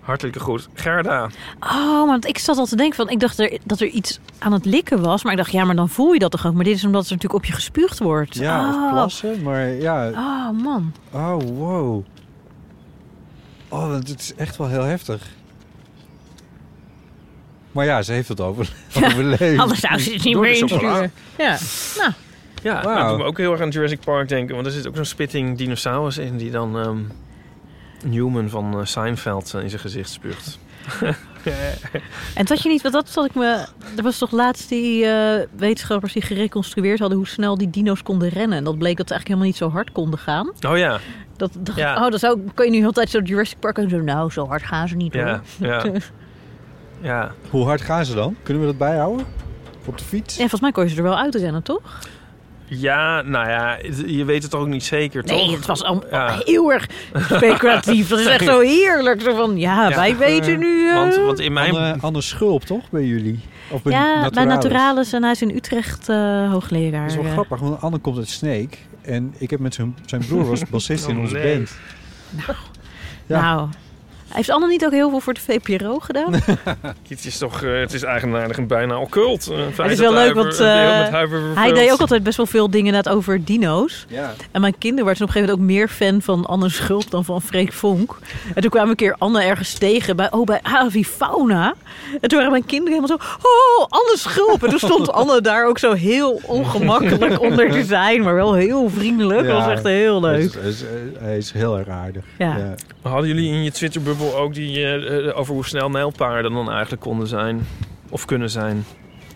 Hartelijke 0.02 0.40
groet, 0.40 0.68
Gerda. 0.74 1.30
Oh, 1.60 2.06
want 2.08 2.28
ik 2.28 2.38
zat 2.38 2.58
al 2.58 2.66
te 2.66 2.76
denken 2.76 2.96
van, 2.96 3.10
ik 3.10 3.20
dacht 3.20 3.40
er, 3.40 3.58
dat 3.64 3.80
er 3.80 3.88
iets 3.88 4.20
aan 4.40 4.54
het 4.54 4.66
likken 4.66 5.02
was. 5.02 5.24
Maar 5.24 5.32
ik 5.32 5.38
dacht, 5.38 5.52
ja, 5.52 5.64
maar 5.64 5.76
dan 5.76 5.90
voel 5.90 6.14
je 6.14 6.20
dat 6.20 6.32
toch 6.32 6.46
ook. 6.48 6.54
Maar 6.54 6.64
dit 6.64 6.76
is 6.76 6.86
omdat 6.86 7.06
er 7.06 7.12
natuurlijk 7.12 7.44
op 7.44 7.46
je 7.46 7.54
gespuugd 7.54 8.00
wordt. 8.00 8.36
Ja, 8.36 8.70
oh. 8.70 8.84
of 8.84 8.92
plassen, 8.92 9.44
maar 9.44 9.68
ja. 9.68 10.10
Oh, 10.10 10.64
man. 10.64 10.94
Oh, 11.12 11.38
wow. 11.58 12.06
Oh, 13.70 13.92
dat 13.92 14.20
is 14.20 14.36
echt 14.36 14.58
wel 14.58 14.68
heel 14.68 14.84
heftig. 14.84 15.30
Maar 17.72 17.86
ja, 17.86 18.02
ze 18.02 18.12
heeft 18.12 18.28
het 18.28 18.42
over, 18.42 18.74
overleefd. 19.04 19.60
Anders 19.60 19.80
zou 19.80 20.00
ze 20.00 20.14
het 20.14 20.24
niet 20.24 20.38
meer 20.38 20.52
insturen. 20.52 21.12
Ja, 21.38 21.58
nou, 21.98 22.12
Ja, 22.64 22.84
Wauw. 22.84 22.98
dat 22.98 23.10
doet 23.10 23.18
me 23.18 23.24
ook 23.24 23.38
heel 23.38 23.52
erg 23.52 23.62
aan 23.62 23.70
Jurassic 23.70 24.00
Park 24.00 24.30
denken. 24.30 24.56
Want 24.56 24.68
er 24.68 24.74
zit 24.74 24.88
ook 24.88 24.96
zo'n 24.96 25.06
spitting 25.06 25.58
dinosaurus 25.58 26.18
in 26.18 26.38
die 26.38 26.52
dan 26.52 26.80
ehm, 26.80 26.98
Newman 28.04 28.50
van 28.50 28.80
eh, 28.80 28.86
Seinfeld 28.86 29.54
eh, 29.54 29.62
in 29.64 29.70
zijn 29.70 29.82
gezicht 29.82 30.10
spuugt. 30.10 30.60
En 32.36 32.46
dat 32.46 32.62
je 32.62 32.70
niet, 32.70 32.82
want 32.82 32.94
dat 32.94 33.10
zat 33.10 33.26
ik 33.26 33.36
me. 33.36 33.66
Er 33.98 34.04
was 34.04 34.18
toch 34.18 34.32
laatst 34.32 34.70
die 34.70 35.06
eh, 35.06 35.48
wetenschappers 35.56 36.14
die 36.14 36.22
gereconstrueerd 36.22 37.00
hadden 37.00 37.18
hoe 37.18 37.28
snel 37.28 37.58
die 37.58 37.70
dino's 37.70 38.04
konden 38.04 38.30
rennen. 38.30 38.58
En 38.58 38.64
dat 38.64 38.78
bleek 38.78 38.98
dat 38.98 39.08
ze 39.08 39.14
eigenlijk 39.14 39.28
helemaal 39.28 39.48
niet 39.48 39.58
zo 39.58 39.70
hard 39.70 39.92
konden 39.92 40.20
gaan. 40.20 40.52
Oh 40.68 40.78
ja, 40.78 41.00
Dat, 41.38 41.52
dacht 41.60 41.78
Ja. 41.78 42.06
oh, 42.06 42.12
dat 42.12 42.20
zou, 42.20 42.40
kan 42.54 42.66
je 42.66 42.72
nu 42.72 42.86
altijd 42.86 43.10
zo 43.10 43.20
Jurassic 43.20 43.60
Park 43.60 43.78
en 43.78 43.90
zo. 43.90 43.98
Nou, 43.98 44.32
zo 44.32 44.48
hard 44.48 44.64
gaan 44.64 44.88
ze 44.88 44.96
niet 44.96 45.14
hoor. 45.14 45.24
ja, 45.24 45.42
ja. 45.60 45.84
ja. 47.02 47.32
Hoe 47.50 47.66
hard 47.66 47.82
gaan 47.82 48.06
ze 48.06 48.14
dan? 48.16 48.36
Kunnen 48.44 48.64
we 48.64 48.70
dat 48.70 48.78
bijhouden? 48.78 49.26
Op 49.86 49.98
de 49.98 50.04
fiets? 50.04 50.34
Ja, 50.34 50.40
volgens 50.40 50.62
mij 50.62 50.72
kon 50.72 50.84
je 50.84 50.90
ze 50.90 50.98
er 50.98 51.04
wel 51.04 51.18
uitrennen, 51.18 51.64
toch? 51.64 52.00
Ja, 52.74 53.22
nou 53.22 53.50
ja, 53.50 53.78
je 54.06 54.26
weet 54.26 54.42
het 54.42 54.52
toch 54.52 54.62
ook 54.62 54.68
niet 54.68 54.84
zeker, 54.84 55.24
toch? 55.24 55.38
Nee, 55.38 55.56
het 55.56 55.66
was 55.66 55.84
al 55.84 56.04
Ja. 56.12 56.40
heel 56.46 56.72
erg 56.74 56.88
speculatief. 57.30 58.08
Dat 58.08 58.20
is 58.20 58.26
echt 58.26 58.44
zo 58.46 58.60
heerlijk. 58.60 59.22
Zo 59.22 59.36
van, 59.36 59.58
ja, 59.58 59.90
Ja, 59.90 59.96
wij 59.96 60.18
weten 60.18 60.60
nu... 60.60 60.88
eh, 60.90 60.96
Want, 60.96 61.16
want 61.16 61.40
in 61.40 61.54
mijn... 61.54 61.76
Anne, 61.76 61.96
Anne 62.02 62.22
Schulp, 62.22 62.64
toch? 62.64 62.90
Bij 62.90 63.04
jullie? 63.06 63.40
Of 63.70 63.82
bij 63.82 63.94
ja, 63.94 64.14
bij 64.14 64.22
Naturalis? 64.22 64.54
Naturalis 64.54 65.14
en 65.14 65.22
hij 65.24 65.32
is 65.32 65.42
in 65.42 65.50
Utrecht 65.56 66.10
eh, 66.10 66.52
hoogleraar. 66.52 67.02
Dat 67.02 67.10
is 67.10 67.16
wel 67.16 67.26
eh. 67.26 67.32
grappig, 67.32 67.60
want 67.60 67.82
Anne 67.82 67.98
komt 67.98 68.18
uit 68.18 68.30
Sneek. 68.30 68.78
En 69.02 69.34
ik 69.38 69.50
heb 69.50 69.60
met 69.60 69.74
zijn, 69.74 69.96
zijn 70.06 70.26
broer 70.28 70.46
was 70.46 70.66
bassist 70.70 71.08
in 71.08 71.16
Oh, 71.16 71.22
onze 71.22 71.34
nee. 71.36 71.54
band. 71.56 71.72
Ja. 73.28 73.42
Nou, 73.42 73.70
heeft 74.34 74.50
Anne 74.50 74.68
niet 74.68 74.86
ook 74.86 74.92
heel 74.92 75.10
veel 75.10 75.20
voor 75.20 75.34
de 75.34 75.40
VPRO 75.40 76.00
gedaan? 76.00 76.34
Het 77.08 77.26
is 77.26 77.38
toch, 77.38 77.64
eh, 77.64 77.80
het 77.80 77.94
is 77.94 78.04
eigenaardig 78.04 78.58
en 78.58 78.68
bijna 78.68 79.00
occult. 79.00 79.52
Uh, 79.52 79.58
Het 79.78 79.92
is 79.92 80.00
wel 80.00 80.14
leuk, 80.14 80.34
want 80.34 80.60
eh, 80.60 80.66
hij 81.56 81.74
deed 81.74 81.92
ook 81.92 82.00
altijd 82.00 82.24
best 82.24 82.38
wel 82.38 82.46
veel 82.46 82.70
dingen 82.70 82.88
inderdaad 82.88 83.14
over 83.14 83.46
dino's. 83.46 84.06
Ja. 84.08 84.34
En 84.52 84.62
mijn 84.62 84.78
kinderen 84.78 85.06
waren 85.06 85.20
toen 85.20 85.28
op 85.30 85.36
een 85.36 85.42
gegeven 85.42 85.60
moment 85.60 85.80
ook 85.80 85.80
meer 85.80 85.88
fan 85.88 86.22
van 86.22 86.46
Anne 86.46 86.70
Schulp 86.70 87.12
dan 87.12 87.26
van 87.26 87.42
Freek 87.42 87.74
Vonk. 87.74 88.18
En 88.56 88.62
toen 88.62 88.70
kwamen 88.72 88.90
een 88.90 88.96
keer 88.96 89.16
Anne 89.18 89.44
ergens 89.44 89.74
tegen 89.74 90.16
bij, 90.16 90.32
oh, 90.32 90.46
bij 90.46 90.60
Avi 90.62 91.06
Fauna. 91.06 91.74
En 92.22 92.30
toen 92.30 92.38
waren 92.38 92.52
mijn 92.52 92.66
kinderen 92.66 92.94
helemaal 93.00 93.18
zo, 93.18 93.48
oh, 93.48 93.86
Anne 93.90 94.18
Schulp. 94.18 94.64
En 94.64 94.70
toen 94.70 94.80
stond 94.80 95.12
Anne 95.22 95.42
daar 95.42 95.68
ook 95.68 95.78
zo 95.78 95.94
heel 95.94 96.42
ongemakkelijk 96.46 97.42
onder 97.48 97.72
te 97.72 97.84
zijn, 97.84 98.22
maar 98.22 98.36
wel 98.36 98.54
heel 98.54 98.90
vriendelijk. 98.90 99.48
Dat 99.48 99.58
was 99.58 99.72
echt 99.72 99.84
heel 99.84 100.22
leuk. 100.22 100.54
hij 100.54 100.70
is, 100.70 100.84
hij 101.20 101.38
is 101.38 101.52
heel 101.52 101.78
erg 101.78 101.88
aardig. 101.88 102.24
Ja. 102.38 102.76
Hadden 103.02 103.28
jullie 103.28 103.52
in 103.52 103.64
je 103.64 103.72
Twitterbubbel 103.72 104.21
ook 104.22 104.54
die 104.54 104.78
eh, 104.84 105.28
eh, 105.30 105.38
over 105.38 105.54
hoe 105.54 105.66
snel 105.66 105.90
nijlpaarden 105.90 106.52
dan 106.54 106.70
eigenlijk 106.72 107.02
konden 107.02 107.28
zijn? 107.28 107.68
Of 108.10 108.26
kunnen 108.26 108.50
zijn? 108.50 108.86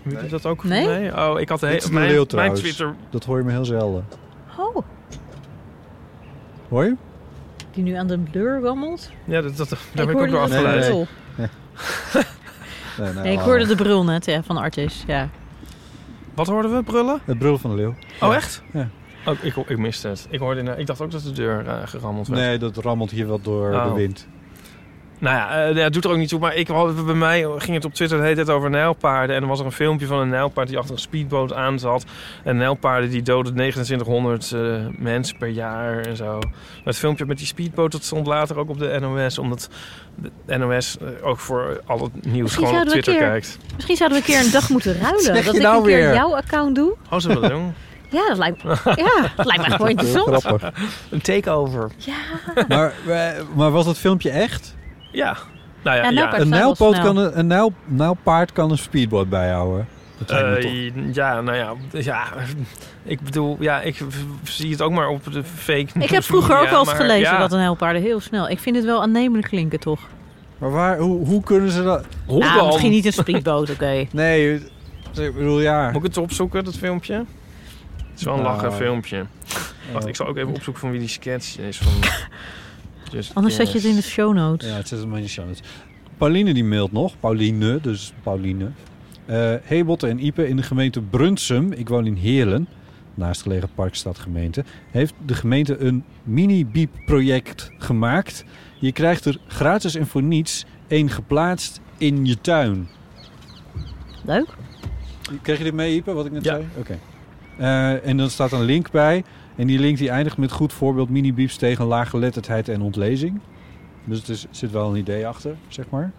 Weet 0.03 0.13
je 0.13 0.19
Nee. 0.21 0.29
dat 0.29 0.45
ook? 0.45 0.63
Nee? 0.63 1.17
Oh, 1.17 1.39
ik 1.39 1.49
had 1.49 1.59
de 1.59 1.67
Dit 1.67 1.75
is 1.75 1.83
hele... 1.83 1.85
een 1.85 1.93
Mijn, 1.93 2.05
leeuw 2.07 2.15
mijn 2.15 2.27
trouwens. 2.27 2.59
Twitter... 2.59 2.95
Dat 3.09 3.23
hoor 3.23 3.37
je 3.37 3.43
me 3.43 3.51
heel 3.51 3.65
zelden. 3.65 4.05
Oh, 4.57 4.75
Hoor 6.69 6.83
je? 6.85 6.95
die 7.71 7.83
nu 7.83 7.93
aan 7.93 8.07
de 8.07 8.23
deur 8.31 8.61
rammelt. 8.61 9.11
Ja, 9.25 9.41
dat, 9.41 9.57
dat, 9.57 9.69
daar 9.69 9.77
ben 9.93 10.03
ik 10.03 10.09
ook 10.11 10.15
hoorde 10.17 10.31
door 10.31 10.47
Nee, 10.49 10.57
afgeleid. 10.57 10.79
nee. 10.79 10.89
brul. 10.89 11.07
Nee, 12.97 13.13
nee, 13.13 13.23
Nee, 13.23 13.33
ik 13.33 13.39
hoorde 13.39 13.65
de 13.65 13.75
brul 13.75 14.03
net 14.03 14.25
ja, 14.25 14.43
van 14.43 14.57
Artis. 14.57 15.03
Ja. 15.07 15.29
Wat 16.33 16.47
hoorden 16.47 16.75
we? 16.75 16.83
Brullen? 16.83 17.21
Het 17.25 17.37
brul 17.39 17.57
van 17.57 17.69
de 17.69 17.75
leeuw. 17.75 17.95
Oh, 18.21 18.35
echt? 18.35 18.61
Ja. 18.73 18.89
Oh, 19.25 19.35
ik, 19.41 19.55
ik 19.55 19.77
miste 19.77 20.07
het. 20.07 20.27
Ik, 20.29 20.39
hoorde, 20.39 20.75
ik 20.77 20.85
dacht 20.87 21.01
ook 21.01 21.11
dat 21.11 21.23
de 21.23 21.31
deur 21.31 21.67
eh, 21.67 21.75
gerammeld 21.85 22.27
werd. 22.27 22.41
Nee, 22.41 22.57
dat 22.57 22.77
rammelt 22.77 23.11
hier 23.11 23.27
wel 23.27 23.41
door 23.41 23.73
Oh. 23.73 23.85
de 23.87 23.93
wind. 23.93 24.27
Nou 25.19 25.35
ja, 25.35 25.65
eh, 25.67 25.75
ja, 25.75 25.83
het 25.83 25.93
doet 25.93 26.03
er 26.05 26.11
ook 26.11 26.17
niet 26.17 26.29
toe. 26.29 26.39
Maar 26.39 26.55
ik, 26.55 26.67
had- 26.67 27.05
bij 27.05 27.13
mij 27.15 27.41
ging 27.57 27.75
het 27.75 27.85
op 27.85 27.93
Twitter 27.93 28.17
de 28.17 28.23
hele 28.23 28.35
tijd 28.35 28.49
over 28.49 28.69
nijlpaarden. 28.69 29.35
En 29.35 29.41
er 29.41 29.47
was 29.47 29.59
er 29.59 29.65
een 29.65 29.71
filmpje 29.71 30.05
van 30.07 30.19
een 30.19 30.29
nijlpaard 30.29 30.67
die 30.67 30.77
achter 30.77 30.93
een 30.93 30.99
speedboot 31.01 31.53
aan 31.53 31.79
zat. 31.79 32.05
En 32.43 32.57
nijlpaarden 32.57 33.09
die 33.09 33.21
doden 33.21 33.53
2900 33.53 34.51
eh, 34.51 34.61
mensen 34.97 35.37
per 35.37 35.47
jaar 35.47 35.99
en 35.99 36.15
zo. 36.15 36.39
Maar 36.39 36.83
het 36.83 36.97
filmpje 36.97 37.25
met 37.25 37.37
die 37.37 37.47
speedboot 37.47 37.91
dat 37.91 38.03
stond 38.03 38.27
later 38.27 38.57
ook 38.57 38.69
op 38.69 38.79
de 38.79 38.97
NOS. 39.01 39.37
Omdat 39.37 39.69
de 40.45 40.57
NOS 40.57 40.97
eh, 40.97 41.07
ook 41.27 41.39
voor 41.39 41.81
al 41.85 41.99
het 42.03 42.25
nieuws 42.25 42.41
Misschien 42.41 42.65
gewoon 42.67 42.81
op 42.81 42.87
Twitter 42.89 43.13
keer- 43.13 43.21
kijkt. 43.27 43.57
Misschien 43.75 43.95
zouden 43.95 44.17
we 44.21 44.23
een 44.27 44.31
keer 44.35 44.45
een 44.45 44.51
dag 44.51 44.69
moeten 44.69 44.99
ruilen. 45.01 45.21
zeg 45.21 45.35
dat 45.35 45.45
je 45.45 45.51
ik 45.59 45.61
nou 45.65 45.77
een 45.77 45.83
keer 45.83 45.97
weer? 45.97 46.13
jouw 46.13 46.35
account 46.35 46.75
doe. 46.75 46.95
Oh, 47.09 47.19
zullen 47.19 47.35
we 47.41 47.41
dat 47.41 47.51
doen? 47.57 47.73
Ja, 48.09 48.27
dat 48.27 48.37
lijkt, 48.37 48.61
ja, 48.61 49.31
dat 49.35 49.45
lijkt 49.45 49.61
me 49.61 49.67
echt 49.67 49.77
wel 49.83 49.87
interessant. 49.87 50.43
grappig. 50.43 50.71
Een 51.09 51.21
takeover. 51.21 51.91
Ja, 51.97 52.13
maar, 52.67 52.93
eh, 53.07 53.29
maar 53.55 53.71
was 53.71 53.85
het 53.85 53.97
filmpje 53.97 54.29
echt? 54.29 54.75
Ja. 55.15 55.37
Nou 55.83 55.97
ja, 55.97 56.09
Ja. 56.09 56.39
Een 56.39 56.49
nijlpoot 56.49 56.99
kan 56.99 57.17
een, 57.17 57.39
een 57.39 57.47
nijl, 57.47 57.73
nijlpaard 57.85 58.51
kan 58.51 58.71
een 58.71 58.77
speedboot 58.77 59.29
bijhouden. 59.29 59.87
Dat. 60.17 60.29
Eh, 60.29 61.13
ja, 61.13 61.41
nou 61.41 61.57
ja, 61.57 61.73
ja, 61.91 62.23
ik 63.03 63.21
bedoel, 63.21 63.57
ja, 63.59 63.81
ik 63.81 63.97
zie 64.43 64.71
het 64.71 64.81
ook 64.81 64.91
maar 64.91 65.07
op 65.07 65.31
de 65.31 65.43
fake 65.43 65.87
ik 65.99 66.09
heb 66.09 66.23
vroeger 66.23 66.59
ook 66.59 66.69
wel 66.69 66.79
eens 66.79 66.93
gelezen 66.93 67.33
ja. 67.33 67.37
dat 67.37 67.51
een 67.51 67.59
helpaarden 67.59 68.01
heel 68.01 68.19
snel. 68.19 68.49
Ik 68.49 68.59
vind 68.59 68.75
het 68.75 68.85
wel 68.85 69.01
aannemelijk 69.01 69.47
klinken, 69.47 69.79
toch? 69.79 69.99
Maar 70.57 70.71
waar, 70.71 70.97
hoe, 70.97 71.25
hoe 71.25 71.43
kunnen 71.43 71.71
ze 71.71 71.83
dat... 71.83 72.05
Nou, 72.27 72.65
misschien 72.65 72.91
niet 72.91 73.05
een 73.05 73.13
speedboot, 73.13 73.69
oké. 73.69 74.05
Nee, 74.11 74.53
Ik 75.13 75.35
bedoel, 75.35 75.61
ja. 75.61 75.85
Moet 75.87 75.95
ik 75.95 76.07
het 76.07 76.17
opzoeken, 76.17 76.63
dat 76.63 76.75
filmpje? 76.75 77.13
Het 77.15 78.19
is 78.19 78.23
wel 78.23 78.33
een 78.33 78.41
Nou. 78.41 78.55
lachen 78.55 78.73
filmpje. 78.73 79.25
Wacht, 79.93 80.07
ik 80.07 80.15
zal 80.15 80.27
ook 80.27 80.37
even 80.37 80.53
opzoeken 80.53 80.81
van 80.81 80.91
wie 80.91 80.99
die 80.99 81.09
sketch 81.09 81.57
is. 81.59 81.77
Van 81.77 81.93
Just 83.11 83.35
Anders 83.35 83.55
zet 83.55 83.71
je 83.71 83.77
het 83.77 83.87
in 83.87 83.95
de 83.95 84.01
show 84.01 84.33
notes. 84.33 84.69
Ja, 84.69 84.75
het 84.75 84.87
zit 84.87 84.99
hem 84.99 85.15
in 85.15 85.21
de 85.21 85.27
show 85.27 85.45
notes. 85.45 85.61
Pauline 86.17 86.53
die 86.53 86.63
mailt 86.63 86.91
nog. 86.91 87.19
Pauline, 87.19 87.79
dus 87.81 88.13
Pauline. 88.23 88.71
Eh 89.25 89.53
hey 89.63 89.85
Botte 89.85 90.07
en 90.07 90.25
Ipe, 90.25 90.47
in 90.47 90.55
de 90.55 90.63
gemeente 90.63 91.01
Brunsum, 91.01 91.71
ik 91.71 91.89
woon 91.89 92.05
in 92.05 92.15
Heerlen, 92.15 92.67
naastgelegen 93.13 93.69
Parkstad 93.75 94.19
gemeente, 94.19 94.63
heeft 94.91 95.13
de 95.25 95.33
gemeente 95.33 95.77
een 95.77 96.03
mini-biep-project 96.23 97.71
gemaakt. 97.77 98.45
Je 98.79 98.91
krijgt 98.91 99.25
er 99.25 99.37
gratis 99.47 99.95
en 99.95 100.07
voor 100.07 100.23
niets 100.23 100.65
één 100.87 101.09
geplaatst 101.09 101.79
in 101.97 102.25
je 102.25 102.41
tuin. 102.41 102.87
Leuk. 104.25 104.47
Kreeg 105.41 105.57
je 105.57 105.63
dit 105.63 105.73
mee, 105.73 105.95
Ipe, 105.95 106.13
wat 106.13 106.25
ik 106.25 106.31
net 106.31 106.43
Ja. 106.43 106.53
zei? 106.53 106.65
Oké. 106.77 106.97
Eh, 107.57 108.07
en 108.07 108.17
dan 108.17 108.29
staat 108.29 108.51
een 108.51 108.63
link 108.63 108.91
bij. 108.91 109.23
En 109.55 109.67
die 109.67 109.79
link 109.79 109.97
die 109.97 110.09
eindigt 110.09 110.37
met 110.37 110.51
goed 110.51 110.73
voorbeeld 110.73 111.09
mini-bieps 111.09 111.57
tegen 111.57 111.85
laaggeletterdheid 111.85 112.69
en 112.69 112.81
ontlezing. 112.81 113.39
Dus 114.03 114.23
er 114.23 114.29
is- 114.29 114.45
zit 114.49 114.71
wel 114.71 114.89
een 114.89 114.95
idee 114.95 115.27
achter, 115.27 115.55
zeg 115.67 115.89
maar. 115.89 116.11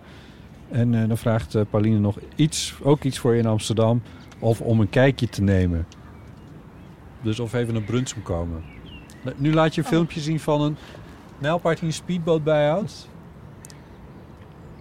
En 0.70 0.95
eh, 1.03 1.09
dan 1.09 1.18
vraagt 1.18 1.55
eh, 1.55 1.62
Pauline 1.70 1.99
nog 1.99 2.16
iets, 2.34 2.74
ook 2.82 3.03
iets 3.05 3.18
voor 3.18 3.32
je 3.34 3.41
in 3.41 3.47
Amsterdam. 3.47 4.03
Of 4.39 4.61
om 4.61 4.80
een 4.80 4.91
kijkje 4.91 5.28
te 5.28 5.43
nemen. 5.43 5.87
Dus 7.22 7.41
of 7.41 7.55
even 7.55 7.74
naar 7.74 7.82
Brunsum 7.82 8.22
komen. 8.22 8.62
Nu 9.37 9.53
laat 9.55 9.74
je 9.74 9.80
een 9.80 9.87
filmpje 9.87 10.20
zien 10.20 10.41
van 10.41 10.61
een 10.61 10.76
nijlpaard 11.39 11.78
die 11.78 11.89
een 11.89 11.95
speedboot 11.95 12.45
bijhoudt. 12.45 13.09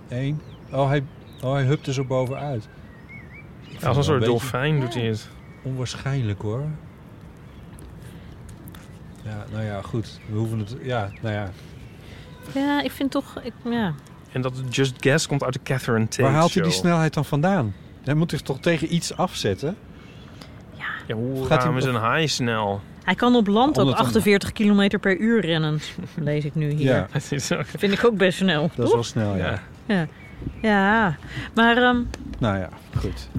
Eén. 0.07 0.41
Oh, 0.71 0.87
hij, 0.87 1.03
oh, 1.43 1.53
hij 1.53 1.63
hupt 1.63 1.87
er 1.87 1.93
zo 1.93 2.03
bovenuit. 2.03 2.67
Ja, 3.79 3.87
als 3.87 3.97
een 3.97 4.03
soort 4.03 4.19
beetje 4.19 4.31
dolfijn 4.33 4.79
doet 4.79 4.93
hij 4.93 5.03
het. 5.05 5.29
Onwaarschijnlijk 5.63 6.41
hoor. 6.41 6.63
Ja, 9.25 9.45
nou 9.51 9.63
ja, 9.65 9.81
goed. 9.81 10.19
We 10.29 10.37
hoeven 10.37 10.59
het... 10.59 10.75
Ja, 10.81 11.09
nou 11.21 11.35
ja. 11.35 11.49
Ja, 12.53 12.81
ik 12.81 12.91
vind 12.91 13.11
toch... 13.11 13.39
Ik, 13.43 13.53
ja. 13.69 13.93
En 14.31 14.41
dat 14.41 14.53
Just 14.69 14.93
Guess 14.99 15.27
komt 15.27 15.43
uit 15.43 15.53
de 15.53 15.59
Catherine 15.63 16.07
Tate 16.07 16.21
Waar 16.21 16.31
haalt 16.31 16.53
hij 16.53 16.63
die 16.63 16.71
show. 16.71 16.81
snelheid 16.81 17.13
dan 17.13 17.25
vandaan? 17.25 17.73
Hij 18.03 18.13
moet 18.13 18.29
zich 18.29 18.41
toch 18.41 18.59
tegen 18.59 18.93
iets 18.93 19.17
afzetten? 19.17 19.77
Ja, 21.07 21.15
hoe 21.15 21.45
Gaat 21.45 21.63
hij- 21.63 21.73
is 21.75 21.83
een 21.83 21.95
haai 21.95 22.27
snel? 22.27 22.81
Hij 23.03 23.15
kan 23.15 23.35
op 23.35 23.47
land 23.47 23.77
ook 23.77 23.83
Omdat 23.83 23.97
dan- 23.97 24.05
48 24.05 24.51
km 24.51 24.97
per 24.99 25.17
uur 25.17 25.41
rennen. 25.41 25.79
Lees 26.15 26.45
ik 26.45 26.55
nu 26.55 26.69
hier. 26.71 26.85
Ja. 26.95 27.07
Het 27.11 27.31
is 27.31 27.51
ook... 27.51 27.65
Vind 27.65 27.93
ik 27.93 28.05
ook 28.05 28.17
best 28.17 28.37
snel. 28.37 28.69
Dat 28.75 28.87
is 28.87 28.93
wel 28.93 29.03
snel, 29.03 29.35
ja. 29.35 29.45
Ja. 29.45 29.61
Ja. 29.85 30.07
Ja. 30.61 31.15
Maar... 31.53 31.77
ehm, 31.77 32.01
Nou 32.39 32.57
ja, 32.57 32.69
goed. 32.97 33.29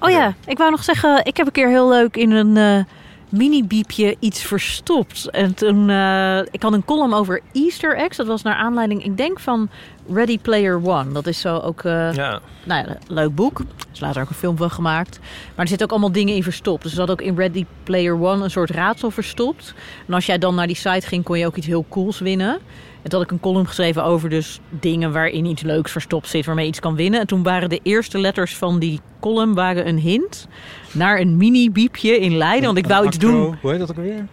Oh 0.00 0.10
ja, 0.10 0.34
ik 0.46 0.58
wou 0.58 0.70
nog 0.70 0.84
zeggen, 0.84 1.24
ik 1.24 1.36
heb 1.36 1.46
een 1.46 1.52
keer 1.52 1.68
heel 1.68 1.88
leuk 1.88 2.16
in 2.16 2.30
een 2.30 2.56
eh 2.56 2.84
mini-biepje 3.32 4.16
iets 4.18 4.42
verstopt. 4.42 5.30
En 5.30 5.54
toen, 5.54 5.90
eh, 5.90 6.38
ik 6.50 6.62
had 6.62 6.72
een 6.72 6.84
column 6.84 7.14
over 7.14 7.40
Easter 7.52 7.96
eggs. 7.96 8.16
Dat 8.16 8.26
was 8.26 8.42
naar 8.42 8.54
aanleiding, 8.54 9.04
ik 9.04 9.16
denk 9.16 9.40
van 9.40 9.68
Ready 10.12 10.38
Player 10.38 10.80
One. 10.88 11.12
Dat 11.12 11.26
is 11.26 11.40
zo 11.40 11.58
ook, 11.58 11.84
eh, 11.84 12.12
Ja. 12.14 12.40
nou 12.64 12.86
ja, 12.86 12.88
een 12.88 13.14
leuk 13.14 13.34
boek. 13.34 13.58
Er 13.58 13.64
is 13.92 14.00
later 14.00 14.22
ook 14.22 14.28
een 14.28 14.34
film 14.34 14.56
van 14.56 14.70
gemaakt. 14.70 15.18
Maar 15.20 15.64
er 15.64 15.68
zitten 15.68 15.86
ook 15.86 15.92
allemaal 15.92 16.12
dingen 16.12 16.34
in 16.34 16.42
verstopt. 16.42 16.82
Dus 16.82 16.92
zat 16.92 17.10
ook 17.10 17.22
in 17.22 17.36
Ready 17.36 17.64
Player 17.82 18.20
One 18.20 18.44
een 18.44 18.50
soort 18.50 18.70
raadsel 18.70 19.10
verstopt. 19.10 19.74
En 20.06 20.14
als 20.14 20.26
jij 20.26 20.38
dan 20.38 20.54
naar 20.54 20.66
die 20.66 20.76
site 20.76 21.06
ging, 21.06 21.24
kon 21.24 21.38
je 21.38 21.46
ook 21.46 21.56
iets 21.56 21.66
heel 21.66 21.84
cools 21.88 22.18
winnen. 22.18 22.58
En 23.02 23.10
toen 23.10 23.18
had 23.18 23.22
ik 23.22 23.30
een 23.30 23.40
column 23.40 23.66
geschreven 23.66 24.04
over 24.04 24.28
dus 24.28 24.60
dingen 24.68 25.12
waarin 25.12 25.44
iets 25.44 25.62
leuks 25.62 25.92
verstopt 25.92 26.28
zit, 26.28 26.46
waarmee 26.46 26.64
je 26.64 26.70
iets 26.70 26.80
kan 26.80 26.96
winnen. 26.96 27.20
En 27.20 27.26
toen 27.26 27.42
waren 27.42 27.68
de 27.68 27.80
eerste 27.82 28.18
letters 28.18 28.56
van 28.56 28.78
die 28.78 29.00
column 29.20 29.54
waren 29.54 29.88
een 29.88 29.98
hint 29.98 30.48
naar 30.92 31.20
een 31.20 31.36
mini-biepje 31.36 32.18
in 32.18 32.36
Leiden. 32.36 32.64
Want 32.64 32.78
ik 32.78 32.86
wou 32.86 33.06
iets 33.06 33.18
doen. 33.18 33.56
Hoe 33.60 33.70
heet 33.70 33.78
dat 33.78 33.90
ook 33.90 33.96
alweer? 33.96 34.26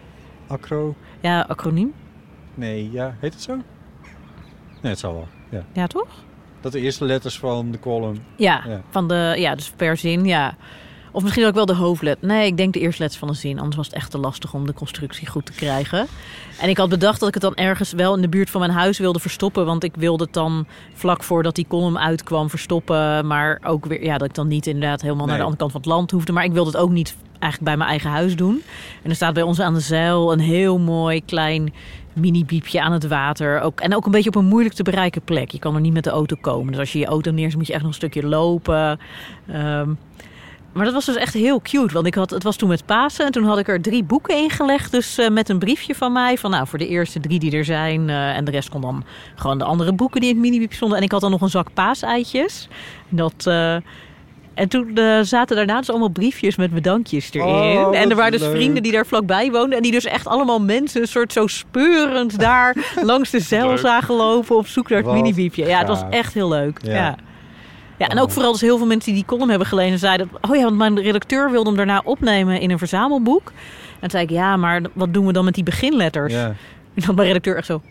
Acro... 0.48 0.96
Ja, 1.22 1.46
acroniem. 1.48 1.94
Nee, 2.54 2.92
ja. 2.92 3.16
Heet 3.20 3.34
het 3.34 3.42
zo? 3.42 3.56
Nee, 4.82 4.92
het 4.92 5.00
zal 5.00 5.14
wel. 5.14 5.28
Ja. 5.50 5.66
Ja, 5.74 5.88
toch? 5.88 6.08
Dat 6.62 6.72
de 6.72 6.80
eerste 6.80 7.06
letters 7.06 7.40
van 7.40 7.72
de 7.72 7.80
column... 7.80 8.18
Ja, 8.36 8.64
Ja. 8.68 8.82
Van 8.90 9.08
de, 9.08 9.34
ja, 9.38 9.56
dus 9.56 9.72
per 9.76 9.98
zin, 9.98 10.26
ja. 10.26 10.56
Of 11.20 11.26
misschien 11.26 11.46
ook 11.46 11.54
wel 11.54 11.66
de 11.66 11.76
hoofdlet. 11.76 12.22
Nee, 12.22 12.46
ik 12.46 12.58
denk 12.58 12.74
de 12.74 12.80
eerste 12.80 13.02
letters 13.02 13.20
van 13.20 13.30
een 13.30 13.36
zin. 13.36 13.58
Anders 13.58 13.76
was 13.76 13.86
het 13.86 13.96
echt 13.96 14.12
te 14.12 14.18
lastig 14.18 14.54
om 14.54 14.66
de 14.66 14.74
constructie 14.74 15.28
goed 15.28 15.46
te 15.46 15.52
krijgen. 15.52 16.08
En 16.60 16.70
ik 16.70 16.78
had 16.78 16.90
bedacht 16.90 17.20
dat 17.20 17.28
ik 17.28 17.34
het 17.34 17.44
dan 17.44 17.56
ergens 17.56 17.92
wel 17.92 18.16
in 18.16 18.22
de 18.22 18.30
buurt 18.30 18.50
van 18.50 18.60
mijn 18.60 18.72
huis 18.72 18.98
wilde 18.98 19.20
verstoppen. 19.20 19.66
Want 19.66 19.84
ik 19.84 19.96
wilde 19.96 20.24
het 20.24 20.34
dan 20.34 20.66
vlak 20.94 21.24
voordat 21.24 21.56
die 21.56 21.66
column 21.68 22.00
uitkwam 22.00 22.50
verstoppen. 22.50 23.28
Maar 23.28 23.62
ook 23.64 23.86
weer, 23.86 24.04
ja, 24.04 24.18
dat 24.18 24.28
ik 24.28 24.36
dan 24.36 24.48
niet 24.48 24.68
inderdaad 24.68 25.02
helemaal 25.02 25.26
naar 25.26 25.38
de 25.38 25.44
andere 25.44 25.60
kant 25.60 25.72
van 25.72 25.82
het 25.82 25.90
land 25.90 26.12
hoefde. 26.12 26.32
Maar 26.32 26.44
ik 26.44 26.52
wilde 26.52 26.72
het 26.72 26.80
ook 26.80 26.92
niet 26.92 27.16
eigenlijk 27.40 27.64
bij 27.64 27.78
mijn 27.78 27.90
eigen 27.90 28.10
huis 28.10 28.36
doen. 28.36 28.64
En 29.04 29.10
er 29.10 29.16
staat 29.16 29.34
bij 29.34 29.44
ons 29.44 29.60
aan 29.60 29.74
de 29.74 29.80
zeil 29.80 30.32
een 30.32 30.40
heel 30.40 30.80
mooi 30.80 31.26
klein 31.26 31.74
mini-biepje 32.14 32.82
aan 32.82 32.92
het 32.92 33.08
water. 33.08 33.62
Ook, 33.62 33.80
en 33.80 33.96
ook 33.96 34.06
een 34.06 34.12
beetje 34.12 34.30
op 34.30 34.36
een 34.36 34.46
moeilijk 34.46 34.76
te 34.76 34.84
bereiken 34.84 35.22
plek. 35.22 35.52
Je 35.52 35.60
kan 35.60 35.76
er 35.76 35.82
niet 35.82 35.94
met 35.94 36.04
de 36.04 36.10
auto 36.10 36.36
komen. 36.42 36.72
Dus 36.72 36.80
als 36.80 36.92
je 36.92 37.00
je 37.00 37.06
auto 37.06 37.32
neerzet, 37.32 37.58
moet 37.58 37.68
je 37.68 37.74
echt 37.74 37.82
nog 37.82 37.92
een 37.92 37.98
stukje 37.98 38.28
lopen. 38.28 39.00
Ehm, 39.48 39.90
maar 40.74 40.86
dat 40.86 40.94
was 40.94 41.06
dus 41.06 41.16
echt 41.16 41.34
heel 41.34 41.62
cute. 41.62 41.94
Want 41.94 42.06
ik 42.06 42.16
had, 42.16 42.30
het 42.30 42.44
was 42.44 42.56
toen 42.56 42.70
met 42.70 42.86
Pasen. 42.86 43.26
En 43.26 43.32
toen 43.32 43.44
had 43.44 43.58
ik 43.60 43.68
er 43.68 43.82
drie 43.82 44.04
boeken 44.04 44.36
ingelegd. 44.36 44.92
Dus 44.92 45.18
eh, 45.18 45.30
met 45.30 45.50
een 45.50 45.60
briefje 45.60 45.96
van 45.96 46.12
mij. 46.12 46.38
Van 46.38 46.52
nou, 46.52 46.68
voor 46.68 46.80
de 46.80 46.88
eerste 46.88 47.20
drie 47.20 47.40
die 47.40 47.52
er 47.58 47.66
zijn. 47.66 48.10
eh, 48.10 48.36
en 48.38 48.44
de 48.46 48.52
rest 48.52 48.70
kon 48.70 48.82
dan 48.82 49.04
gewoon 49.36 49.58
de 49.58 49.64
andere 49.64 49.94
boeken 49.94 50.22
die 50.22 50.30
in 50.30 50.36
het 50.36 50.46
mini-biepje 50.46 50.76
stonden. 50.76 50.98
En 50.98 51.04
ik 51.04 51.12
had 51.12 51.22
dan 51.22 51.32
nog 51.32 51.42
een 51.42 51.50
zak 51.50 51.68
paaseitjes. 51.74 52.68
Dat... 53.10 53.34
eh, 53.48 53.76
en 54.54 54.68
toen 54.68 54.98
zaten 55.22 55.56
daarna 55.56 55.78
dus 55.78 55.90
allemaal 55.90 56.10
briefjes 56.10 56.56
met 56.56 56.72
bedankjes 56.74 57.34
erin. 57.34 57.48
Oh, 57.48 57.98
en 57.98 58.10
er 58.10 58.16
waren 58.16 58.32
dus 58.32 58.42
leuk. 58.42 58.52
vrienden 58.56 58.84
die 58.84 58.92
daar 58.92 59.06
vlakbij 59.06 59.52
woonden. 59.52 59.78
En 59.78 59.84
die 59.84 59.92
dus 59.92 60.06
echt 60.06 60.28
allemaal 60.28 60.62
mensen, 60.62 61.02
een 61.02 61.08
soort 61.08 61.34
zo 61.34 61.48
speurend 61.48 62.40
daar 62.40 62.76
langs 63.04 63.30
de 63.30 63.40
zeil 63.40 63.78
zagen 63.78 64.16
lopen 64.16 64.56
op 64.58 64.68
zoek 64.68 64.90
naar 64.90 65.02
het 65.04 65.12
mini-biepje. 65.12 65.66
Ja, 65.66 65.78
het 65.80 65.88
was 65.88 66.02
echt 66.10 66.34
heel 66.34 66.50
leuk. 66.50 66.80
Ja. 66.84 66.94
Ja. 66.94 67.16
Ja. 68.00 68.08
en 68.08 68.20
ook 68.20 68.32
vooral 68.32 68.52
dus 68.52 68.62
heel 68.62 68.78
veel 68.78 68.88
mensen 68.88 69.14
die 69.14 69.22
die 69.22 69.30
column 69.30 69.50
hebben 69.50 69.68
gelezen 69.68 70.00
zeiden... 70.00 70.30
Oh 70.42 70.56
ja, 70.56 70.64
want 70.64 70.78
mijn 70.78 71.02
redacteur 71.02 71.52
wilde 71.52 71.68
hem 71.68 71.78
daarna 71.78 72.02
opnemen 72.06 72.60
in 72.60 72.72
een 72.72 72.78
verzamelboek. 72.78 73.52
En 73.94 74.00
toen 74.00 74.10
zei 74.10 74.24
ik, 74.24 74.30
ja, 74.30 74.58
maar 74.58 74.82
wat 74.94 75.14
doen 75.14 75.26
we 75.26 75.34
dan 75.34 75.46
met 75.46 75.54
die 75.54 75.64
beginletters? 75.64 76.34
Ja. 76.34 76.46
En 76.94 77.06
dan 77.06 77.16
mijn 77.16 77.28
redacteur 77.28 77.56
echt 77.56 77.66
zo... 77.66 77.82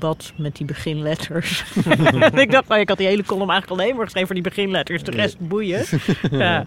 Wat 0.00 0.32
met 0.36 0.56
die 0.56 0.66
beginletters? 0.66 1.64
Ik 2.34 2.50
dacht, 2.50 2.68
nou, 2.68 2.80
ik 2.80 2.88
had 2.88 2.98
die 2.98 3.06
hele 3.06 3.24
column 3.24 3.50
eigenlijk 3.50 3.80
alleen 3.80 3.96
maar 3.96 4.04
geschreven 4.04 4.26
voor 4.26 4.36
die 4.36 4.44
beginletters. 4.44 5.02
De 5.02 5.10
rest 5.10 5.38
boeien. 5.38 5.84
ja. 6.30 6.66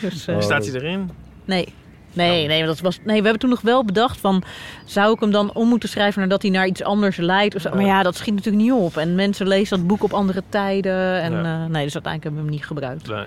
Dus, 0.00 0.26
eh. 0.26 0.40
Staat 0.40 0.66
hij 0.66 0.74
erin? 0.74 1.10
Nee. 1.44 1.68
Nee, 2.12 2.46
nee, 2.46 2.58
maar 2.58 2.66
dat 2.66 2.80
was, 2.80 2.98
nee, 3.04 3.16
we 3.16 3.22
hebben 3.22 3.38
toen 3.38 3.50
nog 3.50 3.60
wel 3.60 3.84
bedacht 3.84 4.18
van... 4.20 4.42
zou 4.84 5.12
ik 5.14 5.20
hem 5.20 5.30
dan 5.30 5.52
om 5.54 5.68
moeten 5.68 5.88
schrijven 5.88 6.20
nadat 6.20 6.42
hij 6.42 6.50
naar 6.50 6.66
iets 6.66 6.82
anders 6.82 7.16
leidt? 7.16 7.54
Of 7.54 7.60
zo? 7.62 7.70
Maar 7.74 7.84
ja, 7.84 8.02
dat 8.02 8.16
schiet 8.16 8.34
natuurlijk 8.34 8.64
niet 8.64 8.72
op. 8.72 8.96
En 8.96 9.14
mensen 9.14 9.46
lezen 9.46 9.76
dat 9.78 9.86
boek 9.86 10.02
op 10.02 10.12
andere 10.12 10.42
tijden. 10.48 11.20
En 11.22 11.32
Ja. 11.32 11.42
eh, 11.42 11.70
nee, 11.70 11.84
dus 11.84 11.94
uiteindelijk 11.94 12.22
hebben 12.22 12.40
we 12.40 12.46
hem 12.46 12.50
niet 12.50 12.66
gebruikt. 12.66 13.08
Nee. 13.08 13.24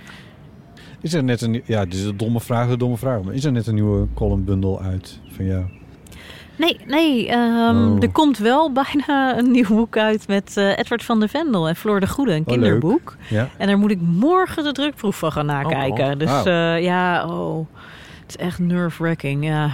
Is 1.01 1.13
er 1.13 1.23
net 1.23 1.41
een... 1.41 1.61
Ja, 1.65 1.83
dit 1.85 1.93
is 1.93 2.03
een 2.05 2.17
domme 2.17 2.39
vraag, 2.39 2.67
de 2.69 2.77
domme 2.77 2.97
vraag. 2.97 3.21
Maar 3.21 3.33
is 3.33 3.45
er 3.45 3.51
net 3.51 3.67
een 3.67 3.73
nieuwe 3.73 4.07
columnbundel 4.13 4.81
uit 4.81 5.19
van 5.35 5.45
jou? 5.45 5.63
Nee, 6.55 6.79
nee 6.87 7.27
ehm, 7.29 7.91
Oh. 7.91 7.97
er 8.01 8.09
komt 8.11 8.37
wel 8.37 8.71
bijna 8.83 9.37
een 9.37 9.51
nieuw 9.51 9.67
boek 9.67 9.97
uit... 9.97 10.27
met 10.27 10.57
eh, 10.57 10.77
Edward 10.77 11.03
van 11.03 11.19
der 11.19 11.29
Vendel 11.29 11.67
en 11.67 11.75
Floor 11.75 11.99
de 11.99 12.07
Goede, 12.07 12.33
een 12.33 12.39
Oh, 12.45 12.47
kinderboek. 12.47 13.15
Ja. 13.29 13.47
En 13.57 13.67
daar 13.67 13.77
moet 13.77 13.91
ik 13.91 14.01
morgen 14.01 14.63
de 14.63 14.71
drukproef 14.71 15.17
van 15.17 15.31
gaan 15.31 15.45
nakijken. 15.45 16.11
Oh, 16.11 16.17
dus 16.19 16.29
wauw. 16.29 16.45
eh, 16.45 16.83
ja, 16.83 17.25
oh, 17.27 17.67
is 18.35 18.37
echt 18.37 18.59
nerve-wracking, 18.59 19.45
ja. 19.45 19.71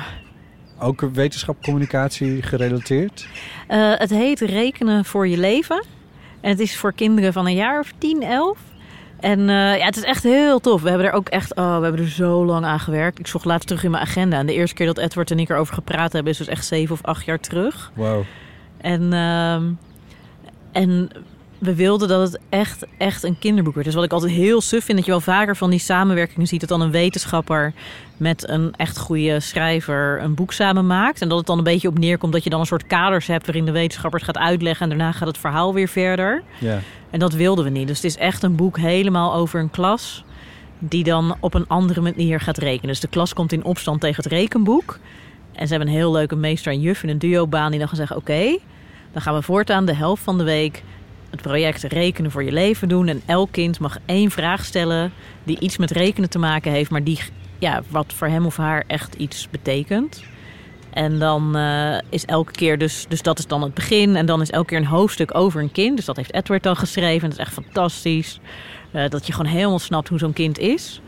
Ook 0.80 1.01
wetenschap, 1.01 1.64
communicatie 1.64 2.41
gerelateerd? 2.41 3.28
Eh, 3.68 3.93
het 3.95 4.10
heet 4.10 4.39
Rekenen 4.39 5.05
voor 5.05 5.28
je 5.28 5.38
leven. 5.38 5.86
En 6.41 6.49
het 6.49 6.60
is 6.60 6.78
voor 6.78 6.93
kinderen 6.93 7.34
van 7.34 7.45
een 7.45 7.55
jaar 7.55 7.80
of 7.80 7.91
10, 7.97 8.24
11. 8.24 8.58
En 9.20 9.39
eh, 9.39 9.78
ja, 9.78 9.86
het 9.86 9.97
is 9.97 10.03
echt 10.03 10.24
heel 10.24 10.60
tof. 10.60 10.82
We 10.82 10.89
hebben 10.89 11.08
er 11.08 11.14
ook 11.14 11.30
echt, 11.30 11.55
oh, 11.55 11.78
we 11.78 11.84
hebben 11.84 12.01
er 12.01 12.10
zo 12.10 12.45
lang 12.45 12.66
aan 12.66 12.80
gewerkt. 12.80 13.20
Ik 13.20 13.28
zocht 13.28 13.45
laatst 13.45 13.68
terug 13.68 13.84
in 13.84 13.91
mijn 13.91 14.03
agenda. 14.03 14.38
En 14.38 14.45
de 14.45 14.53
eerste 14.53 14.76
keer 14.76 14.86
dat 14.86 14.97
Edward 14.97 15.32
en 15.32 15.39
ik 15.39 15.49
erover 15.49 15.74
gepraat 15.74 16.14
hebben, 16.14 16.32
is 16.32 16.38
dus 16.38 16.47
echt 16.47 16.66
zeven 16.66 16.94
of 16.94 17.03
acht 17.03 17.26
jaar 17.26 17.40
terug. 17.40 17.91
Wauw. 17.95 18.26
En, 18.77 19.14
ehm, 19.14 19.64
en 20.72 21.10
we 21.59 21.75
wilden 21.75 22.07
dat 22.07 22.31
het 22.31 22.41
echt, 22.49 22.85
echt 22.97 23.23
een 23.23 23.39
kinderboek 23.39 23.73
werd. 23.73 23.85
Dus 23.85 23.95
wat 23.95 24.03
ik 24.03 24.11
altijd 24.11 24.31
heel 24.31 24.61
suf 24.61 24.84
vind, 24.84 24.97
dat 24.97 25.05
je 25.05 25.11
wel 25.11 25.21
vaker 25.21 25.55
van 25.55 25.69
die 25.69 25.79
samenwerkingen 25.79 26.47
ziet... 26.47 26.59
dat 26.59 26.69
dan 26.69 26.81
een 26.81 26.91
wetenschapper 26.91 27.73
met 28.17 28.49
een 28.49 28.73
echt 28.75 28.97
goede 28.97 29.39
schrijver 29.39 30.21
een 30.21 30.34
boek 30.34 30.53
samen 30.53 30.88
maakt. 30.88 31.21
En 31.21 31.29
dat 31.29 31.38
het 31.38 31.47
dan 31.47 31.57
een 31.57 31.63
beetje 31.63 31.88
op 31.88 31.99
neerkomt 31.99 32.34
dat 32.34 32.43
je 32.43 32.49
dan 32.49 32.59
een 32.59 32.65
soort 32.65 32.88
kaders 32.88 33.27
hebt... 33.27 33.45
waarin 33.45 33.65
de 33.65 33.71
wetenschapper 33.71 34.19
het 34.19 34.29
gaat 34.29 34.43
uitleggen 34.43 34.84
en 34.84 34.97
daarna 34.97 35.11
gaat 35.11 35.27
het 35.27 35.38
verhaal 35.38 35.73
weer 35.73 35.88
verder. 35.88 36.43
Ja. 36.59 36.79
En 37.09 37.19
dat 37.19 37.34
wilden 37.34 37.63
we 37.63 37.69
niet. 37.69 37.88
Dus 37.88 37.97
het 37.97 38.05
is 38.05 38.17
echt 38.17 38.43
een 38.43 38.55
boek 38.55 38.77
helemaal 38.77 39.34
over 39.34 39.59
een 39.59 39.71
klas... 39.71 40.23
die 40.79 41.03
dan 41.03 41.35
op 41.39 41.53
een 41.53 41.67
andere 41.67 42.01
manier 42.01 42.39
gaat 42.39 42.57
rekenen. 42.57 42.88
Dus 42.88 42.99
de 42.99 43.07
klas 43.07 43.34
komt 43.34 43.51
in 43.51 43.63
opstand 43.63 44.01
tegen 44.01 44.23
het 44.23 44.31
rekenboek... 44.31 44.99
En 45.57 45.67
ze 45.67 45.73
hebben 45.73 45.91
een 45.91 45.99
heel 45.99 46.11
leuke 46.11 46.35
meester 46.35 46.71
en 46.71 46.81
juf 46.81 47.03
in 47.03 47.09
een 47.09 47.19
duobaan 47.19 47.69
die 47.69 47.79
dan 47.79 47.88
gaan 47.88 47.97
zeggen... 47.97 48.15
oké, 48.15 48.57
dan 49.11 49.21
gaan 49.21 49.34
we 49.34 49.41
voortaan 49.41 49.85
de 49.85 49.93
helft 49.93 50.23
van 50.23 50.38
de 50.38 50.43
week 50.43 50.84
het 51.38 51.47
project 51.47 51.84
Rekenen 51.84 52.31
voor 52.31 52.43
je 52.43 52.51
leven 52.51 52.89
doen. 52.89 53.07
En 53.07 53.22
elk 53.26 53.51
kind 53.51 53.80
mag 53.80 53.97
één 54.05 54.31
vraag 54.31 54.65
stellen 54.65 55.11
die 55.43 55.59
iets 55.59 55.77
met 55.77 55.91
rekenen 55.91 56.30
te 56.30 56.39
maken 56.39 56.72
heeft, 56.72 56.89
maar 56.89 57.03
die 57.03 57.19
ja, 57.59 57.81
wat 57.89 58.14
voor 58.14 58.27
hem 58.27 58.45
of 58.45 58.57
haar 58.57 58.84
echt 58.88 59.15
iets 59.15 59.47
betekent. 59.49 60.23
En 60.89 61.19
dan 61.19 61.55
eh, 61.55 61.97
is 62.09 62.26
elke 62.26 62.51
keer, 62.51 62.77
dus, 62.77 63.05
dus 63.09 63.22
dat 63.22 63.39
is 63.39 63.47
dan 63.47 63.61
het 63.61 63.73
begin. 63.73 64.15
En 64.15 64.26
dan 64.26 64.41
is 64.41 64.49
elke 64.49 64.68
keer 64.68 64.77
een 64.77 64.85
hoofdstuk 64.85 65.35
over 65.35 65.61
een 65.61 65.72
kind. 65.72 65.95
Dus 65.95 66.05
dat 66.05 66.15
heeft 66.15 66.34
Edward 66.34 66.64
dan 66.64 66.76
geschreven. 66.76 67.30
Dat 67.30 67.38
is 67.39 67.45
echt 67.45 67.53
fantastisch. 67.53 68.39
Eh, 68.91 69.09
dat 69.09 69.27
je 69.27 69.34
gewoon 69.34 69.51
helemaal 69.51 69.80
snapt 69.80 70.07
hoe 70.07 70.19
zo'n 70.19 70.34
kind 70.34 70.59
is. 70.59 71.01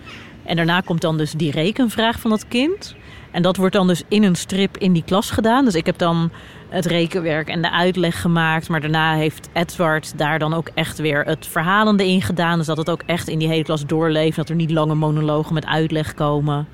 En 0.44 0.56
daarna 0.56 0.82
komt 0.82 1.02
dan 1.02 1.18
dus 1.18 1.32
die 1.32 1.52
rekenvraag 1.52 2.20
van 2.20 2.30
dat 2.30 2.48
kind. 2.48 2.96
En 3.32 3.42
dat 3.42 3.58
wordt 3.58 3.76
dan 3.76 3.88
dus 3.88 4.04
in 4.08 4.24
een 4.24 4.36
strip 4.36 4.78
in 4.78 4.94
die 4.94 5.04
klas 5.04 5.32
gedaan. 5.32 5.66
Dus 5.66 5.76
ik 5.76 5.86
heb 5.86 5.98
dan 5.98 6.32
het 6.70 6.86
rekenwerk 6.86 7.48
en 7.50 7.62
de 7.62 7.72
uitleg 7.72 8.22
gemaakt. 8.22 8.70
Maar 8.70 8.82
daarna 8.82 9.14
heeft 9.16 9.50
Edward 9.54 10.18
daar 10.18 10.40
dan 10.40 10.54
ook 10.54 10.70
echt 10.74 10.98
weer 10.98 11.24
het 11.26 11.48
verhalende 11.48 12.08
in 12.08 12.22
gedaan. 12.22 12.58
Dus 12.58 12.68
dat 12.68 12.78
het 12.78 12.90
ook 12.90 13.02
echt 13.06 13.28
in 13.28 13.40
die 13.40 13.48
hele 13.48 13.64
klas 13.64 13.86
doorleeft. 13.86 14.36
Dat 14.36 14.50
er 14.50 14.56
niet 14.56 14.72
lange 14.72 14.96
monologen 14.96 15.54
met 15.54 15.66
uitleg 15.66 16.14
komen. 16.14 16.68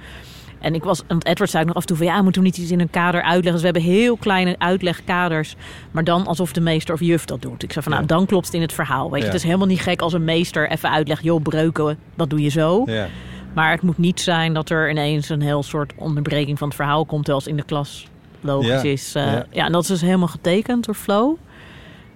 En 0.60 0.76
ik 0.76 0.84
was, 0.84 1.02
want 1.08 1.26
Edward 1.26 1.50
zei 1.50 1.62
ook 1.64 1.68
nog 1.68 1.78
af 1.78 1.82
en 1.82 1.88
toe 1.88 1.98
van 1.98 2.06
ja, 2.06 2.22
moeten 2.22 2.42
we 2.42 2.48
niet 2.48 2.58
iets 2.58 2.72
in 2.72 2.80
een 2.80 2.90
kader 2.90 3.22
uitleggen? 3.22 3.52
Dus 3.52 3.62
we 3.62 3.66
hebben 3.78 3.82
heel 3.94 4.18
kleine 4.18 4.56
uitlegkaders, 4.58 5.56
maar 5.92 6.04
dan 6.04 6.26
alsof 6.28 6.54
de 6.54 6.62
meester 6.62 6.94
of 6.94 7.00
juf 7.00 7.26
dat 7.26 7.42
doet. 7.42 7.64
Ik 7.64 7.72
zei 7.72 7.84
van 7.84 7.94
nou, 7.94 8.06
dan 8.06 8.26
klopt 8.26 8.46
het 8.46 8.56
in 8.56 8.62
het 8.62 8.74
verhaal. 8.74 9.04
Weet 9.12 9.20
je, 9.20 9.26
Ja. 9.26 9.32
het 9.32 9.36
is 9.36 9.44
helemaal 9.44 9.68
niet 9.68 9.82
gek 9.82 10.02
als 10.02 10.14
een 10.14 10.24
meester 10.24 10.70
even 10.70 10.92
uitlegt, 10.92 11.24
joh, 11.24 11.42
breuken, 11.42 11.98
dat 12.16 12.30
doe 12.30 12.42
je 12.42 12.50
zo. 12.50 12.84
Ja. 12.86 13.08
Maar 13.56 13.72
het 13.72 13.82
moet 13.82 13.98
niet 13.98 14.22
zijn 14.22 14.54
dat 14.54 14.70
er 14.70 14.90
ineens 14.90 15.30
een 15.30 15.42
heel 15.42 15.64
soort 15.64 15.94
onderbreking 15.98 16.58
van 16.58 16.68
het 16.68 16.78
verhaal 16.78 17.06
komt, 17.06 17.24
terwijl 17.26 17.44
het 17.44 17.52
in 17.54 17.58
de 17.58 17.64
klas 17.66 18.08
logisch 18.42 18.68
Ja, 18.70 18.82
is. 18.82 19.16
Eh, 19.16 19.26
ja. 19.26 19.46
ja. 19.52 19.66
en 19.66 19.72
dat 19.72 19.82
is 19.82 19.88
dus 19.88 20.02
helemaal 20.02 20.28
getekend 20.28 20.86
door 20.86 20.96
Flo. 20.96 21.38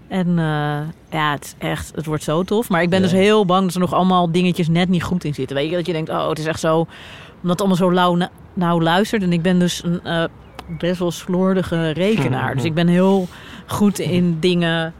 En 0.07 0.27
eh, 0.27 0.79
ja, 1.11 1.31
het 1.31 1.43
is 1.45 1.55
echt, 1.57 1.91
het 1.95 2.05
wordt 2.05 2.23
zo 2.23 2.43
tof. 2.43 2.69
Maar 2.69 2.81
ik 2.81 2.89
ben 2.89 2.99
Ja. 2.99 3.03
dus 3.05 3.13
heel 3.15 3.45
bang 3.45 3.65
dat 3.65 3.73
er 3.73 3.79
nog 3.79 3.93
allemaal 3.93 4.31
dingetjes 4.31 4.67
net 4.67 4.89
niet 4.89 5.03
goed 5.03 5.23
in 5.23 5.33
zitten. 5.33 5.55
Weet 5.55 5.69
je, 5.69 5.75
dat 5.75 5.85
je 5.85 5.93
denkt, 5.93 6.09
oh, 6.09 6.29
het 6.29 6.39
is 6.39 6.45
echt 6.45 6.59
zo, 6.59 6.77
omdat 6.77 7.49
het 7.49 7.59
allemaal 7.59 7.77
zo 7.77 7.93
lauw, 7.93 8.15
na- 8.15 8.31
nauw 8.53 8.81
luistert. 8.81 9.23
En 9.23 9.33
ik 9.33 9.41
ben 9.41 9.59
dus 9.59 9.83
een 9.83 10.03
eh, 10.03 10.23
best 10.79 10.99
wel 10.99 11.11
slordige 11.11 11.89
rekenaar. 11.89 12.53
Dus 12.55 12.63
ik 12.63 12.73
ben 12.73 12.87
heel 12.87 13.27
goed 13.67 13.99
in 13.99 14.37
dingen 14.39 14.93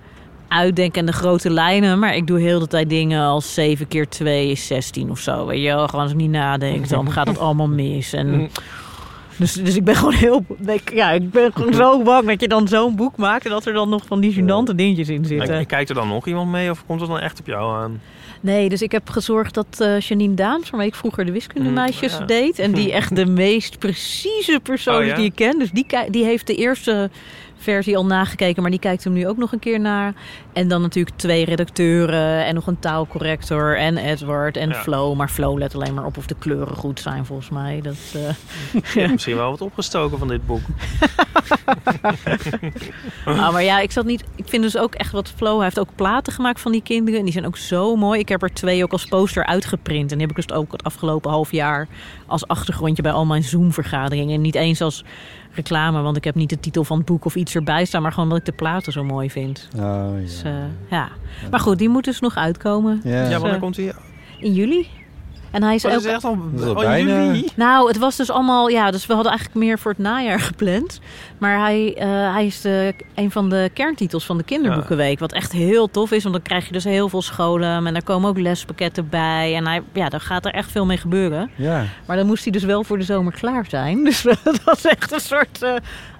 uitdenken 0.50 1.00
en 1.00 1.06
de 1.06 1.12
grote 1.14 1.50
lijnen. 1.50 2.00
Maar 2.00 2.16
ik 2.16 2.28
doe 2.28 2.40
heel 2.40 2.60
de 2.60 2.68
tijd 2.68 2.90
dingen 2.90 3.22
als 3.22 3.54
7 3.54 3.88
keer 3.88 4.10
2 4.10 4.52
is 4.52 4.68
16 4.68 5.10
of 5.12 5.20
zo. 5.20 5.46
Weet 5.46 5.62
je 5.62 5.68
wel, 5.68 5.86
gewoon 5.88 6.02
als 6.02 6.12
ik 6.12 6.18
niet 6.18 6.30
nadenk, 6.32 6.90
dan 6.90 7.12
gaat 7.12 7.28
het 7.28 7.40
allemaal 7.40 7.68
mis. 7.70 8.14
En... 8.14 8.50
Dus, 9.38 9.54
dus 9.54 9.76
ik 9.76 9.84
ben 9.84 9.96
gewoon 9.96 10.14
heel... 10.14 10.46
ik- 10.68 10.94
Ja, 10.94 11.12
ik 11.12 11.32
ben 11.32 11.52
gewoon 11.54 11.74
zo 11.74 12.04
bang 12.04 12.28
dat 12.28 12.42
je 12.42 12.48
dan 12.48 12.68
zo'n 12.68 12.96
boek 12.96 13.18
maakt... 13.18 13.44
en 13.46 13.52
dat 13.52 13.66
er 13.66 13.74
dan 13.74 13.90
nog 13.90 14.04
van 14.06 14.20
die 14.20 14.34
gênante 14.34 14.76
dingetjes 14.76 15.10
in 15.10 15.26
zitten. 15.26 15.56
En 15.56 15.66
Kijkt 15.66 15.90
er 15.90 15.96
dan 15.96 16.08
nog 16.08 16.28
iemand 16.28 16.52
mee 16.52 16.70
of 16.70 16.86
komt 16.86 17.00
het 17.00 17.10
dan 17.10 17.20
echt 17.20 17.40
op 17.40 17.48
jou 17.48 17.76
aan? 17.84 18.02
Nee, 18.42 18.70
dus 18.70 18.82
ik 18.82 18.92
heb 18.92 19.10
gezorgd 19.10 19.54
dat 19.54 19.66
eh 19.80 20.00
Janine 20.00 20.34
Daams, 20.34 20.70
waarmee 20.70 20.88
ik 20.90 20.96
vroeger 20.96 21.26
de 21.26 21.32
wiskundemeisjes 21.32 22.14
Mm, 22.14 22.20
ja. 22.20 22.26
deed... 22.26 22.60
en 22.60 22.72
die 22.72 22.92
echt 23.00 23.16
de 23.16 23.26
meest 23.26 23.80
precieze 23.80 24.60
persoon 24.64 24.96
Oh, 24.96 25.02
is 25.04 25.10
ja? 25.10 25.16
die 25.16 25.26
ik 25.26 25.36
ken. 25.36 25.60
Dus 25.60 25.72
die, 25.72 25.86
die 26.10 26.24
heeft 26.24 26.48
de 26.48 26.56
eerste 26.56 27.10
versie 27.60 27.98
al 27.98 28.06
nagekeken, 28.06 28.61
maar 28.61 28.72
die 28.72 28.80
kijkt 28.80 29.03
hem 29.03 29.14
nu 29.14 29.27
ook 29.27 29.38
nog 29.38 29.52
een 29.52 29.60
keer 29.60 29.80
naar. 29.80 30.14
En 30.53 30.68
dan 30.68 30.81
natuurlijk 30.81 31.18
twee 31.18 31.45
redacteuren 31.45 32.45
en 32.45 32.56
nog 32.56 32.68
een 32.68 32.80
taalcorrector 32.80 33.77
en 33.77 33.98
Edward 33.98 34.57
en 34.57 34.69
Ja. 34.69 34.76
Flo. 34.76 35.15
Maar 35.15 35.30
Flo 35.30 35.57
let 35.57 35.76
alleen 35.76 35.94
maar 35.94 36.06
op 36.06 36.18
of 36.18 36.27
de 36.27 36.36
kleuren 36.40 36.76
goed 36.76 36.99
zijn, 36.99 37.26
volgens 37.26 37.49
mij. 37.49 37.81
Dat, 37.81 37.98
hebt 38.84 39.11
misschien 39.11 39.36
wel 39.36 39.49
wat 39.49 39.61
opgestoken 39.61 40.18
van 40.18 40.27
dit 40.27 40.45
boek. 40.45 40.61
Ah, 43.26 43.52
maar 43.52 43.64
ja, 43.64 43.80
ik 43.80 43.91
zat 43.91 44.06
niet. 44.06 44.23
Ik 44.36 44.48
vind 44.48 44.64
dus 44.64 44.77
ook 44.77 44.95
echt 44.95 45.11
wat 45.11 45.34
Flo 45.36 45.56
hij 45.56 45.64
heeft 45.64 45.80
ook 45.80 45.95
platen 45.95 46.34
gemaakt 46.34 46.61
van 46.61 46.72
die 46.72 46.81
kinderen. 46.81 47.19
En 47.19 47.26
die 47.26 47.34
zijn 47.34 47.45
ook 47.45 47.57
zo 47.57 47.95
mooi. 47.95 48.19
Ik 48.19 48.30
heb 48.30 48.44
er 48.44 48.53
twee 48.53 48.84
ook 48.84 48.91
als 48.91 49.06
poster 49.06 49.45
uitgeprint. 49.45 50.11
En 50.11 50.18
die 50.18 50.27
heb 50.27 50.38
ik 50.38 50.48
dus 50.48 50.56
ook 50.57 50.72
het 50.72 50.84
afgelopen 50.84 51.31
half 51.31 51.52
jaar 51.52 51.88
als 52.26 52.48
achtergrondje 52.48 53.03
bij 53.03 53.11
al 53.11 53.26
mijn 53.26 53.44
Zoom-vergaderingen. 53.44 54.36
En 54.36 54.41
niet 54.41 54.56
eens 54.56 54.81
als 54.81 55.03
reclame, 55.52 56.02
want 56.02 56.18
ik 56.18 56.24
heb 56.24 56.36
niet 56.36 56.50
de 56.50 56.60
titel 56.60 56.84
van 56.84 56.98
het 56.98 57.06
boek 57.06 57.26
of 57.26 57.36
iets 57.36 57.56
erbij 57.56 57.86
staan. 57.86 58.02
Maar 58.02 58.12
gewoon 58.14 58.30
dat 58.30 58.38
ik 58.38 58.46
de 58.46 58.52
platen 58.52 58.92
zo 58.92 59.04
mooi 59.04 59.30
vind. 59.32 59.68
Oh, 59.78 60.14
Dus, 60.16 60.42
ja. 60.42 60.50
eh, 60.50 60.56
ja. 60.90 61.10
Maar 61.52 61.60
goed, 61.60 61.78
die 61.78 61.90
moet 61.90 62.04
dus 62.04 62.20
nog 62.20 62.36
uitkomen. 62.36 63.02
Ja. 63.04 63.12
Ja, 63.12 63.24
Dus, 63.24 63.34
wanneer 63.34 63.54
eh, 63.54 63.60
komt 63.62 63.76
hij? 63.78 63.94
In 64.40 64.54
juli. 64.54 64.88
En 65.52 65.64
hij 65.64 65.76
is 65.76 65.86
Oh, 65.86 65.92
ook 65.92 65.98
is 65.98 66.06
echt 66.06 66.24
al, 66.24 66.38
bijna- 66.76 67.24
juli? 67.24 67.48
nou, 67.56 67.88
het 67.88 67.98
was 67.98 68.16
dus 68.16 68.32
allemaal... 68.32 68.68
Ja, 68.70 68.92
dus 68.92 69.06
we 69.06 69.14
hadden 69.14 69.32
eigenlijk 69.32 69.60
meer 69.66 69.80
voor 69.80 69.92
het 69.92 70.00
najaar 70.00 70.40
gepland. 70.40 71.00
Maar 71.38 71.60
hij, 71.60 71.96
eh, 71.98 72.08
hij 72.34 72.46
is 72.46 72.62
de, 72.62 72.94
een 73.16 73.32
van 73.32 73.50
de 73.50 73.70
kerntitels 73.74 74.26
van 74.26 74.38
de 74.38 74.44
Kinderboekenweek. 74.44 75.20
Wat 75.20 75.32
echt 75.34 75.52
heel 75.52 75.90
tof 75.92 76.12
is. 76.12 76.22
Want 76.24 76.36
dan 76.36 76.44
krijg 76.44 76.66
je 76.66 76.72
dus 76.72 76.84
heel 76.84 77.10
veel 77.10 77.22
scholen. 77.22 77.86
En 77.88 77.94
daar 77.94 78.04
komen 78.04 78.30
ook 78.30 78.38
lespakketten 78.40 79.10
bij. 79.10 79.56
En 79.56 79.68
hij, 79.68 79.82
ja, 79.94 80.10
daar 80.10 80.22
gaat 80.22 80.46
er 80.46 80.54
echt 80.54 80.72
veel 80.72 80.86
mee 80.86 80.98
gebeuren. 80.98 81.50
ja. 81.56 81.84
Maar 82.06 82.18
dan 82.18 82.26
moest 82.26 82.44
hij 82.44 82.52
dus 82.52 82.64
wel 82.64 82.84
voor 82.84 82.98
de 82.98 83.04
zomer 83.04 83.34
klaar 83.34 83.66
zijn. 83.70 84.04
Dus 84.10 84.22
dat 84.44 84.64
was 84.64 84.86
echt 84.86 85.12
een 85.12 85.20
soort... 85.20 85.62
eh, 85.62 85.74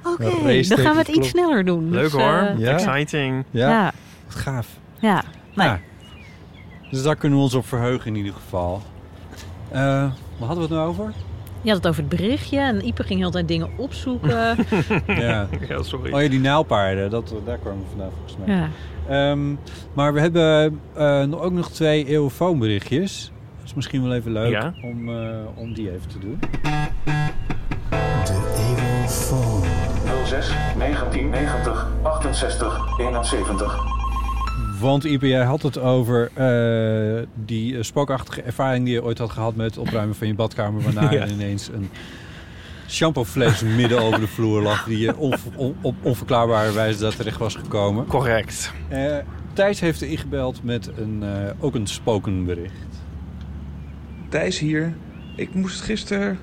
Oké, 0.04 0.24
dan 0.68 0.78
gaan 0.78 0.94
we 0.94 1.00
het 1.00 1.08
iets 1.08 1.30
sneller 1.30 1.66
doen. 1.66 1.90
Leuk 1.90 2.04
Dus, 2.04 2.12
hoor. 2.12 2.22
eh, 2.34 2.58
Ja. 2.60 2.72
Exciting. 2.74 3.44
Ja, 3.52 3.70
ja, 3.70 3.92
wat 4.28 4.36
gaaf. 4.36 4.68
ja. 5.00 5.24
Nee. 5.56 5.68
Ja. 5.68 5.80
Dus 6.92 7.04
daar 7.04 7.16
kunnen 7.16 7.38
we 7.38 7.44
ons 7.44 7.54
op 7.54 7.68
verheugen 7.68 8.08
in 8.08 8.16
ieder 8.16 8.34
geval. 8.34 8.82
Eh 9.72 9.80
waar 10.38 10.48
hadden 10.48 10.58
we 10.58 10.62
het 10.62 10.70
nou 10.70 10.88
over? 10.90 11.12
Je 11.62 11.68
had 11.70 11.78
het 11.78 11.88
over 11.88 12.02
het 12.02 12.10
berichtje. 12.10 12.60
En 12.60 12.86
Ipe 12.88 13.04
ging 13.04 13.20
heel 13.20 13.28
de 13.32 13.34
tijd 13.34 13.48
dingen 13.48 13.70
opzoeken. 13.78 14.30
ja. 15.08 15.48
Ja, 15.68 15.82
sorry. 15.84 16.14
Oh 16.14 16.22
ja, 16.22 16.28
die 16.30 16.40
naalpaarden. 16.40 17.10
Dat, 17.10 17.34
daar 17.46 17.58
kwamen 17.58 17.80
we 17.80 17.86
vandaan 17.90 18.10
volgens 18.16 18.36
mij. 18.46 18.56
ja. 18.56 18.70
Ehm, 19.32 19.56
maar 19.94 20.14
we 20.14 20.20
hebben 20.20 20.80
eh, 20.96 21.24
nog- 21.24 21.42
ook 21.42 21.52
nog 21.54 21.70
twee 21.72 22.06
eeuwfoonberichtjes. 22.06 23.32
Dat 23.58 23.66
is 23.68 23.74
misschien 23.74 24.04
wel 24.04 24.14
even 24.14 24.32
leuk 24.32 24.52
Ja. 24.52 24.74
om, 24.84 25.10
eh, 25.10 25.28
om 25.56 25.74
die 25.74 25.92
even 25.92 26.08
te 26.10 26.20
doen. 26.20 26.40
06 30.26 30.52
1990 30.78 31.88
68 32.04 33.00
71. 33.00 33.99
Want 34.80 35.04
Ipe, 35.04 35.28
jij 35.28 35.44
had 35.44 35.62
het 35.62 35.78
over 35.78 36.30
eh, 36.34 37.24
die 37.46 37.78
eh, 37.78 37.84
spookachtige 37.84 38.42
ervaring 38.42 38.86
die 38.86 38.94
je 38.94 39.04
ooit 39.04 39.18
had 39.18 39.30
gehad 39.32 39.56
met 39.56 39.66
het 39.66 39.78
opruimen 39.78 40.16
van 40.16 40.28
je 40.28 40.34
badkamer. 40.36 40.82
Waarna 40.82 41.12
Ja. 41.14 41.22
er 41.22 41.30
ineens 41.30 41.68
een 41.68 41.90
shampoofles 42.88 43.62
midden 43.64 44.02
over 44.02 44.20
de 44.20 44.28
vloer 44.28 44.62
lag. 44.62 44.84
Die 44.86 44.98
je 44.98 45.18
on- 45.18 45.74
op 45.82 45.96
onverklaarbare 46.02 46.72
wijze 46.74 47.00
daar 47.00 47.16
terecht 47.16 47.38
was 47.38 47.56
gekomen. 47.56 48.06
Correct. 48.06 48.74
Eh, 48.88 49.16
Thijs 49.54 49.80
heeft 49.80 50.02
ingebeld 50.02 50.64
met 50.64 50.90
een, 50.98 51.24
eh, 51.24 51.52
ook 51.60 51.76
een 51.76 51.88
spokenbericht. 51.88 52.74
Thijs 54.30 54.60
hier. 54.60 54.94
Ik 55.36 55.54
moest 55.54 55.82
gisteren, 55.82 56.40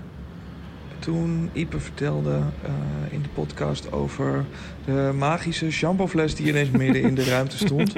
toen 0.99 1.51
Ipe 1.53 1.81
vertelde 1.81 2.41
eh, 2.63 2.73
in 3.11 3.23
de 3.23 3.29
podcast 3.29 3.93
over 3.93 4.45
de 4.85 5.13
magische 5.19 5.71
shampoofles 5.71 6.35
die 6.35 6.49
ineens 6.49 6.71
midden 6.71 7.03
in 7.03 7.15
de 7.15 7.25
ruimte 7.35 7.57
stond, 7.57 7.95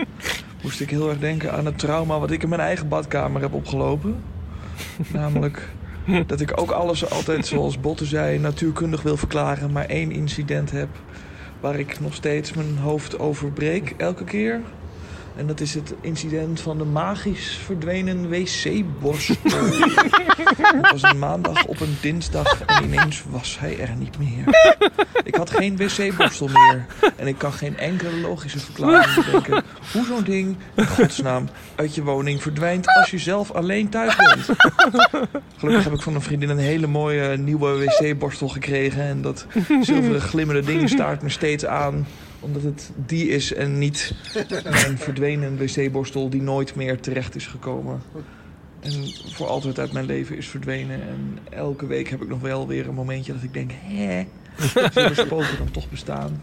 moest 0.62 0.80
ik 0.80 0.90
heel 0.90 1.08
erg 1.08 1.18
denken 1.18 1.52
aan 1.52 1.66
het 1.66 1.78
trauma 1.78 2.18
wat 2.18 2.30
ik 2.30 2.42
in 2.42 2.48
mijn 2.48 2.60
eigen 2.60 2.88
badkamer 2.88 3.40
heb 3.40 3.52
opgelopen. 3.52 4.16
Namelijk 5.12 5.68
dat 6.26 6.40
ik 6.40 6.60
ook 6.60 6.70
alles 6.70 7.10
altijd, 7.10 7.46
zoals 7.46 7.80
Botte 7.80 8.04
zei, 8.04 8.38
natuurkundig 8.38 9.02
wil 9.02 9.16
verklaren, 9.16 9.72
maar 9.72 9.86
één 9.86 10.10
incident 10.10 10.70
heb 10.70 10.88
waar 11.60 11.78
ik 11.78 12.00
nog 12.00 12.14
steeds 12.14 12.52
mijn 12.52 12.76
hoofd 12.78 13.18
over 13.18 13.50
breek 13.50 13.94
elke 13.96 14.24
keer. 14.24 14.60
En 15.38 15.46
dat 15.46 15.60
is 15.60 15.74
het 15.74 15.94
incident 16.00 16.60
van 16.60 16.78
de 16.78 16.84
magisch 16.84 17.60
verdwenen 17.64 18.28
wc-borstel. 18.28 19.36
Het 20.58 20.90
was 20.90 21.02
een 21.02 21.18
maandag 21.18 21.64
op 21.64 21.80
een 21.80 21.96
dinsdag 22.00 22.62
en 22.66 22.84
ineens 22.84 23.24
was 23.28 23.58
hij 23.58 23.78
er 23.80 23.96
niet 23.96 24.18
meer. 24.18 24.74
Ik 25.24 25.34
had 25.34 25.50
geen 25.50 25.76
wc-borstel 25.76 26.48
meer. 26.48 26.86
En 27.16 27.26
ik 27.26 27.38
kan 27.38 27.52
geen 27.52 27.78
enkele 27.78 28.20
logische 28.20 28.58
verklaring 28.58 29.24
bedenken 29.24 29.62
hoe 29.92 30.04
zo'n 30.04 30.24
ding 30.24 30.56
in 30.74 30.86
godsnaam 30.86 31.48
uit 31.74 31.94
je 31.94 32.02
woning 32.02 32.42
verdwijnt 32.42 32.86
als 32.86 33.10
je 33.10 33.18
zelf 33.18 33.50
alleen 33.50 33.88
thuis 33.88 34.16
bent. 34.16 34.58
Gelukkig 35.56 35.84
heb 35.84 35.92
ik 35.92 36.02
van 36.02 36.14
een 36.14 36.22
vriendin 36.22 36.48
een 36.48 36.58
hele 36.58 36.86
mooie 36.86 37.36
nieuwe 37.36 37.84
wc-borstel 37.84 38.48
gekregen. 38.48 39.02
En 39.02 39.22
dat 39.22 39.46
zilveren 39.80 40.20
glimmende 40.20 40.62
ding 40.62 40.88
staart 40.88 41.22
me 41.22 41.28
steeds 41.28 41.66
aan 41.66 42.06
omdat 42.40 42.62
het 42.62 42.90
die 43.06 43.28
is 43.28 43.52
en 43.52 43.78
niet 43.78 44.14
een 44.64 44.98
verdwenen 44.98 45.58
wc-borstel 45.58 46.28
die 46.28 46.42
nooit 46.42 46.74
meer 46.74 47.00
terecht 47.00 47.34
is 47.34 47.46
gekomen. 47.46 48.02
En 48.80 48.92
voor 49.32 49.46
altijd 49.46 49.78
uit 49.78 49.92
mijn 49.92 50.06
leven 50.06 50.36
is 50.36 50.48
verdwenen. 50.48 51.02
En 51.02 51.38
elke 51.50 51.86
week 51.86 52.08
heb 52.08 52.22
ik 52.22 52.28
nog 52.28 52.40
wel 52.40 52.66
weer 52.66 52.88
een 52.88 52.94
momentje 52.94 53.32
dat 53.32 53.42
ik 53.42 53.52
denk... 53.52 53.70
Hè, 53.74 54.26
zullen 54.92 55.16
spoken 55.16 55.58
dan 55.58 55.70
toch 55.70 55.90
bestaan? 55.90 56.42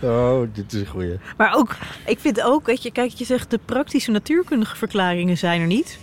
Oh, 0.00 0.40
dit 0.52 0.72
is 0.72 0.80
een 0.80 0.86
goeie. 0.86 1.18
Maar 1.36 1.54
ook, 1.54 1.76
ik 2.06 2.18
vind 2.18 2.42
ook, 2.42 2.66
weet 2.66 2.82
je, 2.82 2.92
kijk, 2.92 3.10
je 3.10 3.24
zegt 3.24 3.50
de 3.50 3.60
praktische 3.64 4.10
natuurkundige 4.10 4.76
verklaringen 4.76 5.38
zijn 5.38 5.60
er 5.60 5.66
niet. 5.66 5.98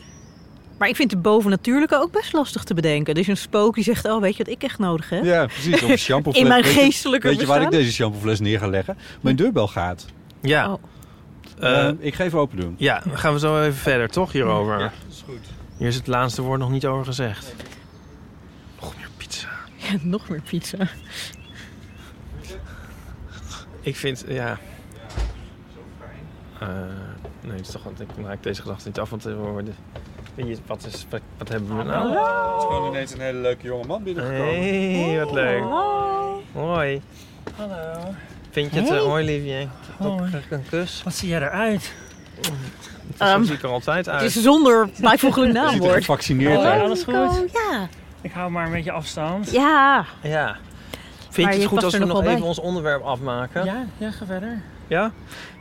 Maar 0.77 0.87
ik 0.89 0.95
vind 0.95 1.09
de 1.09 1.17
bovennatuurlijke 1.17 1.95
ook 1.95 2.11
best 2.11 2.33
lastig 2.33 2.63
te 2.63 2.73
bedenken. 2.73 3.15
Dus 3.15 3.27
een 3.27 3.37
spook 3.37 3.75
die 3.75 3.83
zegt, 3.83 4.05
oh, 4.05 4.21
weet 4.21 4.37
je 4.37 4.43
wat 4.43 4.53
ik 4.53 4.63
echt 4.63 4.79
nodig 4.79 5.09
heb? 5.09 5.23
Ja, 5.23 5.45
precies. 5.45 5.83
Of 5.83 5.89
een 5.89 5.97
shampoofles. 6.07 6.41
In 6.43 6.47
mijn 6.49 6.63
Weet 6.63 6.73
je- 6.73 6.79
geestelijke 6.79 7.27
Weet 7.27 7.39
je 7.39 7.45
waar 7.45 7.61
ik 7.61 7.71
deze 7.71 7.91
shampoofles 7.93 8.39
neer 8.39 8.59
ga 8.59 8.67
leggen? 8.67 8.97
Mijn 9.21 9.35
deurbel 9.35 9.67
gaat. 9.67 10.05
Ja. 10.41 10.71
Oh. 10.71 10.83
Eh, 11.59 11.87
Eh, 11.87 11.93
ik 11.99 12.15
ga 12.15 12.23
even 12.23 12.39
open 12.39 12.59
doen. 12.59 12.75
Ja, 12.77 13.01
dan 13.05 13.17
gaan 13.17 13.33
we 13.33 13.39
zo 13.39 13.61
even 13.61 13.73
verder, 13.79 14.09
toch, 14.09 14.31
hierover? 14.31 14.79
Ja, 14.79 14.91
is 15.09 15.23
goed. 15.25 15.37
Hier 15.77 15.87
is 15.87 15.95
het 15.95 16.07
laatste 16.07 16.41
woord 16.41 16.59
nog 16.59 16.69
niet 16.69 16.85
over 16.85 17.05
gezegd. 17.05 17.55
Nog 18.81 18.95
meer 18.97 19.07
pizza. 19.17 19.47
Ja, 19.75 19.97
nog 20.01 20.29
meer 20.29 20.41
pizza. 20.41 20.77
Ik 23.81 23.95
vind, 23.95 24.23
ja... 24.27 24.57
Eh, 26.59 26.67
nee, 27.41 27.51
het 27.57 27.65
is 27.65 27.71
toch, 27.71 27.83
want 27.83 28.01
ik 28.01 28.07
maak 28.21 28.43
deze 28.43 28.61
gedachte 28.61 28.87
niet 28.87 28.99
af, 28.99 29.09
want 29.09 29.23
we 29.23 29.33
worden... 29.35 29.75
Je, 30.35 30.57
wat, 30.65 30.85
is, 30.85 31.05
wat, 31.09 31.21
wat 31.37 31.49
hebben 31.49 31.77
we 31.77 31.83
nou? 31.83 32.07
Het 32.09 32.57
is 32.57 32.63
gewoon 32.63 32.87
ineens 32.87 33.11
een 33.13 33.19
hele 33.19 33.37
leuke 33.39 33.63
jonge 33.67 33.85
man 33.85 34.03
binnengekomen. 34.03 34.55
Hey, 34.59 35.19
wat 35.23 35.31
leuk. 35.33 35.63
Hoi. 36.53 37.01
Hallo. 37.55 37.99
Vind 38.51 38.73
je 38.73 38.79
het, 38.79 38.89
Hey. 38.89 38.97
uh, 38.97 39.03
hoi 39.03 39.25
Livie? 39.25 39.67
Hoi. 39.97 40.29
Krijg 40.29 40.45
ik 40.45 40.51
een 40.51 40.65
kus? 40.69 41.01
Wat 41.03 41.13
zie 41.13 41.29
jij 41.29 41.41
eruit? 41.41 41.93
Zo 43.17 43.23
Ehm, 43.23 43.43
zie 43.43 43.53
ik 43.55 43.63
er 43.63 43.69
altijd 43.69 44.09
uit. 44.09 44.21
Het 44.21 44.35
is 44.35 44.41
zonder 44.43 44.89
bijvoeglijk 45.01 45.53
naamwoord. 45.61 45.93
gevaccineerd 45.93 46.57
Oh, 46.57 46.65
uit. 46.65 46.81
alles 46.81 47.03
goed? 47.03 47.51
Ja. 47.53 47.87
Ik 48.21 48.31
hou 48.31 48.51
maar 48.51 48.65
een 48.65 48.71
beetje 48.71 48.91
afstand. 48.91 49.51
Ja. 49.51 50.05
Ja. 50.21 50.57
Vind 51.29 51.47
je 51.47 51.53
het 51.53 51.61
je 51.61 51.67
goed 51.67 51.83
als 51.83 51.93
we 51.97 52.05
nog 52.05 52.21
even 52.21 52.33
bij. 52.39 52.47
ons 52.47 52.59
onderwerp 52.59 53.03
afmaken? 53.03 53.65
Ja, 53.65 53.85
ja, 53.97 54.11
ga 54.11 54.25
verder. 54.25 54.61
Ja? 54.87 55.11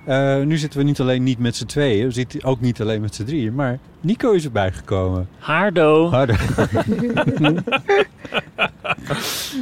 Eh, 0.04 0.40
nu 0.40 0.56
zitten 0.56 0.78
we 0.78 0.84
niet 0.84 1.00
alleen 1.00 1.22
niet 1.22 1.38
met 1.38 1.56
z'n 1.56 1.66
tweeën, 1.66 2.06
we 2.06 2.12
zitten 2.12 2.44
ook 2.44 2.60
niet 2.60 2.80
alleen 2.80 3.00
met 3.00 3.14
z'n 3.14 3.24
drieën, 3.24 3.54
maar 3.54 3.78
Nico 4.00 4.32
is 4.32 4.44
erbij 4.44 4.72
gekomen. 4.72 5.28
Haardo. 5.38 6.10
Harder. 6.10 6.40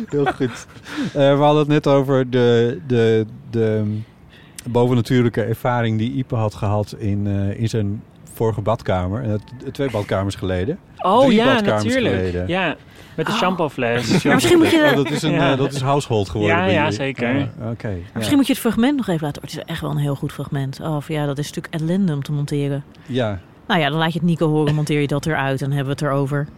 Heel 0.08 0.24
goed. 0.24 0.66
Eh, 1.04 1.12
we 1.12 1.42
hadden 1.42 1.58
het 1.58 1.68
net 1.68 1.86
over 1.86 2.30
de, 2.30 2.80
de, 2.86 3.26
de 3.50 3.98
bovennatuurlijke 4.70 5.42
ervaring 5.42 5.98
die 5.98 6.12
Ipe 6.12 6.34
had 6.34 6.54
gehad 6.54 6.94
in, 6.98 7.26
eh, 7.26 7.60
in 7.60 7.68
zijn 7.68 8.02
vorige 8.32 8.60
badkamer. 8.60 9.40
Twee 9.72 9.90
badkamers 9.90 10.34
geleden. 10.34 10.78
Oh 10.98 11.24
Drie 11.24 11.34
ja, 11.36 11.44
badkamers 11.44 11.84
natuurlijk. 11.84 12.14
geleden. 12.14 12.48
Ja, 12.48 12.76
met 13.14 13.26
de 13.26 13.32
shampoofles. 13.32 14.22
Maar 14.24 14.34
misschien 14.34 14.58
moet 14.58 14.70
je 14.70 14.86
Oh, 14.90 14.96
dat 14.96 15.10
is 15.10 15.22
een 15.22 15.30
Ja. 15.32 15.52
eh, 15.52 15.58
dat 15.58 15.72
is 15.72 15.80
household 15.80 16.28
geworden. 16.28 16.56
Ja, 16.56 16.64
ja, 16.64 16.90
zeker. 16.90 17.36
Ja, 17.38 17.48
Oké. 17.70 17.88
ja. 17.88 17.94
Misschien 18.14 18.36
moet 18.36 18.46
je 18.46 18.52
het 18.52 18.60
fragment 18.62 18.96
nog 18.96 19.08
even 19.08 19.26
laten. 19.26 19.42
Het 19.42 19.50
is 19.50 19.58
echt 19.64 19.80
wel 19.80 19.90
een 19.90 19.96
heel 19.96 20.14
goed 20.14 20.32
fragment. 20.32 20.80
Oh, 20.80 20.96
ja, 21.08 21.26
dat 21.26 21.38
is 21.38 21.52
natuurlijk 21.52 21.74
ellende 21.82 22.12
om 22.12 22.22
te 22.22 22.32
monteren. 22.32 22.84
Ja. 23.06 23.38
Nou 23.66 23.80
ja, 23.80 23.88
dan 23.88 23.98
laat 23.98 24.12
je 24.12 24.18
het 24.18 24.28
Nico 24.28 24.48
horen, 24.48 24.74
monteer 24.74 25.00
je 25.00 25.06
dat 25.06 25.26
eruit 25.26 25.62
en 25.62 25.66
hebben 25.72 25.84
we 25.96 26.04
het 26.04 26.12
erover. 26.12 26.48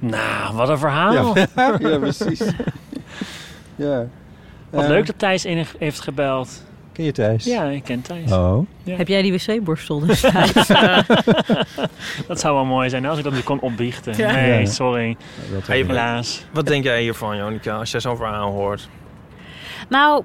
Nou, 0.00 0.54
wat 0.56 0.68
een 0.68 0.78
verhaal. 0.78 1.12
Ja, 1.36 1.48
ja 1.78 1.98
precies. 1.98 2.42
Ja. 3.76 4.06
Wat 4.70 4.82
Eh, 4.82 4.88
leuk 4.88 5.06
dat 5.06 5.18
Thijs 5.18 5.44
in 5.44 5.66
heeft 5.78 6.00
gebeld. 6.00 6.62
Ken 6.96 7.04
je 7.04 7.12
Thijs? 7.12 7.44
Ja, 7.44 7.64
ik 7.64 7.84
ken 7.84 8.00
Thijs. 8.02 8.32
Oh. 8.32 8.66
Ja. 8.82 8.96
Heb 8.96 9.08
jij 9.08 9.22
die 9.22 9.32
wc-borstel 9.32 10.00
destijds? 10.06 10.52
dat 12.28 12.40
zou 12.40 12.54
wel 12.54 12.64
mooi 12.64 12.88
zijn 12.88 13.06
als 13.06 13.18
ik 13.18 13.24
dat 13.24 13.32
nu 13.32 13.40
kon 13.40 13.60
opbiechten. 13.60 14.16
Ja. 14.16 14.32
Nee, 14.32 14.60
Ja. 14.60 14.66
sorry. 14.66 15.16
Dat 15.52 15.66
Hey, 15.66 15.76
Helaas. 15.82 16.44
Wat 16.52 16.66
denk 16.66 16.84
jij 16.84 17.02
hiervan, 17.02 17.36
Jonica, 17.36 17.76
als 17.78 17.90
jij 17.90 18.00
zo'n 18.00 18.16
verhaal 18.16 18.50
hoort? 18.52 18.88
Nou, 19.88 20.24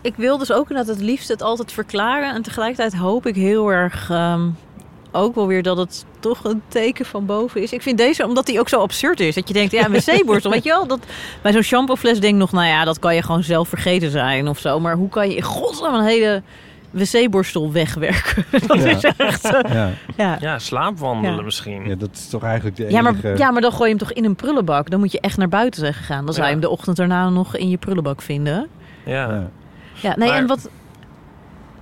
ik 0.00 0.16
wil 0.16 0.38
dus 0.38 0.52
ook 0.52 0.70
inderdaad 0.70 0.94
het 0.96 1.04
liefst 1.04 1.28
het 1.28 1.42
altijd 1.42 1.72
verklaren. 1.72 2.34
En 2.34 2.42
tegelijkertijd 2.42 2.96
hoop 2.96 3.26
ik 3.26 3.34
heel 3.34 3.68
erg 3.68 4.10
ehm, 4.10 4.48
ook 5.12 5.34
wel 5.34 5.46
weer 5.46 5.62
dat 5.62 5.76
het 5.76 6.04
toch 6.22 6.44
een 6.44 6.62
teken 6.68 7.04
van 7.04 7.26
boven 7.26 7.62
is. 7.62 7.72
Ik 7.72 7.82
vind 7.82 7.98
deze, 7.98 8.26
omdat 8.26 8.46
die 8.46 8.60
ook 8.60 8.68
zo 8.68 8.80
absurd 8.80 9.20
is. 9.20 9.34
Dat 9.34 9.48
je 9.48 9.54
denkt, 9.54 9.72
ja, 9.72 9.84
een 9.84 9.92
wc-borstel, 9.92 10.50
weet 10.56 10.64
je 10.64 10.70
wel? 10.70 10.86
Dat, 10.86 10.98
bij 11.42 11.52
zo'n 11.52 11.62
shampoofles 11.62 12.20
denk 12.20 12.32
ik 12.34 12.38
nog, 12.40 12.52
nou 12.52 12.66
ja, 12.66 12.84
dat 12.84 12.98
kan 12.98 13.14
je 13.14 13.22
gewoon 13.22 13.42
zelf 13.42 13.68
vergeten 13.68 14.10
zijn 14.10 14.48
of 14.48 14.58
zo. 14.58 14.80
Maar 14.80 14.94
hoe 14.96 15.08
kan 15.08 15.28
je 15.30 15.36
in 15.36 15.42
godsnaam 15.42 15.94
een 15.94 16.04
hele 16.04 16.42
wc-borstel 16.90 17.72
wegwerken? 17.72 18.44
Dat 18.66 18.82
Ja. 18.82 18.88
is 18.90 19.02
echt... 19.16 19.44
eh, 19.44 19.72
Ja. 19.74 19.90
ja. 20.16 20.36
Ja, 20.40 20.58
slaapwandelen 20.58 21.36
Ja. 21.36 21.42
misschien. 21.42 21.88
ja, 21.88 21.94
dat 21.94 22.10
is 22.12 22.28
toch 22.28 22.42
eigenlijk 22.42 22.76
de 22.76 22.90
Ja 22.90 23.02
maar, 23.02 23.12
enige... 23.12 23.34
ja, 23.36 23.50
maar 23.50 23.60
dan 23.62 23.72
gooi 23.72 23.90
je 23.90 23.96
hem 23.96 24.06
toch 24.06 24.12
in 24.12 24.24
een 24.24 24.34
prullenbak. 24.36 24.90
Dan 24.90 25.00
moet 25.00 25.12
je 25.12 25.20
echt 25.20 25.36
naar 25.36 25.48
buiten 25.48 25.80
zijn 25.80 25.94
gegaan. 25.94 26.24
Dan 26.24 26.34
zou 26.34 26.46
je 26.46 26.52
hem 26.52 26.60
de 26.60 26.68
ochtend 26.68 26.96
daarna 26.96 27.28
nog 27.28 27.56
in 27.56 27.68
je 27.68 27.76
prullenbak 27.76 28.22
vinden. 28.22 28.66
Ja. 29.04 29.48
Ja. 29.94 30.14
Nee, 30.16 30.28
Maar- 30.28 30.38
en 30.38 30.46
wat... 30.46 30.68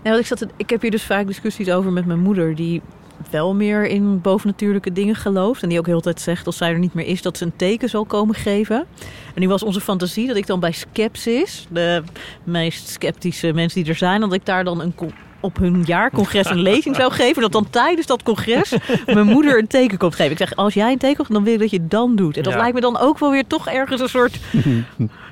Nee, 0.02 0.12
wat 0.12 0.20
ik, 0.22 0.26
zat 0.26 0.46
ik 0.56 0.70
heb 0.70 0.82
hier 0.82 0.90
dus 0.90 1.02
vaak 1.02 1.26
discussies 1.26 1.70
over 1.70 1.92
met 1.92 2.06
mijn 2.06 2.18
moeder... 2.20 2.54
die 2.54 2.82
wel 3.30 3.54
meer 3.54 3.86
in 3.86 4.20
bovennatuurlijke 4.20 4.92
dingen 4.92 5.14
gelooft. 5.14 5.62
En 5.62 5.68
die 5.68 5.78
ook 5.78 5.86
heel 5.86 5.96
de 5.96 6.02
tijd 6.02 6.20
zegt, 6.20 6.46
als 6.46 6.56
zij 6.56 6.72
er 6.72 6.78
niet 6.78 6.94
meer 6.94 7.06
is... 7.06 7.22
dat 7.22 7.36
ze 7.36 7.44
een 7.44 7.56
teken 7.56 7.88
zal 7.88 8.04
komen 8.04 8.34
geven. 8.34 8.86
En 9.34 9.40
nu 9.40 9.48
was 9.48 9.62
onze 9.62 9.80
fantasie 9.80 10.26
dat 10.26 10.36
ik 10.36 10.46
dan 10.46 10.60
bij 10.60 10.72
Skepsis... 10.72 11.66
de 11.70 12.02
meest 12.44 12.88
sceptische 12.88 13.52
mensen 13.52 13.80
die 13.82 13.90
er 13.92 13.98
zijn... 13.98 14.20
dat 14.20 14.32
ik 14.32 14.46
daar 14.46 14.64
dan 14.64 14.80
een... 14.80 14.94
op 15.40 15.56
hun 15.56 15.82
jaarcongres 15.86 16.50
een 16.50 16.60
lezing 16.62 16.96
zou 16.96 17.12
geven. 17.12 17.42
Dat 17.42 17.52
dan 17.52 17.70
tijdens 17.70 18.06
dat 18.06 18.22
congres 18.22 18.74
mijn 19.06 19.26
moeder 19.26 19.58
een 19.58 19.66
teken 19.66 19.98
komt 19.98 20.14
geven. 20.14 20.32
Ik 20.32 20.38
zeg, 20.38 20.56
als 20.56 20.74
jij 20.74 20.92
een 20.92 20.98
teken 20.98 21.16
komt, 21.16 21.32
dan 21.32 21.44
wil 21.44 21.52
ik 21.54 21.60
dat 21.60 21.70
je 21.70 21.76
het 21.78 21.90
dan 21.90 22.16
doet. 22.16 22.36
En 22.36 22.42
dat 22.42 22.52
Ja. 22.52 22.58
lijkt 22.58 22.74
me 22.74 22.80
dan 22.80 22.98
ook 22.98 23.18
wel 23.18 23.30
weer 23.30 23.46
toch 23.46 23.68
ergens 23.68 24.00
een 24.00 24.08
soort... 24.08 24.38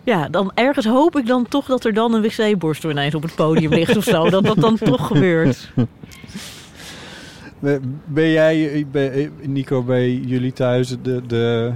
Ja, 0.05 0.29
dan 0.29 0.51
ergens 0.55 0.87
hoop 0.87 1.17
ik 1.19 1.27
dan 1.27 1.49
toch 1.49 1.67
dat 1.67 1.85
er 1.85 1.95
dan 1.95 2.15
een 2.15 2.23
wc-borstel 2.23 2.91
ineens 2.91 3.15
op 3.15 3.23
het 3.23 3.35
podium 3.35 3.71
ligt 3.73 3.97
of 3.97 4.05
zo. 4.05 4.31
Dat 4.31 4.45
dat 4.45 4.61
dan 4.61 4.79
toch 4.79 5.07
gebeurt. 5.07 5.71
Ben- 7.61 8.31
jij, 8.31 8.87
ben, 8.91 9.33
Nico, 9.43 9.83
bij 9.83 10.11
jullie 10.11 10.53
thuis 10.53 10.97
de, 11.03 11.27
de, 11.27 11.73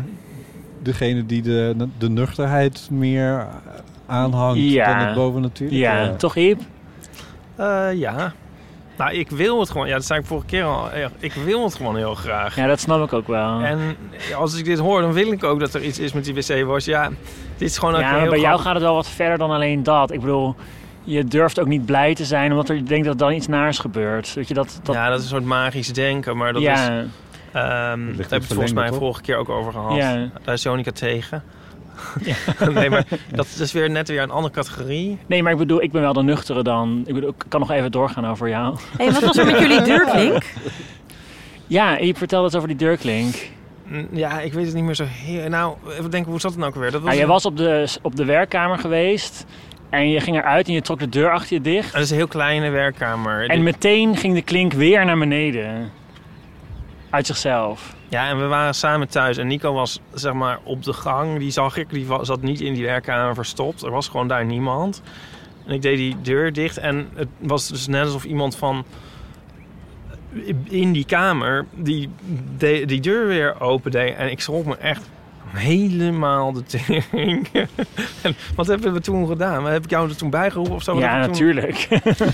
degene 0.83 1.27
die 1.27 1.43
de, 1.43 1.75
de 1.99 2.11
nuchterheid 2.11 2.89
meer 2.91 3.47
aanhangt 4.07 4.61
Ja. 4.61 4.99
dan 4.99 5.07
het 5.07 5.15
bovennatuurlijke? 5.15 5.79
Ja, 5.85 6.15
toch 6.17 6.37
Iep? 6.37 6.61
Eh, 7.57 7.89
ja. 7.95 8.33
Nou, 8.97 9.13
ik 9.15 9.31
wil 9.31 9.61
het 9.61 9.71
gewoon. 9.71 9.87
Ja, 9.89 9.95
dat 9.95 10.05
zei 10.05 10.21
ik 10.21 10.27
vorige 10.27 10.47
keer 10.47 10.65
al. 10.65 10.97
Ja, 10.97 11.11
Ik 11.19 11.33
wil 11.33 11.65
het 11.65 11.75
gewoon 11.75 11.97
heel 11.97 12.15
graag. 12.15 12.57
Ja, 12.57 12.67
dat 12.67 12.81
snap 12.81 13.05
ik 13.05 13.13
ook 13.13 13.27
wel. 13.27 13.61
En 13.61 13.79
als 14.37 14.59
ik 14.59 14.65
dit 14.65 14.79
hoor, 14.79 15.01
dan 15.01 15.13
wil 15.13 15.33
ik 15.33 15.45
ook 15.45 15.61
dat 15.61 15.75
er 15.75 15.83
iets 15.85 15.99
is 15.99 16.13
met 16.13 16.25
die 16.25 16.35
wc-was. 16.35 16.85
Ja, 16.85 17.09
dit 17.57 17.69
is 17.69 17.79
gewoon 17.79 17.95
ook 17.95 18.01
ja, 18.01 18.11
maar 18.13 18.29
bij 18.29 18.41
jou 18.41 18.61
gaat 18.61 18.75
het 18.75 18.83
wel 18.83 18.95
wat 18.95 19.09
verder 19.09 19.39
dan 19.39 19.51
alleen 19.51 19.83
dat. 19.83 20.11
Ik 20.13 20.21
bedoel, 20.21 20.55
je 21.05 21.25
durft 21.25 21.61
ook 21.61 21.67
niet 21.67 21.87
blij 21.87 22.15
te 22.15 22.25
zijn 22.25 22.51
omdat 22.51 22.69
er, 22.69 22.75
je 22.75 22.83
denkt 22.83 23.05
dat 23.05 23.15
er 23.15 23.21
dan 23.21 23.33
iets 23.33 23.47
naars 23.47 23.79
gebeurt. 23.79 24.35
Weet 24.35 24.49
je, 24.49 24.55
dat, 24.55 24.81
dat, 24.83 24.95
Ja, 24.95 25.09
dat 25.09 25.19
is 25.19 25.25
een 25.25 25.31
soort 25.31 25.45
magisch 25.45 25.93
denken, 25.93 26.37
maar 26.37 26.53
dat 26.53 26.63
ja, 26.63 26.73
is... 26.73 27.07
ehm 27.53 27.53
daar 27.53 27.99
heb 27.99 28.19
ik 28.19 28.31
het 28.31 28.47
volgens 28.47 28.73
mij 28.73 28.93
vorige 28.93 29.23
keer 29.23 29.37
ook 29.37 29.49
over 29.49 29.73
gehad. 29.73 29.97
Ja. 29.97 30.29
Daar 30.45 30.55
is 30.55 30.63
Jonica 30.63 30.91
tegen. 30.91 31.43
nee, 32.75 32.91
maar 32.91 33.07
dat 33.35 33.47
is 33.61 33.73
weer 33.73 33.91
net 33.91 34.09
weer 34.09 34.23
een 34.23 34.31
andere 34.31 34.55
categorie. 34.55 35.19
Nee, 35.27 35.43
maar 35.43 35.53
ik 35.53 35.59
bedoel, 35.59 35.83
ik 35.83 35.93
ben 35.93 36.01
wel 36.01 36.13
de 36.13 36.23
nuchtere 36.23 36.63
dan. 36.63 37.03
Ik 37.07 37.15
bedoel, 37.15 37.29
ik 37.31 37.45
kan 37.49 37.61
nog 37.61 37.71
even 37.71 37.93
doorgaan 37.93 38.27
over 38.27 38.49
jou. 38.49 38.77
Hé, 38.97 39.13
wat 39.13 39.23
was 39.23 39.37
er 39.37 39.47
met 39.47 39.59
jullie 39.59 39.83
deurklink? 39.93 40.45
Ja, 41.67 41.99
je 41.99 42.15
vertelde 42.15 42.47
het 42.47 42.57
over 42.57 42.69
die 42.69 42.77
deurklink. 42.77 43.51
Ja, 44.11 44.41
ik 44.41 44.53
weet 44.53 44.67
het 44.67 44.75
niet 44.75 44.85
meer 44.85 44.95
zo 44.95 45.05
heel... 45.09 45.49
Nou, 45.49 45.77
even 45.99 46.11
denken, 46.11 46.31
hoe 46.31 46.41
zat 46.41 46.51
het 46.51 46.61
nou 46.61 46.73
ook 46.73 46.79
weer? 46.79 46.91
Dat 46.91 47.01
was 47.01 47.09
Nou, 47.09 47.17
jij 47.17 47.27
was 47.27 47.45
op 47.45 47.57
de, 47.57 47.97
op 48.03 48.17
de 48.17 48.25
werkkamer 48.25 48.79
geweest 48.79 49.47
en 49.93 50.11
je 50.11 50.21
ging 50.21 50.37
eruit 50.37 50.67
en 50.67 50.73
je 50.73 50.81
trok 50.83 50.99
de 50.99 51.09
deur 51.09 51.31
achter 51.31 51.57
je 51.57 51.61
dicht. 51.63 51.93
Dat 51.93 52.03
is 52.03 52.11
een 52.11 52.17
heel 52.17 52.27
kleine 52.29 52.71
werkkamer. 52.71 53.49
En 53.49 53.63
meteen 53.63 54.17
ging 54.17 54.35
de 54.35 54.43
klink 54.43 54.73
weer 54.73 55.05
naar 55.05 55.19
beneden. 55.19 55.91
Uit 57.11 57.27
zichzelf. 57.27 57.95
Ja, 58.09 58.29
en 58.29 58.39
we 58.39 58.47
waren 58.47 58.75
samen 58.75 59.09
thuis. 59.09 59.37
En 59.37 59.47
Nico 59.47 59.73
was 59.73 60.01
zeg 60.15 60.33
maar 60.33 60.59
op 60.63 60.83
de 60.85 60.93
gang. 60.93 61.39
Die 61.39 61.51
zag 61.51 61.77
ik. 61.77 61.91
Die 61.91 62.07
zat 62.23 62.43
niet 62.43 62.61
in 62.61 62.75
die 62.75 62.85
werkkamer 62.85 63.35
verstopt. 63.35 63.83
Er 63.83 63.91
was 63.91 64.09
gewoon 64.09 64.29
daar 64.29 64.45
niemand. 64.45 65.03
En 65.67 65.73
ik 65.75 65.83
deed 65.83 65.97
die 65.97 66.17
deur 66.23 66.53
dicht. 66.53 66.79
En 66.79 67.09
het 67.15 67.29
was 67.39 67.69
dus 67.69 67.87
net 67.87 68.05
alsof 68.05 68.25
iemand 68.25 68.57
van 68.57 68.85
in 70.65 70.93
die 70.93 71.05
kamer 71.05 71.67
die 71.75 72.09
de- 72.59 72.85
die 72.87 73.01
deur 73.01 73.27
weer 73.27 73.61
opende. 73.61 73.99
En 73.99 74.31
ik 74.31 74.41
schrok 74.41 74.65
me 74.65 74.77
echt 74.77 75.11
helemaal 75.53 76.53
de 76.53 76.63
tering. 76.63 77.49
en 78.23 78.35
wat 78.55 78.67
hebben 78.67 78.93
we 78.93 79.01
toen 79.01 79.27
gedaan? 79.27 79.67
Heb 79.67 79.85
ik 79.85 79.91
jou 79.91 80.09
er 80.09 80.17
toen 80.17 80.31
bijgeroepen 80.31 80.75
of 80.75 80.83
zo? 80.83 80.99
Ja, 80.99 81.21
toen- 81.23 81.31
natuurlijk. 81.31 81.77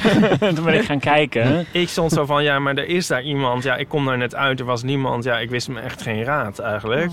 toen 0.54 0.64
ben 0.64 0.74
ik 0.74 0.84
gaan 0.84 0.98
kijken. 1.00 1.66
Ik 1.72 1.88
stond 1.88 2.12
zo 2.12 2.24
van, 2.26 2.42
ja, 2.42 2.58
maar 2.58 2.74
er 2.76 2.86
is 2.88 3.06
daar 3.06 3.22
iemand. 3.22 3.62
Ja, 3.62 3.76
ik 3.76 3.88
kom 3.88 4.04
daar 4.06 4.18
net 4.18 4.34
uit, 4.34 4.60
er 4.60 4.66
was 4.66 4.82
niemand. 4.82 5.24
Ja, 5.24 5.38
ik 5.38 5.50
wist 5.50 5.68
me 5.68 5.80
echt 5.80 6.02
geen 6.02 6.24
raad 6.24 6.58
eigenlijk. 6.58 7.10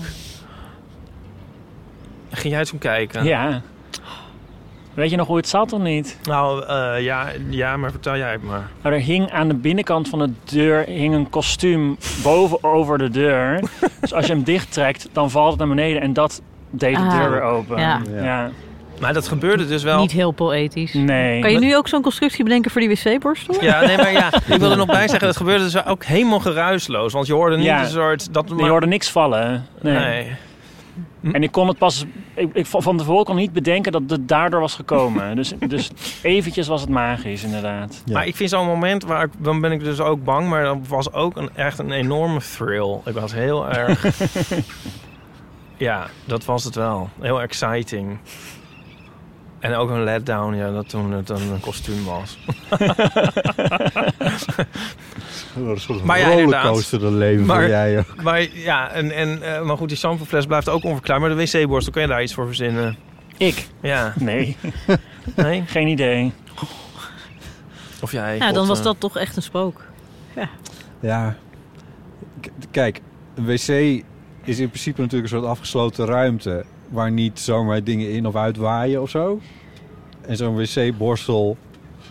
Ging 2.30 2.54
jij 2.54 2.64
toen 2.64 2.78
kijken? 2.78 3.24
Ja. 3.24 3.62
Weet 4.96 5.10
je 5.10 5.16
nog 5.16 5.26
hoe 5.26 5.36
het 5.36 5.48
zat 5.48 5.72
of 5.72 5.80
niet? 5.80 6.18
Nou, 6.22 6.64
eh, 6.66 7.02
ja, 7.04 7.26
ja, 7.48 7.76
maar 7.76 7.90
vertel 7.90 8.16
jij 8.16 8.32
het 8.32 8.42
maar. 8.42 8.70
Nou, 8.82 8.94
er 8.94 9.00
hing 9.00 9.30
aan 9.30 9.48
de 9.48 9.54
binnenkant 9.54 10.08
van 10.08 10.18
de 10.18 10.30
deur 10.44 10.84
hing 10.86 11.14
een 11.14 11.30
kostuum 11.30 11.96
boven 12.22 12.64
over 12.64 12.98
de 12.98 13.08
deur. 13.10 13.60
dus 14.00 14.12
als 14.14 14.26
je 14.26 14.32
hem 14.32 14.42
dicht 14.42 14.72
trekt, 14.72 15.08
dan 15.12 15.30
valt 15.30 15.50
het 15.50 15.58
naar 15.58 15.68
beneden 15.68 16.02
en 16.02 16.12
dat 16.12 16.42
deed 16.70 16.94
de 16.96 17.00
Ah, 17.02 17.18
deur 17.20 17.30
weer 17.30 17.42
open. 17.42 17.78
ja. 17.78 18.00
ja. 18.22 18.50
Maar 19.00 19.12
dat 19.12 19.28
gebeurde 19.28 19.66
dus 19.66 19.82
wel... 19.82 20.00
Niet 20.00 20.12
heel 20.12 20.30
poëtisch. 20.30 20.92
Nee. 20.92 21.40
Kan 21.40 21.52
je 21.52 21.58
nu 21.58 21.76
ook 21.76 21.88
zo'n 21.88 22.02
constructie 22.02 22.44
bedenken 22.44 22.70
voor 22.70 22.80
die 22.80 22.90
wc-borstel? 22.90 23.54
Ja, 23.64 23.80
nee, 23.86 23.96
maar 23.96 24.12
ja, 24.12 24.32
ik 24.54 24.58
wil 24.58 24.70
er 24.70 24.76
nog 24.76 24.86
bij 24.86 25.08
zeggen, 25.08 25.26
dat 25.26 25.36
gebeurde 25.36 25.64
dus 25.64 25.84
ook 25.86 26.04
helemaal 26.04 26.40
geruisloos. 26.40 27.12
Want 27.12 27.26
je 27.26 27.32
hoorde 27.32 27.56
niet 27.56 27.64
Ja. 27.64 27.80
een 27.82 27.88
soort... 27.88 28.32
Dat, 28.34 28.52
Je 28.56 28.68
hoorde 28.68 28.86
niks 28.86 29.10
vallen. 29.10 29.66
Nee. 29.80 29.94
Nee. 29.98 30.36
En 31.32 31.42
ik 31.42 31.52
kon 31.52 31.68
het 31.68 31.78
pas... 31.78 32.04
Ik, 32.34 32.54
ik, 32.54 32.66
van 32.66 32.82
van 32.82 32.96
tevoren 32.96 33.24
kon 33.24 33.36
niet 33.36 33.52
bedenken 33.52 33.92
dat 33.92 34.02
het 34.06 34.28
daardoor 34.28 34.60
was 34.60 34.74
gekomen. 34.74 35.36
dus, 35.36 35.52
dus 35.68 35.90
eventjes 36.22 36.66
was 36.66 36.80
het 36.80 36.90
magisch, 36.90 37.44
inderdaad. 37.44 38.02
Maar 38.12 38.26
ik 38.26 38.36
vind 38.36 38.50
zo'n 38.50 38.66
moment 38.66 39.04
waar 39.04 39.24
ik, 39.24 39.30
dan 39.38 39.60
ben 39.60 39.72
ik 39.72 39.80
dus 39.80 40.00
ook 40.00 40.24
bang, 40.24 40.48
maar 40.48 40.62
dat 40.62 40.78
was 40.88 41.12
ook 41.12 41.36
een, 41.36 41.50
echt 41.54 41.78
een 41.78 41.92
enorme 41.92 42.40
thrill. 42.40 43.00
Ik 43.04 43.14
was 43.14 43.32
heel 43.32 43.68
erg. 43.68 44.04
ja, 45.76 46.06
dat 46.24 46.44
was 46.44 46.64
het 46.64 46.74
wel. 46.74 47.08
Heel 47.20 47.40
exciting. 47.42 48.18
En 49.66 49.74
ook 49.74 49.90
een 49.90 50.04
letdown, 50.04 50.54
ja, 50.54 50.70
dat 50.70 50.88
toen 50.88 51.12
het 51.12 51.28
een, 51.28 51.40
een 51.52 51.60
kostuum 51.60 52.04
was. 52.14 52.38
Een 55.56 55.80
soort 55.80 56.04
Maar 56.04 56.18
ja, 56.18 56.28
rollercoaster 56.28 57.00
dat 57.00 57.12
leven 57.12 57.46
Maar- 57.46 57.60
voor 57.60 57.68
jij 57.68 57.98
ook. 57.98 58.22
Maar 58.22 58.46
ja, 58.54 58.90
en, 58.90 59.10
en, 59.10 59.42
eh, 59.54 59.62
maar 59.62 59.76
goed, 59.76 59.88
die 59.88 59.96
shampoofles 59.98 60.46
blijft 60.46 60.68
ook 60.68 60.84
onverklaard. 60.84 61.20
Maar 61.20 61.30
de 61.30 61.36
wc-borstel, 61.36 61.92
kun 61.92 62.02
je 62.02 62.08
daar 62.08 62.22
iets 62.22 62.34
voor 62.34 62.46
verzinnen? 62.46 62.96
Ik? 63.36 63.66
Ja. 63.82 64.12
Nee. 64.18 64.56
Nee? 65.36 65.62
Geen 65.66 65.86
idee. 65.86 66.32
Of 68.00 68.12
jij? 68.12 68.34
Ja, 68.36 68.46
dan 68.46 68.56
God, 68.56 68.66
was 68.66 68.78
eh, 68.78 68.84
dat 68.84 69.00
toch 69.00 69.16
echt 69.16 69.36
een 69.36 69.42
spook. 69.42 69.82
Ja. 70.36 70.48
Ja. 71.00 71.36
K- 72.40 72.48
Kijk, 72.70 73.00
een 73.34 73.44
wc 73.46 73.68
is 74.44 74.58
in 74.58 74.68
principe 74.68 75.00
natuurlijk 75.00 75.32
een 75.32 75.38
soort 75.38 75.50
afgesloten 75.50 76.06
ruimte... 76.06 76.64
waar 76.88 77.12
niet 77.12 77.38
zomaar 77.38 77.84
dingen 77.84 78.10
in 78.10 78.26
of 78.26 78.36
uit 78.36 78.56
waaien 78.56 79.02
of 79.02 79.10
zo. 79.10 79.40
En 80.20 80.36
zo'n 80.36 80.56
wc-borstel 80.56 81.56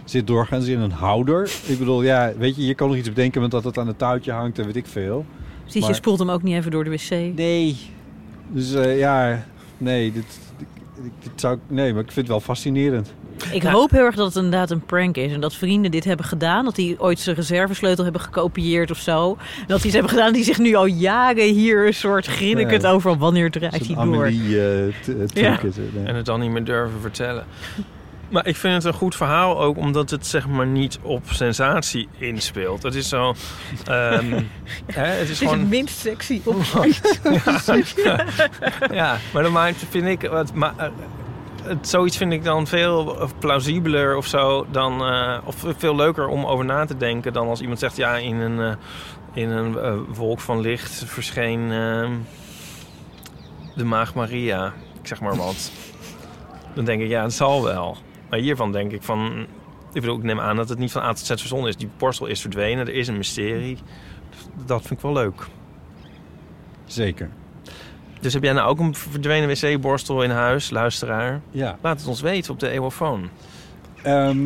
zit 0.03 0.27
doorgaans 0.27 0.67
in 0.67 0.79
een 0.79 0.91
houder. 0.91 1.51
Ik 1.65 1.79
bedoel, 1.79 2.03
ja, 2.03 2.33
weet 2.37 2.55
je, 2.55 2.65
je 2.65 2.75
kan 2.75 2.87
nog 2.87 2.97
iets 2.97 3.09
bedenken... 3.09 3.41
met 3.41 3.51
dat 3.51 3.63
het 3.63 3.77
aan 3.77 3.87
het 3.87 3.97
touwtje 3.97 4.31
hangt 4.31 4.59
en 4.59 4.65
weet 4.65 4.75
ik 4.75 4.85
veel. 4.85 5.25
Precies, 5.61 5.87
je 5.87 5.93
spoelt 5.93 6.19
hem 6.19 6.29
ook 6.29 6.43
niet 6.43 6.55
even 6.55 6.71
door 6.71 6.83
de 6.83 6.89
wc. 6.89 7.35
Nee. 7.35 7.77
Dus 8.47 8.73
eh, 8.73 8.97
ja, 8.97 9.45
nee, 9.77 10.11
dit, 10.11 10.39
dit, 10.57 10.67
dit 11.19 11.31
zou 11.35 11.55
ik... 11.55 11.59
Nee, 11.67 11.93
maar 11.93 12.01
ik 12.01 12.11
vind 12.11 12.27
het 12.27 12.27
wel 12.27 12.39
fascinerend. 12.39 13.13
Ik 13.51 13.63
hoop 13.63 13.91
heel 13.91 14.03
erg 14.05 14.15
dat 14.15 14.25
het 14.27 14.35
inderdaad 14.35 14.71
een 14.71 14.85
prank 14.85 15.17
is. 15.17 15.31
En 15.31 15.39
dat 15.41 15.53
vrienden 15.55 15.91
dit 15.91 16.03
hebben 16.03 16.25
gedaan. 16.25 16.65
Dat 16.65 16.75
die 16.75 16.99
ooit 16.99 17.19
zijn 17.19 17.35
reservesleutel 17.35 18.03
hebben 18.03 18.21
gekopieerd 18.21 18.91
of 18.91 18.97
zo. 18.97 19.37
En 19.59 19.65
dat 19.67 19.81
die 19.81 19.91
ze 19.91 19.97
hebben 19.97 20.15
gedaan 20.15 20.33
die 20.33 20.43
zich 20.43 20.57
nu 20.57 20.73
al 20.75 20.85
jaren 20.85 21.53
hier 21.53 21.87
een 21.87 21.93
soort 21.93 22.25
grinnikend 22.25 22.81
Ja. 22.81 22.89
over 22.91 23.17
wanneer 23.17 23.51
draait 23.51 23.85
hij 23.87 23.95
door. 23.95 23.97
Amelie, 24.03 24.59
eh, 24.59 24.87
eh, 24.87 24.93
truc 25.03 25.29
Ja. 25.33 25.59
is 25.61 25.75
het, 25.75 25.95
nee. 25.95 26.05
En 26.05 26.15
het 26.15 26.25
dan 26.25 26.39
niet 26.39 26.51
meer 26.51 26.63
durven 26.63 27.01
vertellen. 27.01 27.45
Maar 28.29 28.47
ik 28.47 28.55
vind 28.55 28.73
het 28.73 28.83
een 28.83 28.93
goed 28.99 29.15
verhaal 29.15 29.61
ook 29.61 29.77
omdat 29.77 30.09
het 30.09 30.25
zeg 30.27 30.47
maar 30.47 30.67
niet 30.67 30.99
op 31.01 31.23
sensatie 31.31 32.07
inspeelt. 32.17 32.83
Het 32.83 32.95
is 32.95 33.09
zo. 33.09 33.35
ehm, 33.85 34.25
hè, 34.93 35.03
het 35.05 35.13
is 35.13 35.19
Het 35.19 35.29
is 35.29 35.37
gewoon. 35.37 35.59
het 35.59 35.69
minst 35.69 35.97
sexy 35.97 36.41
op. 36.43 36.55
ja, 38.91 39.17
maar 39.33 39.43
dan 39.43 39.51
maakt, 39.51 39.83
vind 39.89 40.05
ik. 40.07 40.29
Wat, 40.29 40.53
maar, 40.53 40.73
eh, 40.77 40.87
het, 41.67 41.89
zoiets 41.89 42.17
vind 42.17 42.33
ik 42.33 42.43
dan 42.43 42.67
veel 42.67 43.29
plausibeler 43.39 44.15
of 44.15 44.25
zo. 44.25 44.65
Dan, 44.71 45.05
eh, 45.05 45.37
of 45.45 45.65
veel 45.77 45.95
leuker 45.95 46.27
om 46.27 46.45
over 46.45 46.65
na 46.65 46.85
te 46.85 46.97
denken 46.97 47.33
dan 47.33 47.47
als 47.47 47.61
iemand 47.61 47.79
zegt: 47.79 47.97
ja, 47.97 48.17
in 48.17 48.35
een, 48.35 48.59
eh, 48.59 48.75
in 49.33 49.49
een 49.49 49.77
eh, 49.77 49.97
wolk 50.13 50.39
van 50.39 50.59
licht 50.59 51.03
verscheen 51.05 51.71
ehm, 51.71 52.11
de 53.75 53.83
Maag 53.83 54.13
Maria. 54.13 54.73
Ik 55.01 55.07
zeg 55.07 55.21
maar 55.21 55.35
wat. 55.35 55.71
Dan 56.73 56.85
denk 56.85 57.01
ik, 57.01 57.07
ja, 57.07 57.23
het 57.23 57.33
zal 57.33 57.63
wel. 57.63 57.97
Maar 58.29 58.39
hiervan 58.39 58.71
denk 58.71 58.91
ik 58.91 59.03
van... 59.03 59.47
Ik 59.93 60.01
bedoel, 60.01 60.17
ik 60.17 60.23
neem 60.23 60.39
aan 60.39 60.55
dat 60.55 60.69
het 60.69 60.77
niet 60.77 60.91
van 60.91 61.01
A 61.01 61.13
tot 61.13 61.39
verzonnen 61.39 61.69
is. 61.69 61.75
Die 61.75 61.89
borstel 61.97 62.27
is 62.27 62.41
verdwenen, 62.41 62.87
er 62.87 62.93
is 62.93 63.07
een 63.07 63.17
mysterie. 63.17 63.77
Dat 64.65 64.79
vind 64.81 64.91
ik 64.91 64.99
wel 64.99 65.13
leuk. 65.13 65.47
Zeker. 66.85 67.29
Dus 68.25 68.33
heb 68.33 68.43
jij 68.43 68.53
nou 68.53 68.69
ook 68.69 68.79
een 68.79 68.95
verdwenen 68.95 69.49
wc-borstel 69.49 70.23
in 70.23 70.29
huis, 70.29 70.69
luisteraar? 70.69 71.41
Ja. 71.51 71.77
Laat 71.81 71.99
het 71.99 72.07
ons 72.07 72.21
weten 72.21 72.53
op 72.53 72.59
de 72.59 72.69
eeuwofoon. 72.69 73.29
Ehm, 74.03 74.37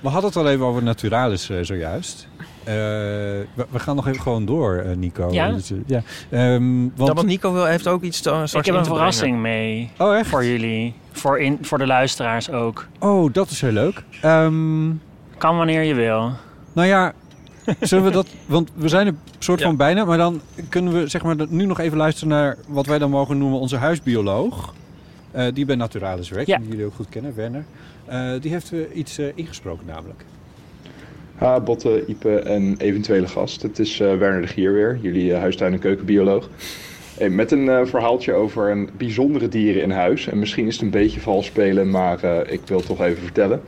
we 0.00 0.08
hadden 0.08 0.30
het 0.30 0.36
al 0.36 0.48
even 0.48 0.66
over 0.66 0.82
Naturalis 0.82 1.50
eh, 1.50 1.56
zojuist. 1.62 2.28
Eh, 2.38 2.74
we, 2.74 3.66
we 3.70 3.78
gaan 3.78 3.96
nog 3.96 4.08
even 4.08 4.20
gewoon 4.20 4.44
door, 4.44 4.76
eh, 4.76 4.96
Nico. 4.96 5.28
Ja? 5.32 5.56
Ja. 5.86 6.02
Ehm, 6.30 6.80
want, 6.96 7.08
Ja, 7.08 7.14
want 7.14 7.26
Nico 7.26 7.52
wil, 7.52 7.64
heeft 7.64 7.86
ook 7.86 8.02
iets 8.02 8.20
te, 8.20 8.28
straks 8.28 8.54
Ik 8.54 8.64
heb 8.64 8.74
een 8.74 8.84
verrassing 8.84 9.38
mee. 9.38 9.90
Oh, 9.98 10.16
echt? 10.16 10.28
Voor 10.28 10.44
jullie. 10.44 10.94
Voor, 11.12 11.38
in, 11.40 11.58
voor 11.62 11.78
de 11.78 11.86
luisteraars 11.86 12.50
ook. 12.50 12.86
Oh, 12.98 13.32
dat 13.32 13.50
is 13.50 13.60
heel 13.60 13.72
leuk. 13.72 14.04
Ehm, 14.20 14.90
Kan 15.38 15.56
wanneer 15.56 15.82
je 15.82 15.94
wil. 15.94 16.32
nou 16.72 16.88
ja, 16.88 17.12
zullen 17.80 18.04
we 18.04 18.10
dat... 18.10 18.26
Want 18.46 18.70
we 18.74 18.88
zijn 18.88 19.06
er 19.06 19.14
soort 19.38 19.58
Ja. 19.60 19.66
van 19.66 19.76
bijna. 19.76 20.04
Maar 20.04 20.18
dan 20.18 20.40
kunnen 20.68 20.92
we 20.92 21.08
zeg 21.08 21.22
maar, 21.22 21.36
nu 21.48 21.64
nog 21.66 21.80
even 21.80 21.98
luisteren 21.98 22.28
naar 22.28 22.56
wat 22.68 22.86
wij 22.86 22.98
dan 22.98 23.10
mogen 23.10 23.38
noemen 23.38 23.58
onze 23.58 23.76
huisbioloog. 23.76 24.74
Eh, 25.30 25.46
die 25.54 25.64
bij 25.64 25.76
Naturalis 25.76 26.28
werkt. 26.28 26.48
Ja. 26.48 26.58
Die 26.58 26.68
jullie 26.68 26.84
ook 26.84 26.94
goed 26.94 27.08
kennen, 27.08 27.32
Werner. 27.36 27.64
Eh, 28.04 28.30
die 28.40 28.50
heeft 28.50 28.72
eh, 28.72 28.78
iets 28.94 29.18
eh, 29.18 29.26
ingesproken 29.34 29.86
namelijk. 29.86 30.24
Ha, 31.34 31.60
Botte, 31.60 32.04
Ipe 32.06 32.38
en 32.38 32.74
eventuele 32.78 33.26
gast. 33.28 33.62
Het 33.62 33.78
is 33.78 34.00
eh, 34.00 34.16
Werner 34.16 34.40
de 34.40 34.46
Gier 34.46 34.72
weer, 34.72 34.98
jullie 35.02 35.32
eh, 35.32 35.38
huistuin- 35.40 35.72
en 35.72 35.78
keukenbioloog. 35.78 36.48
Hey, 37.18 37.30
met 37.30 37.52
een 37.52 37.68
eh, 37.68 37.84
verhaaltje 37.84 38.32
over 38.32 38.70
een 38.70 38.88
bijzondere 38.96 39.48
dieren 39.48 39.82
in 39.82 39.90
huis. 39.90 40.26
En 40.26 40.38
misschien 40.38 40.66
is 40.66 40.74
het 40.74 40.82
een 40.82 40.90
beetje 40.90 41.20
vals 41.20 41.46
spelen, 41.46 41.90
maar 41.90 42.22
eh, 42.22 42.52
ik 42.52 42.60
wil 42.66 42.76
het 42.76 42.86
toch 42.86 43.00
even 43.02 43.22
vertellen. 43.22 43.60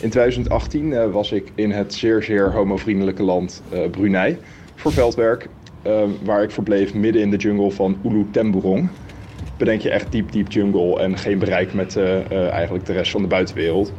In 0.00 0.10
2018 0.10 0.92
eh, 0.92 1.10
was 1.10 1.32
ik 1.32 1.52
in 1.54 1.70
het 1.70 1.94
zeer 1.94 2.22
zeer 2.22 2.52
homovriendelijke 2.52 3.22
land 3.22 3.62
eh, 3.68 3.90
Brunei 3.90 4.38
voor 4.74 4.92
veldwerk. 4.92 5.48
eh, 5.82 6.02
waar 6.22 6.42
ik 6.42 6.50
verbleef 6.50 6.94
midden 6.94 7.22
in 7.22 7.30
de 7.30 7.36
jungle 7.36 7.70
van 7.70 7.96
Ulu 8.04 8.26
Temburong. 8.30 8.88
Bedenk 9.56 9.80
je 9.80 9.90
echt 9.90 10.12
diep 10.12 10.32
diep 10.32 10.52
jungle 10.52 11.00
en 11.00 11.18
geen 11.18 11.38
bereik 11.38 11.72
met 11.74 11.96
eh, 11.96 12.48
eigenlijk 12.50 12.86
de 12.86 12.92
rest 12.92 13.10
van 13.10 13.22
de 13.22 13.28
buitenwereld. 13.28 13.92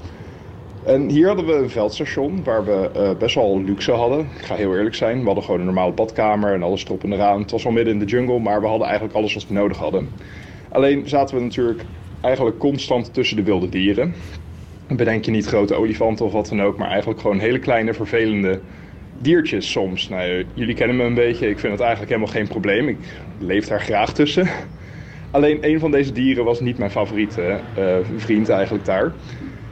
En 0.86 1.10
hier 1.10 1.28
hadden 1.28 1.46
we 1.46 1.54
een 1.54 1.70
veldstation 1.70 2.44
waar 2.44 2.66
we 2.66 3.16
best 3.20 3.36
wel 3.36 3.62
luxe 3.64 3.92
hadden. 3.92 4.20
Ik 4.20 4.46
ga 4.46 4.56
heel 4.56 4.76
eerlijk 4.76 4.96
zijn. 4.96 5.20
We 5.20 5.26
hadden 5.26 5.44
gewoon 5.44 5.60
een 5.60 5.66
normale 5.66 5.92
badkamer 5.92 6.54
en 6.54 6.64
alles 6.64 6.86
erop 6.86 7.04
en 7.04 7.14
eraan. 7.14 7.42
Het 7.42 7.52
was 7.52 7.64
wel 7.64 7.72
midden 7.72 7.94
in 7.94 8.00
de 8.00 8.06
jungle, 8.06 8.40
maar 8.40 8.62
we 8.62 8.68
hadden 8.68 8.88
eigenlijk 8.88 9.16
alles 9.18 9.34
wat 9.34 9.48
we 9.48 9.54
nodig 9.54 9.78
hadden. 9.78 10.10
Alleen 10.70 11.08
zaten 11.10 11.36
we 11.38 11.44
natuurlijk 11.44 11.82
eigenlijk 12.22 12.58
constant 12.58 13.14
tussen 13.14 13.38
de 13.38 13.44
wilde 13.44 13.70
dieren. 13.70 14.14
Bedenk 14.88 15.26
je 15.26 15.32
niet 15.32 15.46
grote 15.46 15.74
olifanten 15.74 16.26
of 16.26 16.32
wat 16.32 16.50
dan 16.50 16.62
ook, 16.62 16.78
maar 16.78 16.90
eigenlijk 16.90 17.20
gewoon 17.20 17.40
hele 17.40 17.60
kleine 17.60 17.94
vervelende 17.94 18.60
diertjes 19.22 19.72
soms. 19.72 20.10
Nou, 20.10 20.46
jullie 20.54 20.76
kennen 20.76 20.98
me 20.98 21.04
een 21.04 21.14
beetje. 21.14 21.50
Ik 21.50 21.60
vind 21.60 21.72
het 21.72 21.82
eigenlijk 21.82 22.12
helemaal 22.12 22.34
geen 22.34 22.48
probleem. 22.48 22.88
Ik 22.88 22.98
leef 23.38 23.68
daar 23.68 23.82
graag 23.82 24.14
tussen. 24.14 24.48
Alleen 25.32 25.58
een 25.62 25.80
van 25.80 25.92
deze 25.92 26.12
dieren 26.12 26.44
was 26.46 26.60
niet 26.60 26.78
mijn 26.78 26.92
favoriete 26.92 27.60
eh, 27.76 27.96
vriend 28.16 28.50
eigenlijk 28.50 28.86
daar. 28.86 29.12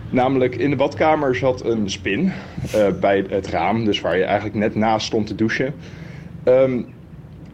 Namelijk 0.09 0.55
in 0.55 0.69
de 0.69 0.75
badkamer 0.75 1.35
zat 1.35 1.65
een 1.65 1.89
spin 1.89 2.31
eh, 2.73 2.87
bij 2.99 3.25
het 3.29 3.47
raam, 3.47 3.85
dus 3.85 4.01
waar 4.01 4.17
je 4.17 4.23
eigenlijk 4.23 4.55
net 4.55 4.75
naast 4.75 5.05
stond 5.05 5.27
te 5.27 5.35
douchen. 5.35 5.73
Ehm, 6.43 6.81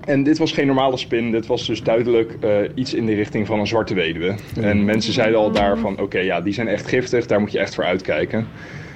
en 0.08 0.24
dit 0.24 0.38
was 0.38 0.52
geen 0.52 0.66
normale 0.68 0.98
spin, 0.98 1.32
dit 1.32 1.46
was 1.46 1.66
dus 1.66 1.84
duidelijk 1.84 2.38
eh, 2.40 2.50
iets 2.76 2.94
in 2.94 3.06
de 3.06 3.14
richting 3.14 3.48
van 3.48 3.60
een 3.60 3.68
zwarte 3.68 3.94
weduwe. 3.94 4.36
En 4.62 4.86
mensen 4.86 5.14
zeiden 5.14 5.40
al 5.40 5.52
daar 5.52 5.78
van, 5.78 6.00
oké, 6.00 6.20
ja, 6.20 6.42
die 6.42 6.54
zijn 6.54 6.68
echt 6.68 6.88
giftig, 6.88 7.26
daar 7.26 7.40
moet 7.40 7.52
je 7.52 7.60
echt 7.60 7.76
voor 7.76 7.84
uitkijken. 7.84 8.48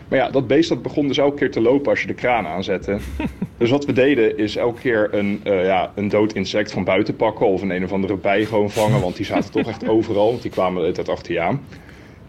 Maar 0.07 0.19
ja, 0.19 0.29
dat 0.29 0.47
beest 0.47 0.69
dat 0.69 0.81
begon 0.81 1.07
dus 1.07 1.17
elke 1.17 1.35
keer 1.35 1.51
te 1.51 1.61
lopen 1.61 1.89
als 1.89 2.01
je 2.01 2.07
de 2.07 2.13
kraan 2.13 2.47
aanzette. 2.47 2.97
dus 3.57 3.69
wat 3.69 3.85
we 3.85 3.93
deden 3.93 4.37
is 4.37 4.55
elke 4.55 4.79
keer 4.79 5.09
een, 5.11 5.39
eh, 5.43 5.65
ja, 5.65 5.91
een 5.95 6.09
dood 6.09 6.33
insect 6.33 6.71
van 6.71 6.83
buiten 6.83 7.15
pakken 7.15 7.47
of 7.47 7.61
een 7.61 7.69
een 7.69 7.83
of 7.83 7.91
andere 7.91 8.15
bij 8.15 8.45
gewoon 8.45 8.69
vangen, 8.69 9.01
want 9.01 9.15
die 9.15 9.25
zaten 9.25 9.51
toch 9.51 9.67
echt 9.67 9.87
overal, 9.87 10.29
want 10.29 10.41
die 10.41 10.51
kwamen 10.51 10.85
altijd 10.85 11.09
achter 11.09 11.33
je 11.33 11.39
aan. 11.39 11.61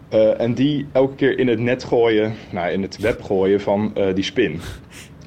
Eh, 0.09 0.41
en 0.41 0.53
die 0.53 0.85
elke 0.91 1.15
keer 1.15 1.39
in 1.39 1.47
het 1.47 1.59
net 1.59 1.83
gooien, 1.83 2.33
nou, 2.51 2.71
in 2.71 2.81
het 2.81 2.97
web 2.97 3.21
gooien 3.21 3.61
van 3.61 3.93
die 4.13 4.23
spin. 4.23 4.59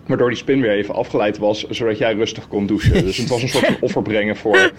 Waardoor 0.06 0.28
die 0.28 0.38
spin 0.38 0.60
weer 0.60 0.70
even 0.70 0.94
afgeleid 0.94 1.38
was, 1.38 1.68
zodat 1.68 1.98
jij 1.98 2.14
rustig 2.14 2.48
kon 2.48 2.66
douchen. 2.66 3.04
Dus 3.04 3.16
het 3.16 3.28
was 3.28 3.42
een 3.42 3.48
soort 3.48 3.66
van 3.66 3.76
offer 3.86 4.02
brengen 4.02 4.36
voor 4.36 4.72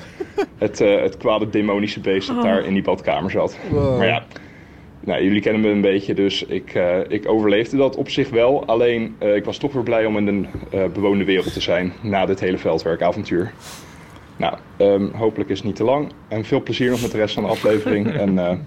het, 0.58 0.82
eh, 0.82 1.02
het 1.02 1.18
kwade 1.18 1.50
demonische 1.50 2.00
beest 2.00 2.28
dat 2.28 2.42
daar 2.42 2.66
in 2.66 2.74
die 2.74 2.84
badkamer 2.84 3.32
zat. 3.32 3.58
Wow. 3.70 3.98
Maar 3.98 4.08
ja, 4.08 4.24
nou, 5.00 5.24
jullie 5.24 5.42
kennen 5.42 5.62
me 5.62 5.70
een 5.70 5.82
beetje, 5.82 6.14
dus 6.14 6.44
ik, 6.44 6.74
eh, 6.74 7.00
ik 7.08 7.30
overleefde 7.30 7.78
dat 7.78 7.96
op 7.96 8.10
zich 8.10 8.30
wel. 8.30 8.66
Alleen, 8.66 9.16
eh, 9.20 9.36
ik 9.36 9.46
was 9.46 9.58
toch 9.58 9.74
weer 9.74 9.84
blij 9.84 10.06
om 10.06 10.18
in 10.18 10.28
een 10.28 10.48
eh, 10.72 10.86
bewoonde 10.94 11.26
wereld 11.26 11.54
te 11.54 11.62
zijn 11.62 11.94
na 12.02 12.26
dit 12.26 12.40
hele 12.40 12.58
veldwerkavontuur. 12.58 13.54
Nou, 14.38 14.58
ehm, 14.78 15.08
hopelijk 15.14 15.50
is 15.50 15.58
het 15.58 15.68
niet 15.68 15.76
te 15.76 15.84
lang. 15.84 16.12
En 16.28 16.46
veel 16.46 16.64
plezier 16.64 16.90
nog 16.90 17.02
met 17.02 17.12
de 17.12 17.18
rest 17.18 17.34
van 17.34 17.44
de 17.44 17.50
aflevering. 17.50 18.14
en 18.24 18.40
eh, 18.40 18.58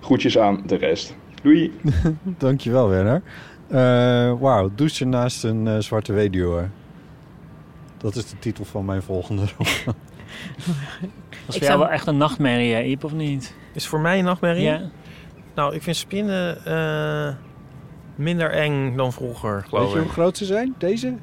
groetjes 0.00 0.38
aan 0.38 0.62
de 0.66 0.76
rest. 0.76 1.16
Doei! 1.42 1.72
Dankjewel, 2.22 2.88
Werner. 2.88 3.22
Eh 3.70 4.32
Wauw, 4.40 4.70
douchen 4.74 5.08
naast 5.08 5.44
een 5.44 5.66
eh, 5.68 5.78
zwarte 5.78 6.12
weduwe. 6.12 6.68
Dat 7.98 8.16
is 8.16 8.26
de 8.30 8.38
titel 8.38 8.64
van 8.64 8.84
mijn 8.84 9.02
volgende 9.02 9.42
roman. 9.58 9.94
Ik 11.30 11.38
voor 11.46 11.54
jou 11.54 11.64
zou- 11.64 11.78
wel 11.78 11.88
echt 11.90 12.06
een 12.06 12.16
nachtmerrie, 12.16 12.74
hè, 12.74 12.82
Iep, 12.82 13.04
of 13.04 13.12
niet? 13.12 13.54
Is 13.74 13.86
voor 13.86 14.00
mij 14.00 14.18
een 14.18 14.24
nachtmerrie? 14.24 14.62
Ja. 14.62 14.80
Nou, 15.54 15.74
ik 15.74 15.82
vind 15.82 15.96
spinnen 15.96 16.64
eh, 16.64 17.34
minder 18.14 18.50
eng 18.50 18.96
dan 18.96 19.12
vroeger, 19.12 19.54
Weet 19.54 19.68
geloof 19.68 19.92
je 19.92 19.96
ik. 19.98 20.02
hoe 20.02 20.12
groot 20.12 20.36
ze 20.36 20.44
zijn, 20.44 20.74
deze? 20.78 21.14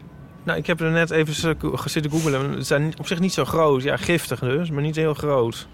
Nou, 0.43 0.57
ik 0.59 0.67
heb 0.67 0.79
er 0.81 0.91
net 0.91 1.11
even 1.11 1.33
z- 1.33 1.53
zitten 1.85 2.11
googelen. 2.11 2.53
Ze 2.55 2.61
zijn 2.63 2.93
op 2.99 3.07
zich 3.07 3.19
niet 3.19 3.33
zo 3.33 3.45
groot. 3.45 3.83
Ja, 3.83 3.97
giftig 3.97 4.39
dus, 4.39 4.69
maar 4.71 4.81
niet 4.81 4.95
heel 4.95 5.13
groot. 5.13 5.67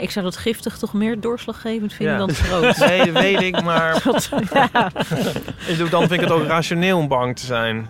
Ik 0.00 0.10
zou 0.10 0.24
dat 0.24 0.36
giftig 0.36 0.78
toch 0.78 0.92
meer 0.92 1.20
doorslaggevend 1.20 1.92
vinden 1.92 2.14
Ja. 2.14 2.20
dan 2.20 2.34
groot. 2.44 2.76
Nee, 2.76 3.12
dat 3.12 3.22
weet 3.22 3.40
ik, 3.40 3.62
maar... 3.62 4.00
Dat- 4.04 4.30
ja. 4.52 4.90
Dan 5.90 6.00
vind 6.00 6.12
ik 6.12 6.20
het 6.20 6.30
ook 6.30 6.46
rationeel 6.46 6.98
om 6.98 7.08
bang 7.08 7.36
te 7.36 7.46
zijn. 7.46 7.88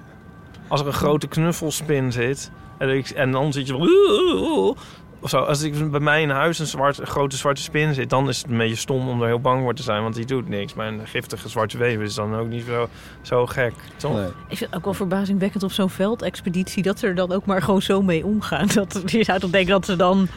Als 0.68 0.80
er 0.80 0.86
een 0.86 0.92
grote 0.92 1.28
knuffelspin 1.28 2.12
zit... 2.12 2.50
En, 2.78 2.88
ik, 2.96 3.08
en 3.08 3.30
dan 3.30 3.52
zit 3.52 3.66
je. 3.66 4.74
Of 5.22 5.30
zo. 5.30 5.38
Als 5.38 5.62
ik 5.62 5.90
bij 5.90 6.00
mij 6.00 6.22
in 6.22 6.30
huis 6.30 6.58
een, 6.58 6.66
zwart, 6.66 6.98
een 6.98 7.06
grote 7.06 7.36
zwarte 7.36 7.62
spin 7.62 7.94
zit... 7.94 8.10
dan 8.10 8.28
is 8.28 8.38
het 8.38 8.50
een 8.50 8.56
beetje 8.58 8.76
stom 8.76 9.08
om 9.08 9.20
er 9.20 9.26
heel 9.26 9.40
bang 9.40 9.62
voor 9.62 9.74
te 9.74 9.82
zijn. 9.82 10.02
Want 10.02 10.14
die 10.14 10.24
doet 10.24 10.48
niks. 10.48 10.74
Maar 10.74 10.86
een 10.86 11.06
giftige 11.06 11.48
zwarte 11.48 11.78
wever 11.78 12.02
is 12.02 12.14
dan 12.14 12.34
ook 12.34 12.48
niet 12.48 12.64
zo, 12.66 12.88
zo 13.22 13.46
gek. 13.46 13.72
Toch? 13.96 14.18
Ik 14.48 14.56
vind 14.56 14.60
het 14.60 14.74
ook 14.74 14.84
wel 14.84 14.94
verbazingwekkend 14.94 15.62
op 15.62 15.72
zo'n 15.72 15.90
veldexpeditie... 15.90 16.82
dat 16.82 16.98
ze 16.98 17.06
er 17.06 17.14
dan 17.14 17.32
ook 17.32 17.46
maar 17.46 17.62
gewoon 17.62 17.82
zo 17.82 18.02
mee 18.02 18.24
omgaan. 18.24 18.68
Dat, 18.74 19.02
je 19.06 19.24
zou 19.24 19.38
toch 19.38 19.50
denken 19.50 19.70
dat 19.72 19.84
ze 19.84 19.96
dan 19.96 20.28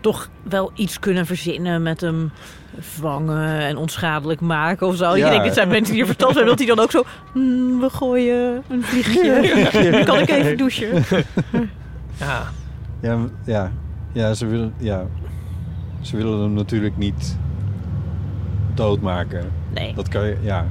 toch 0.00 0.28
wel 0.42 0.70
iets 0.74 0.98
kunnen 0.98 1.26
verzinnen 1.26 1.82
met 1.82 2.00
hem 2.00 2.30
vangen 2.78 3.58
en 3.60 3.76
onschadelijk 3.76 4.40
maken 4.40 4.86
of 4.86 4.96
zo. 4.96 5.16
Ja. 5.16 5.24
Je 5.24 5.30
denkt, 5.30 5.44
dit 5.44 5.54
zijn 5.54 5.68
mensen 5.68 5.92
die 5.92 6.00
er 6.00 6.06
verstand 6.06 6.34
hebben. 6.34 6.50
Dat 6.56 6.66
hij 6.66 6.74
dan 6.74 6.84
ook 6.84 6.90
zo, 6.90 7.02
"Hmm, 7.32 7.80
we 7.80 7.90
gooien 7.90 8.62
een 8.68 8.82
vliegje. 8.82 10.02
kan 10.04 10.18
ik 10.18 10.28
even 10.28 10.56
douchen? 10.56 11.04
Ja. 12.16 12.42
Ja, 13.00 13.18
ja. 13.44 13.72
Ja, 14.14 14.34
ze 14.34 14.46
willen, 14.46 14.74
ja. 14.78 15.06
Ze 16.00 16.16
willen 16.16 16.40
hem 16.40 16.52
natuurlijk 16.52 16.96
niet 16.96 17.38
doodmaken. 18.74 19.50
Nee. 19.74 19.94
Dat 19.94 20.08
kan 20.08 20.26
je, 20.26 20.36
ja. 20.42 20.66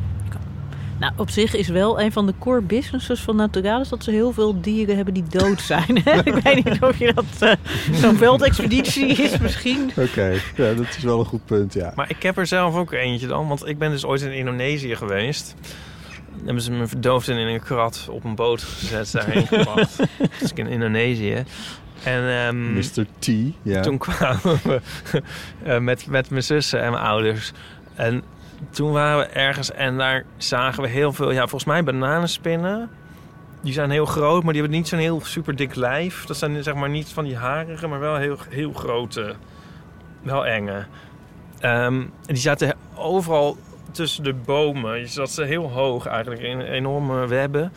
Nou, 0.99 1.14
op 1.18 1.30
zich 1.30 1.56
is 1.56 1.68
wel 1.68 2.02
een 2.02 2.11
van 2.11 2.26
de 2.26 2.34
core 2.40 2.61
businesses 2.61 3.22
van 3.22 3.36
Naturalis... 3.36 3.90
dat 3.90 4.03
ze 4.03 4.11
heel 4.11 4.32
veel 4.32 4.61
dieren 4.61 4.95
hebben 4.95 5.14
die 5.14 5.24
dood 5.30 5.61
zijn. 5.61 5.95
ik 6.24 6.34
weet 6.44 6.65
niet 6.65 6.82
of 6.82 6.98
je 6.98 7.14
dat... 7.14 7.26
eh, 7.40 7.52
Zo'n 7.94 8.15
veldexpeditie 8.18 9.07
is 9.07 9.38
misschien... 9.38 9.91
Oké, 9.98 10.28
ja, 10.56 10.74
dat 10.74 10.88
is 10.98 11.03
wel 11.03 11.20
een 11.20 11.26
goed 11.26 11.45
punt, 11.45 11.74
ja. 11.74 11.91
Maar 11.95 12.10
ik 12.10 12.24
heb 12.24 12.38
er 12.38 12.48
zelf 12.48 12.76
ook 12.76 12.91
eentje 12.91 13.28
dan. 13.28 13.48
Want 13.48 13.68
ik 13.68 13.78
ben 13.78 13.91
dus 13.91 14.06
ooit 14.06 14.22
in 14.22 14.34
Indonesië 14.34 14.95
geweest. 14.95 15.56
Dan 16.36 16.45
hebben 16.45 16.64
ze 16.64 16.72
me 16.72 16.88
verdoofd 16.88 17.28
en 17.30 17.38
in 17.38 17.48
een 17.48 17.61
krat 17.64 18.07
op 18.11 18.24
een 18.24 18.36
boot 18.36 18.61
gezet. 18.64 19.11
Daarheen 19.11 19.48
gebracht. 19.48 19.98
dus 20.40 20.52
ik 20.52 20.57
in 20.57 20.68
Indonesië. 20.68 21.44
En, 22.04 22.30
ehm, 22.30 22.74
Mr. 22.74 23.06
T, 23.20 23.28
ja. 23.62 23.82
Toen 23.82 23.98
kwamen 23.98 24.60
we 24.64 24.82
eh, 25.64 25.80
met, 25.80 26.08
met 26.08 26.30
mijn 26.30 26.44
zussen 26.44 26.82
en 26.82 26.92
mijn 26.92 27.04
ouders. 27.04 27.52
En 27.96 28.24
toen 28.70 28.92
waren 28.92 29.18
we 29.18 29.26
ergens 29.26 29.72
en 29.72 29.98
daar 29.98 30.26
zagen 30.38 30.84
we 30.84 30.90
heel 30.90 31.14
veel... 31.14 31.32
Ja, 31.32 31.40
volgens 31.40 31.66
mij 31.66 31.84
bananenspinnen. 31.84 32.90
Die 33.62 33.74
zijn 33.74 33.90
heel 33.90 34.06
groot, 34.06 34.44
maar 34.44 34.54
die 34.54 34.62
hebben 34.62 34.80
niet 34.80 34.88
zo'n 34.88 35.00
heel 35.00 35.22
super 35.24 35.56
dik 35.56 35.76
lijf. 35.76 36.26
Dat 36.26 36.38
zijn 36.38 36.64
zeg 36.64 36.74
maar 36.74 36.90
niet 36.90 37.10
van 37.10 37.24
die 37.24 37.36
harige, 37.36 37.88
maar 37.88 38.00
wel 38.00 38.16
heel, 38.16 38.38
heel 38.50 38.74
grote. 38.74 39.36
Wel 40.22 40.46
enge. 40.46 40.86
Ehm, 41.60 42.02
en 42.02 42.10
die 42.26 42.38
zaten 42.38 42.76
overal 42.96 43.58
tussen 43.92 44.24
de 44.24 44.34
bomen. 44.34 45.00
Je 45.00 45.08
zat 45.08 45.32
ze 45.32 45.44
heel 45.44 45.72
hoog 45.72 46.06
eigenlijk 46.06 46.42
in 46.42 46.62
enorme 46.62 47.28
webben. 47.28 47.72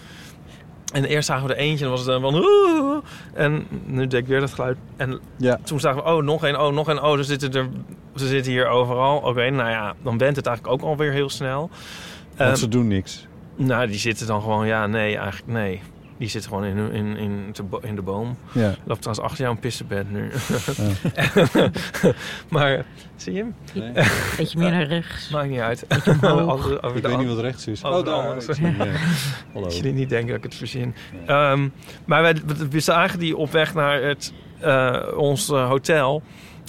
En 0.93 1.05
eerst 1.05 1.27
zagen 1.27 1.47
we 1.47 1.55
er 1.55 1.61
eentje 1.61 1.85
en 1.85 1.91
dan 1.91 1.99
was 1.99 2.01
het 2.01 2.09
dan 2.09 2.33
van... 2.33 2.35
"Oeh." 2.35 2.97
En 3.35 3.67
nu 3.87 4.07
deed 4.07 4.21
ik 4.21 4.27
weer 4.27 4.41
dat 4.41 4.53
geluid. 4.55 4.77
En 4.97 5.21
Ja. 5.37 5.59
toen 5.65 5.81
zagen 5.81 6.03
we, 6.05 6.09
oh, 6.11 6.23
nog 6.23 6.45
één, 6.45 6.61
oh, 6.61 6.73
nog 6.75 6.89
één. 6.89 7.03
Oh, 7.03 7.17
ze 7.17 7.23
zitten, 7.25 7.53
er, 7.55 7.69
ze 8.17 8.27
zitten 8.27 8.53
hier 8.53 8.67
overal. 8.69 9.17
Oké, 9.19 9.51
nou 9.51 9.71
ja, 9.71 9.95
dan 10.03 10.19
went 10.19 10.37
het 10.37 10.47
eigenlijk 10.47 10.77
ook 10.83 10.89
alweer 10.91 11.13
heel 11.13 11.31
snel. 11.31 11.71
Want 12.37 12.51
Ehm, 12.51 12.55
ze 12.55 12.69
doen 12.69 12.89
niks. 12.89 13.27
nou, 13.57 13.87
die 13.87 13.99
zitten 13.99 14.27
dan 14.27 14.41
gewoon, 14.43 14.67
ja, 14.67 14.87
nee, 14.87 15.17
eigenlijk 15.17 15.53
nee. 15.53 15.81
Die 16.19 16.29
zitten 16.29 16.51
gewoon 16.51 16.65
in, 16.65 16.93
in, 16.93 17.17
in, 17.17 17.49
te 17.53 17.63
bo- 17.63 17.81
in 17.83 17.95
de 17.95 18.03
boom. 18.03 18.37
Ja. 18.53 18.61
Er 18.63 18.79
loopt 18.85 19.03
trouwens 19.03 19.21
achter 19.27 19.45
jou 19.45 19.55
een 19.55 19.61
pissenbed 19.61 20.11
nu. 20.11 20.31
maar, 22.49 22.85
zie 23.17 23.33
je 23.33 23.39
hem? 23.39 23.55
Nee. 23.75 23.93
Beetje 24.37 24.59
meer 24.59 24.71
naar 24.71 24.87
rechts. 24.87 25.29
Maakt 25.29 25.49
niet 25.49 25.59
uit. 25.61 25.87
Over- 26.23 26.83
over 26.83 26.97
Ik 26.97 27.03
weet 27.07 27.19
niet 27.19 27.29
wat 27.29 27.39
rechts 27.39 27.67
is. 27.67 27.83
Oh, 27.83 28.05
daar. 28.05 28.37
hem, 28.61 28.77
ja. 29.55 29.69
Jullie 29.69 29.93
niet 29.93 30.09
denken 30.09 30.29
dat 30.29 30.37
ik 30.37 30.43
het 30.43 30.55
verzin. 30.55 30.95
Ehm, 31.27 31.69
maar 32.05 32.23
wij, 32.23 32.35
we 32.71 32.81
zagen 32.81 33.19
die 33.19 33.37
op 33.37 33.51
weg 33.53 33.75
naar 33.75 34.03
het, 34.03 34.33
eh, 34.61 35.03
ons 35.17 35.51
eh, 35.51 35.69
hotel. 35.69 36.23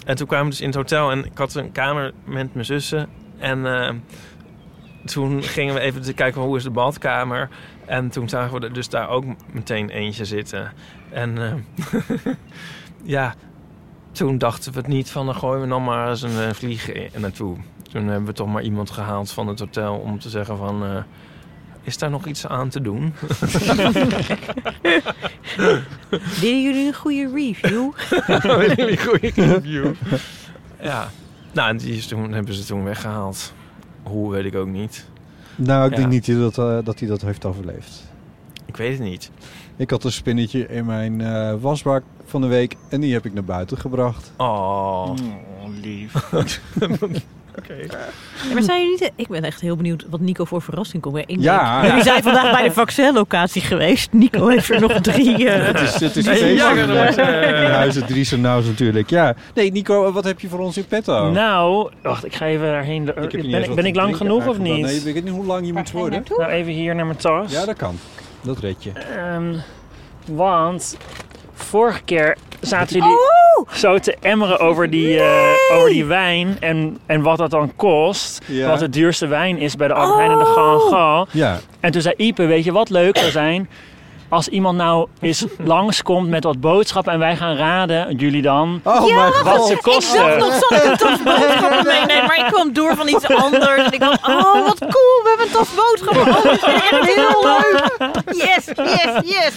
En 0.06 0.15
toen 0.15 0.28
kwamen 0.28 0.45
we 0.45 0.52
dus 0.52 0.61
in 0.61 0.68
het 0.68 0.76
hotel 0.76 1.11
en 1.11 1.26
ik 1.26 1.38
had 1.38 1.56
een 1.56 1.72
kamer 1.72 2.14
met 2.26 2.53
mijn 2.53 2.65
zussen. 2.65 3.07
En 3.38 3.65
eh, 3.65 3.94
toen 5.06 5.44
gingen 5.44 5.74
we 5.74 5.80
even 5.80 6.02
te 6.02 6.14
kijken 6.14 6.41
hoe 6.41 6.57
is 6.57 6.64
de 6.64 6.69
badkamer. 6.69 7.49
En 7.88 8.10
toen 8.10 8.30
zagen 8.30 8.60
we 8.60 8.66
er 8.66 8.74
dus 8.74 8.90
daar 8.90 9.10
ook 9.10 9.26
meteen 9.52 9.90
eentje 9.90 10.26
zitten. 10.26 10.72
En 11.10 11.38
eh, 11.38 11.54
ja, 13.04 13.36
toen 14.12 14.38
dachten 14.38 14.72
we 14.74 14.78
het 14.78 14.88
niet 14.88 15.10
van 15.10 15.26
dan 15.26 15.36
gooien 15.36 15.62
we 15.62 15.68
dan 15.68 15.84
maar 15.84 16.10
eens 16.10 16.22
een 16.22 16.40
eh, 16.40 16.54
vlieg 16.54 16.92
naartoe. 17.18 17.58
Toen 17.92 18.08
hebben 18.08 18.26
we 18.26 18.34
toch 18.34 18.48
maar 18.48 18.64
iemand 18.64 18.92
gehaald 18.92 19.32
van 19.32 19.48
het 19.48 19.60
hotel 19.60 19.96
om 19.96 20.20
te 20.20 20.30
zeggen 20.30 20.58
van... 20.58 20.84
eh, 20.84 21.04
is 21.82 21.98
daar 21.98 22.10
nog 22.10 22.26
iets 22.26 22.48
aan 22.48 22.70
te 22.70 22.82
doen? 22.82 23.14
Willen 26.40 26.64
jullie 26.64 26.88
een 26.88 26.94
goede 26.94 27.32
review? 27.34 27.92
Willen 28.42 28.76
jullie 28.76 28.92
een 28.92 29.06
goede 29.06 29.32
review? 29.36 29.94
ja. 30.82 31.10
Nou, 31.52 31.70
en 31.70 31.78
die 31.78 31.96
is 31.96 32.08
toen, 32.08 32.32
hebben 32.32 32.54
ze 32.54 32.66
toen 32.66 32.84
weggehaald. 32.84 33.54
Hoe, 34.04 34.32
weet 34.32 34.46
ik 34.46 34.56
ook 34.56 34.68
niet. 34.68 35.08
Nou, 35.58 35.86
ik 35.86 35.92
Ja. 35.92 35.98
denk 35.98 36.10
niet 36.10 36.40
dat, 36.40 36.58
eh, 36.58 36.78
dat 36.84 37.00
hij 37.00 37.08
dat 37.08 37.22
heeft 37.22 37.46
overleefd. 37.46 38.04
Ik 38.66 38.78
weet 38.78 38.92
het 39.00 39.08
niet. 39.08 39.32
Ik 39.76 39.90
had 39.90 40.04
een 40.04 40.12
spinnetje 40.12 40.68
in 40.68 40.86
mijn 40.86 41.22
eh, 41.22 41.54
wasbak 41.60 42.04
van 42.26 42.42
de 42.42 42.48
week 42.48 42.76
en 42.90 43.02
die 43.02 43.14
heb 43.14 43.26
ik 43.26 43.34
naar 43.34 43.44
buiten 43.44 43.78
gebracht. 43.78 44.32
Oh, 44.38 45.12
lief. 45.82 46.14
Oké. 47.58 47.74
Ja, 47.74 48.54
maar 48.54 48.64
zijn 48.64 48.82
jullie 48.82 48.98
niet... 49.00 49.12
Ik 49.16 49.28
ben 49.28 49.44
echt 49.44 49.62
heel 49.62 49.76
benieuwd 49.76 50.06
wat 50.10 50.20
Nico 50.20 50.46
voor 50.46 50.62
verrassing 50.62 51.02
komt. 51.02 51.18
Ik 51.18 51.40
Ja. 51.40 51.86
Jullie 51.88 52.04
zijn 52.04 52.24
vandaag 52.24 52.52
bij 52.52 52.64
de 52.64 52.72
vaccinlocatie 52.72 53.62
geweest. 53.62 54.12
Nico 54.14 54.48
heeft 54.48 54.70
er 54.70 54.82
nog 54.82 54.94
drie... 55.02 55.50
eh, 55.50 55.66
Het 55.66 55.80
is, 55.82 55.94
het 56.00 56.16
is 56.16 56.28
feest 56.40 56.56
ja, 56.58 56.72
in 56.72 57.72
huizen 57.72 58.06
Driesen 58.06 58.42
nou 58.42 58.66
natuurlijk. 58.66 59.10
Ja. 59.10 59.36
Nee, 59.54 59.72
Nico, 59.72 60.12
wat 60.12 60.24
heb 60.24 60.40
je 60.40 60.48
voor 60.48 60.60
ons 60.60 60.78
in 60.78 60.86
petto? 60.86 61.32
Nou, 61.32 61.90
wacht, 62.02 62.26
ik 62.26 62.36
ga 62.36 62.46
even 62.46 62.66
daarheen. 62.68 63.08
Ik 63.08 63.52
ben 63.52 63.52
ben 63.52 63.86
ik 63.86 63.96
lang 63.96 64.16
drinken 64.16 64.16
genoeg 64.16 64.48
of 64.48 64.58
niet? 64.58 64.86
Nee, 64.86 64.96
ik 64.96 65.14
weet 65.14 65.24
niet 65.24 65.34
hoe 65.34 65.46
lang 65.46 65.66
je 65.66 65.74
moet 65.74 65.92
worden. 65.92 66.24
Nou, 66.38 66.52
even 66.52 66.72
hier 66.72 66.96
naar 66.96 67.06
mijn 67.06 67.18
tas. 67.18 67.52
Ja, 67.52 67.66
dat 67.66 67.76
kan. 67.76 68.00
Dat 68.42 68.60
red 68.60 68.84
je. 68.84 68.92
Ehm, 68.92 69.54
want 70.32 70.98
vorige 71.54 72.02
keer 72.04 72.38
zaten 72.60 73.00
jullie 73.00 73.16
zo 73.74 73.98
te 74.00 74.16
emmeren 74.22 74.60
over 74.60 74.90
die, 74.90 75.20
eh, 75.20 75.76
over 75.78 75.90
die 75.90 76.06
wijn 76.06 76.58
en, 76.60 76.98
en 77.06 77.22
wat 77.22 77.38
dat 77.38 77.52
dan 77.52 77.72
kost. 77.76 78.42
Ja. 78.46 78.68
Wat 78.70 78.80
het 78.82 78.94
duurste 78.94 79.28
wijn 79.28 79.58
is 79.58 79.76
bij 79.76 79.88
de 79.88 79.94
Albert 79.94 80.18
Heijn 80.18 80.32
en 80.32 80.38
de 80.40 80.46
Gal 80.90 81.28
Ja. 81.32 81.60
En 81.80 81.92
toen 81.92 82.02
zei 82.02 82.14
Ipe, 82.18 82.46
weet 82.46 82.64
je 82.64 82.72
wat 82.72 82.90
leuk 82.90 83.18
zou 83.18 83.32
zijn? 83.32 83.70
Als 84.30 84.48
iemand 84.48 84.78
nou 84.78 85.08
eens 85.22 85.46
langskomt 85.74 86.30
met 86.30 86.44
wat 86.44 86.60
boodschappen 86.60 87.14
en 87.14 87.20
wij 87.20 87.36
gaan 87.36 87.56
raden, 87.56 88.16
jullie 88.16 88.42
dan, 88.42 88.82
Oh, 88.84 89.08
ja, 89.08 89.16
mijn 89.16 89.44
wat 89.44 89.56
god. 89.58 89.68
ze 89.68 89.74
Ik 89.74 89.82
kosten. 89.82 90.20
dacht 90.28 90.38
nog, 90.40 90.54
zal 90.54 90.78
ik 90.78 90.84
een 90.84 90.98
tas 90.98 91.24
boodschappen 91.24 91.84
meenemen? 91.94 92.26
Maar 92.28 92.38
ik 92.40 92.46
kwam 92.54 92.74
door 92.74 92.96
van 92.96 93.08
iets 93.08 93.28
anders. 93.28 93.86
En 93.86 93.92
ik 93.92 94.00
dacht, 94.00 94.28
oh, 94.28 94.66
wat 94.66 94.80
cool, 94.80 95.20
we 95.24 95.36
hebben 95.38 95.46
een 95.46 95.52
tas 95.52 95.70
boodschappen. 95.76 96.36
Oh, 96.36 96.44
dat 96.44 96.60
vind 96.60 96.78
ik 96.78 96.90
echt 96.92 97.16
heel 97.16 97.44
leuk. 97.44 97.92
Yes, 98.46 98.66
yes, 98.76 99.22
yes. 99.24 99.54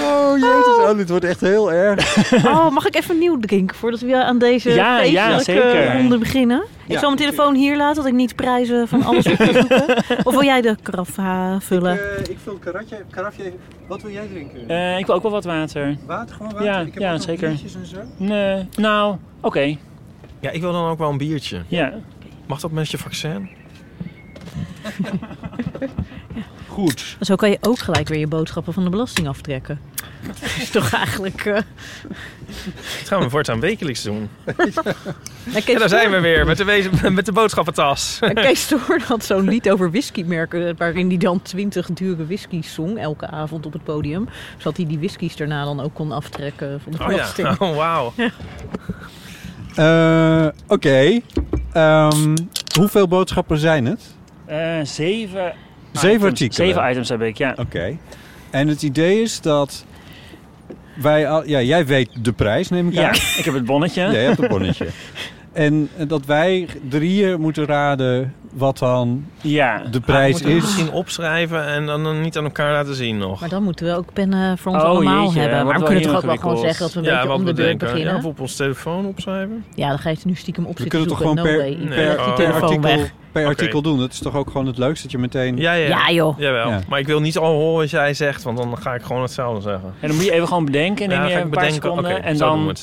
Oh, 0.00 0.38
jezus. 0.38 0.76
Oh, 0.90 0.96
dit 0.96 1.08
wordt 1.08 1.24
echt 1.24 1.40
heel 1.40 1.72
erg. 1.72 2.16
Oh, 2.46 2.70
mag 2.70 2.86
ik 2.86 2.96
even 2.96 3.18
nieuw 3.18 3.40
drinken 3.40 3.76
voordat 3.76 4.00
we 4.00 4.24
aan 4.24 4.38
deze 4.38 4.70
Ja, 4.70 5.00
ja, 5.00 5.30
feestelijke 5.34 5.70
zeker. 5.70 5.96
ronde 5.96 6.18
beginnen? 6.18 6.64
Ik 6.86 6.98
zal 6.98 7.10
mijn 7.10 7.22
telefoon 7.22 7.54
hier 7.54 7.76
laten, 7.76 7.96
dat 7.96 8.06
ik 8.06 8.12
niet 8.12 8.36
prijzen 8.36 8.88
van 8.88 9.02
alles 9.04 9.26
op 9.26 9.36
te 9.36 9.52
zoeken. 9.52 9.96
Of 10.26 10.32
wil 10.32 10.44
jij 10.44 10.60
de 10.60 10.76
karaffa 10.82 11.60
vullen? 11.60 12.16
Eh, 12.16 12.18
ik 12.30 12.36
vul 12.42 12.52
een 12.52 12.58
karafje. 12.58 12.96
karafje. 13.10 13.52
Wat 13.86 14.02
wil 14.02 14.10
jij 14.10 14.26
drinken? 14.26 14.68
Eh, 14.68 14.98
ik 14.98 15.06
wil 15.06 15.14
ook 15.14 15.22
wel 15.22 15.30
wat 15.30 15.44
water. 15.44 15.96
water, 16.06 16.34
gewoon 16.36 16.52
water? 16.52 16.66
Ja, 16.66 16.78
ik 16.80 16.94
heb 16.94 17.02
ja, 17.02 17.18
zeker. 17.18 17.48
en 17.48 17.86
zo. 17.86 17.96
Nee, 18.16 18.68
nou, 18.76 19.16
oké. 19.40 19.76
Ja, 20.40 20.50
ik 20.50 20.60
wil 20.60 20.72
dan 20.72 20.90
ook 20.90 20.98
wel 20.98 21.10
een 21.10 21.18
biertje. 21.18 21.62
Ja. 21.68 21.92
Mag 22.46 22.60
dat 22.60 22.70
met 22.70 22.90
je 22.90 22.98
vaccin? 22.98 23.48
Goed. 26.78 27.16
Zo 27.20 27.34
kan 27.34 27.50
je 27.50 27.58
ook 27.60 27.78
gelijk 27.78 28.08
weer 28.08 28.18
je 28.18 28.26
boodschappen 28.26 28.72
van 28.72 28.84
de 28.84 28.90
belasting 28.90 29.28
aftrekken. 29.28 29.80
Dat 30.26 30.36
is 30.60 30.70
toch 30.70 30.92
eigenlijk... 30.92 31.44
eh, 31.44 31.54
Dat 32.98 33.06
gaan 33.08 33.20
we 33.20 33.30
voortaan 33.30 33.60
wekelijks 33.60 34.02
doen. 34.02 34.28
Ja, 35.52 35.60
Kees 35.60 35.74
En 35.74 35.78
daar 35.78 35.88
zijn 35.88 36.10
we 36.10 36.20
weer 36.20 36.46
met 36.46 36.56
de, 36.56 37.10
met 37.10 37.26
de 37.26 37.32
boodschappentas. 37.32 38.16
Ja, 38.20 38.32
Kees 38.32 38.66
Toorn 38.66 39.00
had 39.00 39.24
zo'n 39.24 39.48
lied 39.48 39.70
over 39.70 39.90
whiskymerken... 39.90 40.76
waarin 40.76 41.08
hij 41.08 41.16
dan 41.16 41.42
twintig 41.42 41.86
dure 41.86 42.26
whiskies 42.26 42.74
zong 42.74 42.98
elke 42.98 43.26
avond 43.26 43.66
op 43.66 43.72
het 43.72 43.84
podium. 43.84 44.28
Zodat 44.56 44.76
hij 44.76 44.86
die 44.86 44.98
whiskies 44.98 45.36
daarna 45.36 45.64
dan 45.64 45.80
ook 45.80 45.94
kon 45.94 46.12
aftrekken 46.12 46.80
van 46.80 46.92
de 46.92 46.98
Oh 46.98 47.06
belasting. 47.06 47.48
ja, 47.48 47.56
oh, 47.58 47.76
wauw. 47.76 48.12
Eh, 49.74 50.46
Oké. 50.66 51.20
Ehm, 51.72 52.36
hoeveel 52.78 53.08
boodschappen 53.08 53.58
zijn 53.58 53.86
het? 53.86 54.14
Eh, 54.46 54.78
zeven, 54.82 55.52
Zeven 55.92 56.10
items. 56.16 56.24
artikelen. 56.30 56.68
Zeven 56.68 56.90
items 56.90 57.08
heb 57.08 57.22
ik, 57.22 57.38
ja. 57.38 57.54
Oké. 57.58 57.96
En 58.50 58.68
het 58.68 58.82
idee 58.82 59.20
is 59.22 59.40
dat 59.40 59.84
wij 60.94 61.28
al, 61.28 61.46
ja, 61.46 61.62
jij 61.62 61.86
weet 61.86 62.10
de 62.22 62.32
prijs, 62.32 62.68
neem 62.68 62.88
ik 62.88 62.94
Ja, 62.94 63.08
aan. 63.08 63.14
ik 63.14 63.42
heb 63.44 63.54
het 63.54 63.64
bonnetje. 63.64 64.00
Ja, 64.02 64.10
je 64.10 64.16
hebt 64.16 64.42
een 64.42 64.48
bonnetje. 64.48 64.86
En 65.52 65.88
dat 66.06 66.26
wij 66.26 66.66
drieën 66.88 67.40
moeten 67.40 67.64
raden 67.66 68.34
wat 68.52 68.78
dan 68.78 69.24
Ja. 69.40 69.82
de 69.90 70.00
prijs 70.00 70.42
we 70.42 70.48
is. 70.54 70.62
Misschien 70.62 70.92
opschrijven 70.92 71.66
en 71.66 71.86
dan 71.86 72.02
dan 72.02 72.20
niet 72.20 72.36
aan 72.36 72.44
elkaar 72.44 72.72
laten 72.72 72.94
zien 72.94 73.18
nog. 73.18 73.40
Maar 73.40 73.48
dan 73.48 73.62
moeten 73.62 73.86
we 73.86 73.94
ook 73.96 74.12
pennen 74.12 74.58
voor 74.58 74.72
ons 74.72 74.82
Oh, 74.82 74.88
allemaal 74.88 75.24
jeetje, 75.24 75.40
hebben. 75.40 75.66
Maar 75.66 75.78
we 75.78 75.84
kunnen 75.84 76.02
toch 76.02 76.16
ook 76.16 76.22
wel 76.22 76.36
gewoon 76.36 76.58
zeggen 76.58 76.80
dat 76.84 76.92
we 76.92 76.98
een 76.98 77.04
ja, 77.04 77.20
beetje 77.20 77.32
om 77.34 77.40
de 77.44 77.50
we 77.50 77.52
beurt 77.54 77.68
denken. 77.68 77.86
beginnen. 77.86 78.12
Ja, 78.12 78.18
of 78.18 78.24
op 78.24 78.40
ons 78.40 78.56
telefoon 78.56 79.06
opschrijven. 79.06 79.64
Ja, 79.74 79.88
dan 79.88 79.98
ga 79.98 80.08
je 80.08 80.14
het 80.16 80.24
nu 80.24 80.34
stiekem 80.34 80.64
op 80.64 80.76
We 80.76 80.82
zitten 80.82 81.00
kunnen 81.00 81.08
toch 81.18 81.28
gewoon 81.28 81.34
No 81.36 81.42
per, 81.42 81.88
Nee, 81.88 82.18
oh. 82.18 82.24
per, 82.24 82.34
telefoon 82.34 82.62
artikel, 82.62 82.80
weg. 82.98 83.12
per 83.32 83.46
artikel 83.46 83.82
doen. 83.82 83.98
Dat 83.98 84.12
is 84.12 84.18
toch 84.18 84.34
ook 84.36 84.46
gewoon 84.50 84.66
het 84.66 84.78
leukste 84.78 85.02
dat 85.02 85.10
je 85.12 85.18
meteen... 85.18 85.56
Ja, 85.56 85.72
ja. 85.72 85.88
Ja, 85.88 86.10
joh. 86.10 86.38
Jawel. 86.38 86.68
Ja. 86.68 86.80
Maar 86.88 86.98
ik 86.98 87.06
wil 87.06 87.20
niet 87.20 87.38
al 87.38 87.52
horen 87.52 87.78
wat 87.80 87.90
jij 87.90 88.14
zegt, 88.14 88.42
want 88.42 88.58
dan 88.58 88.78
ga 88.78 88.94
ik 88.94 89.02
gewoon 89.02 89.22
hetzelfde 89.22 89.60
zeggen. 89.62 89.92
En 90.00 90.08
dan 90.08 90.16
moet 90.16 90.24
je 90.26 90.32
even 90.32 90.46
gewoon 90.48 90.64
bedenken, 90.64 91.08
neem 91.08 91.18
Ja, 91.18 91.26
je 91.26 91.30
ik 91.36 91.42
een 91.42 91.50
paar 91.50 91.50
bedenken. 91.50 91.74
seconden. 91.88 92.22
En 92.22 92.36
dan 92.36 92.66
we 92.66 92.74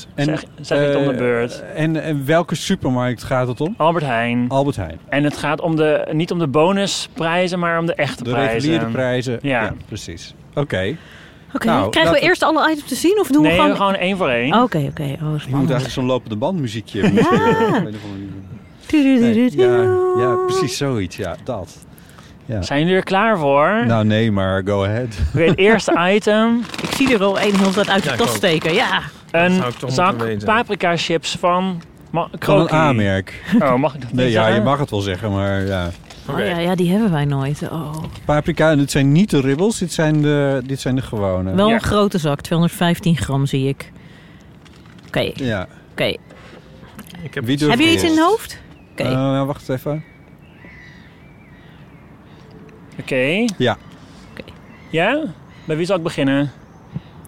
zeg, 0.60 0.78
het 0.80 0.96
om 0.96 1.04
de 1.04 1.10
eh, 1.12 1.16
beurt. 1.18 1.62
En, 1.74 2.02
en 2.02 2.26
welke 2.26 2.54
supermarkt 2.54 3.22
gaat 3.22 3.48
het 3.48 3.60
om? 3.60 3.74
Albert 3.76 4.04
Heijn. 4.04 4.44
Albert 4.48 4.76
Heijn. 4.76 4.98
En 5.08 5.24
het 5.24 5.36
gaat 5.36 5.60
om 5.66 5.76
de, 5.76 6.08
niet 6.12 6.30
om 6.30 6.38
de 6.38 6.46
bonusprijzen, 6.46 7.58
maar 7.58 7.78
om 7.78 7.86
de 7.86 7.94
echte 7.94 8.24
De 8.24 8.30
prijzen. 8.30 8.52
reguliere 8.54 8.86
prijzen. 8.86 9.38
Ja. 9.42 9.62
Ja, 9.62 9.74
precies. 9.86 10.34
Oké. 10.54 10.96
Oké, 11.54 11.66
Nou, 11.66 11.90
krijgen 11.90 12.12
we 12.12 12.18
eerst 12.20 12.42
alle 12.42 12.70
items 12.70 12.88
te 12.88 12.94
zien 12.94 13.18
of 13.20 13.28
doen 13.28 13.42
Nee, 13.42 13.52
we 13.52 13.60
gewoon... 13.60 13.76
gewoon 13.76 13.94
één 13.94 14.16
voor 14.16 14.28
één. 14.28 14.62
Oké, 14.62 14.86
oké. 14.90 15.02
Oh, 15.02 15.18
Je 15.18 15.48
moet 15.48 15.50
eigenlijk 15.50 15.90
zo'n 15.90 16.04
lopende 16.06 16.36
band 16.36 16.60
muziekje. 16.60 17.02
Ja. 17.02 17.10
Nee, 18.90 19.50
ja, 19.56 19.82
ja, 20.18 20.34
precies 20.46 20.76
zoiets. 20.76 21.16
Ja, 21.16 21.36
dat. 21.44 21.76
Ja. 22.44 22.62
Zijn 22.62 22.80
jullie 22.80 22.94
er 22.96 23.02
klaar 23.02 23.38
voor? 23.38 23.82
Nou 23.86 24.04
nee, 24.04 24.30
maar 24.32 24.62
go 24.66 24.84
ahead. 24.84 25.18
Oké, 25.34 25.42
het 25.44 25.58
eerste 25.58 25.98
item. 26.14 26.62
Ik 26.82 26.90
zie 26.94 27.12
er 27.14 27.22
al 27.22 27.38
één 27.38 27.56
heel 27.58 27.70
tijd 27.70 27.88
uit 27.88 28.02
de 28.02 28.10
Ja, 28.10 28.16
tas 28.16 28.34
steken. 28.34 28.74
Ja. 28.74 29.00
Een 29.30 29.62
zak 29.86 30.44
paprika 30.44 30.96
chips 30.96 31.36
van 31.40 31.82
Ma 32.16 32.28
Van 32.38 32.60
een. 32.60 32.72
A-merk. 32.72 33.42
Oh, 33.60 33.74
mag 33.74 33.94
ik 33.94 34.00
dat 34.00 34.12
Nee, 34.12 34.24
niet 34.24 34.34
ja, 34.34 34.46
je 34.48 34.60
mag 34.60 34.78
het 34.78 34.90
wel 34.90 35.00
zeggen, 35.00 35.32
maar 35.32 35.66
ja. 35.66 35.90
Oh, 36.28 36.38
ja, 36.38 36.58
ja, 36.58 36.74
die 36.74 36.90
hebben 36.90 37.10
wij 37.10 37.24
nooit. 37.24 37.62
Oh. 37.70 37.94
Paprika, 38.24 38.70
en 38.70 38.78
dit 38.78 38.90
zijn 38.90 39.12
niet 39.12 39.30
de 39.30 39.40
ribbels, 39.40 39.78
dit 39.78 39.92
zijn 39.92 40.22
de, 40.22 40.62
dit 40.66 40.80
zijn 40.80 40.94
de 40.94 41.02
gewone. 41.02 41.54
Wel 41.54 41.68
Ja. 41.68 41.74
een 41.74 41.80
grote 41.80 42.18
zak, 42.18 42.40
215 42.40 43.16
gram 43.16 43.46
zie 43.46 43.68
ik. 43.68 43.92
Oké, 45.06 45.30
Ja. 45.34 45.66
oké. 45.90 46.04
Ik 47.22 47.34
heb 47.34 47.44
Wie 47.44 47.64
Heb 47.68 47.78
je 47.78 47.92
iets 47.92 48.02
in 48.02 48.10
het 48.10 48.20
hoofd? 48.20 48.60
Oké. 48.92 49.02
Eh, 49.02 49.10
ja, 49.10 49.44
wacht 49.44 49.68
even. 49.68 50.04
Oké. 53.00 53.44
Ja. 53.58 53.76
Ja? 54.90 55.22
Bij 55.64 55.76
wie 55.76 55.86
zal 55.86 55.96
ik 55.96 56.02
beginnen? 56.02 56.50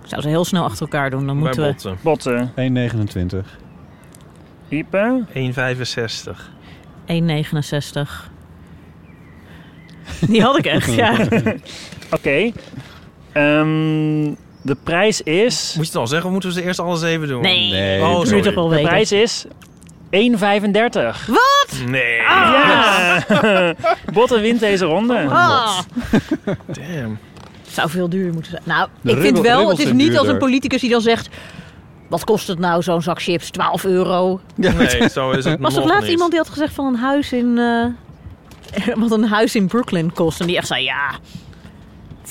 Ik 0.03 0.09
zou 0.09 0.23
ze 0.23 0.29
heel 0.29 0.45
snel 0.45 0.65
achter 0.65 0.81
elkaar 0.83 1.11
doen, 1.11 1.27
dan 1.27 1.35
bij 1.35 1.45
moeten 1.45 1.63
we... 1.63 1.69
botten. 1.69 1.99
Botten. 2.03 2.53
1,29. 3.37 3.68
Iepe. 4.69 5.25
1,65. 5.35 6.51
1,69. 7.07 8.31
Die 10.29 10.43
had 10.43 10.59
ik 10.59 10.67
echt, 10.67 10.95
ja. 10.95 11.13
Oké. 12.17 12.51
Ehm, 13.33 14.35
de 14.63 14.77
prijs 14.85 15.23
is... 15.23 15.73
Moet 15.77 15.85
je 15.87 15.91
het 15.93 16.01
al 16.01 16.07
zeggen 16.07 16.27
of 16.27 16.33
moeten 16.33 16.51
we 16.51 16.61
ze 16.61 16.63
eerst 16.67 16.79
alles 16.81 17.03
even 17.03 17.29
doen? 17.29 17.41
Nee, 17.43 17.71
Nee, 17.71 18.01
Oh, 18.01 18.07
dat 18.09 18.11
moet 18.17 18.23
je 18.23 18.27
sorry. 18.29 18.43
toch 18.43 18.55
wel 18.55 18.69
De 18.69 18.81
prijs 18.81 19.13
is 19.13 19.45
1,35. 20.11 21.27
Wat? 21.27 21.69
Nee. 21.87 22.15
Ja! 22.17 23.25
Botten 24.13 24.41
wint 24.41 24.61
deze 24.61 24.85
ronde. 24.85 25.27
Ah, 25.29 25.79
Damn. 26.67 27.19
het 27.65 27.75
zou 27.75 27.91
veel 27.91 28.09
duurder 28.09 28.33
moeten 28.33 28.51
zijn. 28.51 28.63
Nou, 28.67 28.89
De 29.01 29.13
ik 29.13 29.19
vind 29.21 29.41
wel, 29.41 29.69
het 29.69 29.79
is 29.79 29.93
niet 29.93 30.19
als 30.19 30.29
een 30.29 30.39
politicus 30.39 30.81
die 30.81 30.91
dan 30.91 31.01
zegt... 31.01 31.29
Wat 32.09 32.25
kost 32.25 32.47
het 32.49 32.59
nou, 32.59 32.83
zo'n 32.83 33.03
zak 33.03 33.23
chips? 33.23 33.51
12 33.51 33.85
euro. 33.85 34.41
Nee, 34.55 35.09
zo 35.09 35.31
is 35.31 35.45
het 35.45 35.61
Was 35.61 35.75
nog 35.75 35.83
toch 35.83 35.91
laatst 35.91 36.03
niet. 36.03 36.11
iemand 36.13 36.31
die 36.31 36.41
had 36.41 36.49
gezegd 36.49 36.75
van 36.75 36.87
een 36.87 36.97
huis 36.97 37.33
in... 37.33 37.59
eh, 37.59 38.97
wat 39.03 39.11
een 39.11 39.25
huis 39.25 39.55
in 39.55 39.67
Brooklyn 39.67 40.13
kost. 40.13 40.41
En 40.41 40.47
die 40.47 40.57
echt 40.57 40.67
zei, 40.67 40.85
ja... 40.85 41.11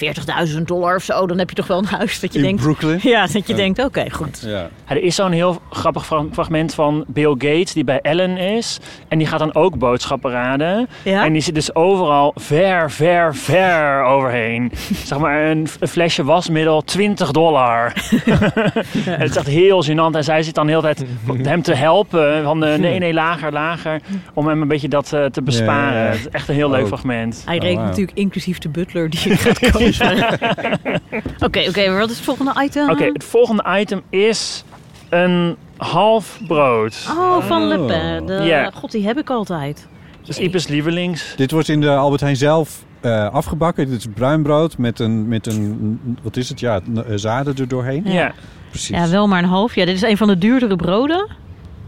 40.000 0.04 0.62
dollar 0.66 0.96
of 0.96 1.04
zo, 1.04 1.28
dan 1.28 1.38
heb 1.38 1.50
je 1.50 1.56
toch 1.56 1.68
wel 1.68 1.78
een 1.78 1.86
huis 1.86 2.20
dat 2.20 2.34
je 2.34 2.40
In 2.40 2.46
denkt... 2.46 2.62
Brooklyn? 2.62 3.00
Ja, 3.02 3.22
dat 3.22 3.32
je 3.48 3.54
Ja. 3.54 3.56
denkt, 3.56 3.84
oké, 3.84 4.10
goed. 4.10 4.42
Ja. 4.46 4.50
Ja, 4.88 4.96
er 4.96 5.04
is 5.04 5.16
zo'n 5.16 5.32
heel 5.32 5.62
grappig 5.70 6.06
fra- 6.06 6.26
fragment 6.32 6.74
van 6.74 7.04
Bill 7.08 7.30
Gates 7.38 7.74
die 7.74 7.84
bij 7.84 8.00
Ellen 8.02 8.38
is. 8.38 8.80
En 9.08 9.18
die 9.18 9.28
gaat 9.28 9.40
dan 9.40 9.56
ook 9.56 9.78
boodschappen 9.78 10.32
raden. 10.32 10.88
Ja? 11.04 11.26
En 11.26 11.34
die 11.34 11.42
zit 11.42 11.56
dus 11.56 11.76
overal 11.76 12.32
ver, 12.36 12.92
ver, 12.92 13.36
ver 13.36 14.04
overheen. 14.04 14.72
zeg 15.06 15.20
maar 15.20 15.42
een, 15.46 15.68
een 15.80 15.88
flesje 15.88 16.24
wasmiddel, 16.24 16.82
20 16.82 17.32
dollar. 17.32 17.94
en 18.26 19.20
het 19.20 19.30
is 19.30 19.36
echt 19.38 19.48
heel 19.48 19.84
gênant. 19.86 20.16
En 20.16 20.24
zij 20.24 20.44
zit 20.44 20.56
dan 20.56 20.68
heel 20.68 20.82
de 20.82 20.94
tijd 20.96 21.06
hem 21.48 21.62
te 21.62 21.74
helpen. 21.74 22.44
Van 22.44 22.60
de, 22.60 22.76
nee, 22.80 23.00
nee, 23.00 23.14
lager, 23.14 23.52
lager. 23.52 24.02
Om 24.34 24.48
hem 24.48 24.62
een 24.62 24.68
beetje 24.68 24.88
dat 24.88 25.14
eh, 25.14 25.26
te 25.26 25.42
besparen. 25.42 25.94
Ja, 25.94 26.00
ja, 26.00 26.04
ja. 26.06 26.10
Het 26.12 26.20
is 26.20 26.30
echt 26.30 26.48
een 26.50 26.56
heel 26.56 26.70
leuk 26.70 26.82
Oh. 26.82 26.88
fragment. 26.88 27.42
Hij 27.46 27.56
Oh, 27.56 27.62
rekent 27.62 27.78
wauw. 27.80 27.90
natuurlijk 27.90 28.18
inclusief 28.18 28.58
de 28.58 28.70
butler 28.70 29.10
die 29.10 29.30
je 29.30 29.36
gaat 29.36 29.60
Oké, 31.46 31.64
oké, 31.68 31.90
maar 31.90 32.00
wat 32.00 32.10
is 32.10 32.16
het 32.16 32.26
volgende 32.26 32.54
item? 32.64 32.90
Oké, 32.90 33.04
het 33.04 33.24
volgende 33.24 33.66
item 33.80 34.02
is 34.10 34.64
een 35.10 35.56
half 35.78 36.40
brood. 36.48 37.06
Oh, 37.10 37.44
van 37.44 37.68
Le 37.68 37.78
Oh. 37.80 38.46
Ja. 38.46 38.72
God, 38.74 38.92
die 38.92 39.06
heb 39.06 39.18
ik 39.18 39.30
altijd. 39.30 39.88
Dus 40.24 40.40
Ipes 40.40 40.68
lievelings. 40.68 41.34
Dit 41.36 41.52
wordt 41.52 41.70
in 41.70 41.82
de 41.82 41.90
Albert 41.90 42.22
Heijn 42.22 42.36
zelf 42.36 42.84
eh, 43.02 43.30
afgebakken. 43.30 43.90
Dit 43.90 43.98
is 43.98 44.06
bruin 44.14 44.44
brood 44.44 44.78
met 44.78 45.00
een, 45.00 45.28
met 45.28 45.46
een, 45.46 46.00
wat 46.22 46.38
is 46.38 46.50
het? 46.50 46.60
Ja, 46.60 46.80
eh, 46.96 47.02
zaden 47.16 47.56
er 47.58 47.68
doorheen. 47.68 48.02
Ja. 48.06 48.12
Ja. 48.14 48.34
Precies. 48.70 48.98
Ja, 48.98 49.10
wel 49.10 49.28
maar 49.28 49.44
een 49.44 49.50
half. 49.50 49.76
Ja, 49.76 49.86
dit 49.86 49.96
is 49.96 50.02
een 50.02 50.18
van 50.18 50.28
de 50.28 50.38
duurdere 50.38 50.76
broden. 50.76 51.28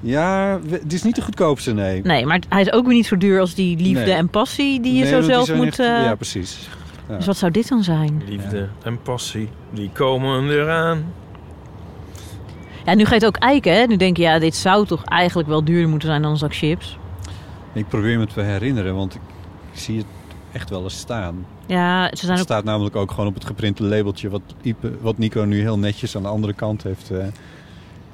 Ja, 0.01 0.59
het 0.69 0.93
is 0.93 1.03
niet 1.03 1.15
de 1.15 1.21
goedkoopste, 1.21 1.73
nee. 1.73 2.01
Nee, 2.03 2.25
maar 2.25 2.39
hij 2.49 2.61
is 2.61 2.71
ook 2.71 2.85
weer 2.85 2.95
niet 2.95 3.05
zo 3.05 3.17
duur 3.17 3.39
als 3.39 3.53
die 3.55 3.77
liefde 3.77 4.03
Nee. 4.05 4.13
en 4.13 4.29
passie 4.29 4.79
die 4.81 4.93
je 4.93 5.01
Nee, 5.03 5.09
zo 5.11 5.21
zelf 5.21 5.53
moet... 5.53 5.65
echt- 5.65 5.79
eh, 5.79 5.85
Ja, 5.85 6.15
precies. 6.15 6.69
Ja. 7.09 7.15
Dus 7.15 7.25
wat 7.25 7.37
zou 7.37 7.51
dit 7.51 7.69
dan 7.69 7.83
zijn? 7.83 8.21
Liefde 8.27 8.67
en 8.83 9.01
passie, 9.01 9.49
die 9.69 9.89
komen 9.93 10.49
eraan. 10.49 11.13
Ja, 12.85 12.93
nu 12.95 13.03
ga 13.03 13.09
je 13.09 13.15
het 13.15 13.25
ook 13.25 13.37
eiken, 13.37 13.73
hè? 13.73 13.85
Nu 13.85 13.95
denk 13.95 14.17
je, 14.17 14.23
ja, 14.23 14.39
dit 14.39 14.55
zou 14.55 14.85
toch 14.85 15.03
eigenlijk 15.03 15.47
wel 15.47 15.63
duurder 15.63 15.89
moeten 15.89 16.07
zijn 16.07 16.21
dan 16.21 16.31
een 16.31 16.37
zak 16.37 16.55
chips. 16.55 16.97
Ik 17.73 17.87
probeer 17.87 18.17
me 18.19 18.25
te 18.27 18.41
herinneren, 18.41 18.95
want 18.95 19.15
ik 19.15 19.21
zie 19.71 19.97
het 19.97 20.05
echt 20.51 20.69
wel 20.69 20.83
eens 20.83 20.97
staan. 20.97 21.45
Ja, 21.65 22.07
ze 22.09 22.15
zijn 22.25 22.31
Het 22.31 22.39
ook... 22.39 22.45
staat 22.45 22.63
namelijk 22.63 22.95
ook 22.95 23.11
gewoon 23.11 23.27
op 23.27 23.33
het 23.33 23.45
geprinte 23.45 23.83
labeltje... 23.83 24.29
wat, 24.29 24.41
Ipe, 24.61 24.91
wat 25.01 25.17
Nico 25.17 25.43
nu 25.43 25.59
heel 25.61 25.79
netjes 25.79 26.15
aan 26.15 26.21
de 26.21 26.27
andere 26.27 26.53
kant 26.53 26.83
heeft... 26.83 27.11
eh. 27.11 27.17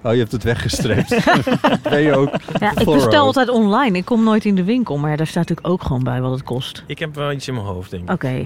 Oh, 0.03 0.11
je 0.11 0.19
hebt 0.19 0.31
het 0.31 0.43
weggestreept. 0.43 1.09
ben 1.89 2.01
je 2.01 2.15
ook 2.15 2.29
Ja, 2.59 2.71
ik 2.77 2.85
bestel 2.85 3.25
altijd 3.25 3.49
online. 3.49 3.97
Ik 3.97 4.05
kom 4.05 4.23
nooit 4.23 4.45
in 4.45 4.55
de 4.55 4.63
winkel, 4.63 4.97
maar 4.97 5.17
daar 5.17 5.27
staat 5.27 5.47
natuurlijk 5.47 5.67
ook 5.67 5.83
gewoon 5.83 6.03
bij 6.03 6.21
wat 6.21 6.31
het 6.31 6.43
kost. 6.43 6.83
Ik 6.87 6.99
heb 6.99 7.15
wel 7.15 7.31
iets 7.31 7.47
in 7.47 7.53
mijn 7.53 7.65
hoofd, 7.65 7.91
denk 7.91 8.03
ik. 8.03 8.11
Oké. 8.11 8.45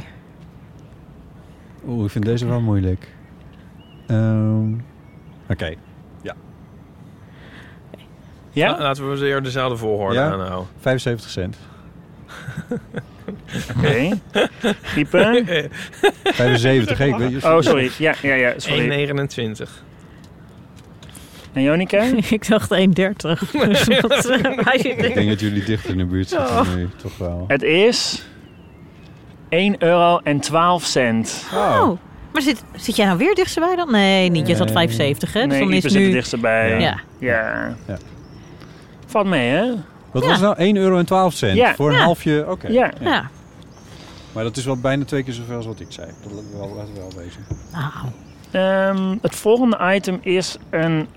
Oeh, 1.90 2.06
ik 2.06 2.12
vind 2.12 2.26
deze 2.26 2.48
wel 2.48 2.62
moeilijk. 2.62 3.08
Ehm, 4.08 4.74
Oké. 5.50 5.74
Ja? 8.54 8.72
La- 8.72 8.82
Laten 8.82 9.12
we 9.12 9.26
eerder 9.26 9.44
dezelfde 9.44 9.78
volgorde 9.78 10.16
Ja? 10.16 10.32
aanhouden. 10.32 10.68
75 10.80 11.30
cent. 11.30 11.58
Oké. 13.78 14.20
Iepe. 14.96 15.70
75, 16.24 16.98
hè? 16.98 17.06
Ik 17.06 17.16
weet, 17.16 17.44
Oh, 17.44 17.60
sorry. 17.62 17.92
Ja, 17.98 18.14
ja, 18.22 18.34
ja. 18.34 18.54
Sorry. 18.58 19.08
1,29. 19.08 19.70
En 21.54 21.62
Jonica? 21.62 22.02
ik 22.30 22.48
dacht 22.48 22.72
1,30. 22.74 22.82
Dus 23.52 23.88
wat, 24.02 24.26
eh, 24.26 24.86
Ik 24.86 25.14
denk 25.14 25.30
dat 25.30 25.40
jullie 25.40 25.64
dichter 25.64 25.92
in 25.92 25.98
de 25.98 26.06
buurt 26.06 26.30
zitten 26.30 26.48
Oh. 26.48 26.76
nu, 26.76 26.90
toch 26.96 27.18
wel. 27.18 27.46
Het 27.48 27.62
is 27.62 28.26
1 29.50 29.76
euro 29.84 30.20
en 30.24 30.40
12 30.40 30.84
cent. 30.84 31.46
Oh. 31.54 31.90
Maar 32.34 32.42
zit, 32.42 32.64
zit 32.76 32.96
jij 32.96 33.06
nou 33.06 33.18
weer 33.18 33.36
dichterbij 33.36 33.76
dan? 33.76 33.92
Nee, 33.92 34.30
niet. 34.30 34.48
Je 34.48 34.56
zat 34.56 34.66
Nee. 34.66 34.74
75, 34.76 35.34
hè? 35.34 35.40
Dus 35.42 35.50
nee, 35.50 35.60
dan 35.60 35.68
Iepe 35.74 35.86
is 35.88 35.94
zit 35.94 36.02
er 36.02 36.08
nu... 36.08 36.14
dichterbij. 36.14 36.70
Ja. 36.70 36.78
Ja. 36.80 37.00
Ja. 37.20 37.76
ja. 37.88 37.98
Valt 39.06 39.26
mee, 39.28 39.50
hè? 39.50 39.70
Wat 40.12 40.24
Ja. 40.24 40.30
was 40.30 40.38
het 40.40 40.42
nou? 40.42 40.58
1 40.58 40.76
euro 40.78 40.98
en 40.98 41.06
12 41.06 41.34
cent? 41.34 41.56
Ja. 41.58 41.76
Voor 41.76 41.90
een 41.90 41.96
Ja. 41.98 42.04
halfje? 42.04 42.46
Oké. 42.50 42.68
Ja. 42.68 42.92
Ja. 43.02 43.30
Maar 44.32 44.44
dat 44.44 44.58
is 44.58 44.66
wel 44.66 44.78
bijna 44.80 45.06
twee 45.06 45.24
keer 45.24 45.34
zoveel 45.34 45.56
als 45.56 45.66
wat 45.66 45.80
ik 45.80 45.88
zei. 45.90 46.08
Dat 46.24 46.32
laten 46.32 46.52
we 46.52 46.58
wel, 46.58 46.74
laten 46.76 46.94
we 46.94 47.00
wel 47.00 47.12
wezen. 47.24 47.46
Nou, 47.72 47.92
Ehm, 48.52 49.18
het 49.22 49.36
volgende 49.36 49.80
item 49.96 50.20
is 50.22 50.58
een 50.70 51.08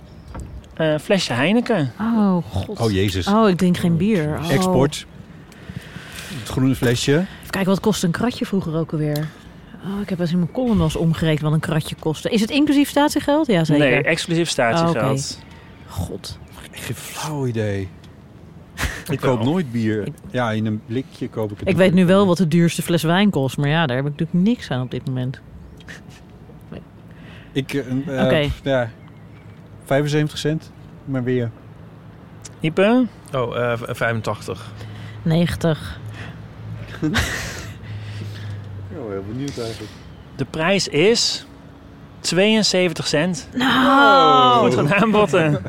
eh, 0.75 0.95
flesje 0.99 1.33
Heineken. 1.33 1.93
oh 2.01 2.37
god. 2.51 2.81
Oh, 2.81 2.91
jezus. 2.91 3.27
Oh, 3.27 3.49
ik 3.49 3.57
drink 3.57 3.77
geen 3.77 3.97
bier. 3.97 4.39
Oh. 4.43 4.51
Export. 4.51 5.07
Het 6.39 6.49
groene 6.49 6.75
flesje. 6.75 7.25
Even 7.53 7.65
kijken, 7.65 7.83
wat 7.83 7.93
kost 7.93 8.03
een 8.03 8.11
kratje 8.23 8.47
vroeger 8.47 8.77
ook 8.77 8.93
alweer? 8.93 9.27
Oh, 9.85 10.01
ik 10.01 10.09
heb 10.09 10.21
eens 10.21 10.33
in 10.33 10.39
mijn 10.39 10.51
column 10.53 10.77
wel 10.77 10.85
eens 10.85 10.97
omgerekend 10.97 11.41
wat 11.43 11.53
een 11.53 11.61
kratje 11.61 11.95
kostte. 11.99 12.31
Is 12.31 12.41
het 12.41 12.51
inclusief 12.51 12.89
statiegeld? 12.89 13.47
Ja, 13.47 13.65
zeker. 13.65 13.85
Nee, 13.91 14.03
exclusief 14.03 14.49
statiegeld. 14.49 15.39
God. 15.89 16.39
Echt 16.73 16.85
geen 16.85 16.95
flauw 16.97 17.47
idee. 17.47 17.89
Ik 19.11 19.21
koop 19.21 19.43
nooit 19.45 19.73
bier. 19.73 20.09
Ja, 20.31 20.51
in 20.51 20.67
een 20.67 20.81
blikje 20.87 21.29
koop 21.29 21.53
ik 21.53 21.59
het. 21.59 21.69
Ik 21.69 21.77
weet 21.77 21.93
nu 21.95 22.07
wel 22.07 22.27
wat 22.27 22.37
de 22.37 22.49
duurste 22.49 22.83
fles 22.83 23.03
wijn 23.03 23.31
kost, 23.31 23.57
maar 23.57 23.69
ja, 23.69 23.87
daar 23.87 23.97
heb 23.97 24.07
ik 24.07 24.11
natuurlijk 24.19 24.47
niks 24.47 24.71
aan 24.71 24.83
op 24.83 24.91
dit 24.91 25.07
moment. 25.07 25.41
Ik, 27.53 27.85
Oké. 28.07 28.49
ja, 28.63 28.91
75 29.85 30.39
cent. 30.39 30.71
Maar 31.05 31.25
weer. 31.25 31.51
Ipe? 32.61 33.07
Oh, 33.35 33.57
eh, 33.57 33.79
v- 33.79 33.97
85. 33.97 34.73
90. 35.23 36.01
Oh, 38.99 39.11
heel 39.11 39.25
benieuwd 39.29 39.59
eigenlijk. 39.59 39.91
De 40.37 40.45
prijs 40.45 40.89
is 40.89 41.47
72 42.21 43.07
cent. 43.07 43.49
Nou. 43.53 44.71
Goed 44.71 44.89
gedaan, 44.89 45.11
Botten. 45.11 45.63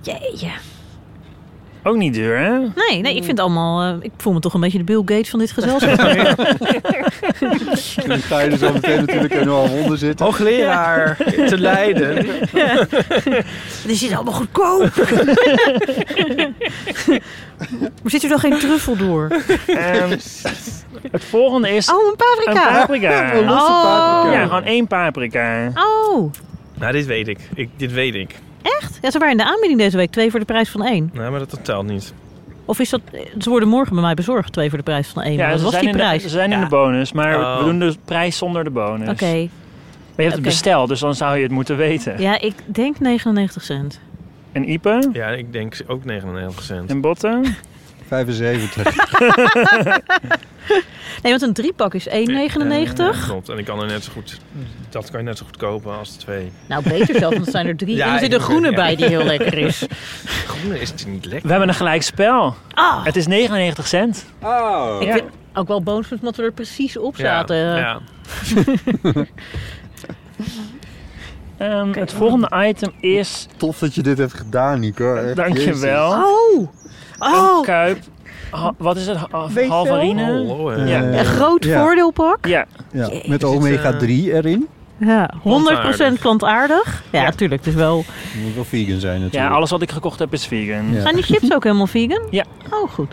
Jeetje. 0.00 0.50
Ook 1.86 1.96
niet 1.96 2.14
duur, 2.14 2.38
hè? 2.38 2.58
Nee, 2.58 3.00
nee, 3.00 3.16
ik 3.16 3.24
vind 3.24 3.26
het 3.26 3.40
allemaal... 3.40 3.82
eh, 3.82 3.94
ik 4.00 4.10
voel 4.16 4.32
me 4.32 4.38
toch 4.40 4.54
een 4.54 4.60
beetje 4.60 4.78
de 4.78 4.84
Bill 4.84 5.02
Gates 5.04 5.30
van 5.30 5.38
dit 5.38 5.50
gezelschap. 5.52 5.98
Nu 8.06 8.16
ga 8.20 8.40
je 8.40 8.50
er 8.50 8.58
zo 8.58 8.72
meteen 8.72 8.98
natuurlijk 9.00 9.34
in 9.34 9.48
al 9.48 9.68
onder 9.68 9.98
zitten. 9.98 10.26
Hoogleraar 10.26 11.16
te 11.46 11.58
Leiden. 11.58 12.14
Dit 13.86 14.02
is 14.02 14.12
allemaal 14.14 14.32
goedkoop. 14.32 14.90
maar 18.02 18.10
zit 18.10 18.22
er 18.22 18.28
dan 18.28 18.38
geen 18.38 18.58
truffel 18.58 18.96
door? 18.96 19.28
Ehm, 19.66 20.10
het 21.10 21.24
volgende 21.24 21.70
is... 21.70 21.92
Oh, 21.92 22.06
een 22.10 22.16
paprika. 22.16 22.68
Een 22.70 22.80
paprika. 22.80 23.34
Een 23.34 23.44
losse 23.44 23.72
paprika. 23.72 24.32
Ja, 24.40 24.44
gewoon 24.46 24.64
één 24.64 24.86
paprika. 24.86 25.72
Oh, 25.74 26.32
Nou, 26.74 26.92
dit 26.92 27.06
weet 27.06 27.28
ik. 27.28 27.38
ik. 27.54 27.68
Dit 27.76 27.92
weet 27.92 28.14
ik. 28.14 28.34
Echt? 28.80 28.98
Ja, 29.02 29.10
ze 29.10 29.18
waren 29.18 29.38
in 29.38 29.44
de 29.44 29.50
aanbieding 29.50 29.78
deze 29.78 29.96
week. 29.96 30.10
Twee 30.10 30.30
voor 30.30 30.40
de 30.40 30.46
prijs 30.46 30.68
van 30.68 30.84
één. 30.84 31.10
Nou, 31.12 31.30
maar 31.30 31.38
dat, 31.38 31.58
telt 31.62 31.86
niet. 31.86 32.14
Of 32.64 32.78
is 32.78 32.90
dat... 32.90 33.00
Ze 33.38 33.50
worden 33.50 33.68
morgen 33.68 33.94
bij 33.94 34.02
mij 34.04 34.14
bezorgd. 34.14 34.52
Twee 34.52 34.68
voor 34.68 34.78
de 34.78 34.84
prijs 34.84 35.08
van 35.08 35.22
één. 35.22 35.36
Ja, 35.36 35.50
dat 35.50 35.60
was 35.60 35.78
die 35.78 35.90
de, 35.90 35.96
prijs. 35.96 36.22
ze 36.22 36.28
zijn 36.28 36.52
in 36.52 36.60
de 36.60 36.66
bonus, 36.66 37.12
maar 37.12 37.38
Oh. 37.38 37.58
we 37.58 37.64
doen 37.64 37.78
de 37.78 37.94
prijs 38.04 38.36
zonder 38.36 38.64
de 38.64 38.70
bonus. 38.70 39.08
Oké. 39.08 39.24
Maar 39.24 40.24
je 40.24 40.30
hebt 40.30 40.34
het 40.34 40.42
besteld, 40.42 40.88
dus 40.88 41.00
dan 41.00 41.14
zou 41.14 41.36
je 41.36 41.42
het 41.42 41.52
moeten 41.52 41.76
weten. 41.76 42.20
Ja, 42.20 42.40
ik 42.40 42.54
denk 42.66 42.98
99 43.00 43.62
cent. 43.62 44.00
En 44.52 44.70
Ipe? 44.70 45.08
Ja, 45.12 45.28
ik 45.28 45.52
denk 45.52 45.76
ook 45.86 46.04
99 46.04 46.62
cent. 46.62 46.90
En 46.90 47.00
Botten? 47.00 47.44
75. 48.08 48.94
Nee, 51.22 51.32
want 51.32 51.42
een 51.44 51.52
driepak 51.52 51.94
is 51.94 52.08
1,99. 52.08 52.12
Ja, 52.96 53.10
klopt. 53.26 53.48
En 53.48 53.58
ik 53.58 53.64
kan 53.64 53.80
er 53.80 53.86
net 53.86 54.04
zo 54.04 54.12
goed... 54.12 54.38
Dat 54.88 55.10
kan 55.10 55.20
je 55.20 55.26
net 55.26 55.38
zo 55.38 55.44
goed 55.44 55.56
kopen 55.56 55.98
als 55.98 56.12
de 56.12 56.18
twee. 56.18 56.52
Nou, 56.68 56.82
beter 56.88 57.18
zelfs, 57.18 57.34
want 57.34 57.46
er 57.46 57.52
zijn 57.52 57.66
er 57.66 57.76
drie. 57.76 57.96
Ja, 57.96 58.06
en 58.06 58.12
er 58.12 58.18
zit 58.18 58.32
een 58.32 58.40
groene 58.40 58.70
ja. 58.70 58.74
bij 58.76 58.96
die 58.96 59.06
heel 59.06 59.24
lekker 59.24 59.58
is. 59.58 59.86
Groene 60.48 60.80
is 60.80 60.90
het 60.90 61.06
niet 61.06 61.24
lekker. 61.24 61.42
We 61.42 61.50
hebben 61.50 61.68
een 61.68 61.74
gelijk 61.74 62.02
spel. 62.02 62.54
Ah. 62.74 63.04
Het 63.04 63.16
is 63.16 63.26
99 63.26 63.86
cent. 63.86 64.24
Oh. 64.42 64.96
Ik 65.00 65.06
Ja. 65.06 65.12
vind 65.12 65.24
ook 65.54 65.68
wel 65.68 65.82
bonus 65.82 66.12
omdat 66.12 66.36
we 66.36 66.42
er 66.42 66.52
precies 66.52 66.96
op 66.96 67.16
Ja, 67.16 67.24
zaten. 67.24 67.56
ja. 67.56 68.00
Ehm, 71.58 71.92
het 71.92 72.12
volgende 72.12 72.50
item 72.66 72.92
is... 73.00 73.46
Tof 73.56 73.78
dat 73.78 73.94
je 73.94 74.02
dit 74.02 74.18
hebt 74.18 74.34
gedaan, 74.34 74.80
Nico. 74.80 75.14
Echt, 75.14 75.36
Dankjewel. 75.36 76.10
Oh! 76.12 76.68
Een 77.18 77.32
Oh! 77.32 77.62
kuip. 77.62 77.98
Ha- 78.50 78.74
wat 78.78 78.96
is 78.96 79.06
het? 79.06 79.16
Ha- 79.30 79.48
je 79.54 79.66
Halvarine? 79.68 80.44
Ja. 80.86 81.02
Eh, 81.02 81.18
Een 81.18 81.24
groot 81.24 81.64
ja. 81.64 81.82
voordeelpak. 81.82 82.46
Ja. 82.46 82.66
Ja, 82.92 83.10
met 83.26 83.44
omega 83.44 83.92
eh, 83.92 83.98
3 83.98 84.32
erin. 84.32 84.66
Ja, 84.98 85.30
100% 85.34 85.42
Plantaardig. 85.42 86.20
plantaardig. 86.20 87.02
Ja, 87.10 87.18
Ja. 87.20 87.24
natuurlijk. 87.24 87.64
Het 87.64 87.74
is 87.74 87.78
wel... 87.80 88.04
Moet 88.44 88.54
wel 88.54 88.64
vegan 88.64 89.00
zijn 89.00 89.20
natuurlijk. 89.20 89.50
ja, 89.50 89.56
alles 89.56 89.70
wat 89.70 89.82
ik 89.82 89.90
gekocht 89.90 90.18
heb 90.18 90.32
is 90.32 90.46
vegan. 90.46 90.92
Ja. 90.92 91.00
Zijn 91.00 91.14
die 91.14 91.24
chips 91.24 91.52
ook 91.52 91.62
helemaal 91.64 91.86
vegan? 91.86 92.22
Ja. 92.30 92.44
Oh, 92.70 92.90
goed. 92.90 93.12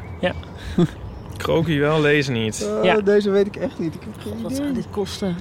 Krokie 1.38 1.80
wel, 1.80 2.02
lezen 2.02 2.34
niet. 2.34 2.68
Eh, 2.78 2.84
Ja. 2.84 3.00
Deze 3.02 3.30
weet 3.30 3.48
ik 3.48 3.56
echt 3.56 3.80
niet. 3.80 3.94
Ik 3.96 4.02
heb 4.02 4.22
geen 4.24 4.42
Wat 4.42 4.54
zou 4.56 4.74
dit 4.74 4.88
kosten? 4.92 5.36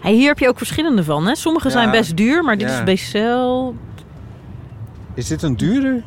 Hey, 0.00 0.12
hier 0.12 0.28
heb 0.28 0.38
je 0.38 0.48
ook 0.48 0.58
verschillende 0.58 1.04
van, 1.04 1.26
hè? 1.26 1.34
Sommige 1.34 1.70
zijn 1.70 1.84
Ja. 1.86 1.90
best 1.92 2.16
duur, 2.16 2.44
maar 2.44 2.58
dit 2.58 2.68
Ja. 2.68 2.78
is 2.78 2.84
Becel... 2.84 3.74
Is 5.14 5.26
dit 5.26 5.42
een 5.42 5.56
duurder? 5.56 6.02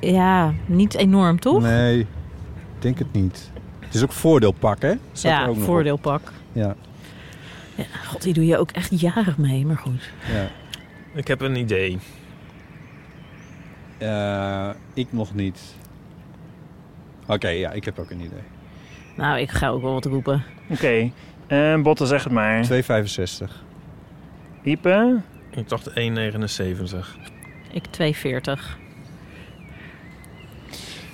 Ja, 0.00 0.52
niet 0.66 0.94
enorm, 0.94 1.40
toch? 1.40 1.62
Nee, 1.62 1.98
ik 2.00 2.06
denk 2.78 2.98
het 2.98 3.12
niet. 3.12 3.50
Het 3.80 3.94
is 3.94 4.02
ook 4.02 4.12
voordeelpak, 4.12 4.82
hè? 4.82 4.92
Staat 5.12 5.32
er 5.32 5.38
ja, 5.38 5.40
ook 5.40 5.46
nog 5.48 5.56
op. 5.56 5.62
voordeelpak. 5.64 6.32
Ja, 6.52 6.74
Ja, 7.74 7.84
God, 8.06 8.22
die 8.22 8.32
doe 8.32 8.46
je 8.46 8.58
ook 8.58 8.70
echt 8.70 9.00
jaren 9.00 9.34
mee, 9.38 9.66
maar 9.66 9.76
goed. 9.78 10.10
ja. 10.32 10.48
Ik 11.14 11.28
heb 11.28 11.40
een 11.40 11.56
idee. 11.56 11.98
Eh, 13.98 14.70
ik 14.94 15.06
nog 15.10 15.34
niet. 15.34 15.60
Oké, 17.26 17.48
ja, 17.48 17.70
ik 17.70 17.84
heb 17.84 17.98
ook 17.98 18.10
een 18.10 18.20
idee. 18.20 18.42
Nou, 19.16 19.38
ik 19.40 19.50
ga 19.50 19.68
ook 19.68 19.82
wel 19.82 19.92
wat 19.92 20.04
roepen. 20.04 20.42
Oké. 20.68 21.10
Eh, 21.46 21.80
Botten, 21.82 22.06
zeg 22.06 22.24
het 22.24 22.32
maar. 22.32 22.64
2,65. 22.64 23.64
Ipe? 24.62 25.20
Ik 25.50 25.68
dacht 25.68 25.90
1,79. 25.94 27.16
Ik 27.72 27.84
2,40. 27.90 28.78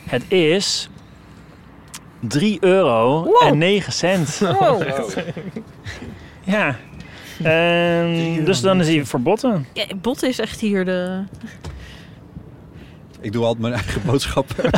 Het 0.07 0.25
is 0.33 0.89
3 2.21 2.59
euro 2.61 3.23
Wow. 3.25 3.43
en 3.43 3.59
9 3.59 3.93
cent. 3.93 4.39
Wow. 4.59 4.83
Ja. 6.45 6.77
Ehm, 7.43 8.45
dus 8.45 8.61
dan 8.61 8.81
is 8.81 8.89
hij 8.89 9.05
voor 9.05 9.21
botten. 9.21 9.67
Ja, 9.73 9.85
Bot 10.01 10.23
is 10.23 10.39
echt 10.39 10.61
hier 10.61 10.85
de... 10.85 11.23
Ik 13.21 13.33
doe 13.33 13.45
altijd 13.45 13.63
mijn 13.63 13.75
eigen 13.75 14.03
boodschappen. 14.05 14.71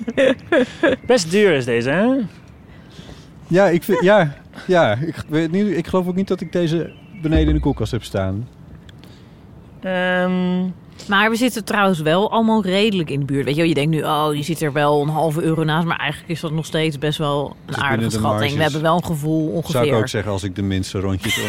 Best 1.06 1.30
duur 1.30 1.52
is 1.52 1.64
deze, 1.64 1.90
hè? 1.90 2.06
ja, 3.46 3.66
ik 3.68 3.82
vind, 3.82 4.02
ja, 4.02 4.34
ja 4.66 4.92
ik, 4.94 5.14
weet 5.28 5.50
niet, 5.50 5.66
ik 5.66 5.86
geloof 5.86 6.06
ook 6.06 6.14
niet 6.14 6.28
dat 6.28 6.40
ik 6.40 6.52
deze 6.52 6.92
beneden 7.22 7.48
in 7.48 7.54
de 7.54 7.60
koelkast 7.60 7.92
heb 7.92 8.02
staan. 8.04 8.48
Ehm, 9.80 10.64
Maar 11.06 11.30
we 11.30 11.36
zitten 11.36 11.64
trouwens 11.64 12.00
wel 12.00 12.30
allemaal 12.30 12.62
redelijk 12.62 13.10
in 13.10 13.18
de 13.20 13.24
buurt. 13.26 13.44
Weet 13.44 13.54
je, 13.54 13.60
wel, 13.60 13.68
je 13.68 13.74
denkt 13.74 13.90
nu, 13.90 14.02
oh, 14.02 14.28
je 14.34 14.42
zit 14.42 14.60
er 14.62 14.72
wel 14.72 15.02
een 15.02 15.08
halve 15.08 15.42
euro 15.42 15.64
naast. 15.64 15.86
Maar 15.86 15.96
eigenlijk 15.98 16.30
is 16.32 16.40
dat 16.40 16.52
nog 16.52 16.66
steeds 16.66 16.98
best 16.98 17.18
wel 17.18 17.56
een 17.66 17.76
aardige 17.76 18.10
schatting. 18.10 18.56
We 18.56 18.62
hebben 18.62 18.82
wel 18.82 18.96
een 18.96 19.04
gevoel 19.04 19.44
Zou 19.46 19.56
ongeveer. 19.56 19.84
ik 19.84 19.94
ook 19.94 20.08
zeggen 20.08 20.32
als 20.32 20.42
ik 20.42 20.54
de 20.56 20.62
minste 20.62 21.00
rondjes 21.00 21.40
om. 21.42 21.48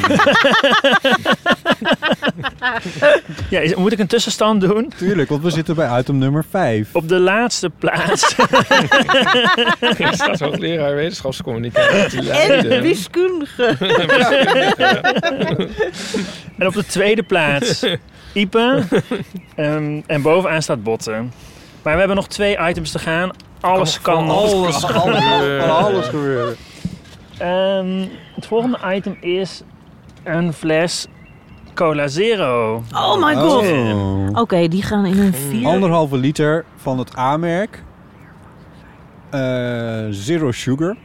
ja, 3.50 3.60
is- 3.60 3.76
moet 3.76 3.92
ik 3.92 4.00
een 4.00 4.08
tussenstand 4.08 4.62
doen? 4.62 4.92
Tuurlijk, 4.98 5.30
want 5.30 5.44
we 5.44 5.50
zitten 5.50 5.76
bij 5.76 6.00
item 6.00 6.18
nummer 6.18 6.46
5. 6.50 6.90
Op 6.96 7.08
de 7.08 7.20
laatste 7.20 7.70
plaats. 7.70 8.36
Ik 9.98 10.08
sta 10.12 10.36
hoogleraar 10.38 10.96
wetenschapscommunicatie 10.96 12.22
te 12.22 12.32
En 12.32 12.82
wiskundige. 12.82 13.66
en 16.58 16.68
op 16.68 16.74
de 16.74 16.86
tweede 16.86 17.24
plaats 17.24 17.86
Ipe. 18.34 18.84
Ehm, 19.56 20.02
en 20.08 20.22
bovenaan 20.22 20.62
staat 20.62 20.84
Botten. 20.84 21.32
Maar 21.82 21.94
we 21.94 22.00
hebben 22.00 22.16
nog 22.16 22.28
twee 22.28 22.58
items 22.58 22.92
te 22.92 23.00
gaan. 23.00 23.32
Alles 23.60 24.02
kan 24.02 24.26
nog. 24.26 24.54
Alles 24.54 24.86
kan 24.86 25.14
gebeuren. 25.16 25.70
Alles 25.70 26.08
gebeuren. 26.08 26.56
Ehm, 27.38 28.08
het 28.36 28.46
volgende 28.46 28.78
item 28.86 29.18
is 29.20 29.62
een 30.24 30.54
fles 30.54 31.08
Cola 31.74 32.08
Zero. 32.08 32.84
Oh 32.96 33.26
my 33.26 33.36
god. 33.36 33.64
Oh. 33.72 34.28
Oké, 34.34 34.68
die 34.68 34.82
gaan 34.82 35.06
in 35.06 35.20
een 35.20 35.34
vier. 35.34 35.68
Anderhalve 35.68 36.18
liter 36.18 36.66
van 36.76 37.00
het 37.00 37.18
A-merk. 37.18 37.84
Eh, 39.30 40.06
zero 40.10 40.52
sugar. 40.52 40.96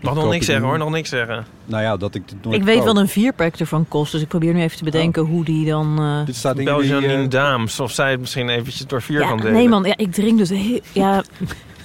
Mag 0.00 0.14
nog 0.14 0.24
niks 0.24 0.36
ik 0.36 0.42
zeggen 0.42 0.64
hoor, 0.66 0.78
nog 0.78 0.90
niks 0.90 1.08
zeggen. 1.08 1.44
Nou 1.66 1.82
ja, 1.82 1.96
dat 1.96 2.14
ik 2.14 2.28
dit 2.28 2.44
nooit 2.44 2.56
Ik 2.58 2.64
weet 2.64 2.76
koop. 2.76 2.86
wat 2.86 2.96
een 2.96 3.08
vierpack 3.08 3.54
ervan 3.56 3.88
kost. 3.88 4.12
Dus 4.12 4.20
ik 4.22 4.28
probeer 4.28 4.54
nu 4.54 4.60
even 4.60 4.76
te 4.76 4.84
bedenken 4.84 5.22
hoe 5.22 5.44
die 5.44 5.66
dan... 5.66 5.98
eh, 5.98 6.26
Dit 6.26 6.36
staat 6.36 6.58
in 6.58 6.64
Belgian 6.64 7.00
die, 7.00 7.08
eh, 7.08 7.20
in 7.22 7.28
Daams. 7.28 7.80
Of 7.80 7.92
zij 7.92 8.10
het 8.10 8.20
misschien 8.20 8.48
eventjes 8.48 8.86
door 8.86 9.02
vier 9.02 9.20
Ja, 9.20 9.28
kan 9.28 9.36
delen. 9.36 9.52
nee 9.52 9.68
man, 9.68 9.84
ja, 9.84 9.96
ik 9.96 10.12
drink 10.12 10.38
dus 10.38 10.48
heel, 10.48 10.80
ja, 10.92 11.24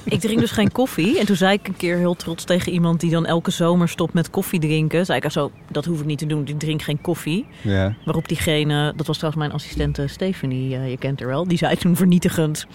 ik 0.04 0.20
drink 0.20 0.40
dus 0.40 0.52
geen 0.52 0.72
koffie. 0.72 1.20
En 1.20 1.26
toen 1.26 1.36
zei 1.36 1.54
ik 1.54 1.68
een 1.68 1.78
keer 1.78 1.98
heel 1.98 2.16
trots 2.16 2.44
tegen 2.44 2.72
iemand 2.72 3.00
die 3.00 3.12
dan 3.12 3.26
elke 3.26 3.52
zomer 3.52 3.90
stopt 3.90 4.14
met 4.14 4.30
koffie 4.30 4.60
drinken. 4.60 5.06
Zei 5.06 5.18
ik, 5.18 5.26
ah, 5.26 5.32
zo, 5.32 5.52
dat 5.70 5.86
hoef 5.86 6.00
ik 6.00 6.06
niet 6.06 6.18
te 6.20 6.26
doen, 6.26 6.48
ik 6.48 6.60
drink 6.60 6.82
geen 6.82 7.02
koffie. 7.02 7.46
Ja. 7.62 7.94
Waarop 8.06 8.28
diegene, 8.28 8.94
dat 8.96 9.08
was 9.08 9.18
trouwens 9.18 9.44
mijn 9.46 9.56
assistente 9.56 10.08
Stephanie, 10.08 10.76
eh, 10.76 10.90
je 10.90 10.98
kent 10.98 11.20
haar 11.20 11.30
wel, 11.30 11.48
die 11.48 11.58
zei 11.58 11.76
toen 11.76 11.96
vernietigend. 11.96 12.66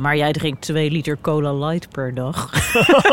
Maar 0.00 0.16
jij 0.16 0.32
drinkt 0.32 0.60
twee 0.60 0.90
liter 0.90 1.18
cola 1.20 1.52
light 1.66 1.88
per 1.90 2.14
dag. 2.14 2.50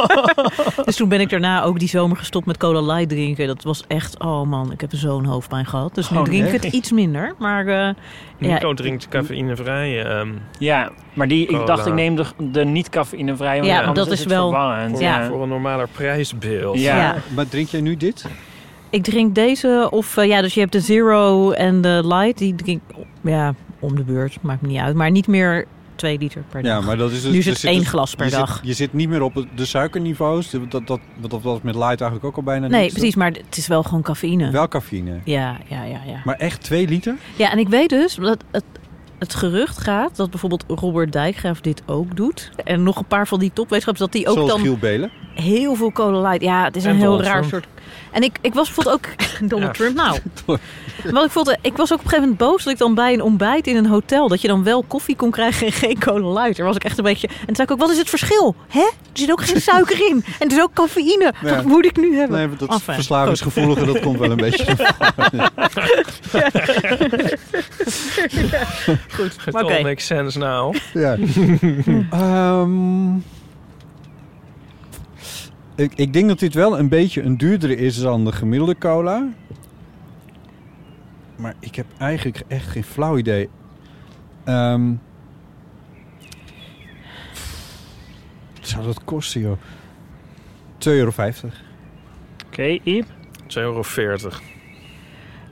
dus 0.86 0.96
toen 0.96 1.10
ben 1.10 1.20
ik 1.20 1.30
daarna 1.30 1.64
ook 1.64 1.80
die 1.80 1.88
zomer 1.88 2.18
gestopt 2.18 2.46
met 2.46 2.58
cola 2.58 2.82
light 2.94 3.10
drinken. 3.10 3.48
Dat 3.48 3.64
was 3.64 3.84
echt, 3.88 4.20
oh 4.20 4.48
man, 4.48 4.72
ik 4.72 4.82
heb 4.82 4.90
zo'n 4.94 5.26
hoofdpijn 5.26 5.66
gehad. 5.66 5.96
Dus 5.96 6.10
nu 6.10 6.18
Oh, 6.18 6.24
drink 6.24 6.44
ik 6.46 6.52
nee. 6.52 6.60
het 6.60 6.74
iets 6.74 6.92
minder. 6.92 7.36
Maar 7.40 7.68
eh, 7.68 7.94
Nico 8.38 8.68
ja, 8.68 8.74
drinkt 8.74 9.08
cafeïnevrij. 9.08 10.04
ehm 10.06 10.28
Ja, 10.60 10.92
maar 11.14 11.28
die, 11.28 11.48
ik 11.48 11.66
dacht 11.66 11.86
ik 11.86 11.94
neem 11.94 12.16
de, 12.16 12.26
de 12.52 12.66
niet 12.66 12.90
cafeïnevrij. 12.90 13.56
want 13.56 13.68
Ja, 13.72 13.80
anders 13.80 13.98
dat 14.08 14.12
is 14.14 14.20
het 14.20 14.30
wel- 14.30 14.52
voor, 14.90 15.02
Ja. 15.02 15.28
voor 15.28 15.42
een 15.44 15.50
normaler 15.50 15.88
prijsbeeld. 15.92 16.80
Ja. 16.80 16.96
Ja. 16.98 17.16
Maar 17.36 17.48
drink 17.48 17.68
jij 17.68 17.82
nu 17.82 17.98
dit? 17.98 18.26
Ik 18.90 19.04
drink 19.04 19.36
deze 19.36 19.88
of 19.92 20.18
eh, 20.18 20.28
ja, 20.28 20.42
dus 20.42 20.54
je 20.54 20.60
hebt 20.60 20.72
de 20.72 20.80
zero 20.80 21.52
en 21.52 21.82
de 21.82 22.02
light. 22.06 22.38
Die 22.38 22.56
drink 22.56 22.82
ja 23.22 23.54
om 23.80 23.96
de 23.96 24.04
beurt, 24.04 24.38
maakt 24.42 24.62
me 24.62 24.68
niet 24.68 24.80
uit, 24.80 24.96
maar 24.96 25.12
niet 25.12 25.28
meer 25.28 25.66
twee 25.98 26.18
liter 26.18 26.44
per 26.50 26.62
dag. 26.62 26.72
Ja, 26.72 26.86
maar 26.86 26.98
dat 26.98 27.12
is 27.12 27.22
dus, 27.22 27.32
Nu 27.32 27.38
is 27.38 27.46
het 27.46 27.58
zit 27.58 27.70
één 27.70 27.80
dus- 27.80 27.88
glas 27.88 28.16
per 28.16 28.26
je 28.26 28.32
dag. 28.32 28.56
Zit, 28.56 28.66
je 28.66 28.74
zit 28.74 28.94
niet 28.94 29.10
meer 29.10 29.22
op 29.22 29.46
de 29.56 29.66
suikerniveaus. 29.66 30.50
Dat, 30.50 30.72
dat, 30.72 30.88
dat, 30.88 31.00
dat 31.30 31.42
was 31.42 31.62
met 31.62 31.76
light 31.76 32.02
eigenlijk 32.02 32.24
ook 32.24 32.36
al 32.36 32.44
bijna 32.44 32.68
nee, 32.68 32.92
precies, 32.92 33.16
maar 33.16 33.32
het 33.32 33.58
is 33.58 33.68
wel 33.68 33.84
gewoon 33.84 34.02
cafeïne. 34.02 34.52
Wel 34.52 34.68
cafeïne. 34.68 35.20
Ja, 35.24 35.58
ja, 35.68 35.84
ja, 35.84 36.00
ja. 36.06 36.22
Maar 36.24 36.36
echt 36.36 36.64
twee 36.64 36.88
liter? 36.88 37.16
Ja, 37.36 37.52
en 37.52 37.58
ik 37.58 37.68
weet 37.68 37.90
dus 37.90 38.16
dat 38.16 38.44
het 38.52 38.64
het 39.20 39.36
gerucht 39.36 39.78
gaat 39.78 40.16
dat 40.16 40.30
bijvoorbeeld 40.30 40.64
Robert 40.68 41.12
Dijkgraaf 41.12 41.62
dit 41.62 41.82
ook 41.86 42.16
doet. 42.16 42.52
En 42.64 42.84
nog 42.84 42.98
een 42.98 43.06
paar 43.06 43.28
van 43.28 43.40
die 43.40 43.52
topwetenschappers, 43.54 44.06
dat 44.06 44.12
die 44.12 44.28
ook 44.28 44.34
Zoals 44.34 44.50
dan 44.50 44.60
Giel 44.60 44.78
Belen. 44.78 45.12
Heel 45.42 45.76
veel 45.76 45.92
cola 45.92 46.22
light. 46.30 46.42
Ja, 46.42 46.64
het 46.64 46.76
is 46.76 46.84
En 46.84 46.90
een 46.90 46.98
heel 46.98 47.22
raar 47.22 47.32
Trump. 47.32 47.50
soort. 47.50 47.66
En 48.12 48.22
ik, 48.24 48.38
ik 48.42 48.54
was 48.54 48.66
bijvoorbeeld 48.74 48.96
ook 48.96 49.08
Donald 49.50 49.78
Ja. 49.78 49.84
Trump. 49.84 49.96
Nou, 49.96 50.20
wat 51.16 51.26
ik 51.26 51.32
vond, 51.32 51.58
ik 51.62 51.78
was 51.78 51.94
ook 51.94 51.98
op 52.00 52.04
een 52.04 52.10
gegeven 52.10 52.20
moment 52.30 52.38
boos 52.38 52.64
dat 52.64 52.74
ik 52.74 52.80
dan 52.80 52.94
bij 52.96 53.14
een 53.14 53.22
ontbijt 53.22 53.68
in 53.68 53.76
een 53.76 53.86
hotel 53.86 54.28
dat 54.28 54.42
je 54.42 54.48
dan 54.48 54.64
wel 54.64 54.84
koffie 54.84 55.16
kon 55.16 55.32
krijgen 55.32 55.68
en 55.68 55.74
geen 55.74 56.00
cola 56.00 56.34
light. 56.42 56.58
Daar 56.58 56.66
was 56.66 56.76
ik 56.76 56.84
echt 56.84 56.98
een 56.98 57.04
beetje. 57.04 57.28
En 57.28 57.46
toen 57.46 57.56
zei 57.56 57.68
ik 57.68 57.74
ook, 57.74 57.80
wat 57.80 57.90
is 57.90 57.98
het 57.98 58.10
verschil? 58.10 58.56
Hè? 58.68 58.80
Er 58.82 58.90
zit 59.14 59.32
ook 59.32 59.42
geen 59.44 59.62
suiker 59.72 60.08
in 60.10 60.26
en 60.40 60.48
er 60.50 60.56
is 60.58 60.62
ook 60.64 60.74
cafeïne. 60.74 61.34
Ja. 61.42 61.56
Wat 61.56 61.64
moet 61.66 61.86
ik 61.86 61.98
nu 61.98 62.16
hebben? 62.18 62.38
Nee, 62.38 62.48
maar 62.48 62.58
dat 62.58 62.70
Enfin, 62.70 62.94
verslavingsgevoelige, 62.94 63.86
dat 63.86 64.00
komt 64.00 64.20
wel 64.20 64.32
een 64.32 64.38
beetje 64.38 64.66
Goed, 69.14 69.36
It 69.46 69.52
maar 69.54 69.64
oké. 69.64 69.74
all 69.74 69.84
makes 69.84 70.06
sense 70.06 70.38
now. 70.38 70.76
Ja. 70.94 71.18
Ehm, 72.12 73.10
ik, 75.78 75.94
ik 75.96 76.14
denk 76.14 76.28
dat 76.28 76.40
dit 76.40 76.54
wel 76.54 76.80
een 76.80 76.90
beetje 76.90 77.22
een 77.22 77.38
duurdere 77.38 77.76
is 77.76 78.00
dan 78.00 78.26
de 78.26 78.32
gemiddelde 78.32 78.78
cola. 78.78 79.28
Maar 81.36 81.56
ik 81.60 81.76
heb 81.76 81.86
eigenlijk 81.98 82.42
echt 82.48 82.68
geen 82.68 82.84
flauw 82.84 83.18
idee. 83.18 83.50
Ehm, 84.44 84.90
wat 88.60 88.68
zou 88.68 88.86
dat 88.86 89.04
kosten, 89.04 89.42
joh? 89.42 89.58
2,50 90.78 90.84
euro. 90.84 91.12
Oké, 92.48 92.80
Iep. 92.84 93.06
2,40 93.48 93.56
euro. 93.56 93.84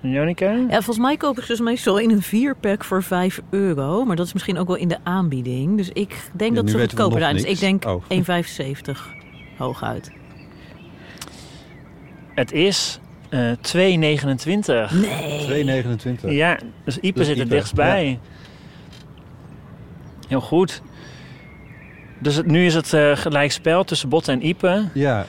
En 0.02 0.10
Jonica? 0.12 0.52
Ja, 0.52 0.68
volgens 0.70 0.98
mij 0.98 1.18
koop 1.18 1.40
ik 1.40 1.48
dus 1.48 1.60
meestal 1.60 1.98
in 1.98 2.12
een 2.12 2.22
vierpack 2.22 2.84
voor 2.84 3.04
5 3.04 3.42
euro. 3.50 4.06
Maar 4.06 4.16
dat 4.16 4.26
is 4.26 4.34
misschien 4.34 4.58
ook 4.58 4.68
wel 4.68 4.76
in 4.76 4.88
de 4.88 4.98
aanbieding. 5.04 5.78
Dus 5.78 5.90
ik 5.90 6.30
denk 6.34 6.56
Ja, 6.56 6.62
dat 6.62 6.70
ze 6.70 6.80
goedkoper 6.80 7.20
nog 7.20 7.20
zijn. 7.20 7.36
Dus 7.36 7.44
ik 7.46 7.60
denk 7.60 7.86
Oh. 7.86 8.04
1,75 8.10 9.15
hooguit. 9.58 10.12
Het 12.36 12.52
is 12.52 13.00
eh 13.30 13.40
2,29. 13.52 13.76
Nee. 14.94 15.84
2,29. 16.24 16.30
Ja, 16.30 16.58
dus 16.86 16.98
Ipe 17.00 17.18
Dus 17.20 17.28
zit 17.28 17.40
er 17.40 17.48
dichtstbij. 17.50 18.20
Heel 20.28 20.42
goed. 20.42 20.82
Dus 22.20 22.36
het, 22.36 22.46
nu 22.46 22.66
is 22.66 22.74
het 22.76 22.94
eh 22.94 23.12
gelijk 23.16 23.52
spel 23.52 23.84
tussen 23.84 24.10
Botte 24.10 24.32
en 24.32 24.46
Ipe. 24.48 24.84
Ja. 24.94 25.26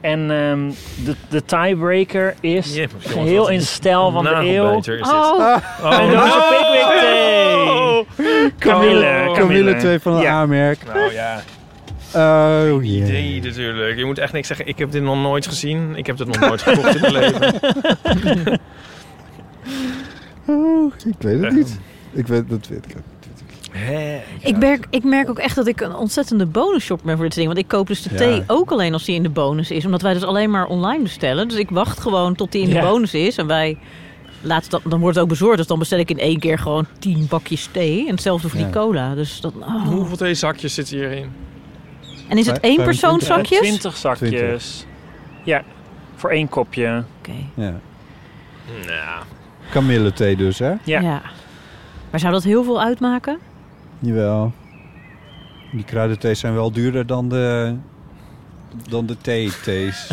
En 0.00 0.30
ehm, 0.30 0.70
de, 1.04 1.14
de 1.28 1.44
tiebreaker 1.44 2.34
is 2.40 2.74
Jep, 2.74 2.90
jongens, 2.90 3.12
geheel 3.12 3.42
wat 3.42 3.50
in 3.50 3.62
stijl 3.62 4.10
van 4.10 4.24
de 4.24 4.30
eeuw. 4.30 4.78
is 4.78 4.84
dit. 4.84 5.00
Oh, 5.02 5.56
Oh, 5.82 5.98
een 6.00 6.10
doosje 6.10 6.46
Pickwick 6.48 7.00
thee. 7.00 8.52
Camille, 8.58 9.24
Oh. 9.28 9.34
Camille. 9.34 9.76
2 9.76 9.98
van 9.98 10.14
een 10.14 10.22
Ja. 10.22 10.30
aanmerk. 10.32 10.84
Nou 10.86 11.12
ja, 11.12 11.42
Oh, 12.14 12.84
jee. 12.84 13.02
idee 13.02 13.40
natuurlijk. 13.42 13.98
Je 13.98 14.04
moet 14.04 14.18
echt 14.18 14.32
niks 14.32 14.46
zeggen. 14.46 14.66
Ik 14.66 14.78
heb 14.78 14.90
dit 14.90 15.02
nog 15.02 15.16
nooit 15.22 15.46
gezien. 15.46 15.96
Ik 15.96 16.06
heb 16.06 16.16
dit 16.16 16.26
nog 16.26 16.38
nooit 16.40 16.62
gekocht 16.62 16.94
in 16.94 17.00
mijn 17.00 17.12
leven. 17.22 18.60
Oh, 20.46 20.92
ik 21.06 21.14
weet 21.18 21.40
het 21.40 21.52
niet. 21.52 21.78
Ik 22.12 22.26
weet, 22.26 22.48
dat 22.48 22.66
weet 22.68 22.84
ik 22.88 22.96
ook. 22.96 23.02
Ik 24.40 24.56
merk, 24.58 24.86
ik 24.90 25.04
merk 25.04 25.28
ook 25.30 25.38
echt 25.38 25.54
dat 25.56 25.66
ik 25.66 25.80
een 25.80 25.94
ontzettende 25.94 26.46
bonusshop 26.46 27.00
ben 27.04 27.14
voor 27.16 27.24
dit 27.24 27.34
ding. 27.34 27.46
Want 27.46 27.58
ik 27.58 27.68
koop 27.68 27.86
dus 27.86 28.02
de 28.02 28.10
Ja. 28.10 28.16
thee 28.16 28.42
ook 28.46 28.70
alleen 28.70 28.92
als 28.92 29.04
die 29.04 29.14
in 29.14 29.22
de 29.22 29.28
bonus 29.28 29.70
is. 29.70 29.84
Omdat 29.84 30.02
wij 30.02 30.12
dus 30.12 30.22
alleen 30.22 30.50
maar 30.50 30.66
online 30.66 31.02
bestellen. 31.02 31.48
Dus 31.48 31.58
ik 31.58 31.70
wacht 31.70 32.00
gewoon 32.00 32.34
tot 32.34 32.52
die 32.52 32.62
in 32.62 32.70
de 32.74 32.80
bonus 32.80 33.14
is. 33.14 33.36
En 33.36 33.46
wij 33.46 33.78
laten 34.40 34.70
dat, 34.70 34.80
dan 34.84 35.00
wordt 35.00 35.14
het 35.14 35.24
ook 35.24 35.30
bezorgd. 35.30 35.56
Dus 35.56 35.66
dan 35.66 35.78
bestel 35.78 35.98
ik 35.98 36.10
in 36.10 36.18
één 36.18 36.38
keer 36.38 36.58
gewoon 36.58 36.86
tien 36.98 37.26
bakjes 37.28 37.68
thee. 37.72 38.04
En 38.06 38.10
hetzelfde 38.12 38.48
voor 38.48 38.58
Ja. 38.58 38.64
die 38.64 38.74
cola. 38.74 39.14
Dus 39.14 39.40
dat, 39.40 39.52
oh. 39.60 39.86
Hoeveel 39.88 40.16
theezakjes 40.16 40.74
zitten 40.74 40.96
hierin? 40.96 41.30
En 42.32 42.38
is 42.38 42.46
het 42.46 42.60
één 42.60 42.82
persoonszakjes? 42.84 43.58
20 43.58 43.96
zakjes. 43.96 44.86
Ja, 45.44 45.62
voor 46.16 46.30
één 46.30 46.48
kopje. 46.48 47.04
Oké. 47.18 47.32
Ja. 47.54 47.74
Nou, 48.86 49.24
Kamille 49.70 50.12
thee 50.12 50.36
dus, 50.36 50.58
hè? 50.58 50.70
Ja. 50.84 51.00
Ja. 51.00 51.22
Maar 52.10 52.20
zou 52.20 52.32
dat 52.32 52.42
heel 52.42 52.64
veel 52.64 52.82
uitmaken? 52.82 53.38
Jawel. 53.98 54.52
Die 55.72 55.84
kruidenthees 55.84 56.40
zijn 56.40 56.54
wel 56.54 56.72
duurder 56.72 57.06
dan 57.06 57.28
de, 57.28 57.74
dan 58.88 59.06
de 59.06 59.16
thee-thees. 59.20 60.06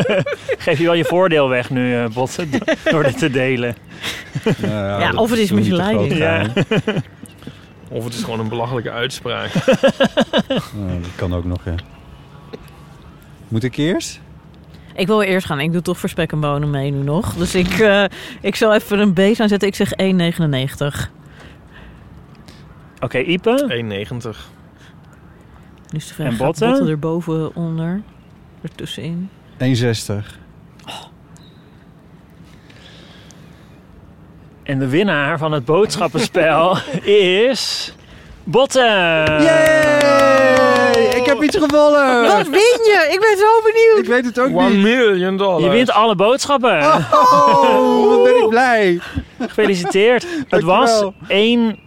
Geef 0.64 0.78
je 0.78 0.84
wel 0.84 0.94
je 0.94 1.04
voordeel 1.04 1.48
weg 1.48 1.70
nu, 1.70 1.94
eh 1.94 2.08
Botte, 2.08 2.46
door 2.90 3.02
dit 3.02 3.18
te 3.18 3.30
delen. 3.30 3.76
Nou 4.58 4.72
Ja, 4.72 5.10
dat 5.10 5.20
of 5.20 5.30
het 5.30 5.38
is 5.38 5.50
misleiding. 5.50 6.16
Ja. 6.16 6.46
of 7.90 8.04
het 8.04 8.14
is 8.14 8.22
gewoon 8.22 8.40
een 8.40 8.48
belachelijke 8.48 8.90
uitspraak. 8.90 9.50
Nou, 10.74 11.00
dat 11.00 11.14
kan 11.16 11.34
ook 11.34 11.44
nog, 11.44 11.64
ja. 11.64 11.74
Moet 13.48 13.64
ik 13.64 13.76
eerst? 13.76 14.20
Ik 14.94 15.06
wil 15.06 15.22
eerst 15.22 15.46
gaan. 15.46 15.60
Ik 15.60 15.72
doe 15.72 15.82
toch 15.82 15.98
voor 15.98 16.08
spek 16.08 16.32
en 16.32 16.40
bonen 16.40 16.70
mee 16.70 16.90
nu 16.90 17.02
nog. 17.02 17.34
Dus 17.34 17.54
ik, 17.54 17.68
eh, 17.78 18.04
ik 18.40 18.54
zal 18.54 18.74
even 18.74 18.98
een 18.98 19.12
base 19.14 19.42
aanzetten. 19.42 19.68
Ik 19.68 19.74
zeg 19.74 19.92
1,99. 19.96 21.10
Oké, 23.00 23.18
Ipe. 23.18 23.64
1,90. 23.68 24.50
Nu 25.90 25.98
is 25.98 26.08
de 26.08 26.14
vraag, 26.14 26.28
En 26.30 26.36
botten? 26.36 26.68
botten 26.68 26.88
er 26.88 26.98
boven, 26.98 27.54
onder, 27.54 28.02
ertussenin? 28.62 29.28
1,60. 29.58 30.38
En 34.66 34.78
de 34.78 34.88
winnaar 34.88 35.38
van 35.38 35.52
het 35.52 35.64
boodschappenspel 35.64 36.76
is... 37.48 37.94
Botte! 38.44 38.78
Yay! 39.40 41.04
Ik 41.16 41.26
heb 41.26 41.42
iets 41.42 41.56
gewonnen! 41.56 42.22
Wat 42.22 42.48
win 42.48 42.60
je? 42.84 43.08
Ik 43.12 43.20
ben 43.20 43.36
zo 43.38 43.62
benieuwd. 43.64 43.98
Ik 43.98 44.06
weet 44.06 44.24
het 44.24 44.40
ook 44.40 44.56
One 44.58 44.68
niet. 44.74 44.82
million 44.82 45.36
dollars. 45.36 45.64
Je 45.64 45.70
wint 45.70 45.90
alle 45.90 46.14
boodschappen. 46.14 46.78
Oh, 47.12 48.08
wat 48.08 48.22
ben 48.24 48.36
ik 48.42 48.48
blij. 48.48 49.00
Gefeliciteerd. 49.40 50.26
Het 50.48 50.62
was 50.62 51.00
Dankjewel. 51.00 51.72
1,69. 51.72 51.78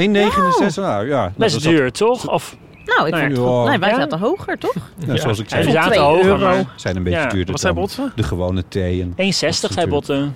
1,69. 0.00 0.74
Nou 0.74 1.08
ja. 1.08 1.32
Best 1.36 1.52
dat 1.54 1.62
is 1.62 1.68
duur, 1.76 1.92
toch? 1.92 2.28
Of, 2.30 2.56
Nou, 2.84 3.06
ik 3.06 3.12
Nou 3.14 3.22
vond 3.22 3.36
het 3.36 3.46
ja. 3.46 3.52
goed. 3.58 3.68
Nee, 3.68 3.78
wij 3.78 3.88
Ja. 3.90 3.94
zaten 3.96 4.18
hoger, 4.18 4.58
toch? 4.58 4.74
nou, 5.06 5.18
zoals 5.18 5.38
ik 5.38 5.50
Ja, 5.50 5.56
zei. 5.56 5.64
we 5.66 5.72
zaten 5.72 5.90
twee 5.90 6.02
hoger, 6.04 6.64
zijn 6.76 6.96
een 6.96 7.02
beetje 7.02 7.18
Ja. 7.18 7.26
duurder 7.26 7.50
Wat 7.52 7.60
zei 7.60 7.72
dan 7.74 7.82
Botte? 7.82 8.10
de 8.16 8.22
gewone 8.22 8.64
thee. 8.68 9.00
En 9.00 9.12
1,60 9.16 9.72
zei 9.72 9.86
Botte. 9.86 10.28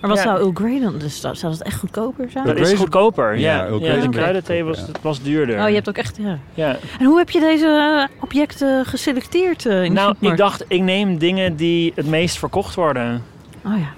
Maar 0.00 0.10
wat 0.10 0.18
Ja. 0.18 0.24
zou 0.24 0.38
Earl 0.38 0.50
Grey 0.54 0.80
dan? 0.80 0.98
Dus 0.98 1.20
zou 1.20 1.34
zou 1.34 1.52
dat 1.52 1.62
echt 1.66 1.78
goedkoper 1.78 2.30
zijn? 2.30 2.46
Dat 2.46 2.58
is 2.58 2.72
goedkoper, 2.72 3.38
ja. 3.38 3.66
De 3.66 4.08
kruidenthee 4.10 4.64
was, 4.64 4.84
was 5.02 5.22
duurder. 5.22 5.62
Oh, 5.62 5.68
je 5.68 5.74
hebt 5.74 5.88
ook 5.88 5.96
echt, 5.96 6.16
ja. 6.20 6.38
Ja. 6.54 6.76
En 6.98 7.04
hoe 7.06 7.18
heb 7.18 7.30
je 7.30 7.40
deze 7.40 7.66
eh, 8.08 8.22
objecten 8.22 8.84
geselecteerd 8.84 9.66
eh, 9.66 9.82
in 9.84 9.94
de 9.94 10.00
Nou, 10.00 10.14
ik 10.20 10.36
dacht, 10.36 10.64
ik 10.68 10.80
neem 10.82 11.18
dingen 11.18 11.56
die 11.56 11.92
het 11.94 12.06
meest 12.06 12.38
verkocht 12.38 12.74
worden. 12.74 13.22
Oh 13.64 13.78
ja. 13.78 13.88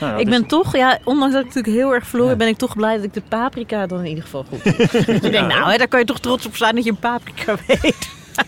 Nou, 0.00 0.20
Ik 0.20 0.24
is- 0.26 0.30
ben 0.30 0.46
toch, 0.46 0.76
ja, 0.76 0.98
ondanks 1.04 1.32
dat 1.34 1.42
ik 1.44 1.48
natuurlijk 1.54 1.76
heel 1.76 1.94
erg 1.94 2.06
verloren 2.06 2.38
ben 2.38 2.48
ik 2.48 2.56
toch 2.56 2.76
blij 2.76 2.94
dat 2.96 3.04
ik 3.04 3.14
de 3.14 3.22
paprika 3.28 3.86
dan 3.86 3.98
in 3.98 4.06
ieder 4.06 4.24
geval 4.24 4.44
goed 4.48 4.64
doe. 4.64 4.74
je 5.22 5.30
denkt, 5.30 5.54
nou, 5.54 5.70
hè, 5.70 5.76
daar 5.78 5.88
kan 5.88 6.00
je 6.00 6.06
toch 6.06 6.20
trots 6.20 6.46
op 6.46 6.56
zijn 6.56 6.74
dat 6.74 6.84
je 6.84 6.90
een 6.90 6.96
paprika 6.96 7.54
weet. 7.66 8.10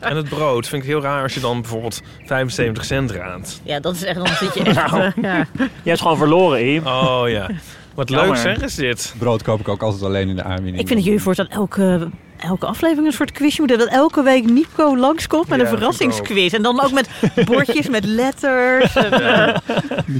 En 0.00 0.16
het 0.16 0.28
brood 0.28 0.68
vind 0.68 0.82
ik 0.82 0.88
heel 0.88 1.00
raar 1.02 1.22
als 1.22 1.34
je 1.34 1.40
dan 1.40 1.60
bijvoorbeeld 1.60 2.00
75 2.24 2.84
cent 2.84 3.10
raadt. 3.10 3.60
Ja, 3.64 3.80
dat 3.80 3.94
is 3.94 4.02
echt, 4.04 4.16
dan 4.16 4.26
zit 4.26 4.54
je 4.54 4.62
echt... 4.64 4.90
Nou. 4.90 5.02
eh, 5.02 5.10
ja. 5.22 5.46
Je 5.82 5.88
hebt 5.88 6.00
gewoon 6.00 6.16
verloren, 6.16 6.66
Iep. 6.74 6.86
Oh 6.86 7.22
ja. 7.26 7.50
Wat 7.94 8.08
Jammer. 8.08 8.28
leuk 8.28 8.36
zeg 8.36 8.60
is 8.62 8.74
dit. 8.74 9.14
brood 9.18 9.42
koop 9.42 9.60
ik 9.60 9.68
ook 9.68 9.82
altijd 9.82 10.02
alleen 10.02 10.28
in 10.28 10.36
de 10.36 10.42
aanbieding. 10.42 10.78
Ik 10.78 10.86
vind 10.86 10.98
dat 10.98 11.04
jullie 11.04 11.22
voortaan 11.22 11.48
elke, 11.48 12.08
elke 12.36 12.66
aflevering 12.66 13.06
een 13.06 13.12
soort 13.12 13.32
quizje 13.32 13.60
moeten. 13.60 13.78
Dat 13.78 13.88
elke 13.88 14.22
week 14.22 14.44
Nico 14.50 14.96
langskomt 14.98 15.48
met 15.48 15.58
Ja, 15.58 15.64
een 15.64 15.70
verrassingsquiz. 15.70 16.52
En 16.52 16.62
dan 16.62 16.80
ook 16.82 16.92
met 16.92 17.08
bordjes 17.44 17.88
met 17.88 18.04
letters. 18.04 18.96
En, 18.96 19.12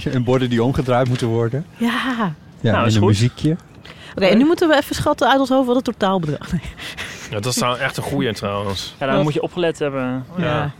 En 0.13 0.25
borden 0.25 0.51
die 0.51 0.63
omgedraaid 0.63 1.09
moeten 1.09 1.27
worden. 1.27 1.67
ja. 1.77 1.91
Ja, 2.61 2.71
Nou, 2.71 2.77
en 2.83 2.87
is 2.89 2.95
een 2.95 3.01
goed. 3.01 3.09
muziekje. 3.11 3.57
Oké, 4.17 4.25
en 4.27 4.39
nu 4.39 4.45
moeten 4.45 4.69
we 4.69 4.77
even 4.77 4.95
schatten 4.95 5.29
uit 5.31 5.41
ons 5.41 5.49
hoofd 5.49 5.67
wat 5.67 5.77
het 5.77 5.85
totaalbedrag 5.85 6.53
is. 6.53 6.61
Ja, 7.31 7.41
dat 7.41 7.47
is 7.47 7.57
nou 7.57 7.79
echt 7.79 7.97
een 7.97 8.03
goeie 8.03 8.33
trouwens. 8.33 8.95
Ja, 8.99 9.07
dan 9.07 9.23
moet 9.23 9.33
je 9.35 9.43
opgelet 9.43 9.79
hebben. 9.79 10.25
Ja. 10.37 10.73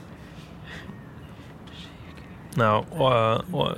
Nou, 2.55 2.85
eh, 2.99 3.39
eh, 3.53 3.71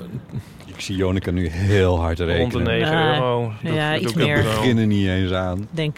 Ik 0.66 0.80
zie 0.80 0.96
Jonica 0.96 1.30
nu 1.30 1.48
heel 1.48 2.00
hard 2.00 2.18
rond 2.18 2.28
de 2.30 2.34
rekenen. 2.36 2.62
9 2.62 2.92
Ja. 2.96 3.14
euro. 3.14 3.52
Dat- 3.62 3.74
Ja, 3.74 3.92
dat 3.92 4.00
iets 4.00 4.14
meer. 4.14 4.36
We 4.36 4.42
beginnen 4.42 4.88
niet 4.88 5.06
eens 5.08 5.32
aan. 5.32 5.58
Ik 5.58 5.66
denk 5.70 5.96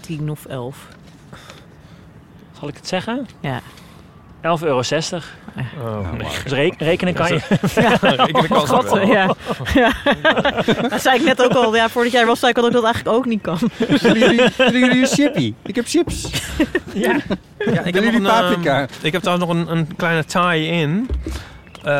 10 0.00 0.30
of 0.30 0.44
11. 0.44 0.88
Zal 2.58 2.68
ik 2.68 2.74
het 2.76 2.88
zeggen? 2.88 3.26
Ja. 3.40 3.60
11,60 4.42 4.48
euro. 4.64 4.78
Oh. 5.80 6.18
Dus 6.18 6.42
re- 6.52 6.74
rekenen 6.78 7.14
kan 7.14 7.28
je. 7.28 7.40
Rekenen 8.00 8.48
kan 8.48 8.60
ze 8.60 8.66
Schatten, 8.66 8.98
wel. 8.98 9.06
ja. 9.06 9.34
ja. 9.74 9.92
Dat 10.88 11.02
zei 11.02 11.18
ik 11.18 11.24
net 11.24 11.42
ook 11.44 11.52
al. 11.52 11.74
Ja, 11.74 11.88
voordat 11.88 12.12
jij 12.12 12.26
was, 12.26 12.38
zei 12.38 12.50
ik 12.50 12.56
al 12.56 12.62
dat 12.62 12.70
ik 12.70 12.76
dat 12.76 12.86
eigenlijk 12.86 13.16
ook 13.16 13.26
niet 13.26 13.42
kan. 13.42 13.58
Willen 14.58 14.80
jullie, 14.80 15.06
chippy? 15.06 15.54
Ik 15.62 15.74
heb 15.74 15.86
chips. 15.86 16.30
Ja. 16.92 17.20
Ja, 17.58 17.82
ik 17.82 17.94
heb, 17.94 18.04
jullie 18.04 18.20
nog 18.20 18.38
een, 18.38 18.40
paprika? 18.40 18.86
ik 19.02 19.12
heb 19.12 19.22
trouwens 19.22 19.48
nog 19.48 19.56
een, 19.56 19.76
een 19.76 19.96
kleine 19.96 20.24
tie-in. 20.24 21.08
Eh, 21.82 21.92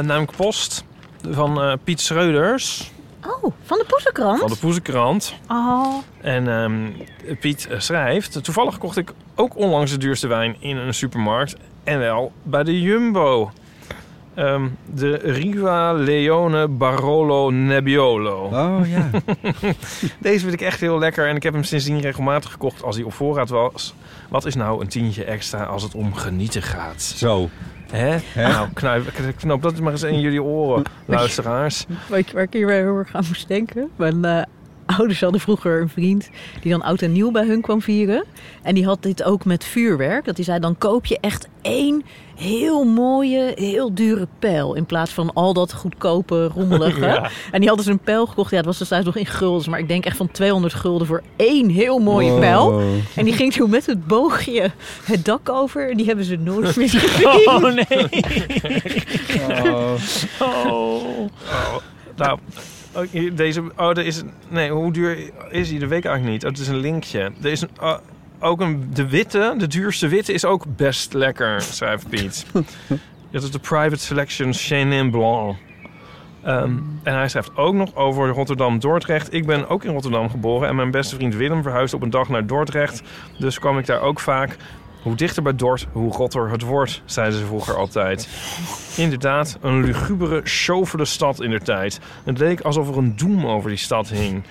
namelijk 0.00 0.36
post 0.36 0.84
van 1.30 1.62
eh, 1.62 1.72
Piet 1.84 2.00
Schreuders. 2.00 2.90
Oh, 3.26 3.52
van 3.62 3.78
de 3.78 3.84
Poesenkrant? 3.88 4.38
van 4.40 4.50
de 4.50 4.56
Poezenkrant. 4.56 5.34
Oh. 5.48 5.94
En 6.20 6.48
ehm, 6.48 7.36
Piet 7.40 7.66
eh, 7.66 7.78
schrijft... 7.78 8.44
Toevallig 8.44 8.78
kocht 8.78 8.96
ik 8.96 9.12
ook 9.34 9.56
onlangs 9.56 9.90
de 9.90 9.98
duurste 9.98 10.26
wijn 10.26 10.56
in 10.60 10.76
een 10.76 10.94
supermarkt. 10.94 11.56
En 11.88 11.98
wel 11.98 12.32
bij 12.42 12.64
de 12.64 12.80
Jumbo. 12.80 13.50
Ehm, 14.34 14.68
de 14.94 15.14
Riva 15.16 15.92
Leone 15.92 16.68
Barolo 16.68 17.50
Nebbiolo. 17.50 18.44
Oh 18.44 18.80
ja. 18.88 19.10
Deze 20.20 20.40
vind 20.40 20.52
ik 20.52 20.60
echt 20.60 20.80
heel 20.80 20.98
lekker. 20.98 21.28
En 21.28 21.36
ik 21.36 21.42
heb 21.42 21.52
hem 21.52 21.64
sindsdien 21.64 22.00
regelmatig 22.00 22.50
gekocht 22.50 22.82
als 22.82 22.96
hij 22.96 23.04
op 23.04 23.12
voorraad 23.12 23.48
was. 23.48 23.94
Wat 24.28 24.44
is 24.44 24.54
nou 24.54 24.80
een 24.80 24.88
tientje 24.88 25.24
extra 25.24 25.64
als 25.64 25.82
het 25.82 25.94
om 25.94 26.14
genieten 26.14 26.62
gaat? 26.62 27.02
Zo. 27.02 27.48
Hè? 27.90 28.16
Nou, 28.34 28.68
knijp, 28.74 29.12
knoop 29.36 29.62
dat 29.62 29.80
maar 29.80 29.92
eens 29.92 30.02
in 30.02 30.20
jullie 30.20 30.42
oren, 30.42 30.82
luisteraars. 31.04 31.86
Weet 32.08 32.28
je 32.28 32.34
waar 32.34 32.42
ik 32.42 32.52
hier 32.52 32.66
weer 32.66 32.82
heel 32.82 32.96
erg 32.96 33.14
aan 33.14 33.24
moest 33.28 33.48
denken? 33.48 33.90
Mijn 33.96 34.24
eh, 34.24 34.42
ouders 34.96 35.20
hadden 35.20 35.40
vroeger 35.40 35.80
een 35.80 35.88
vriend 35.88 36.30
die 36.62 36.70
dan 36.72 36.82
oud 36.82 37.02
en 37.02 37.12
nieuw 37.12 37.30
bij 37.30 37.46
hun 37.46 37.60
kwam 37.60 37.82
vieren. 37.82 38.24
En 38.62 38.74
die 38.74 38.84
had 38.84 39.02
dit 39.02 39.22
ook 39.22 39.44
met 39.44 39.64
vuurwerk. 39.64 40.24
Dat 40.24 40.36
hij 40.36 40.44
zei, 40.44 40.58
dan 40.58 40.78
koop 40.78 41.06
je 41.06 41.18
echt 41.20 41.48
één 41.62 42.02
heel 42.36 42.84
mooie, 42.84 43.52
heel 43.54 43.94
dure 43.94 44.28
pijl. 44.38 44.74
In 44.74 44.86
plaats 44.86 45.10
van 45.12 45.32
al 45.34 45.52
dat 45.52 45.72
goedkope, 45.74 46.46
rommelige. 46.54 47.00
Ja. 47.08 47.30
En 47.50 47.58
die 47.60 47.68
hadden 47.68 47.86
ze 47.86 47.90
een 47.92 47.98
pijl 47.98 48.26
gekocht. 48.26 48.50
Ja, 48.50 48.56
het 48.56 48.66
was 48.66 48.78
destijds 48.78 49.06
nog 49.06 49.16
in 49.16 49.26
guldens. 49.26 49.68
Maar 49.68 49.78
ik 49.78 49.88
denk 49.88 50.04
echt 50.04 50.16
van 50.16 50.30
200 50.30 50.74
gulden 50.74 51.06
voor 51.06 51.22
één 51.36 51.68
heel 51.68 51.98
mooie 51.98 52.30
Wow. 52.30 52.40
pijl. 52.40 52.80
En 53.16 53.24
die 53.24 53.34
ging 53.34 53.52
zo 53.52 53.66
met 53.66 53.86
het 53.86 54.06
boogje 54.06 54.70
het 55.04 55.24
dak 55.24 55.48
over. 55.48 55.90
En 55.90 55.96
die 55.96 56.06
hebben 56.06 56.24
ze 56.24 56.36
nooit 56.36 56.76
meer 56.76 56.88
gezien. 56.98 57.48
Oh 57.48 57.62
nee. 57.62 58.08
Oh. 59.50 59.92
Oh. 60.40 61.28
Nou, 62.16 62.38
oh, 62.92 63.36
deze... 63.36 63.62
Oh, 63.76 63.88
er 63.88 64.06
is... 64.06 64.16
een- 64.16 64.30
Nee, 64.48 64.70
hoe 64.70 64.92
duur 64.92 65.18
is 65.50 65.68
die? 65.68 65.78
Dat 65.78 65.88
weet 65.88 65.98
ik 65.98 66.04
eigenlijk 66.04 66.34
niet. 66.34 66.44
Oh, 66.44 66.50
het 66.50 66.60
is 66.60 66.68
een 66.68 66.76
linkje. 66.80 67.32
Er 67.42 67.50
is 67.50 67.60
een, 67.60 67.70
oh, 67.80 67.96
ook 68.40 68.60
een... 68.60 68.90
De 68.94 69.08
witte, 69.08 69.54
de 69.58 69.66
duurste 69.66 70.08
witte 70.08 70.32
is 70.32 70.44
ook 70.44 70.64
best 70.76 71.12
lekker, 71.12 71.60
schrijft 71.62 72.08
Piet. 72.08 72.46
Dat 73.30 73.42
is 73.42 73.50
de 73.50 73.58
Private 73.58 73.98
Selection 73.98 74.52
Chenin 74.54 75.10
Blanc. 75.10 75.56
Ehm, 76.42 76.72
en 77.02 77.14
hij 77.14 77.28
schrijft 77.28 77.56
ook 77.56 77.74
nog 77.74 77.94
over 77.94 78.28
Rotterdam-Dordrecht. 78.28 79.32
Ik 79.32 79.46
ben 79.46 79.68
ook 79.68 79.84
in 79.84 79.92
Rotterdam 79.92 80.30
geboren 80.30 80.68
en 80.68 80.76
mijn 80.76 80.90
beste 80.90 81.14
vriend 81.16 81.34
Willem 81.34 81.62
verhuisde 81.62 81.96
op 81.96 82.02
een 82.02 82.10
dag 82.10 82.28
naar 82.28 82.46
Dordrecht. 82.46 83.02
Dus 83.38 83.58
kwam 83.58 83.78
ik 83.78 83.86
daar 83.86 84.00
ook 84.00 84.20
vaak. 84.20 84.56
Hoe 85.08 85.16
dichter 85.16 85.42
bij 85.42 85.54
Dort, 85.54 85.86
hoe 85.92 86.12
rotter 86.12 86.50
het 86.50 86.62
wordt, 86.62 87.02
zeiden 87.04 87.38
ze 87.38 87.46
vroeger 87.46 87.76
altijd. 87.76 88.28
Inderdaad, 88.96 89.58
een 89.60 89.84
lugubere, 89.84 90.40
chauffele 90.44 91.04
stad 91.04 91.40
in 91.42 91.50
der 91.50 91.62
tijd. 91.62 92.00
Het 92.24 92.38
leek 92.38 92.60
alsof 92.60 92.88
er 92.88 92.96
een 92.96 93.16
doem 93.16 93.46
over 93.46 93.68
die 93.68 93.78
stad 93.78 94.08
hing. 94.08 94.42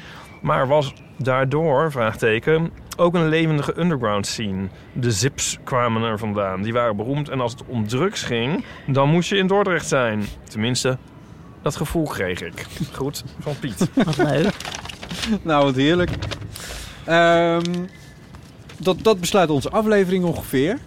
Maar 0.42 0.68
was 0.68 0.94
daardoor, 1.18 1.92
vraagteken, 1.92 2.72
ook 2.96 3.14
een 3.14 3.28
levendige 3.28 3.80
underground 3.80 4.28
scene. 4.28 4.68
De 4.94 5.12
zips 5.12 5.58
kwamen 5.64 6.02
er 6.02 6.18
vandaan. 6.18 6.62
Die 6.62 6.74
waren 6.74 6.96
beroemd 6.96 7.30
en 7.30 7.40
als 7.40 7.52
het 7.52 7.64
om 7.68 7.88
drugs 7.88 8.24
ging, 8.24 8.64
dan 8.88 9.10
moest 9.10 9.30
je 9.30 9.38
in 9.38 9.48
Dordrecht 9.48 9.88
zijn. 9.88 10.24
Tenminste, 10.44 10.98
dat 11.62 11.76
gevoel 11.76 12.06
kreeg 12.08 12.42
ik. 12.42 12.66
Goed, 12.94 13.24
van 13.40 13.60
Piet. 13.60 13.90
Wat 13.94 14.18
leuk. 14.18 14.54
nou, 15.42 15.66
wat 15.66 15.76
heerlijk. 15.76 16.12
Ehm, 17.06 17.62
dat, 18.78 18.98
dat 19.02 19.20
besluit 19.20 19.50
onze 19.50 19.70
aflevering 19.70 20.24
ongeveer. 20.24 20.78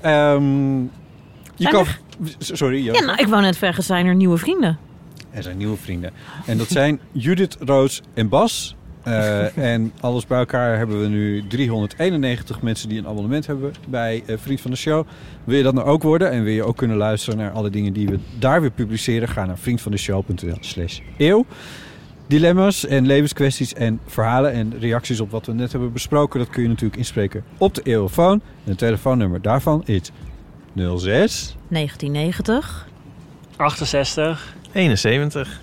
Ehm, 0.00 0.80
je 0.80 0.88
Zijn 1.56 1.72
kan... 1.72 1.84
er- 1.86 1.98
Sorry, 2.38 2.84
Ja, 2.84 3.00
nou, 3.04 3.18
ik 3.18 3.26
wou 3.26 3.42
net 3.42 3.56
vragen, 3.56 3.82
zijn 3.82 4.06
er 4.06 4.14
nieuwe 4.14 4.36
vrienden? 4.38 4.78
Er 5.30 5.42
zijn 5.42 5.56
nieuwe 5.56 5.76
vrienden. 5.76 6.10
En 6.46 6.58
dat 6.58 6.68
zijn 6.68 7.00
Judith, 7.12 7.56
Roos 7.60 8.02
en 8.14 8.28
Bas. 8.28 8.76
Eh, 9.02 9.56
en 9.74 9.92
alles 10.00 10.26
bij 10.26 10.38
elkaar 10.38 10.76
hebben 10.78 11.00
we 11.00 11.06
nu 11.08 11.46
391 11.48 12.62
mensen 12.62 12.88
die 12.88 12.98
een 12.98 13.06
abonnement 13.06 13.46
hebben 13.46 13.72
bij 13.88 14.22
eh, 14.26 14.36
Vriend 14.38 14.60
van 14.60 14.70
de 14.70 14.76
Show. 14.76 15.06
Wil 15.44 15.56
je 15.56 15.62
dat 15.62 15.74
nou 15.74 15.86
ook 15.86 16.02
worden 16.02 16.30
en 16.30 16.42
wil 16.42 16.52
je 16.52 16.62
ook 16.62 16.76
kunnen 16.76 16.96
luisteren 16.96 17.38
naar 17.38 17.50
alle 17.50 17.70
dingen 17.70 17.92
die 17.92 18.08
we 18.08 18.18
daar 18.38 18.60
weer 18.60 18.70
publiceren? 18.70 19.28
Ga 19.28 19.44
naar 19.46 19.58
vriendvandeshow.nl 19.58 20.56
slash 20.60 20.98
eeuw. 21.18 21.46
Dilemma's 22.26 22.86
en 22.86 23.06
levenskwesties 23.06 23.74
en 23.74 24.00
verhalen 24.06 24.52
en 24.52 24.78
reacties 24.78 25.20
op 25.20 25.30
wat 25.30 25.46
we 25.46 25.52
net 25.52 25.72
hebben 25.72 25.92
besproken... 25.92 26.38
dat 26.38 26.48
kun 26.48 26.62
je 26.62 26.68
natuurlijk 26.68 26.96
inspreken 26.96 27.44
op 27.58 27.74
de 27.74 27.82
eeuwfoon. 27.82 28.32
En 28.64 28.70
het 28.70 28.78
telefoonnummer 28.78 29.42
daarvan 29.42 29.82
is 29.84 30.10
06 30.74 31.56
1990. 31.68 32.88
68. 33.56 34.54
71. 34.72 35.60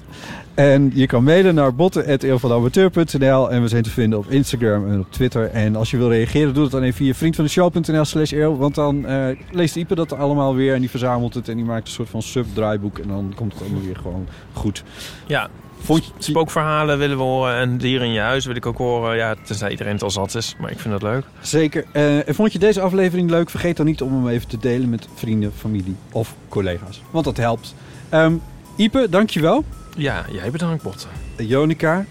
En 0.53 0.91
je 0.93 1.05
kan 1.05 1.23
mailen 1.23 1.55
naar 1.55 1.75
botten.eeuwvanamateur.nl 1.75 3.51
en 3.51 3.61
we 3.61 3.67
zijn 3.67 3.83
te 3.83 3.89
vinden 3.89 4.19
op 4.19 4.29
Instagram 4.29 4.87
en 4.87 4.99
op 4.99 5.11
Twitter. 5.11 5.49
En 5.49 5.75
als 5.75 5.91
je 5.91 5.97
wil 5.97 6.09
reageren, 6.09 6.53
doe 6.53 6.63
het 6.63 6.71
dan 6.71 6.81
even 6.81 6.95
via 6.95 7.13
vriendvandeshow.nl 7.13 8.05
slash 8.05 8.31
eeuw. 8.31 8.55
Want 8.55 8.75
dan 8.75 9.05
eh, 9.05 9.25
leest 9.51 9.75
Ipe 9.75 9.95
dat 9.95 10.13
allemaal 10.13 10.55
weer 10.55 10.73
en 10.73 10.79
die 10.79 10.89
verzamelt 10.89 11.33
het 11.33 11.49
en 11.49 11.55
die 11.55 11.65
maakt 11.65 11.87
een 11.87 11.93
soort 11.93 12.09
van 12.09 12.21
sub-draaiboek. 12.21 12.97
En 12.97 13.07
dan 13.07 13.33
komt 13.35 13.53
het 13.53 13.61
allemaal 13.61 13.81
weer 13.81 13.95
gewoon 13.95 14.27
goed. 14.53 14.83
Ja, 15.27 15.49
Vond 15.83 16.11
spookverhalen 16.17 16.97
willen 16.97 17.17
we 17.17 17.23
horen 17.23 17.55
en 17.55 17.77
dieren 17.77 18.07
in 18.07 18.13
je 18.13 18.19
huis 18.19 18.45
wil 18.45 18.55
ik 18.55 18.65
ook 18.65 18.77
horen. 18.77 19.15
Ja, 19.15 19.35
tenzij 19.43 19.71
iedereen 19.71 19.93
het 19.93 20.03
al 20.03 20.11
zat 20.11 20.35
is, 20.35 20.55
maar 20.59 20.71
ik 20.71 20.79
vind 20.79 20.93
dat 20.93 21.01
leuk. 21.01 21.25
Zeker. 21.41 21.85
Eh, 21.91 22.27
en 22.27 22.35
vond 22.35 22.53
je 22.53 22.59
deze 22.59 22.81
aflevering 22.81 23.29
leuk? 23.29 23.49
Vergeet 23.49 23.77
dan 23.77 23.85
niet 23.85 24.01
om 24.01 24.13
hem 24.13 24.27
even 24.27 24.47
te 24.47 24.57
delen 24.57 24.89
met 24.89 25.07
vrienden, 25.15 25.51
familie 25.57 25.95
of 26.11 26.35
collega's. 26.49 27.01
Want 27.11 27.25
dat 27.25 27.37
helpt. 27.37 27.75
Ehm 28.09 28.33
Ipe, 28.75 29.07
dankjewel. 29.09 29.63
Ja, 29.97 30.25
jij 30.31 30.51
bedankt, 30.51 30.83
Botten. 30.83 31.09
Jonica, 31.37 32.05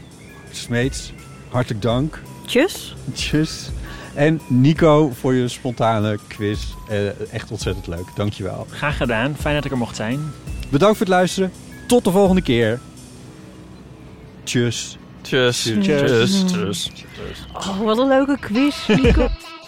Smeets, 0.50 1.12
hartelijk 1.48 1.82
dank. 1.82 2.22
Tjus. 2.46 2.94
Tjus. 3.12 3.70
En 4.14 4.40
Nico 4.48 5.10
voor 5.10 5.34
je 5.34 5.48
spontane 5.48 6.18
quiz. 6.28 6.64
Eh, 6.88 7.32
echt 7.32 7.50
ontzettend 7.50 7.86
leuk. 7.86 8.06
Dankjewel. 8.14 8.66
Graag 8.70 8.96
gedaan. 8.96 9.36
Fijn 9.36 9.54
dat 9.54 9.64
ik 9.64 9.70
er 9.70 9.76
mocht 9.76 9.96
zijn. 9.96 10.20
Bedankt 10.70 10.96
voor 10.96 11.06
het 11.06 11.14
luisteren. 11.14 11.52
Tot 11.86 12.04
de 12.04 12.10
volgende 12.10 12.42
keer. 12.42 12.80
Tjus. 14.44 14.98
Tjus. 15.22 15.62
Tjus. 15.62 16.44
Tjus. 16.44 16.90
Tjus. 16.90 16.90
Oh, 17.54 17.80
wat 17.80 17.98
een 17.98 18.08
leuke 18.08 18.38
quiz, 18.40 18.86
Nico. 18.86 19.28